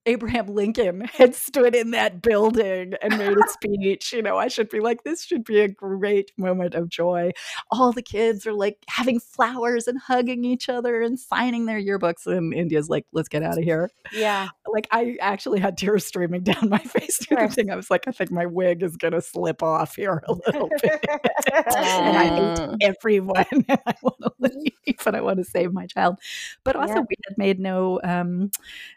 Abraham 0.05 0.47
Lincoln 0.47 1.01
had 1.01 1.35
stood 1.35 1.75
in 1.75 1.91
that 1.91 2.21
building 2.21 2.93
and 3.01 3.17
made 3.17 3.37
a 3.37 3.47
speech. 3.49 4.13
You 4.13 4.21
know, 4.21 4.37
I 4.37 4.47
should 4.47 4.69
be 4.69 4.79
like, 4.79 5.03
this 5.03 5.23
should 5.23 5.43
be 5.43 5.59
a 5.59 5.67
great 5.67 6.31
moment 6.37 6.73
of 6.73 6.89
joy. 6.89 7.31
All 7.71 7.91
the 7.91 8.01
kids 8.01 8.45
are 8.47 8.53
like 8.53 8.77
having 8.87 9.19
flowers 9.19 9.87
and 9.87 9.99
hugging 9.99 10.45
each 10.45 10.69
other 10.69 11.01
and 11.01 11.19
signing 11.19 11.65
their 11.65 11.81
yearbooks. 11.81 12.25
And 12.25 12.53
India's 12.53 12.89
like, 12.89 13.05
let's 13.11 13.29
get 13.29 13.43
out 13.43 13.57
of 13.57 13.63
here. 13.63 13.89
Yeah. 14.13 14.49
Like, 14.71 14.87
I 14.91 15.17
actually 15.21 15.59
had 15.59 15.77
tears 15.77 16.05
streaming 16.05 16.43
down 16.43 16.69
my 16.69 16.77
face 16.79 17.17
through 17.17 17.37
the 17.37 17.53
thing. 17.53 17.69
I 17.69 17.75
was 17.75 17.89
like, 17.89 18.07
I 18.07 18.11
think 18.11 18.31
my 18.31 18.45
wig 18.45 18.83
is 18.83 18.97
going 18.97 19.13
to 19.13 19.21
slip 19.21 19.63
off 19.63 19.95
here 19.95 20.23
a 20.27 20.33
little 20.33 20.69
bit. 20.81 21.05
and 21.53 22.17
I 22.17 22.25
hate 22.25 22.69
everyone. 22.81 23.45
And 23.51 23.65
I 23.85 23.93
want 24.01 24.17
to 24.21 24.31
leave, 24.39 24.97
but 25.03 25.15
I 25.15 25.21
want 25.21 25.37
to 25.37 25.43
save 25.43 25.73
my 25.73 25.85
child. 25.87 26.17
But 26.63 26.75
also, 26.75 26.95
yeah. 26.95 27.01
we 27.01 27.15
had 27.27 27.37
made 27.37 27.59
no, 27.59 27.99
um, 28.03 28.51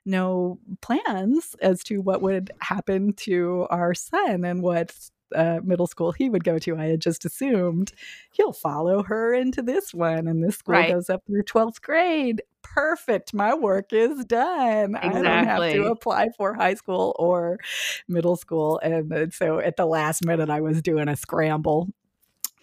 no 0.05 0.59
plans 0.81 1.55
as 1.61 1.83
to 1.85 2.01
what 2.01 2.23
would 2.23 2.51
happen 2.61 3.13
to 3.15 3.67
our 3.71 3.95
son 3.95 4.45
and 4.45 4.63
what 4.63 4.95
uh, 5.35 5.61
middle 5.63 5.87
school 5.87 6.13
he 6.13 6.29
would 6.29 6.45
go 6.45 6.59
to. 6.59 6.77
I 6.77 6.87
had 6.87 7.01
just 7.01 7.25
assumed 7.25 7.93
he'll 8.33 8.53
follow 8.53 9.03
her 9.05 9.33
into 9.33 9.63
this 9.63 9.95
one, 9.95 10.27
and 10.27 10.43
this 10.43 10.57
school 10.57 10.75
right. 10.75 10.93
goes 10.93 11.11
up 11.11 11.23
through 11.27 11.45
12th 11.45 11.81
grade. 11.81 12.43
Perfect. 12.63 13.33
My 13.33 13.55
work 13.55 13.93
is 13.93 14.25
done. 14.25 14.95
Exactly. 14.95 15.09
I 15.09 15.23
don't 15.23 15.47
have 15.47 15.73
to 15.73 15.85
apply 15.87 16.29
for 16.37 16.55
high 16.55 16.75
school 16.75 17.17
or 17.19 17.59
middle 18.07 18.37
school. 18.37 18.79
And 18.83 19.33
so 19.33 19.59
at 19.59 19.77
the 19.77 19.87
last 19.87 20.25
minute, 20.25 20.51
I 20.51 20.61
was 20.61 20.83
doing 20.83 21.09
a 21.09 21.17
scramble 21.17 21.89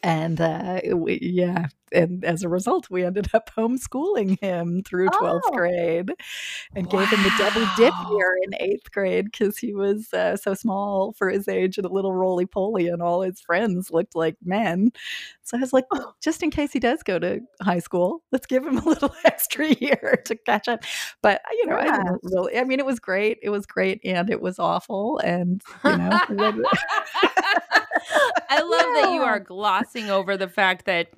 and 0.03 0.39
uh, 0.39 0.81
we, 0.93 1.19
yeah, 1.21 1.67
and 1.91 2.25
as 2.25 2.43
a 2.43 2.49
result, 2.49 2.89
we 2.89 3.03
ended 3.03 3.29
up 3.33 3.49
homeschooling 3.55 4.39
him 4.41 4.83
through 4.83 5.07
12th 5.09 5.41
oh. 5.45 5.51
grade 5.51 6.11
and 6.75 6.85
wow. 6.87 6.99
gave 6.99 7.09
him 7.09 7.23
the 7.23 7.33
double 7.37 7.67
dip 7.77 7.93
year 8.11 8.37
in 8.43 8.53
eighth 8.59 8.91
grade 8.91 9.25
because 9.25 9.57
he 9.57 9.73
was 9.73 10.13
uh, 10.13 10.35
so 10.35 10.53
small 10.53 11.13
for 11.13 11.29
his 11.29 11.47
age 11.47 11.77
and 11.77 11.85
a 11.85 11.91
little 11.91 12.13
roly 12.13 12.45
poly, 12.45 12.87
and 12.87 13.01
all 13.01 13.21
his 13.21 13.39
friends 13.39 13.89
looked 13.91 14.15
like 14.15 14.35
men. 14.43 14.91
So 15.43 15.57
I 15.57 15.61
was 15.61 15.71
like, 15.71 15.85
oh, 15.93 16.13
just 16.21 16.43
in 16.43 16.51
case 16.51 16.73
he 16.73 16.79
does 16.79 17.03
go 17.03 17.19
to 17.19 17.39
high 17.61 17.79
school, 17.79 18.21
let's 18.31 18.47
give 18.47 18.65
him 18.65 18.77
a 18.77 18.83
little 18.85 19.13
extra 19.23 19.67
year 19.67 20.21
to 20.25 20.35
catch 20.35 20.67
up. 20.67 20.83
But, 21.21 21.41
you 21.51 21.67
know, 21.67 21.79
yeah. 21.79 22.03
I 22.05 22.11
really, 22.21 22.57
I 22.57 22.63
mean, 22.65 22.79
it 22.79 22.85
was 22.85 22.99
great. 22.99 23.39
It 23.41 23.49
was 23.49 23.65
great 23.65 24.01
and 24.03 24.29
it 24.29 24.41
was 24.41 24.59
awful. 24.59 25.19
And, 25.19 25.61
you 25.85 25.97
know, 25.97 26.19
I 28.49 28.61
love 28.61 28.85
yeah. 28.95 29.01
that 29.01 29.13
you 29.13 29.21
are 29.21 29.39
glossing 29.39 30.09
over 30.09 30.37
the 30.37 30.47
fact 30.47 30.85
that 30.85 31.09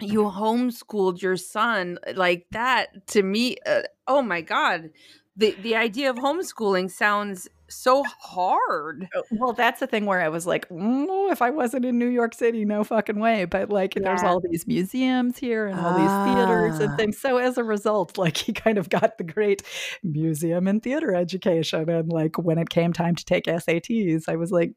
you 0.00 0.22
homeschooled 0.24 1.22
your 1.22 1.36
son 1.36 1.98
like 2.14 2.46
that 2.50 3.06
to 3.08 3.22
me 3.22 3.56
uh, 3.66 3.82
oh 4.06 4.22
my 4.22 4.40
god 4.40 4.90
the 5.36 5.52
the 5.62 5.74
idea 5.76 6.10
of 6.10 6.16
homeschooling 6.16 6.90
sounds 6.90 7.48
so 7.68 8.04
hard 8.20 9.08
uh, 9.16 9.22
well 9.32 9.52
that's 9.52 9.80
the 9.80 9.86
thing 9.86 10.04
where 10.04 10.20
i 10.20 10.28
was 10.28 10.46
like 10.46 10.66
oh, 10.70 11.30
if 11.30 11.40
i 11.40 11.50
wasn't 11.50 11.84
in 11.84 11.98
new 11.98 12.08
york 12.08 12.34
city 12.34 12.64
no 12.64 12.84
fucking 12.84 13.18
way 13.18 13.44
but 13.44 13.70
like 13.70 13.94
yeah. 13.94 14.02
there's 14.02 14.22
all 14.22 14.40
these 14.40 14.66
museums 14.66 15.38
here 15.38 15.66
and 15.66 15.80
all 15.80 15.94
ah. 15.94 16.24
these 16.26 16.34
theaters 16.34 16.78
and 16.80 16.92
ah. 16.92 16.96
things 16.96 17.18
so 17.18 17.38
as 17.38 17.56
a 17.56 17.64
result 17.64 18.18
like 18.18 18.36
he 18.36 18.52
kind 18.52 18.78
of 18.78 18.88
got 18.90 19.16
the 19.16 19.24
great 19.24 19.62
museum 20.02 20.66
and 20.68 20.82
theater 20.82 21.14
education 21.14 21.88
and 21.88 22.12
like 22.12 22.36
when 22.36 22.58
it 22.58 22.68
came 22.68 22.92
time 22.92 23.14
to 23.14 23.24
take 23.24 23.44
sats 23.44 24.28
i 24.28 24.36
was 24.36 24.52
like 24.52 24.72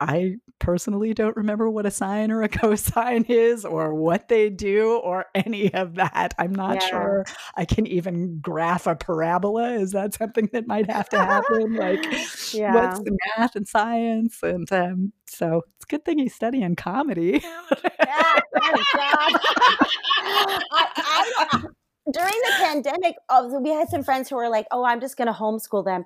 I 0.00 0.36
personally 0.58 1.12
don't 1.14 1.36
remember 1.36 1.68
what 1.68 1.86
a 1.86 1.90
sine 1.90 2.30
or 2.30 2.42
a 2.42 2.48
cosine 2.48 3.24
is 3.24 3.64
or 3.64 3.94
what 3.94 4.28
they 4.28 4.48
do 4.48 4.96
or 4.98 5.26
any 5.34 5.72
of 5.74 5.96
that. 5.96 6.34
I'm 6.38 6.54
not 6.54 6.82
yeah. 6.82 6.88
sure 6.88 7.24
I 7.56 7.64
can 7.64 7.86
even 7.86 8.38
graph 8.40 8.86
a 8.86 8.94
parabola. 8.94 9.72
Is 9.72 9.92
that 9.92 10.14
something 10.14 10.48
that 10.52 10.66
might 10.66 10.90
have 10.90 11.08
to 11.10 11.18
happen? 11.18 11.74
like, 11.74 12.04
yeah. 12.52 12.74
what's 12.74 13.00
the 13.00 13.16
math 13.36 13.56
and 13.56 13.66
science? 13.66 14.42
And 14.42 14.70
um, 14.72 15.12
so 15.26 15.62
it's 15.76 15.84
a 15.84 15.88
good 15.88 16.04
thing 16.04 16.18
he's 16.18 16.34
studying 16.34 16.76
comedy. 16.76 17.40
yeah, 17.42 18.40
I, 18.62 19.32
I, 20.72 21.62
during 22.12 22.32
the 22.32 22.52
pandemic, 22.58 23.16
we 23.60 23.70
had 23.70 23.88
some 23.88 24.02
friends 24.02 24.28
who 24.30 24.36
were 24.36 24.48
like, 24.48 24.66
"Oh, 24.70 24.84
I'm 24.84 25.00
just 25.00 25.16
going 25.16 25.26
to 25.26 25.34
homeschool 25.34 25.84
them." 25.84 26.04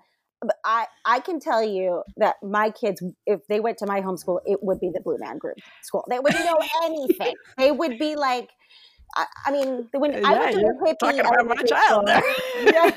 I 0.65 0.87
I 1.05 1.21
can 1.21 1.41
tell 1.41 1.63
you 1.63 2.03
that 2.17 2.37
my 2.43 2.71
kids, 2.71 3.03
if 3.27 3.47
they 3.49 3.61
went 3.61 3.79
to 3.79 3.87
my 3.87 4.01
homeschool, 4.01 4.41
it 4.47 4.63
would 4.63 4.81
be 4.81 4.91
the 4.93 5.01
Blue 5.01 5.19
Man 5.19 5.39
Group 5.39 5.59
school. 5.83 6.05
They 6.09 6.19
wouldn't 6.19 6.45
know 6.45 6.59
anything. 6.85 7.35
they 7.57 7.71
would 7.71 7.99
be 7.99 8.17
like, 8.17 8.51
I, 9.15 9.27
I 9.47 9.53
mean, 9.53 9.89
when 9.93 10.13
yeah, 10.13 10.21
I 10.25 10.39
went 10.39 10.53
to 10.53 10.59
the 10.59 10.87
hippie, 10.87 10.99
talking 10.99 11.21
about 11.21 11.47
my 11.47 11.63
child 11.63 12.07
there. 12.07 12.23
yeah. 12.65 12.91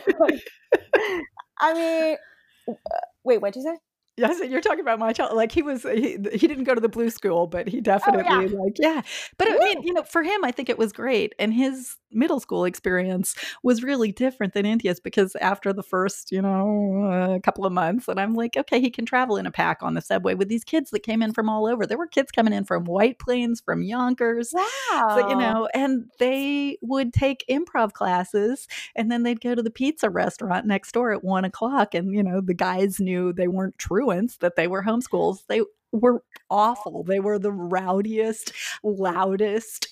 I 1.59 1.73
mean, 1.73 2.77
wait, 3.23 3.41
what'd 3.41 3.55
you 3.55 3.63
say? 3.63 3.77
Yes, 4.17 4.39
you're 4.49 4.61
talking 4.61 4.79
about 4.79 4.97
my 4.97 5.11
child. 5.11 5.35
Like 5.35 5.51
he 5.51 5.61
was, 5.61 5.83
he, 5.83 6.17
he 6.33 6.47
didn't 6.47 6.63
go 6.63 6.73
to 6.73 6.79
the 6.79 6.87
blue 6.87 7.09
school, 7.09 7.47
but 7.47 7.67
he 7.67 7.81
definitely 7.81 8.23
oh, 8.29 8.39
yeah. 8.39 8.59
like, 8.59 8.77
yeah. 8.79 9.01
But 9.37 9.49
I 9.51 9.57
mean, 9.57 9.83
you 9.83 9.93
know, 9.93 10.03
for 10.03 10.23
him, 10.23 10.45
I 10.45 10.51
think 10.51 10.69
it 10.69 10.77
was 10.77 10.93
great. 10.93 11.35
And 11.37 11.53
his 11.53 11.97
middle 12.11 12.39
school 12.39 12.63
experience 12.63 13.35
was 13.61 13.83
really 13.83 14.13
different 14.13 14.53
than 14.53 14.65
India's 14.65 15.01
because 15.01 15.35
after 15.41 15.73
the 15.73 15.83
first, 15.83 16.31
you 16.31 16.41
know, 16.41 17.03
uh, 17.11 17.39
couple 17.39 17.65
of 17.65 17.73
months, 17.73 18.07
and 18.07 18.17
I'm 18.17 18.35
like, 18.35 18.55
okay, 18.55 18.79
he 18.79 18.89
can 18.89 19.05
travel 19.05 19.35
in 19.35 19.45
a 19.45 19.51
pack 19.51 19.83
on 19.83 19.95
the 19.95 20.01
subway 20.01 20.33
with 20.33 20.47
these 20.47 20.63
kids 20.63 20.91
that 20.91 21.01
came 21.01 21.21
in 21.21 21.33
from 21.33 21.49
all 21.49 21.67
over. 21.67 21.85
There 21.85 21.97
were 21.97 22.07
kids 22.07 22.31
coming 22.31 22.53
in 22.53 22.63
from 22.63 22.85
White 22.85 23.19
Plains, 23.19 23.59
from 23.59 23.83
Yonkers. 23.83 24.53
Wow. 24.53 25.07
So, 25.09 25.29
you 25.29 25.35
know, 25.35 25.67
and 25.73 26.05
they 26.19 26.77
would 26.81 27.11
take 27.11 27.43
improv 27.49 27.91
classes 27.91 28.69
and 28.95 29.11
then 29.11 29.23
they'd 29.23 29.41
go 29.41 29.55
to 29.55 29.61
the 29.61 29.69
pizza 29.69 30.09
restaurant 30.09 30.65
next 30.65 30.93
door 30.93 31.11
at 31.11 31.23
one 31.23 31.43
o'clock. 31.43 31.93
And, 31.93 32.13
you 32.13 32.23
know, 32.23 32.39
the 32.39 32.53
guys 32.53 33.01
knew 33.01 33.33
they 33.33 33.49
weren't 33.49 33.77
true 33.77 34.04
truants 34.05 34.37
that 34.37 34.55
they 34.55 34.67
were 34.67 34.83
homeschools. 34.83 35.45
They 35.47 35.61
were 35.91 36.23
awful. 36.49 37.03
They 37.03 37.19
were 37.19 37.39
the 37.39 37.51
rowdiest, 37.51 38.51
loudest. 38.83 39.87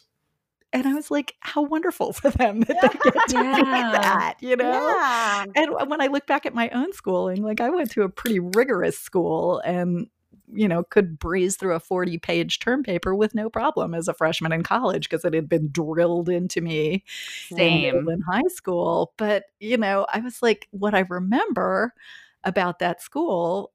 And 0.71 0.87
I 0.87 0.93
was 0.93 1.11
like, 1.11 1.35
how 1.39 1.61
wonderful 1.61 2.13
for 2.13 2.29
them 2.31 2.61
that 2.61 2.77
yeah. 2.81 2.87
they 2.87 3.11
get 3.11 3.29
to 3.29 3.35
yeah. 3.35 3.55
do 3.55 3.63
that, 3.63 4.35
you 4.41 4.55
know? 4.55 4.87
Yeah. 4.87 5.45
And 5.55 5.89
when 5.89 6.01
I 6.01 6.07
look 6.07 6.25
back 6.27 6.45
at 6.45 6.53
my 6.53 6.69
own 6.69 6.93
schooling, 6.93 7.43
like 7.43 7.61
I 7.61 7.69
went 7.69 7.91
to 7.91 8.03
a 8.03 8.09
pretty 8.09 8.39
rigorous 8.39 8.97
school 8.97 9.59
and 9.59 10.07
you 10.55 10.67
know, 10.67 10.83
could 10.83 11.17
breeze 11.17 11.55
through 11.55 11.73
a 11.73 11.79
40 11.79 12.19
page 12.19 12.59
term 12.59 12.83
paper 12.83 13.15
with 13.15 13.33
no 13.33 13.49
problem 13.49 13.95
as 13.95 14.07
a 14.07 14.13
freshman 14.13 14.51
in 14.51 14.61
college 14.61 15.09
because 15.09 15.25
it 15.25 15.33
had 15.33 15.49
been 15.49 15.69
drilled 15.71 16.29
into 16.29 16.61
me 16.61 17.03
Same. 17.49 18.07
in 18.07 18.21
high 18.21 18.47
school. 18.49 19.13
But, 19.17 19.45
you 19.59 19.77
know, 19.77 20.05
I 20.13 20.19
was 20.19 20.43
like, 20.43 20.67
what 20.69 20.93
I 20.93 21.05
remember 21.09 21.93
about 22.43 22.79
that 22.79 23.01
school 23.01 23.72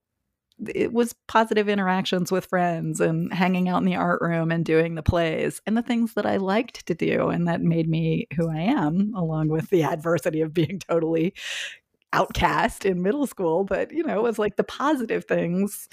it 0.67 0.93
was 0.93 1.15
positive 1.27 1.69
interactions 1.69 2.33
with 2.33 2.47
friends 2.47 3.01
and 3.01 3.33
hanging 3.33 3.69
out 3.69 3.79
in 3.79 3.85
the 3.85 3.97
art 3.97 4.21
room 4.21 4.51
and 4.51 4.65
doing 4.65 4.95
the 4.95 5.03
plays 5.03 5.61
and 5.67 5.77
the 5.77 5.83
things 5.83 6.15
that 6.15 6.27
I 6.27 6.37
liked 6.39 6.87
to 6.87 6.95
do 6.95 7.29
and 7.29 7.47
that 7.47 7.61
made 7.61 7.89
me 7.89 8.27
who 8.37 8.51
I 8.51 8.61
am, 8.61 9.13
along 9.15 9.49
with 9.49 9.71
the 9.71 9.85
adversity 9.85 10.41
of 10.41 10.55
being 10.55 10.81
totally 10.81 11.35
outcast 12.13 12.85
in 12.85 13.03
middle 13.03 13.27
school. 13.27 13.65
But, 13.65 13.93
you 13.93 14.03
know, 14.03 14.19
it 14.19 14.23
was 14.23 14.39
like 14.39 14.57
the 14.57 14.65
positive 14.65 15.25
things 15.27 15.89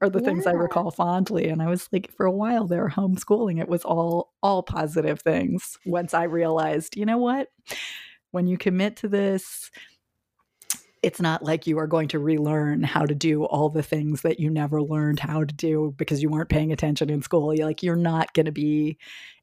are 0.00 0.10
the 0.10 0.20
yeah. 0.20 0.26
things 0.26 0.46
I 0.46 0.52
recall 0.52 0.90
fondly. 0.90 1.48
And 1.48 1.62
I 1.62 1.68
was 1.68 1.88
like, 1.92 2.10
for 2.12 2.26
a 2.26 2.32
while 2.32 2.66
there, 2.66 2.88
homeschooling, 2.88 3.60
it 3.60 3.68
was 3.68 3.84
all 3.84 4.32
all 4.42 4.62
positive 4.62 5.20
things. 5.20 5.78
Once 5.84 6.14
I 6.14 6.24
realized, 6.24 6.96
you 6.96 7.06
know 7.06 7.18
what? 7.18 7.48
When 8.30 8.46
you 8.46 8.58
commit 8.58 8.96
to 8.98 9.08
this, 9.08 9.70
it's 11.04 11.20
not 11.20 11.42
like 11.42 11.66
you 11.66 11.78
are 11.78 11.86
going 11.86 12.08
to 12.08 12.18
relearn 12.18 12.82
how 12.82 13.04
to 13.04 13.14
do 13.14 13.44
all 13.44 13.68
the 13.68 13.82
things 13.82 14.22
that 14.22 14.40
you 14.40 14.48
never 14.48 14.80
learned 14.80 15.20
how 15.20 15.44
to 15.44 15.54
do 15.54 15.94
because 15.98 16.22
you 16.22 16.30
weren't 16.30 16.48
paying 16.48 16.72
attention 16.72 17.10
in 17.10 17.20
school. 17.20 17.54
You're 17.54 17.66
like 17.66 17.82
you're 17.82 17.94
not 17.94 18.32
going 18.32 18.46
to 18.46 18.52
be 18.52 18.96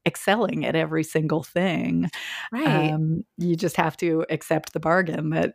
excelling 0.04 0.66
at 0.66 0.76
every 0.76 1.04
single 1.04 1.44
thing. 1.44 2.10
Right. 2.52 2.92
Um, 2.92 3.24
you 3.38 3.56
just 3.56 3.78
have 3.78 3.96
to 3.98 4.26
accept 4.32 4.74
the 4.74 4.80
bargain 4.80 5.30
that 5.30 5.54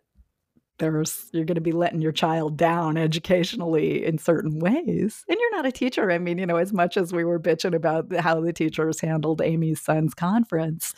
there's 0.78 1.28
you're 1.32 1.44
going 1.44 1.57
to 1.57 1.61
be 1.61 1.73
letting 1.73 2.03
your 2.03 2.12
child 2.12 2.57
down 2.57 2.97
educationally 2.97 4.05
in 4.05 4.19
certain 4.19 4.59
ways. 4.59 5.24
And 5.28 5.39
you're 5.40 5.57
not 5.57 5.66
a 5.66 5.73
teacher 5.73 6.11
i 6.11 6.19
mean 6.19 6.39
you 6.39 6.47
know 6.47 6.57
as 6.57 6.73
much 6.73 6.97
as 6.97 7.12
we 7.12 7.24
were 7.24 7.40
bitching 7.40 7.74
about 7.74 8.12
how 8.16 8.40
the 8.40 8.53
teachers 8.53 9.01
handled 9.01 9.40
amy's 9.40 9.81
son's 9.81 10.15
conference 10.15 10.94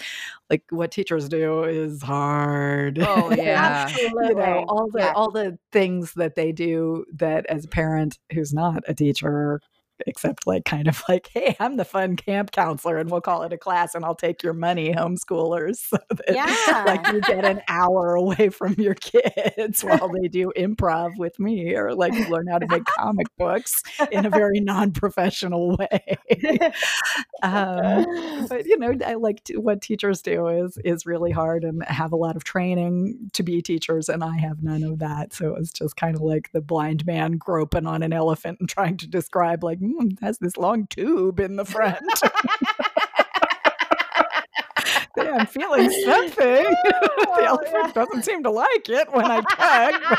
like 0.51 0.63
what 0.71 0.91
teachers 0.91 1.29
do 1.29 1.65
is 1.65 2.03
hard. 2.03 2.99
Oh 3.01 3.31
yeah. 3.37 3.89
You 3.97 4.13
know 4.15 4.65
all 4.69 4.89
the 4.91 5.01
yeah. 5.01 5.13
all 5.15 5.31
the 5.31 5.59
things 5.73 6.15
that 6.15 6.35
they 6.35 6.53
do 6.53 7.05
that 7.15 7.47
as 7.47 7.65
a 7.65 7.69
parent 7.69 8.19
who's 8.33 8.53
not 8.53 8.83
a 8.89 8.95
teacher 8.95 9.61
except 10.07 10.47
like 10.47 10.65
kind 10.65 10.89
of 10.89 11.03
like, 11.09 11.29
hey, 11.33 11.57
I'm 11.61 11.77
the 11.77 11.85
fun 11.85 12.17
camp 12.17 12.53
counselor 12.53 12.99
and 12.99 13.11
we'll 13.11 13.21
call 13.21 13.43
it 13.43 13.53
a 13.53 13.59
class 13.59 13.95
and 13.95 14.05
I'll 14.05 14.15
take 14.15 14.43
your 14.43 14.55
money, 14.55 14.93
homeschoolers. 14.95 15.79
So 15.89 15.97
that, 16.11 16.35
yeah. 16.35 16.85
like 16.87 17.07
you 17.15 17.21
get 17.23 17.47
an 17.47 17.63
hour 17.67 18.15
away 18.15 18.51
from 18.51 18.75
your 18.75 18.95
kids 18.95 19.83
while 19.83 20.11
they 20.11 20.29
do 20.29 20.53
improv 20.57 21.17
with 21.17 21.39
me 21.39 21.75
or 21.75 21.95
like 21.95 22.13
learn 22.29 22.47
how 22.47 22.59
to 22.59 22.67
make 22.67 22.85
comic 22.85 23.27
books 23.39 23.83
in 24.11 24.27
a 24.27 24.31
very 24.31 24.61
non-professional 24.61 25.77
way. 25.79 26.19
um, 27.43 28.05
but 28.49 28.67
you 28.67 28.77
know, 28.79 28.93
I 29.05 29.15
like 29.15 29.45
to, 29.45 29.57
what 29.59 29.81
teachers 29.81 30.21
do 30.21 30.49
is 30.49 30.79
is 30.85 31.07
really 31.07 31.31
hard 31.31 31.65
and 31.65 31.83
have 31.85 32.13
a 32.13 32.17
lot 32.17 32.37
of 32.37 32.45
training 32.45 33.31
to 33.33 33.43
be 33.43 33.63
teachers 33.63 34.09
and 34.09 34.23
I 34.23 34.37
have 34.39 34.63
none 34.63 34.83
of 34.83 34.99
that. 34.99 35.33
So 35.33 35.55
it's 35.55 35.73
just 35.73 35.97
kind 35.97 36.15
of 36.15 36.21
like 36.21 36.51
the 36.53 36.61
blind 36.61 37.07
man 37.07 37.33
groping 37.33 37.87
on 37.87 38.03
an 38.03 38.13
elephant 38.13 38.59
and 38.61 38.69
trying 38.69 38.97
to 38.99 39.07
describe 39.07 39.65
like 39.65 39.81
mm, 39.89 40.21
has 40.21 40.39
this 40.39 40.57
long 40.57 40.87
tube 40.87 41.41
in 41.41 41.57
the 41.57 41.65
front. 41.65 41.99
yeah, 45.17 45.37
I'm 45.39 45.47
feeling 45.47 45.91
something. 45.91 46.37
the 46.75 47.27
oh, 47.29 47.45
elephant 47.45 47.87
yeah. 47.87 47.93
doesn't 47.93 48.25
seem 48.25 48.43
to 48.43 48.51
like 48.51 48.89
it 48.89 49.13
when 49.13 49.27
I 49.27 49.41
tug. 49.41 50.19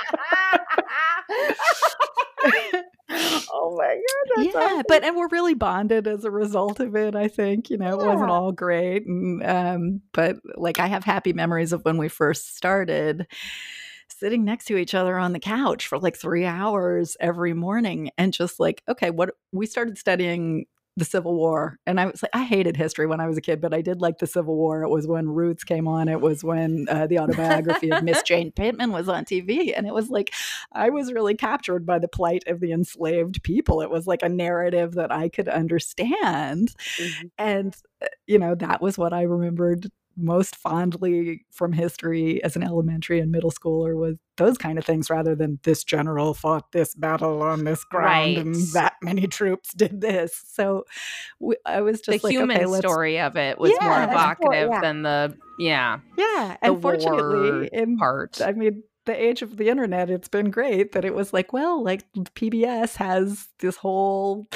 oh 3.52 3.76
my 3.78 4.00
god 4.36 4.46
yeah 4.46 4.52
awesome. 4.56 4.84
but 4.88 5.04
and 5.04 5.16
we're 5.16 5.28
really 5.30 5.56
bonded 5.56 6.08
as 6.08 6.24
a 6.24 6.32
result 6.32 6.80
of 6.80 6.96
it 6.96 7.16
i 7.16 7.28
think 7.28 7.70
you 7.70 7.78
know 7.78 8.00
yeah. 8.00 8.06
it 8.06 8.08
wasn't 8.08 8.30
all 8.30 8.52
great 8.52 9.06
and 9.06 9.44
um 9.44 10.02
but 10.14 10.38
like 10.56 10.80
i 10.80 10.88
have 10.88 11.04
happy 11.04 11.34
memories 11.34 11.74
of 11.74 11.84
when 11.84 11.98
we 11.98 12.08
first 12.08 12.56
started 12.56 13.28
sitting 14.20 14.44
next 14.44 14.66
to 14.66 14.78
each 14.78 14.94
other 14.94 15.18
on 15.18 15.34
the 15.34 15.40
couch 15.40 15.88
for 15.88 15.98
like 15.98 16.18
three 16.18 16.46
hours 16.46 17.16
every 17.20 17.54
morning 17.54 18.12
and 18.18 18.34
just 18.34 18.60
like, 18.60 18.84
okay, 18.88 19.10
what 19.10 19.32
we 19.52 19.66
started 19.66 19.98
studying 19.98 20.66
the 21.00 21.06
Civil 21.06 21.34
War. 21.34 21.80
And 21.88 22.00
I 22.00 22.08
was 22.08 22.22
like, 22.22 22.32
I 22.34 22.44
hated 22.44 22.76
history 22.76 23.08
when 23.08 23.22
I 23.22 23.28
was 23.28 23.38
a 23.38 23.42
kid, 23.42 23.62
but 23.62 23.74
I 23.74 23.82
did 23.82 24.02
like 24.02 24.18
the 24.18 24.28
Civil 24.28 24.56
War. 24.56 24.84
It 24.84 24.90
was 24.90 25.08
when 25.08 25.30
Roots 25.30 25.64
came 25.64 25.88
on. 25.88 26.10
It 26.10 26.20
was 26.20 26.44
when 26.44 26.88
uh, 26.90 27.08
the 27.08 27.20
autobiography 27.20 27.92
of 27.92 28.04
Miss 28.04 28.22
Jane 28.24 28.52
Pittman 28.52 28.92
was 28.92 29.08
on 29.08 29.24
TV. 29.24 29.74
And 29.76 29.88
it 29.88 29.94
was 29.94 30.10
like, 30.10 30.34
I 30.74 30.90
was 30.90 31.14
really 31.14 31.36
captured 31.36 31.86
by 31.86 32.00
the 32.00 32.08
plight 32.08 32.44
of 32.48 32.60
the 32.60 32.74
enslaved 32.74 33.42
people. 33.44 33.82
It 33.82 33.90
was 33.90 34.06
like 34.06 34.22
a 34.22 34.30
narrative 34.30 34.94
that 34.94 35.12
I 35.12 35.30
could 35.30 35.48
understand. 35.48 36.74
Mm-hmm. 36.98 37.28
And, 37.38 37.76
uh, 38.02 38.08
you 38.28 38.38
know, 38.38 38.56
that 38.56 38.82
was 38.82 38.98
what 38.98 39.14
I 39.14 39.22
remembered 39.22 39.90
most 40.20 40.56
fondly 40.56 41.46
from 41.52 41.74
history 41.74 42.44
as 42.44 42.56
an 42.56 42.64
elementary 42.64 43.20
and 43.20 43.32
middle 43.32 43.52
schooler 43.52 43.96
was 43.96 44.18
those 44.38 44.58
kind 44.58 44.78
of 44.78 44.86
things 44.86 45.10
rather 45.10 45.36
than 45.36 45.60
this 45.64 45.84
general 45.84 46.34
fought 46.34 46.72
this 46.72 46.96
battle 46.96 47.42
on 47.42 47.66
this 47.66 47.84
ground 47.84 48.06
right. 48.06 48.38
and 48.38 48.56
that 48.74 48.94
many 49.02 49.28
troops 49.28 49.74
did 49.74 50.02
this. 50.02 50.44
So 50.48 50.86
we, 51.40 51.56
I 51.66 51.82
was 51.82 52.02
just 52.02 52.22
the 52.22 52.28
like, 52.28 52.34
human 52.34 52.58
okay, 52.64 52.80
story 52.80 53.20
of 53.20 53.36
it 53.36 53.60
was 53.60 53.72
yeah, 53.80 53.88
more 53.88 54.04
evocative 54.04 54.70
yeah. 54.72 54.82
than 54.82 55.02
the 55.04 55.38
yeah 55.60 56.00
yeah. 56.18 56.58
And 56.62 56.82
fortunately, 56.82 57.70
in 57.72 57.98
part, 57.98 58.42
I 58.42 58.54
mean, 58.54 58.84
the 59.10 59.22
age 59.22 59.42
of 59.42 59.58
the 59.58 59.70
internet, 59.70 60.10
it's 60.12 60.28
been 60.28 60.52
great 60.52 60.92
that 60.92 61.04
it 61.04 61.16
was 61.16 61.34
like, 61.34 61.52
well, 61.52 61.84
like 61.84 62.04
PBS 62.14 62.96
has 62.98 63.48
this 63.58 63.76
whole 63.76 64.48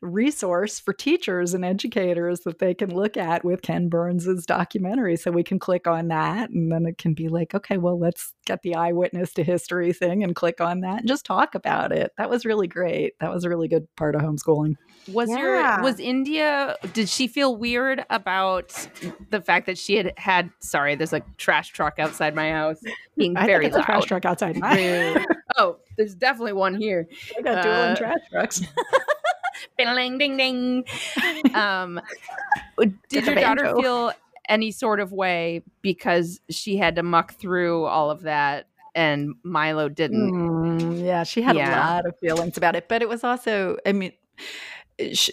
resource 0.00 0.78
for 0.78 0.92
teachers 0.92 1.54
and 1.54 1.64
educators 1.64 2.40
that 2.40 2.60
they 2.60 2.72
can 2.72 2.94
look 2.94 3.16
at 3.16 3.44
with 3.44 3.62
Ken 3.62 3.88
Burns's 3.88 4.46
documentary. 4.46 5.16
So 5.16 5.32
we 5.32 5.42
can 5.42 5.58
click 5.58 5.88
on 5.88 6.06
that 6.08 6.50
and 6.50 6.70
then 6.70 6.86
it 6.86 6.98
can 6.98 7.14
be 7.14 7.28
like, 7.28 7.52
okay, 7.52 7.78
well, 7.78 7.98
let's 7.98 8.32
get 8.46 8.62
the 8.62 8.76
eyewitness 8.76 9.32
to 9.34 9.42
history 9.42 9.92
thing 9.92 10.22
and 10.22 10.36
click 10.36 10.60
on 10.60 10.80
that 10.80 11.00
and 11.00 11.08
just 11.08 11.26
talk 11.26 11.56
about 11.56 11.90
it. 11.90 12.12
That 12.16 12.30
was 12.30 12.46
really 12.46 12.68
great. 12.68 13.18
That 13.18 13.32
was 13.32 13.42
a 13.42 13.48
really 13.48 13.66
good 13.66 13.88
part 13.96 14.14
of 14.14 14.22
homeschooling. 14.22 14.76
Was 15.12 15.30
yeah. 15.30 15.38
your 15.38 15.82
was 15.82 16.00
India 16.00 16.76
did 16.92 17.08
she 17.08 17.28
feel 17.28 17.56
weird 17.56 18.04
about 18.10 18.88
the 19.30 19.40
fact 19.40 19.66
that 19.66 19.78
she 19.78 19.96
had 19.96 20.12
had 20.16 20.50
sorry, 20.60 20.94
there's 20.94 21.12
a 21.12 21.22
trash 21.36 21.70
truck 21.70 21.98
outside 21.98 22.34
my 22.34 22.50
house 22.50 22.80
being 23.16 23.34
very 23.46 23.70
loud 23.70 23.95
trash 24.00 24.08
truck 24.08 24.24
outside 24.24 24.58
oh, 25.56 25.78
there's 25.96 26.14
definitely 26.14 26.52
one 26.52 26.74
here. 26.74 27.08
I 27.36 27.42
got 27.42 27.62
dual 27.62 27.74
uh, 27.74 27.96
trash 27.96 28.18
trucks. 28.30 28.62
ding 29.78 30.18
ding 30.18 30.36
ding. 30.36 30.84
Um, 31.54 32.00
did 33.08 33.26
your 33.26 33.34
daughter 33.34 33.74
feel 33.76 34.12
any 34.48 34.70
sort 34.70 35.00
of 35.00 35.12
way 35.12 35.62
because 35.82 36.40
she 36.50 36.76
had 36.76 36.96
to 36.96 37.02
muck 37.02 37.34
through 37.34 37.84
all 37.84 38.10
of 38.10 38.22
that 38.22 38.68
and 38.94 39.34
Milo 39.42 39.88
didn't? 39.88 40.32
Mm, 40.32 41.04
yeah, 41.04 41.24
she 41.24 41.42
had 41.42 41.56
yeah. 41.56 41.74
a 41.74 41.94
lot 41.94 42.06
of 42.06 42.18
feelings 42.20 42.56
about 42.56 42.76
it, 42.76 42.88
but 42.88 43.02
it 43.02 43.08
was 43.08 43.24
also, 43.24 43.76
I 43.86 43.92
mean, 43.92 44.12
she, 45.12 45.32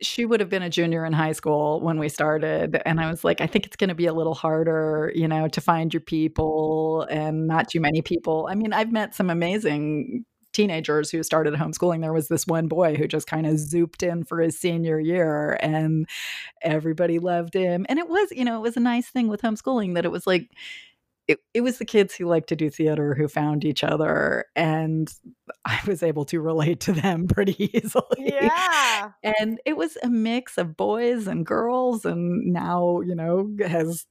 she 0.00 0.24
would 0.24 0.40
have 0.40 0.48
been 0.48 0.62
a 0.62 0.70
junior 0.70 1.04
in 1.04 1.12
high 1.12 1.32
school 1.32 1.80
when 1.80 1.98
we 1.98 2.08
started 2.08 2.80
and 2.86 3.00
i 3.00 3.10
was 3.10 3.24
like 3.24 3.40
i 3.40 3.46
think 3.46 3.66
it's 3.66 3.76
going 3.76 3.88
to 3.88 3.94
be 3.94 4.06
a 4.06 4.12
little 4.12 4.34
harder 4.34 5.12
you 5.14 5.28
know 5.28 5.48
to 5.48 5.60
find 5.60 5.92
your 5.92 6.00
people 6.00 7.06
and 7.10 7.46
not 7.46 7.68
too 7.68 7.80
many 7.80 8.02
people. 8.02 8.48
I 8.50 8.54
mean 8.54 8.72
i've 8.72 8.92
met 8.92 9.14
some 9.14 9.30
amazing 9.30 10.24
teenagers 10.54 11.10
who 11.10 11.22
started 11.22 11.52
homeschooling. 11.54 12.00
There 12.00 12.12
was 12.12 12.28
this 12.28 12.46
one 12.46 12.68
boy 12.68 12.94
who 12.94 13.08
just 13.08 13.26
kind 13.26 13.44
of 13.44 13.54
zooped 13.54 14.04
in 14.04 14.24
for 14.24 14.40
his 14.40 14.58
senior 14.58 15.00
year 15.00 15.58
and 15.60 16.08
everybody 16.62 17.18
loved 17.18 17.54
him 17.54 17.84
and 17.88 17.98
it 17.98 18.08
was 18.08 18.30
you 18.30 18.44
know 18.44 18.56
it 18.56 18.62
was 18.62 18.76
a 18.76 18.80
nice 18.80 19.08
thing 19.08 19.28
with 19.28 19.42
homeschooling 19.42 19.94
that 19.94 20.04
it 20.04 20.12
was 20.12 20.26
like 20.26 20.48
it, 21.26 21.38
it 21.54 21.62
was 21.62 21.78
the 21.78 21.84
kids 21.84 22.14
who 22.14 22.26
like 22.26 22.46
to 22.46 22.56
do 22.56 22.68
theater 22.68 23.14
who 23.14 23.28
found 23.28 23.64
each 23.64 23.82
other 23.82 24.44
and 24.54 25.08
i 25.64 25.80
was 25.86 26.02
able 26.02 26.24
to 26.24 26.40
relate 26.40 26.80
to 26.80 26.92
them 26.92 27.26
pretty 27.28 27.70
easily. 27.76 28.04
Yeah. 28.18 29.10
And 29.22 29.58
it 29.64 29.76
was 29.76 29.96
a 30.02 30.08
mix 30.08 30.58
of 30.58 30.76
boys 30.76 31.26
and 31.26 31.46
girls 31.46 32.04
and 32.04 32.52
now 32.52 33.00
you 33.00 33.14
know 33.14 33.50
has 33.66 34.06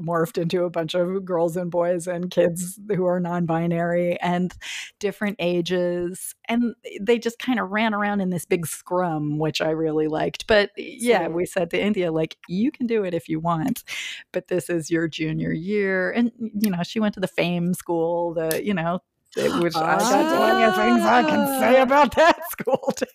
morphed 0.00 0.38
into 0.38 0.64
a 0.64 0.70
bunch 0.70 0.94
of 0.94 1.24
girls 1.24 1.56
and 1.56 1.70
boys 1.70 2.06
and 2.06 2.30
kids 2.30 2.78
who 2.94 3.04
are 3.04 3.20
non-binary 3.20 4.18
and 4.20 4.54
different 4.98 5.36
ages 5.38 6.34
and 6.48 6.74
they 7.00 7.18
just 7.18 7.38
kind 7.38 7.58
of 7.58 7.70
ran 7.70 7.94
around 7.94 8.20
in 8.20 8.30
this 8.30 8.44
big 8.44 8.66
scrum 8.66 9.38
which 9.38 9.60
i 9.60 9.70
really 9.70 10.08
liked. 10.08 10.46
But 10.46 10.70
yeah 10.76 11.28
we 11.28 11.46
said 11.46 11.70
to 11.70 11.80
india 11.80 12.12
like 12.12 12.36
you 12.48 12.70
can 12.70 12.86
do 12.86 13.04
it 13.04 13.14
if 13.14 13.28
you 13.28 13.40
want 13.40 13.84
but 14.32 14.48
this 14.48 14.70
is 14.70 14.90
your 14.90 15.08
junior 15.08 15.52
year. 15.52 16.10
And 16.10 16.32
you 16.38 16.70
know 16.70 16.82
she 16.82 17.00
went 17.00 17.14
to 17.14 17.20
the 17.20 17.28
fame 17.28 17.74
school 17.74 18.34
the 18.34 18.64
you 18.64 18.74
know 18.74 19.00
which. 19.36 19.76
I 19.76 19.98
got 19.98 20.36
plenty 20.36 20.64
of 20.64 20.74
things 20.74 21.02
I 21.02 21.22
can 21.22 21.60
say 21.60 21.78
ah. 21.78 21.82
about 21.82 22.14
that 22.16 22.37
school 22.50 22.92
too. 22.96 23.06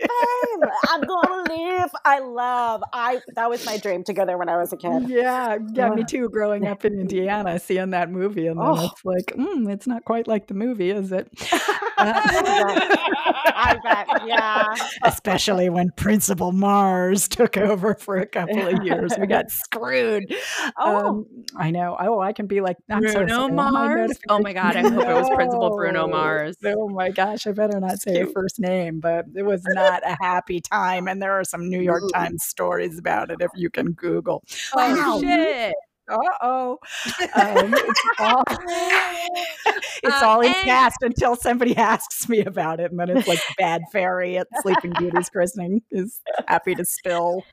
I'm 0.90 1.02
gonna 1.02 1.44
live. 1.50 1.92
I 2.06 2.20
love. 2.20 2.84
I 2.94 3.22
that 3.36 3.50
was 3.50 3.66
my 3.66 3.78
dream 3.78 4.04
to 4.06 4.14
go 4.14 4.26
there 4.26 4.38
when 4.38 4.50
I 4.50 4.58
was 4.58 4.74
a 4.74 4.78
kid. 4.78 5.10
Yeah, 5.10 5.58
yeah, 5.74 5.90
me 5.90 6.04
too. 6.04 6.30
Growing 6.30 6.68
up 6.68 6.86
in 6.86 7.00
Indiana, 7.00 7.60
seeing 7.60 7.92
that 7.92 8.10
movie, 8.10 8.48
and 8.48 8.60
then 8.60 8.68
oh. 8.68 8.90
it's 8.92 9.06
like, 9.06 9.34
mm, 9.38 9.72
it's 9.72 9.88
not 9.88 10.06
quite 10.06 10.28
like 10.28 10.48
the 10.48 10.54
movie, 10.54 10.92
is 10.92 11.12
it? 11.12 11.30
I 13.56 13.80
bet, 13.84 14.28
yeah. 14.28 14.76
Especially 15.04 15.70
when 15.70 15.92
Principal 15.92 16.52
Mars 16.52 17.28
took 17.28 17.58
over 17.58 17.96
for 17.96 18.18
a 18.18 18.26
couple 18.26 18.68
of 18.68 18.84
years, 18.84 19.14
we 19.20 19.28
got 19.28 19.52
screwed. 19.52 20.34
Oh, 20.78 21.08
um, 21.08 21.26
I 21.56 21.72
know. 21.72 21.96
Oh, 22.00 22.20
I 22.20 22.34
can 22.34 22.48
be 22.48 22.62
like 22.62 22.78
I'm 22.90 23.02
Bruno 23.02 23.28
so 23.28 23.50
Mars. 23.50 24.18
Oh 24.30 24.40
my 24.40 24.54
god, 24.54 24.76
I 24.76 24.82
hope 24.82 24.94
it 24.94 25.14
was 25.14 25.30
Principal 25.30 25.76
Bruno 25.76 26.08
Mars. 26.08 26.58
Oh 26.66 26.90
my 26.90 27.10
gosh, 27.10 27.48
I 27.48 27.52
better 27.52 27.80
not 27.80 28.00
say 28.00 28.20
her 28.20 28.28
first 28.28 28.60
name, 28.60 29.00
but 29.00 29.23
it 29.36 29.44
was 29.44 29.64
not 29.66 30.02
a 30.06 30.18
happy 30.22 30.62
time, 30.62 31.08
and 31.08 31.22
there 31.22 31.34
are 31.34 31.44
some 31.44 31.70
New 31.70 31.82
York 31.82 32.04
Times 32.14 32.44
stories 32.44 32.98
about 32.98 33.32
it 33.32 33.38
if 33.42 33.52
you 33.56 33.70
can 33.70 33.92
Google. 33.94 34.44
Oh, 34.76 35.22
shit 35.22 35.74
uh-oh 36.10 36.78
um, 37.36 37.74
it's 37.74 38.02
all, 38.20 38.44
it's 40.04 40.22
uh, 40.22 40.26
all 40.26 40.42
in 40.42 40.48
and- 40.48 40.66
cast 40.66 40.98
until 41.02 41.36
somebody 41.36 41.76
asks 41.78 42.28
me 42.28 42.42
about 42.42 42.80
it 42.80 42.92
and 42.92 43.00
then 43.00 43.10
it's 43.10 43.28
like 43.28 43.40
bad 43.58 43.82
fairy 43.92 44.38
at 44.38 44.48
sleeping 44.62 44.92
beauty's 45.00 45.30
christening 45.30 45.82
is 45.92 46.20
happy 46.48 46.76
to 46.76 46.84
spill 46.84 47.44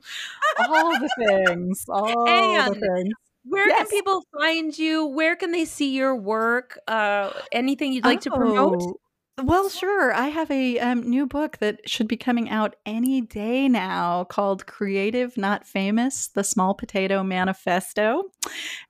all 0.59 0.91
the 0.99 1.09
things 1.17 1.85
all 1.87 2.27
and- 2.27 2.75
the 2.75 2.79
things 2.79 3.13
where 3.43 3.67
yes. 3.67 3.89
can 3.89 3.97
people 3.97 4.23
find 4.37 4.77
you? 4.77 5.07
Where 5.07 5.35
can 5.35 5.51
they 5.51 5.65
see 5.65 5.95
your 5.95 6.15
work? 6.15 6.77
Uh, 6.87 7.31
anything 7.51 7.91
you'd 7.91 8.05
like 8.05 8.19
oh, 8.19 8.21
to 8.21 8.29
promote? 8.29 8.99
Well, 9.37 9.69
sure. 9.69 10.13
I 10.13 10.27
have 10.27 10.51
a 10.51 10.77
um, 10.79 11.01
new 11.09 11.25
book 11.25 11.57
that 11.59 11.89
should 11.89 12.07
be 12.07 12.17
coming 12.17 12.49
out 12.49 12.75
any 12.85 13.21
day 13.21 13.69
now 13.69 14.25
called 14.25 14.67
Creative 14.67 15.35
Not 15.37 15.65
Famous 15.65 16.27
The 16.27 16.43
Small 16.43 16.73
Potato 16.75 17.23
Manifesto. 17.23 18.23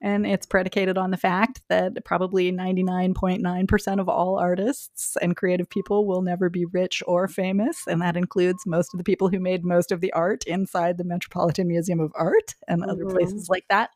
And 0.02 0.26
it's 0.26 0.48
predicated 0.48 0.98
on 0.98 1.12
the 1.12 1.18
fact 1.18 1.62
that 1.70 2.04
probably 2.06 2.52
99.9% 2.52 4.00
of 4.00 4.10
all 4.10 4.40
artists 4.40 5.16
and 5.22 5.38
creative 5.38 5.70
people 5.70 6.08
will 6.08 6.24
never 6.24 6.50
be 6.50 6.66
rich 6.66 7.04
or 7.06 7.28
famous. 7.28 7.86
And 7.88 8.02
that 8.02 8.18
includes 8.18 8.64
most 8.66 8.94
of 8.94 8.98
the 8.98 9.04
people 9.04 9.30
who 9.30 9.40
made 9.40 9.64
most 9.64 9.92
of 9.92 10.02
the 10.02 10.12
art 10.12 10.44
inside 10.46 10.98
the 10.98 11.04
Metropolitan 11.06 11.68
Museum 11.68 12.00
of 12.00 12.12
Art 12.16 12.56
and 12.68 12.84
other 12.84 13.06
Mhm. 13.06 13.12
places 13.12 13.48
like 13.48 13.66
that. 13.70 13.92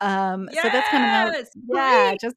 Um, 0.00 0.48
yes! 0.52 0.62
So 0.62 0.68
that's 0.70 0.88
coming 0.88 1.10
out. 1.10 1.34
Yeah, 1.68 2.14
just 2.20 2.36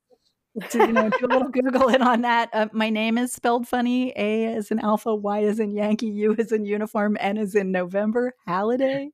to 0.70 0.80
you 0.80 0.92
know 0.92 1.10
do 1.10 1.26
a 1.26 1.28
little 1.28 1.50
Google 1.50 1.90
in 1.90 2.02
on 2.02 2.22
that. 2.22 2.50
Uh, 2.54 2.68
my 2.72 2.90
name 2.90 3.18
is 3.18 3.32
spelled 3.32 3.68
funny. 3.68 4.12
A 4.16 4.46
is 4.46 4.72
in 4.72 4.80
alpha, 4.80 5.14
Y 5.14 5.40
is 5.40 5.60
in 5.60 5.72
Yankee, 5.72 6.08
U 6.08 6.36
is 6.38 6.52
in 6.52 6.66
uniform, 6.66 7.18
N 7.20 7.38
is 7.38 7.56
in 7.56 7.72
November. 7.72 8.34
Halliday 8.48 9.10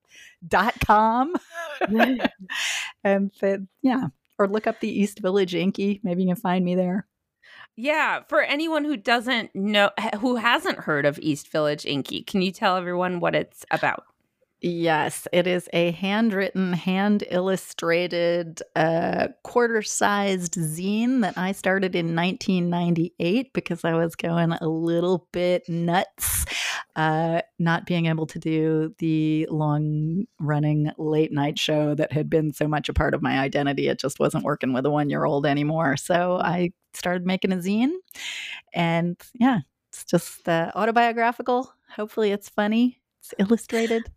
dot 0.48 0.76
com. 0.86 1.34
and 3.04 3.32
then, 3.42 3.68
yeah, 3.82 4.08
or 4.38 4.48
look 4.48 4.68
up 4.68 4.80
the 4.80 5.00
East 5.02 5.20
Village 5.20 5.54
Inky. 5.56 6.00
Maybe 6.04 6.24
you 6.24 6.30
can 6.30 6.38
find 6.38 6.64
me 6.64 6.76
there. 6.76 7.08
Yeah, 7.76 8.22
for 8.30 8.42
anyone 8.42 8.86
who 8.86 8.96
doesn't 8.96 9.54
know, 9.56 9.90
who 10.20 10.36
hasn't 10.36 10.80
heard 10.80 11.06
of 11.06 11.20
East 11.20 11.52
Village 11.52 11.86
Inky, 11.86 12.22
can 12.22 12.42
you 12.42 12.52
tell 12.52 12.78
everyone 12.78 13.20
what 13.20 13.36
it's 13.36 13.66
about? 13.72 14.06
Yes, 14.66 15.28
it 15.34 15.46
is 15.46 15.68
a 15.74 15.92
handwritten, 15.92 16.72
hand 16.72 17.26
illustrated, 17.30 18.62
uh, 18.78 19.28
quarter 19.44 19.82
sized 19.82 20.54
zine 20.54 21.20
that 21.20 21.38
I 21.38 21.52
started 21.52 21.96
in 21.96 22.16
1998 22.16 23.52
because 23.52 23.84
I 23.84 23.94
was 23.96 24.16
going 24.16 24.54
a 24.54 24.70
little 24.70 25.28
bit 25.34 25.68
nuts, 25.68 26.46
uh, 26.96 27.42
not 27.60 27.86
being 27.86 28.06
able 28.06 28.26
to 28.28 28.40
do 28.40 28.96
the 29.00 29.50
long 29.52 30.28
running 30.40 30.94
late 30.98 31.34
night 31.34 31.60
show 31.60 31.94
that 31.96 32.14
had 32.14 32.30
been 32.30 32.54
so 32.54 32.66
much 32.66 32.88
a 32.88 32.94
part 32.94 33.14
of 33.14 33.22
my 33.22 33.40
identity. 33.40 33.90
It 33.90 34.00
just 34.00 34.18
wasn't 34.18 34.46
working 34.46 34.72
with 34.72 34.86
a 34.86 34.90
one 34.90 35.10
year 35.10 35.26
old 35.26 35.46
anymore. 35.46 35.98
So 35.98 36.40
I 36.40 36.72
started 36.94 37.26
making 37.26 37.52
a 37.52 37.58
zine. 37.58 37.92
And 38.74 39.22
yeah, 39.34 39.60
it's 39.90 40.06
just 40.06 40.48
uh, 40.48 40.72
autobiographical. 40.74 41.70
Hopefully, 41.98 42.32
it's 42.32 42.48
funny, 42.48 43.02
it's 43.20 43.34
illustrated. 43.38 44.10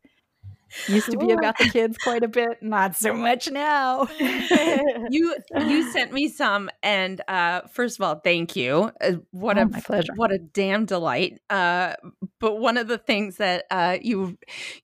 Used 0.86 1.10
to 1.10 1.16
be 1.16 1.30
about 1.32 1.58
the 1.58 1.64
kids 1.66 1.98
quite 1.98 2.22
a 2.24 2.28
bit, 2.28 2.62
not 2.62 2.94
so 2.96 3.14
much 3.14 3.50
now. 3.50 4.08
You 5.08 5.36
you 5.54 5.82
sent 5.84 6.12
me 6.12 6.28
some, 6.28 6.68
and 6.82 7.20
uh, 7.28 7.62
first 7.72 7.98
of 7.98 8.04
all, 8.04 8.16
thank 8.16 8.56
you. 8.56 8.90
Uh, 9.00 9.12
what 9.30 9.56
Oh, 9.56 9.58
a 9.58 9.70
my 9.70 9.80
pleasure. 9.80 10.14
what 10.14 10.32
a 10.32 10.38
damn 10.38 10.84
delight. 10.84 11.40
Uh, 11.48 11.94
but 12.40 12.56
one 12.58 12.76
of 12.76 12.88
the 12.88 12.98
things 12.98 13.36
that 13.36 13.64
uh, 13.70 13.98
you 14.02 14.36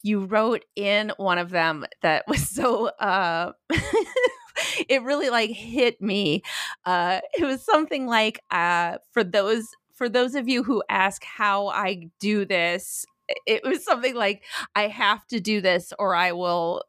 you 0.02 0.24
wrote 0.24 0.64
in 0.76 1.12
one 1.16 1.38
of 1.38 1.50
them 1.50 1.84
that 2.02 2.24
was 2.28 2.48
so 2.48 2.86
uh, 3.00 3.52
it 4.88 5.02
really 5.02 5.30
like 5.30 5.50
hit 5.50 6.00
me. 6.00 6.42
Uh, 6.84 7.20
it 7.34 7.44
was 7.44 7.64
something 7.64 8.06
like 8.06 8.40
uh, 8.50 8.98
for 9.12 9.24
those 9.24 9.68
for 9.94 10.08
those 10.08 10.34
of 10.34 10.48
you 10.48 10.62
who 10.62 10.82
ask 10.88 11.24
how 11.24 11.68
I 11.68 12.10
do 12.20 12.44
this. 12.44 13.04
It 13.46 13.62
was 13.64 13.84
something 13.84 14.14
like 14.14 14.44
I 14.74 14.88
have 14.88 15.26
to 15.28 15.40
do 15.40 15.60
this 15.60 15.92
or 15.98 16.14
I 16.14 16.32
will 16.32 16.82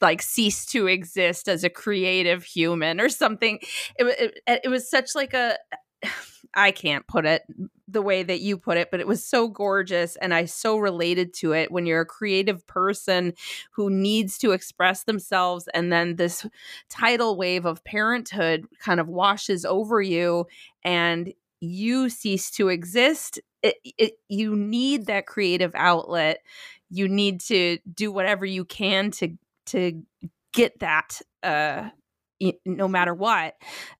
like 0.00 0.22
cease 0.22 0.66
to 0.66 0.86
exist 0.86 1.48
as 1.48 1.64
a 1.64 1.70
creative 1.70 2.44
human 2.44 3.00
or 3.00 3.08
something. 3.08 3.58
It, 3.98 4.34
it, 4.46 4.60
it 4.64 4.68
was 4.68 4.88
such 4.90 5.14
like 5.14 5.34
a 5.34 5.56
I 6.54 6.72
can't 6.72 7.06
put 7.06 7.26
it 7.26 7.42
the 7.86 8.02
way 8.02 8.24
that 8.24 8.40
you 8.40 8.58
put 8.58 8.76
it, 8.76 8.90
but 8.90 8.98
it 8.98 9.06
was 9.06 9.22
so 9.22 9.46
gorgeous 9.46 10.16
and 10.16 10.34
I 10.34 10.46
so 10.46 10.78
related 10.78 11.32
to 11.34 11.52
it 11.52 11.70
when 11.70 11.86
you're 11.86 12.00
a 12.00 12.06
creative 12.06 12.66
person 12.66 13.34
who 13.72 13.88
needs 13.88 14.36
to 14.38 14.50
express 14.50 15.04
themselves 15.04 15.68
and 15.74 15.92
then 15.92 16.16
this 16.16 16.44
tidal 16.88 17.36
wave 17.36 17.66
of 17.66 17.84
parenthood 17.84 18.66
kind 18.80 18.98
of 18.98 19.08
washes 19.08 19.64
over 19.64 20.02
you 20.02 20.46
and 20.82 21.32
you 21.60 22.08
cease 22.08 22.50
to 22.52 22.68
exist. 22.68 23.38
It, 23.62 23.76
it, 23.84 24.12
you 24.28 24.56
need 24.56 25.06
that 25.06 25.26
creative 25.26 25.72
outlet. 25.74 26.40
You 26.90 27.08
need 27.08 27.40
to 27.42 27.78
do 27.92 28.10
whatever 28.12 28.44
you 28.46 28.64
can 28.64 29.10
to 29.12 29.36
to 29.66 30.02
get 30.52 30.80
that 30.80 31.20
uh 31.42 31.90
no 32.64 32.88
matter 32.88 33.14
what 33.14 33.54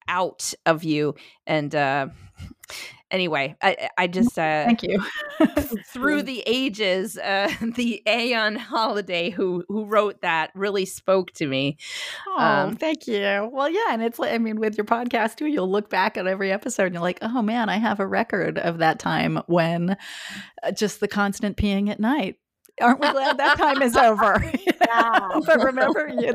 out 0.09 0.55
of 0.66 0.82
you 0.82 1.15
and 1.47 1.74
uh 1.74 2.09
anyway 3.11 3.55
i 3.62 3.89
i 3.99 4.07
just 4.07 4.39
uh 4.39 4.65
Thank 4.65 4.82
you. 4.82 5.03
through 5.87 6.23
the 6.23 6.43
ages 6.47 7.16
uh 7.19 7.51
the 7.74 8.03
Ayun 8.07 8.57
Halliday 8.57 9.31
who 9.31 9.65
who 9.69 9.85
wrote 9.85 10.20
that 10.23 10.51
really 10.55 10.85
spoke 10.87 11.32
to 11.32 11.47
me 11.47 11.77
Oh, 12.28 12.37
Um, 12.39 12.77
thank 12.77 13.07
you. 13.07 13.49
Well, 13.53 13.69
yeah, 13.69 13.87
and 13.91 14.03
it's 14.03 14.19
like 14.19 14.32
I 14.32 14.39
mean, 14.39 14.59
with 14.61 14.77
your 14.78 14.85
podcast 14.85 15.37
too, 15.37 15.47
you'll 15.47 15.70
look 15.70 15.91
back 15.91 16.16
at 16.16 16.27
every 16.27 16.53
episode 16.53 16.85
and 16.87 16.95
you're 16.95 17.03
like, 17.03 17.19
oh 17.23 17.43
man, 17.43 17.69
I 17.69 17.77
have 17.78 18.01
a 18.01 18.07
record 18.07 18.59
of 18.59 18.78
that 18.78 18.99
time 18.99 19.41
when 19.47 19.97
uh, 20.62 20.70
just 20.73 21.01
the 21.01 21.09
constant 21.09 21.57
peeing 21.57 21.89
at 21.91 22.01
night. 22.01 22.37
Aren't 22.81 23.01
we 23.01 23.11
glad 23.11 23.39
that 23.39 23.59
time 23.59 23.82
is 23.82 23.97
over? 23.97 24.43
Yeah. 24.90 25.28
but 25.47 25.62
remember, 25.62 26.11
you, 26.19 26.35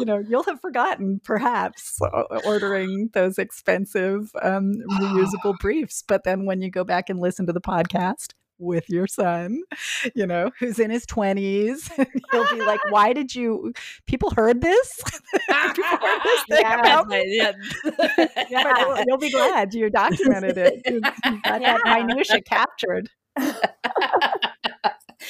you 0.00 0.04
know, 0.04 0.18
you'll 0.18 0.42
have 0.44 0.60
forgotten 0.60 1.20
perhaps 1.22 1.96
ordering 2.44 3.10
those 3.12 3.38
expensive 3.38 4.32
um, 4.42 4.72
reusable 4.98 5.56
briefs. 5.60 6.02
But 6.06 6.24
then 6.24 6.44
when 6.44 6.60
you 6.60 6.70
go 6.72 6.82
back 6.82 7.08
and 7.08 7.20
listen 7.20 7.46
to 7.46 7.52
the 7.52 7.60
podcast 7.60 8.32
with 8.58 8.88
your 8.90 9.06
son, 9.06 9.60
you 10.16 10.26
know, 10.26 10.50
who's 10.58 10.80
in 10.80 10.90
his 10.90 11.06
20s, 11.06 11.88
he'll 12.32 12.50
be 12.56 12.62
like, 12.62 12.80
why 12.90 13.12
did 13.12 13.32
you, 13.32 13.72
people 14.06 14.30
heard 14.30 14.60
this? 14.60 15.00
people 15.04 15.84
heard 15.84 16.20
this 16.24 16.42
thing 16.48 16.60
Yeah. 16.62 16.80
about 16.80 17.06
me? 17.06 17.36
yeah. 17.36 17.52
But 17.84 18.50
you'll, 18.50 18.98
you'll 19.06 19.18
be 19.18 19.30
glad 19.30 19.72
you 19.72 19.88
documented 19.88 20.58
it. 20.58 20.80
You 20.86 20.94
you 20.94 21.00
got 21.42 21.60
Yeah. 21.60 21.78
that 21.84 22.06
minutia 22.06 22.40
captured. 22.40 23.08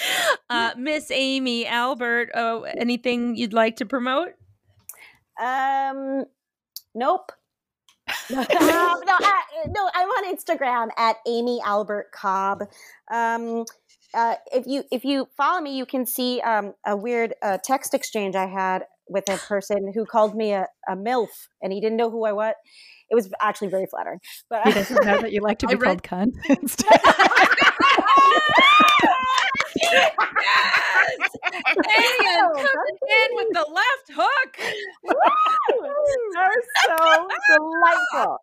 uh, 0.50 0.72
Miss 0.76 1.10
Amy 1.10 1.66
Albert, 1.66 2.30
oh, 2.34 2.62
anything 2.62 3.36
you'd 3.36 3.52
like 3.52 3.76
to 3.76 3.86
promote? 3.86 4.30
Um, 5.40 6.24
nope. 6.94 7.32
um, 8.30 8.36
no, 8.38 8.46
I, 8.50 9.42
no, 9.66 9.90
I'm 9.94 10.08
on 10.08 10.34
Instagram 10.34 10.88
at 10.96 11.16
Amy 11.26 11.60
Albert 11.64 12.10
Cobb. 12.12 12.64
Um, 13.12 13.64
uh, 14.14 14.36
if 14.52 14.66
you 14.66 14.84
if 14.90 15.04
you 15.04 15.28
follow 15.36 15.60
me, 15.60 15.76
you 15.76 15.84
can 15.84 16.06
see 16.06 16.40
um, 16.40 16.72
a 16.86 16.96
weird 16.96 17.34
uh, 17.42 17.58
text 17.62 17.92
exchange 17.92 18.34
I 18.34 18.46
had 18.46 18.84
with 19.08 19.28
a 19.28 19.36
person 19.36 19.92
who 19.94 20.06
called 20.06 20.34
me 20.34 20.52
a, 20.52 20.66
a 20.88 20.96
milf, 20.96 21.28
and 21.62 21.72
he 21.72 21.80
didn't 21.80 21.96
know 21.96 22.10
who 22.10 22.24
I 22.24 22.32
was. 22.32 22.54
It 23.10 23.14
was 23.14 23.30
actually 23.40 23.68
very 23.68 23.86
flattering. 23.86 24.20
But 24.50 24.66
He 24.66 24.72
doesn't 24.72 25.04
know 25.04 25.20
that 25.20 25.32
you 25.32 25.40
like 25.40 25.58
to 25.60 25.66
be 25.66 25.74
read- 25.74 26.02
called 26.02 26.32
cunt. 26.32 26.84
Yes! 29.92 31.30
And 31.44 32.54
coming 32.54 32.98
in 33.10 33.28
with 33.36 33.48
the 33.52 33.66
left 33.72 34.10
hook. 34.14 34.58
They're 36.34 36.62
so 36.86 37.28
delightful. 37.48 38.40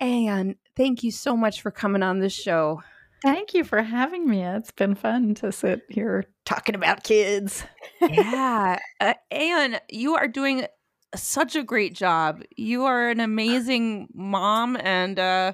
Anne, 0.00 0.56
thank 0.76 1.02
you 1.04 1.10
so 1.12 1.36
much 1.36 1.62
for 1.62 1.70
coming 1.70 2.02
on 2.02 2.18
this 2.18 2.34
show. 2.34 2.82
Thank 3.22 3.54
you 3.54 3.64
for 3.64 3.82
having 3.82 4.28
me. 4.28 4.42
It's 4.42 4.70
been 4.70 4.94
fun 4.94 5.34
to 5.36 5.52
sit 5.52 5.82
here 5.88 6.24
talking 6.44 6.74
about 6.74 7.02
kids. 7.04 7.64
yeah. 8.00 8.78
Uh, 9.00 9.14
Anne, 9.30 9.78
you 9.88 10.16
are 10.16 10.26
doing 10.26 10.66
such 11.14 11.54
a 11.54 11.62
great 11.62 11.94
job. 11.94 12.42
You 12.56 12.84
are 12.84 13.10
an 13.10 13.20
amazing 13.20 14.08
mom 14.12 14.76
and 14.76 15.18
uh 15.18 15.52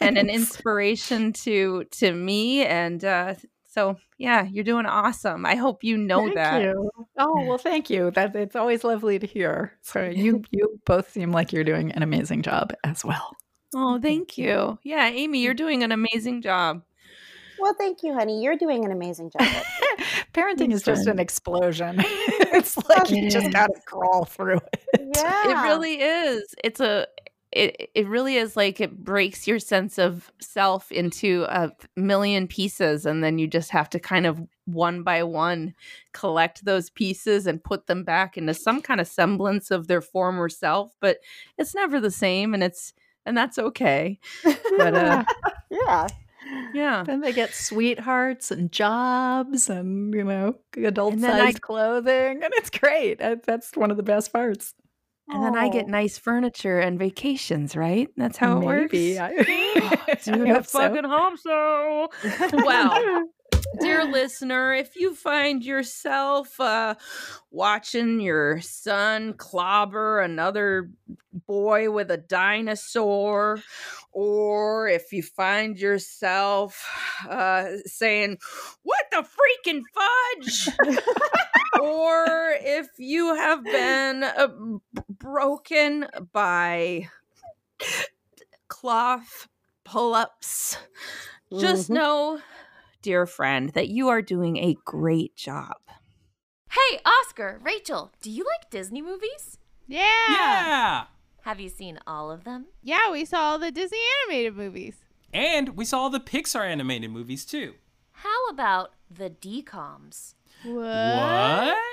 and 0.00 0.18
an 0.18 0.28
inspiration 0.28 1.32
to 1.32 1.84
to 1.92 2.12
me 2.12 2.64
and 2.64 3.02
uh 3.04 3.34
so 3.72 3.96
yeah, 4.18 4.44
you're 4.44 4.64
doing 4.64 4.84
awesome. 4.84 5.46
I 5.46 5.54
hope 5.54 5.82
you 5.82 5.96
know 5.96 6.24
Thank 6.24 6.34
that. 6.34 6.62
you. 6.62 6.90
Oh 7.16 7.46
well, 7.46 7.56
thank 7.56 7.88
you. 7.88 8.10
That 8.10 8.36
it's 8.36 8.54
always 8.54 8.84
lovely 8.84 9.18
to 9.18 9.26
hear. 9.26 9.72
So 9.80 10.04
you 10.04 10.42
you 10.50 10.78
both 10.84 11.10
seem 11.10 11.32
like 11.32 11.52
you're 11.52 11.64
doing 11.64 11.90
an 11.92 12.02
amazing 12.02 12.42
job 12.42 12.74
as 12.84 13.02
well. 13.02 13.34
Oh, 13.74 14.00
thank 14.00 14.36
you. 14.36 14.78
Yeah, 14.82 15.06
Amy, 15.08 15.42
you're 15.42 15.54
mm. 15.54 15.58
doing 15.58 15.82
an 15.82 15.92
amazing 15.92 16.42
job. 16.42 16.82
Well, 17.58 17.74
thank 17.74 18.02
you, 18.02 18.12
honey. 18.12 18.42
You're 18.42 18.56
doing 18.56 18.84
an 18.84 18.90
amazing 18.90 19.30
job. 19.30 19.42
Parenting 20.34 20.72
is 20.72 20.82
Thanks, 20.82 21.00
just 21.00 21.06
an 21.06 21.18
explosion. 21.18 21.96
it's 22.04 22.76
like 22.88 23.10
you 23.10 23.30
just 23.30 23.52
gotta 23.52 23.80
crawl 23.86 24.24
through 24.24 24.56
it. 24.56 25.12
yeah. 25.16 25.50
It 25.50 25.68
really 25.68 26.00
is. 26.00 26.54
It's 26.64 26.80
a 26.80 27.06
it 27.52 27.90
it 27.94 28.08
really 28.08 28.36
is 28.36 28.56
like 28.56 28.80
it 28.80 29.04
breaks 29.04 29.46
your 29.46 29.58
sense 29.58 29.98
of 29.98 30.32
self 30.40 30.90
into 30.90 31.44
a 31.48 31.70
million 31.96 32.48
pieces 32.48 33.06
and 33.06 33.22
then 33.22 33.38
you 33.38 33.46
just 33.46 33.70
have 33.70 33.88
to 33.90 34.00
kind 34.00 34.26
of 34.26 34.40
one 34.64 35.02
by 35.02 35.22
one 35.22 35.74
collect 36.12 36.64
those 36.64 36.90
pieces 36.90 37.46
and 37.46 37.62
put 37.62 37.86
them 37.86 38.02
back 38.02 38.36
into 38.36 38.54
some 38.54 38.80
kind 38.80 39.00
of 39.00 39.06
semblance 39.06 39.70
of 39.70 39.86
their 39.86 40.00
former 40.00 40.48
self, 40.48 40.96
but 41.00 41.18
it's 41.58 41.74
never 41.74 42.00
the 42.00 42.10
same 42.10 42.54
and 42.54 42.62
it's 42.64 42.92
and 43.26 43.36
that's 43.36 43.58
okay. 43.58 44.18
But 44.44 44.94
uh 44.94 45.24
yeah. 45.70 46.06
yeah. 46.74 47.02
Then 47.04 47.20
they 47.20 47.32
get 47.32 47.54
sweethearts 47.54 48.50
and 48.50 48.70
jobs 48.72 49.68
and 49.70 50.12
you 50.14 50.24
know 50.24 50.56
adult 50.76 51.14
I- 51.14 51.18
sized 51.18 51.60
clothing, 51.62 52.42
and 52.42 52.52
it's 52.56 52.70
great. 52.70 53.18
That's 53.18 53.76
one 53.76 53.90
of 53.90 53.96
the 53.96 54.02
best 54.02 54.32
parts. 54.32 54.74
And 55.28 55.42
then 55.42 55.56
I 55.56 55.68
get 55.70 55.84
Oh. 55.86 55.88
nice 55.90 56.18
furniture 56.18 56.78
and 56.80 56.98
vacations, 56.98 57.74
right? 57.76 58.08
That's 58.16 58.36
how 58.36 58.58
it 58.58 58.66
Maybe. 58.66 59.16
works. 59.18 59.20
I, 59.20 60.22
Dude, 60.24 60.46
I 60.50 60.58
I 60.58 60.62
so. 60.62 60.78
fucking 60.80 61.04
hope 61.04 61.38
so. 61.38 62.08
Well, 62.52 63.24
dear 63.78 64.04
listener, 64.04 64.72
if 64.72 64.96
you 64.96 65.14
find 65.14 65.64
yourself 65.64 66.58
uh, 66.60 66.94
watching 67.50 68.20
your 68.20 68.60
son 68.60 69.34
clobber 69.34 70.20
another 70.20 70.90
boy 71.46 71.90
with 71.90 72.10
a 72.10 72.16
dinosaur, 72.16 73.62
or 74.12 74.88
if 74.88 75.12
you 75.12 75.22
find 75.22 75.78
yourself 75.78 76.84
uh, 77.28 77.78
saying, 77.86 78.38
What 78.82 79.04
the 79.10 79.26
freaking 79.26 79.82
fudge? 79.94 80.70
or 81.74 82.54
if 82.60 82.88
you 82.98 83.34
have 83.34 83.70
been 83.70 84.22
uh, 84.24 84.48
broken 85.08 86.06
by 86.32 87.08
cloth 88.68 89.48
pull 89.84 90.14
ups, 90.14 90.76
just 91.54 91.90
Mhm. 91.90 91.90
know, 91.90 92.40
dear 93.02 93.26
friend, 93.26 93.70
that 93.70 93.88
you 93.88 94.08
are 94.08 94.22
doing 94.22 94.56
a 94.56 94.76
great 94.84 95.36
job. 95.36 95.76
Hey, 96.70 97.00
Oscar, 97.04 97.60
Rachel, 97.62 98.12
do 98.22 98.30
you 98.30 98.44
like 98.44 98.70
Disney 98.70 99.02
movies? 99.02 99.58
Yeah. 99.86 100.30
Yeah! 100.30 101.04
Have 101.42 101.60
you 101.60 101.68
seen 101.68 101.98
all 102.06 102.30
of 102.30 102.44
them? 102.44 102.66
Yeah, 102.82 103.10
we 103.10 103.24
saw 103.24 103.50
all 103.50 103.58
the 103.58 103.72
Disney 103.72 103.98
animated 104.24 104.56
movies. 104.56 104.94
And 105.34 105.70
we 105.70 105.84
saw 105.84 106.08
the 106.08 106.20
Pixar 106.20 106.64
animated 106.64 107.10
movies 107.10 107.44
too. 107.44 107.74
How 108.12 108.46
about 108.48 108.92
the 109.10 109.28
DComs? 109.28 110.34
What? 110.64 110.74
What? 110.74 111.76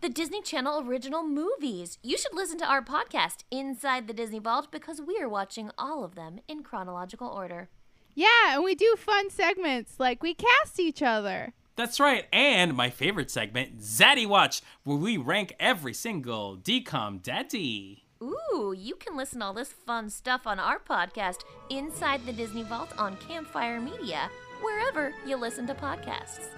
The 0.00 0.08
Disney 0.08 0.42
Channel 0.42 0.80
original 0.84 1.22
movies. 1.22 1.98
You 2.02 2.18
should 2.18 2.34
listen 2.34 2.58
to 2.58 2.66
our 2.66 2.82
podcast, 2.82 3.44
Inside 3.52 4.08
the 4.08 4.12
Disney 4.12 4.40
Vault, 4.40 4.72
because 4.72 5.00
we 5.00 5.16
are 5.20 5.28
watching 5.28 5.70
all 5.78 6.02
of 6.02 6.16
them 6.16 6.40
in 6.48 6.64
chronological 6.64 7.28
order. 7.28 7.68
Yeah, 8.14 8.54
and 8.54 8.64
we 8.64 8.74
do 8.74 8.96
fun 8.96 9.30
segments 9.30 9.94
like 9.98 10.22
we 10.22 10.34
cast 10.34 10.78
each 10.78 11.02
other. 11.02 11.52
That's 11.76 12.00
right. 12.00 12.26
And 12.32 12.76
my 12.76 12.90
favorite 12.90 13.30
segment, 13.30 13.80
Zaddy 13.80 14.26
Watch, 14.26 14.60
where 14.84 14.98
we 14.98 15.16
rank 15.16 15.54
every 15.58 15.94
single 15.94 16.56
DCOM 16.56 17.22
daddy. 17.22 18.04
Ooh, 18.22 18.74
you 18.76 18.96
can 18.96 19.16
listen 19.16 19.40
to 19.40 19.46
all 19.46 19.54
this 19.54 19.72
fun 19.72 20.10
stuff 20.10 20.46
on 20.46 20.58
our 20.60 20.78
podcast, 20.78 21.38
Inside 21.70 22.26
the 22.26 22.32
Disney 22.32 22.64
Vault 22.64 22.90
on 22.98 23.16
Campfire 23.16 23.80
Media, 23.80 24.28
wherever 24.60 25.14
you 25.26 25.36
listen 25.36 25.66
to 25.68 25.74
podcasts. 25.74 26.48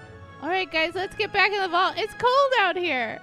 All 0.41 0.49
right, 0.49 0.69
guys, 0.69 0.93
let's 0.93 1.15
get 1.15 1.31
back 1.31 1.53
in 1.53 1.61
the 1.61 1.69
vault. 1.69 1.93
It's 1.95 2.13
cold 2.15 2.53
out 2.59 2.75
here. 2.75 3.21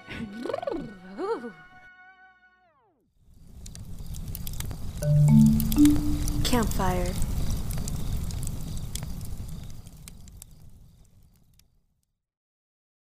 Campfire. 6.44 7.12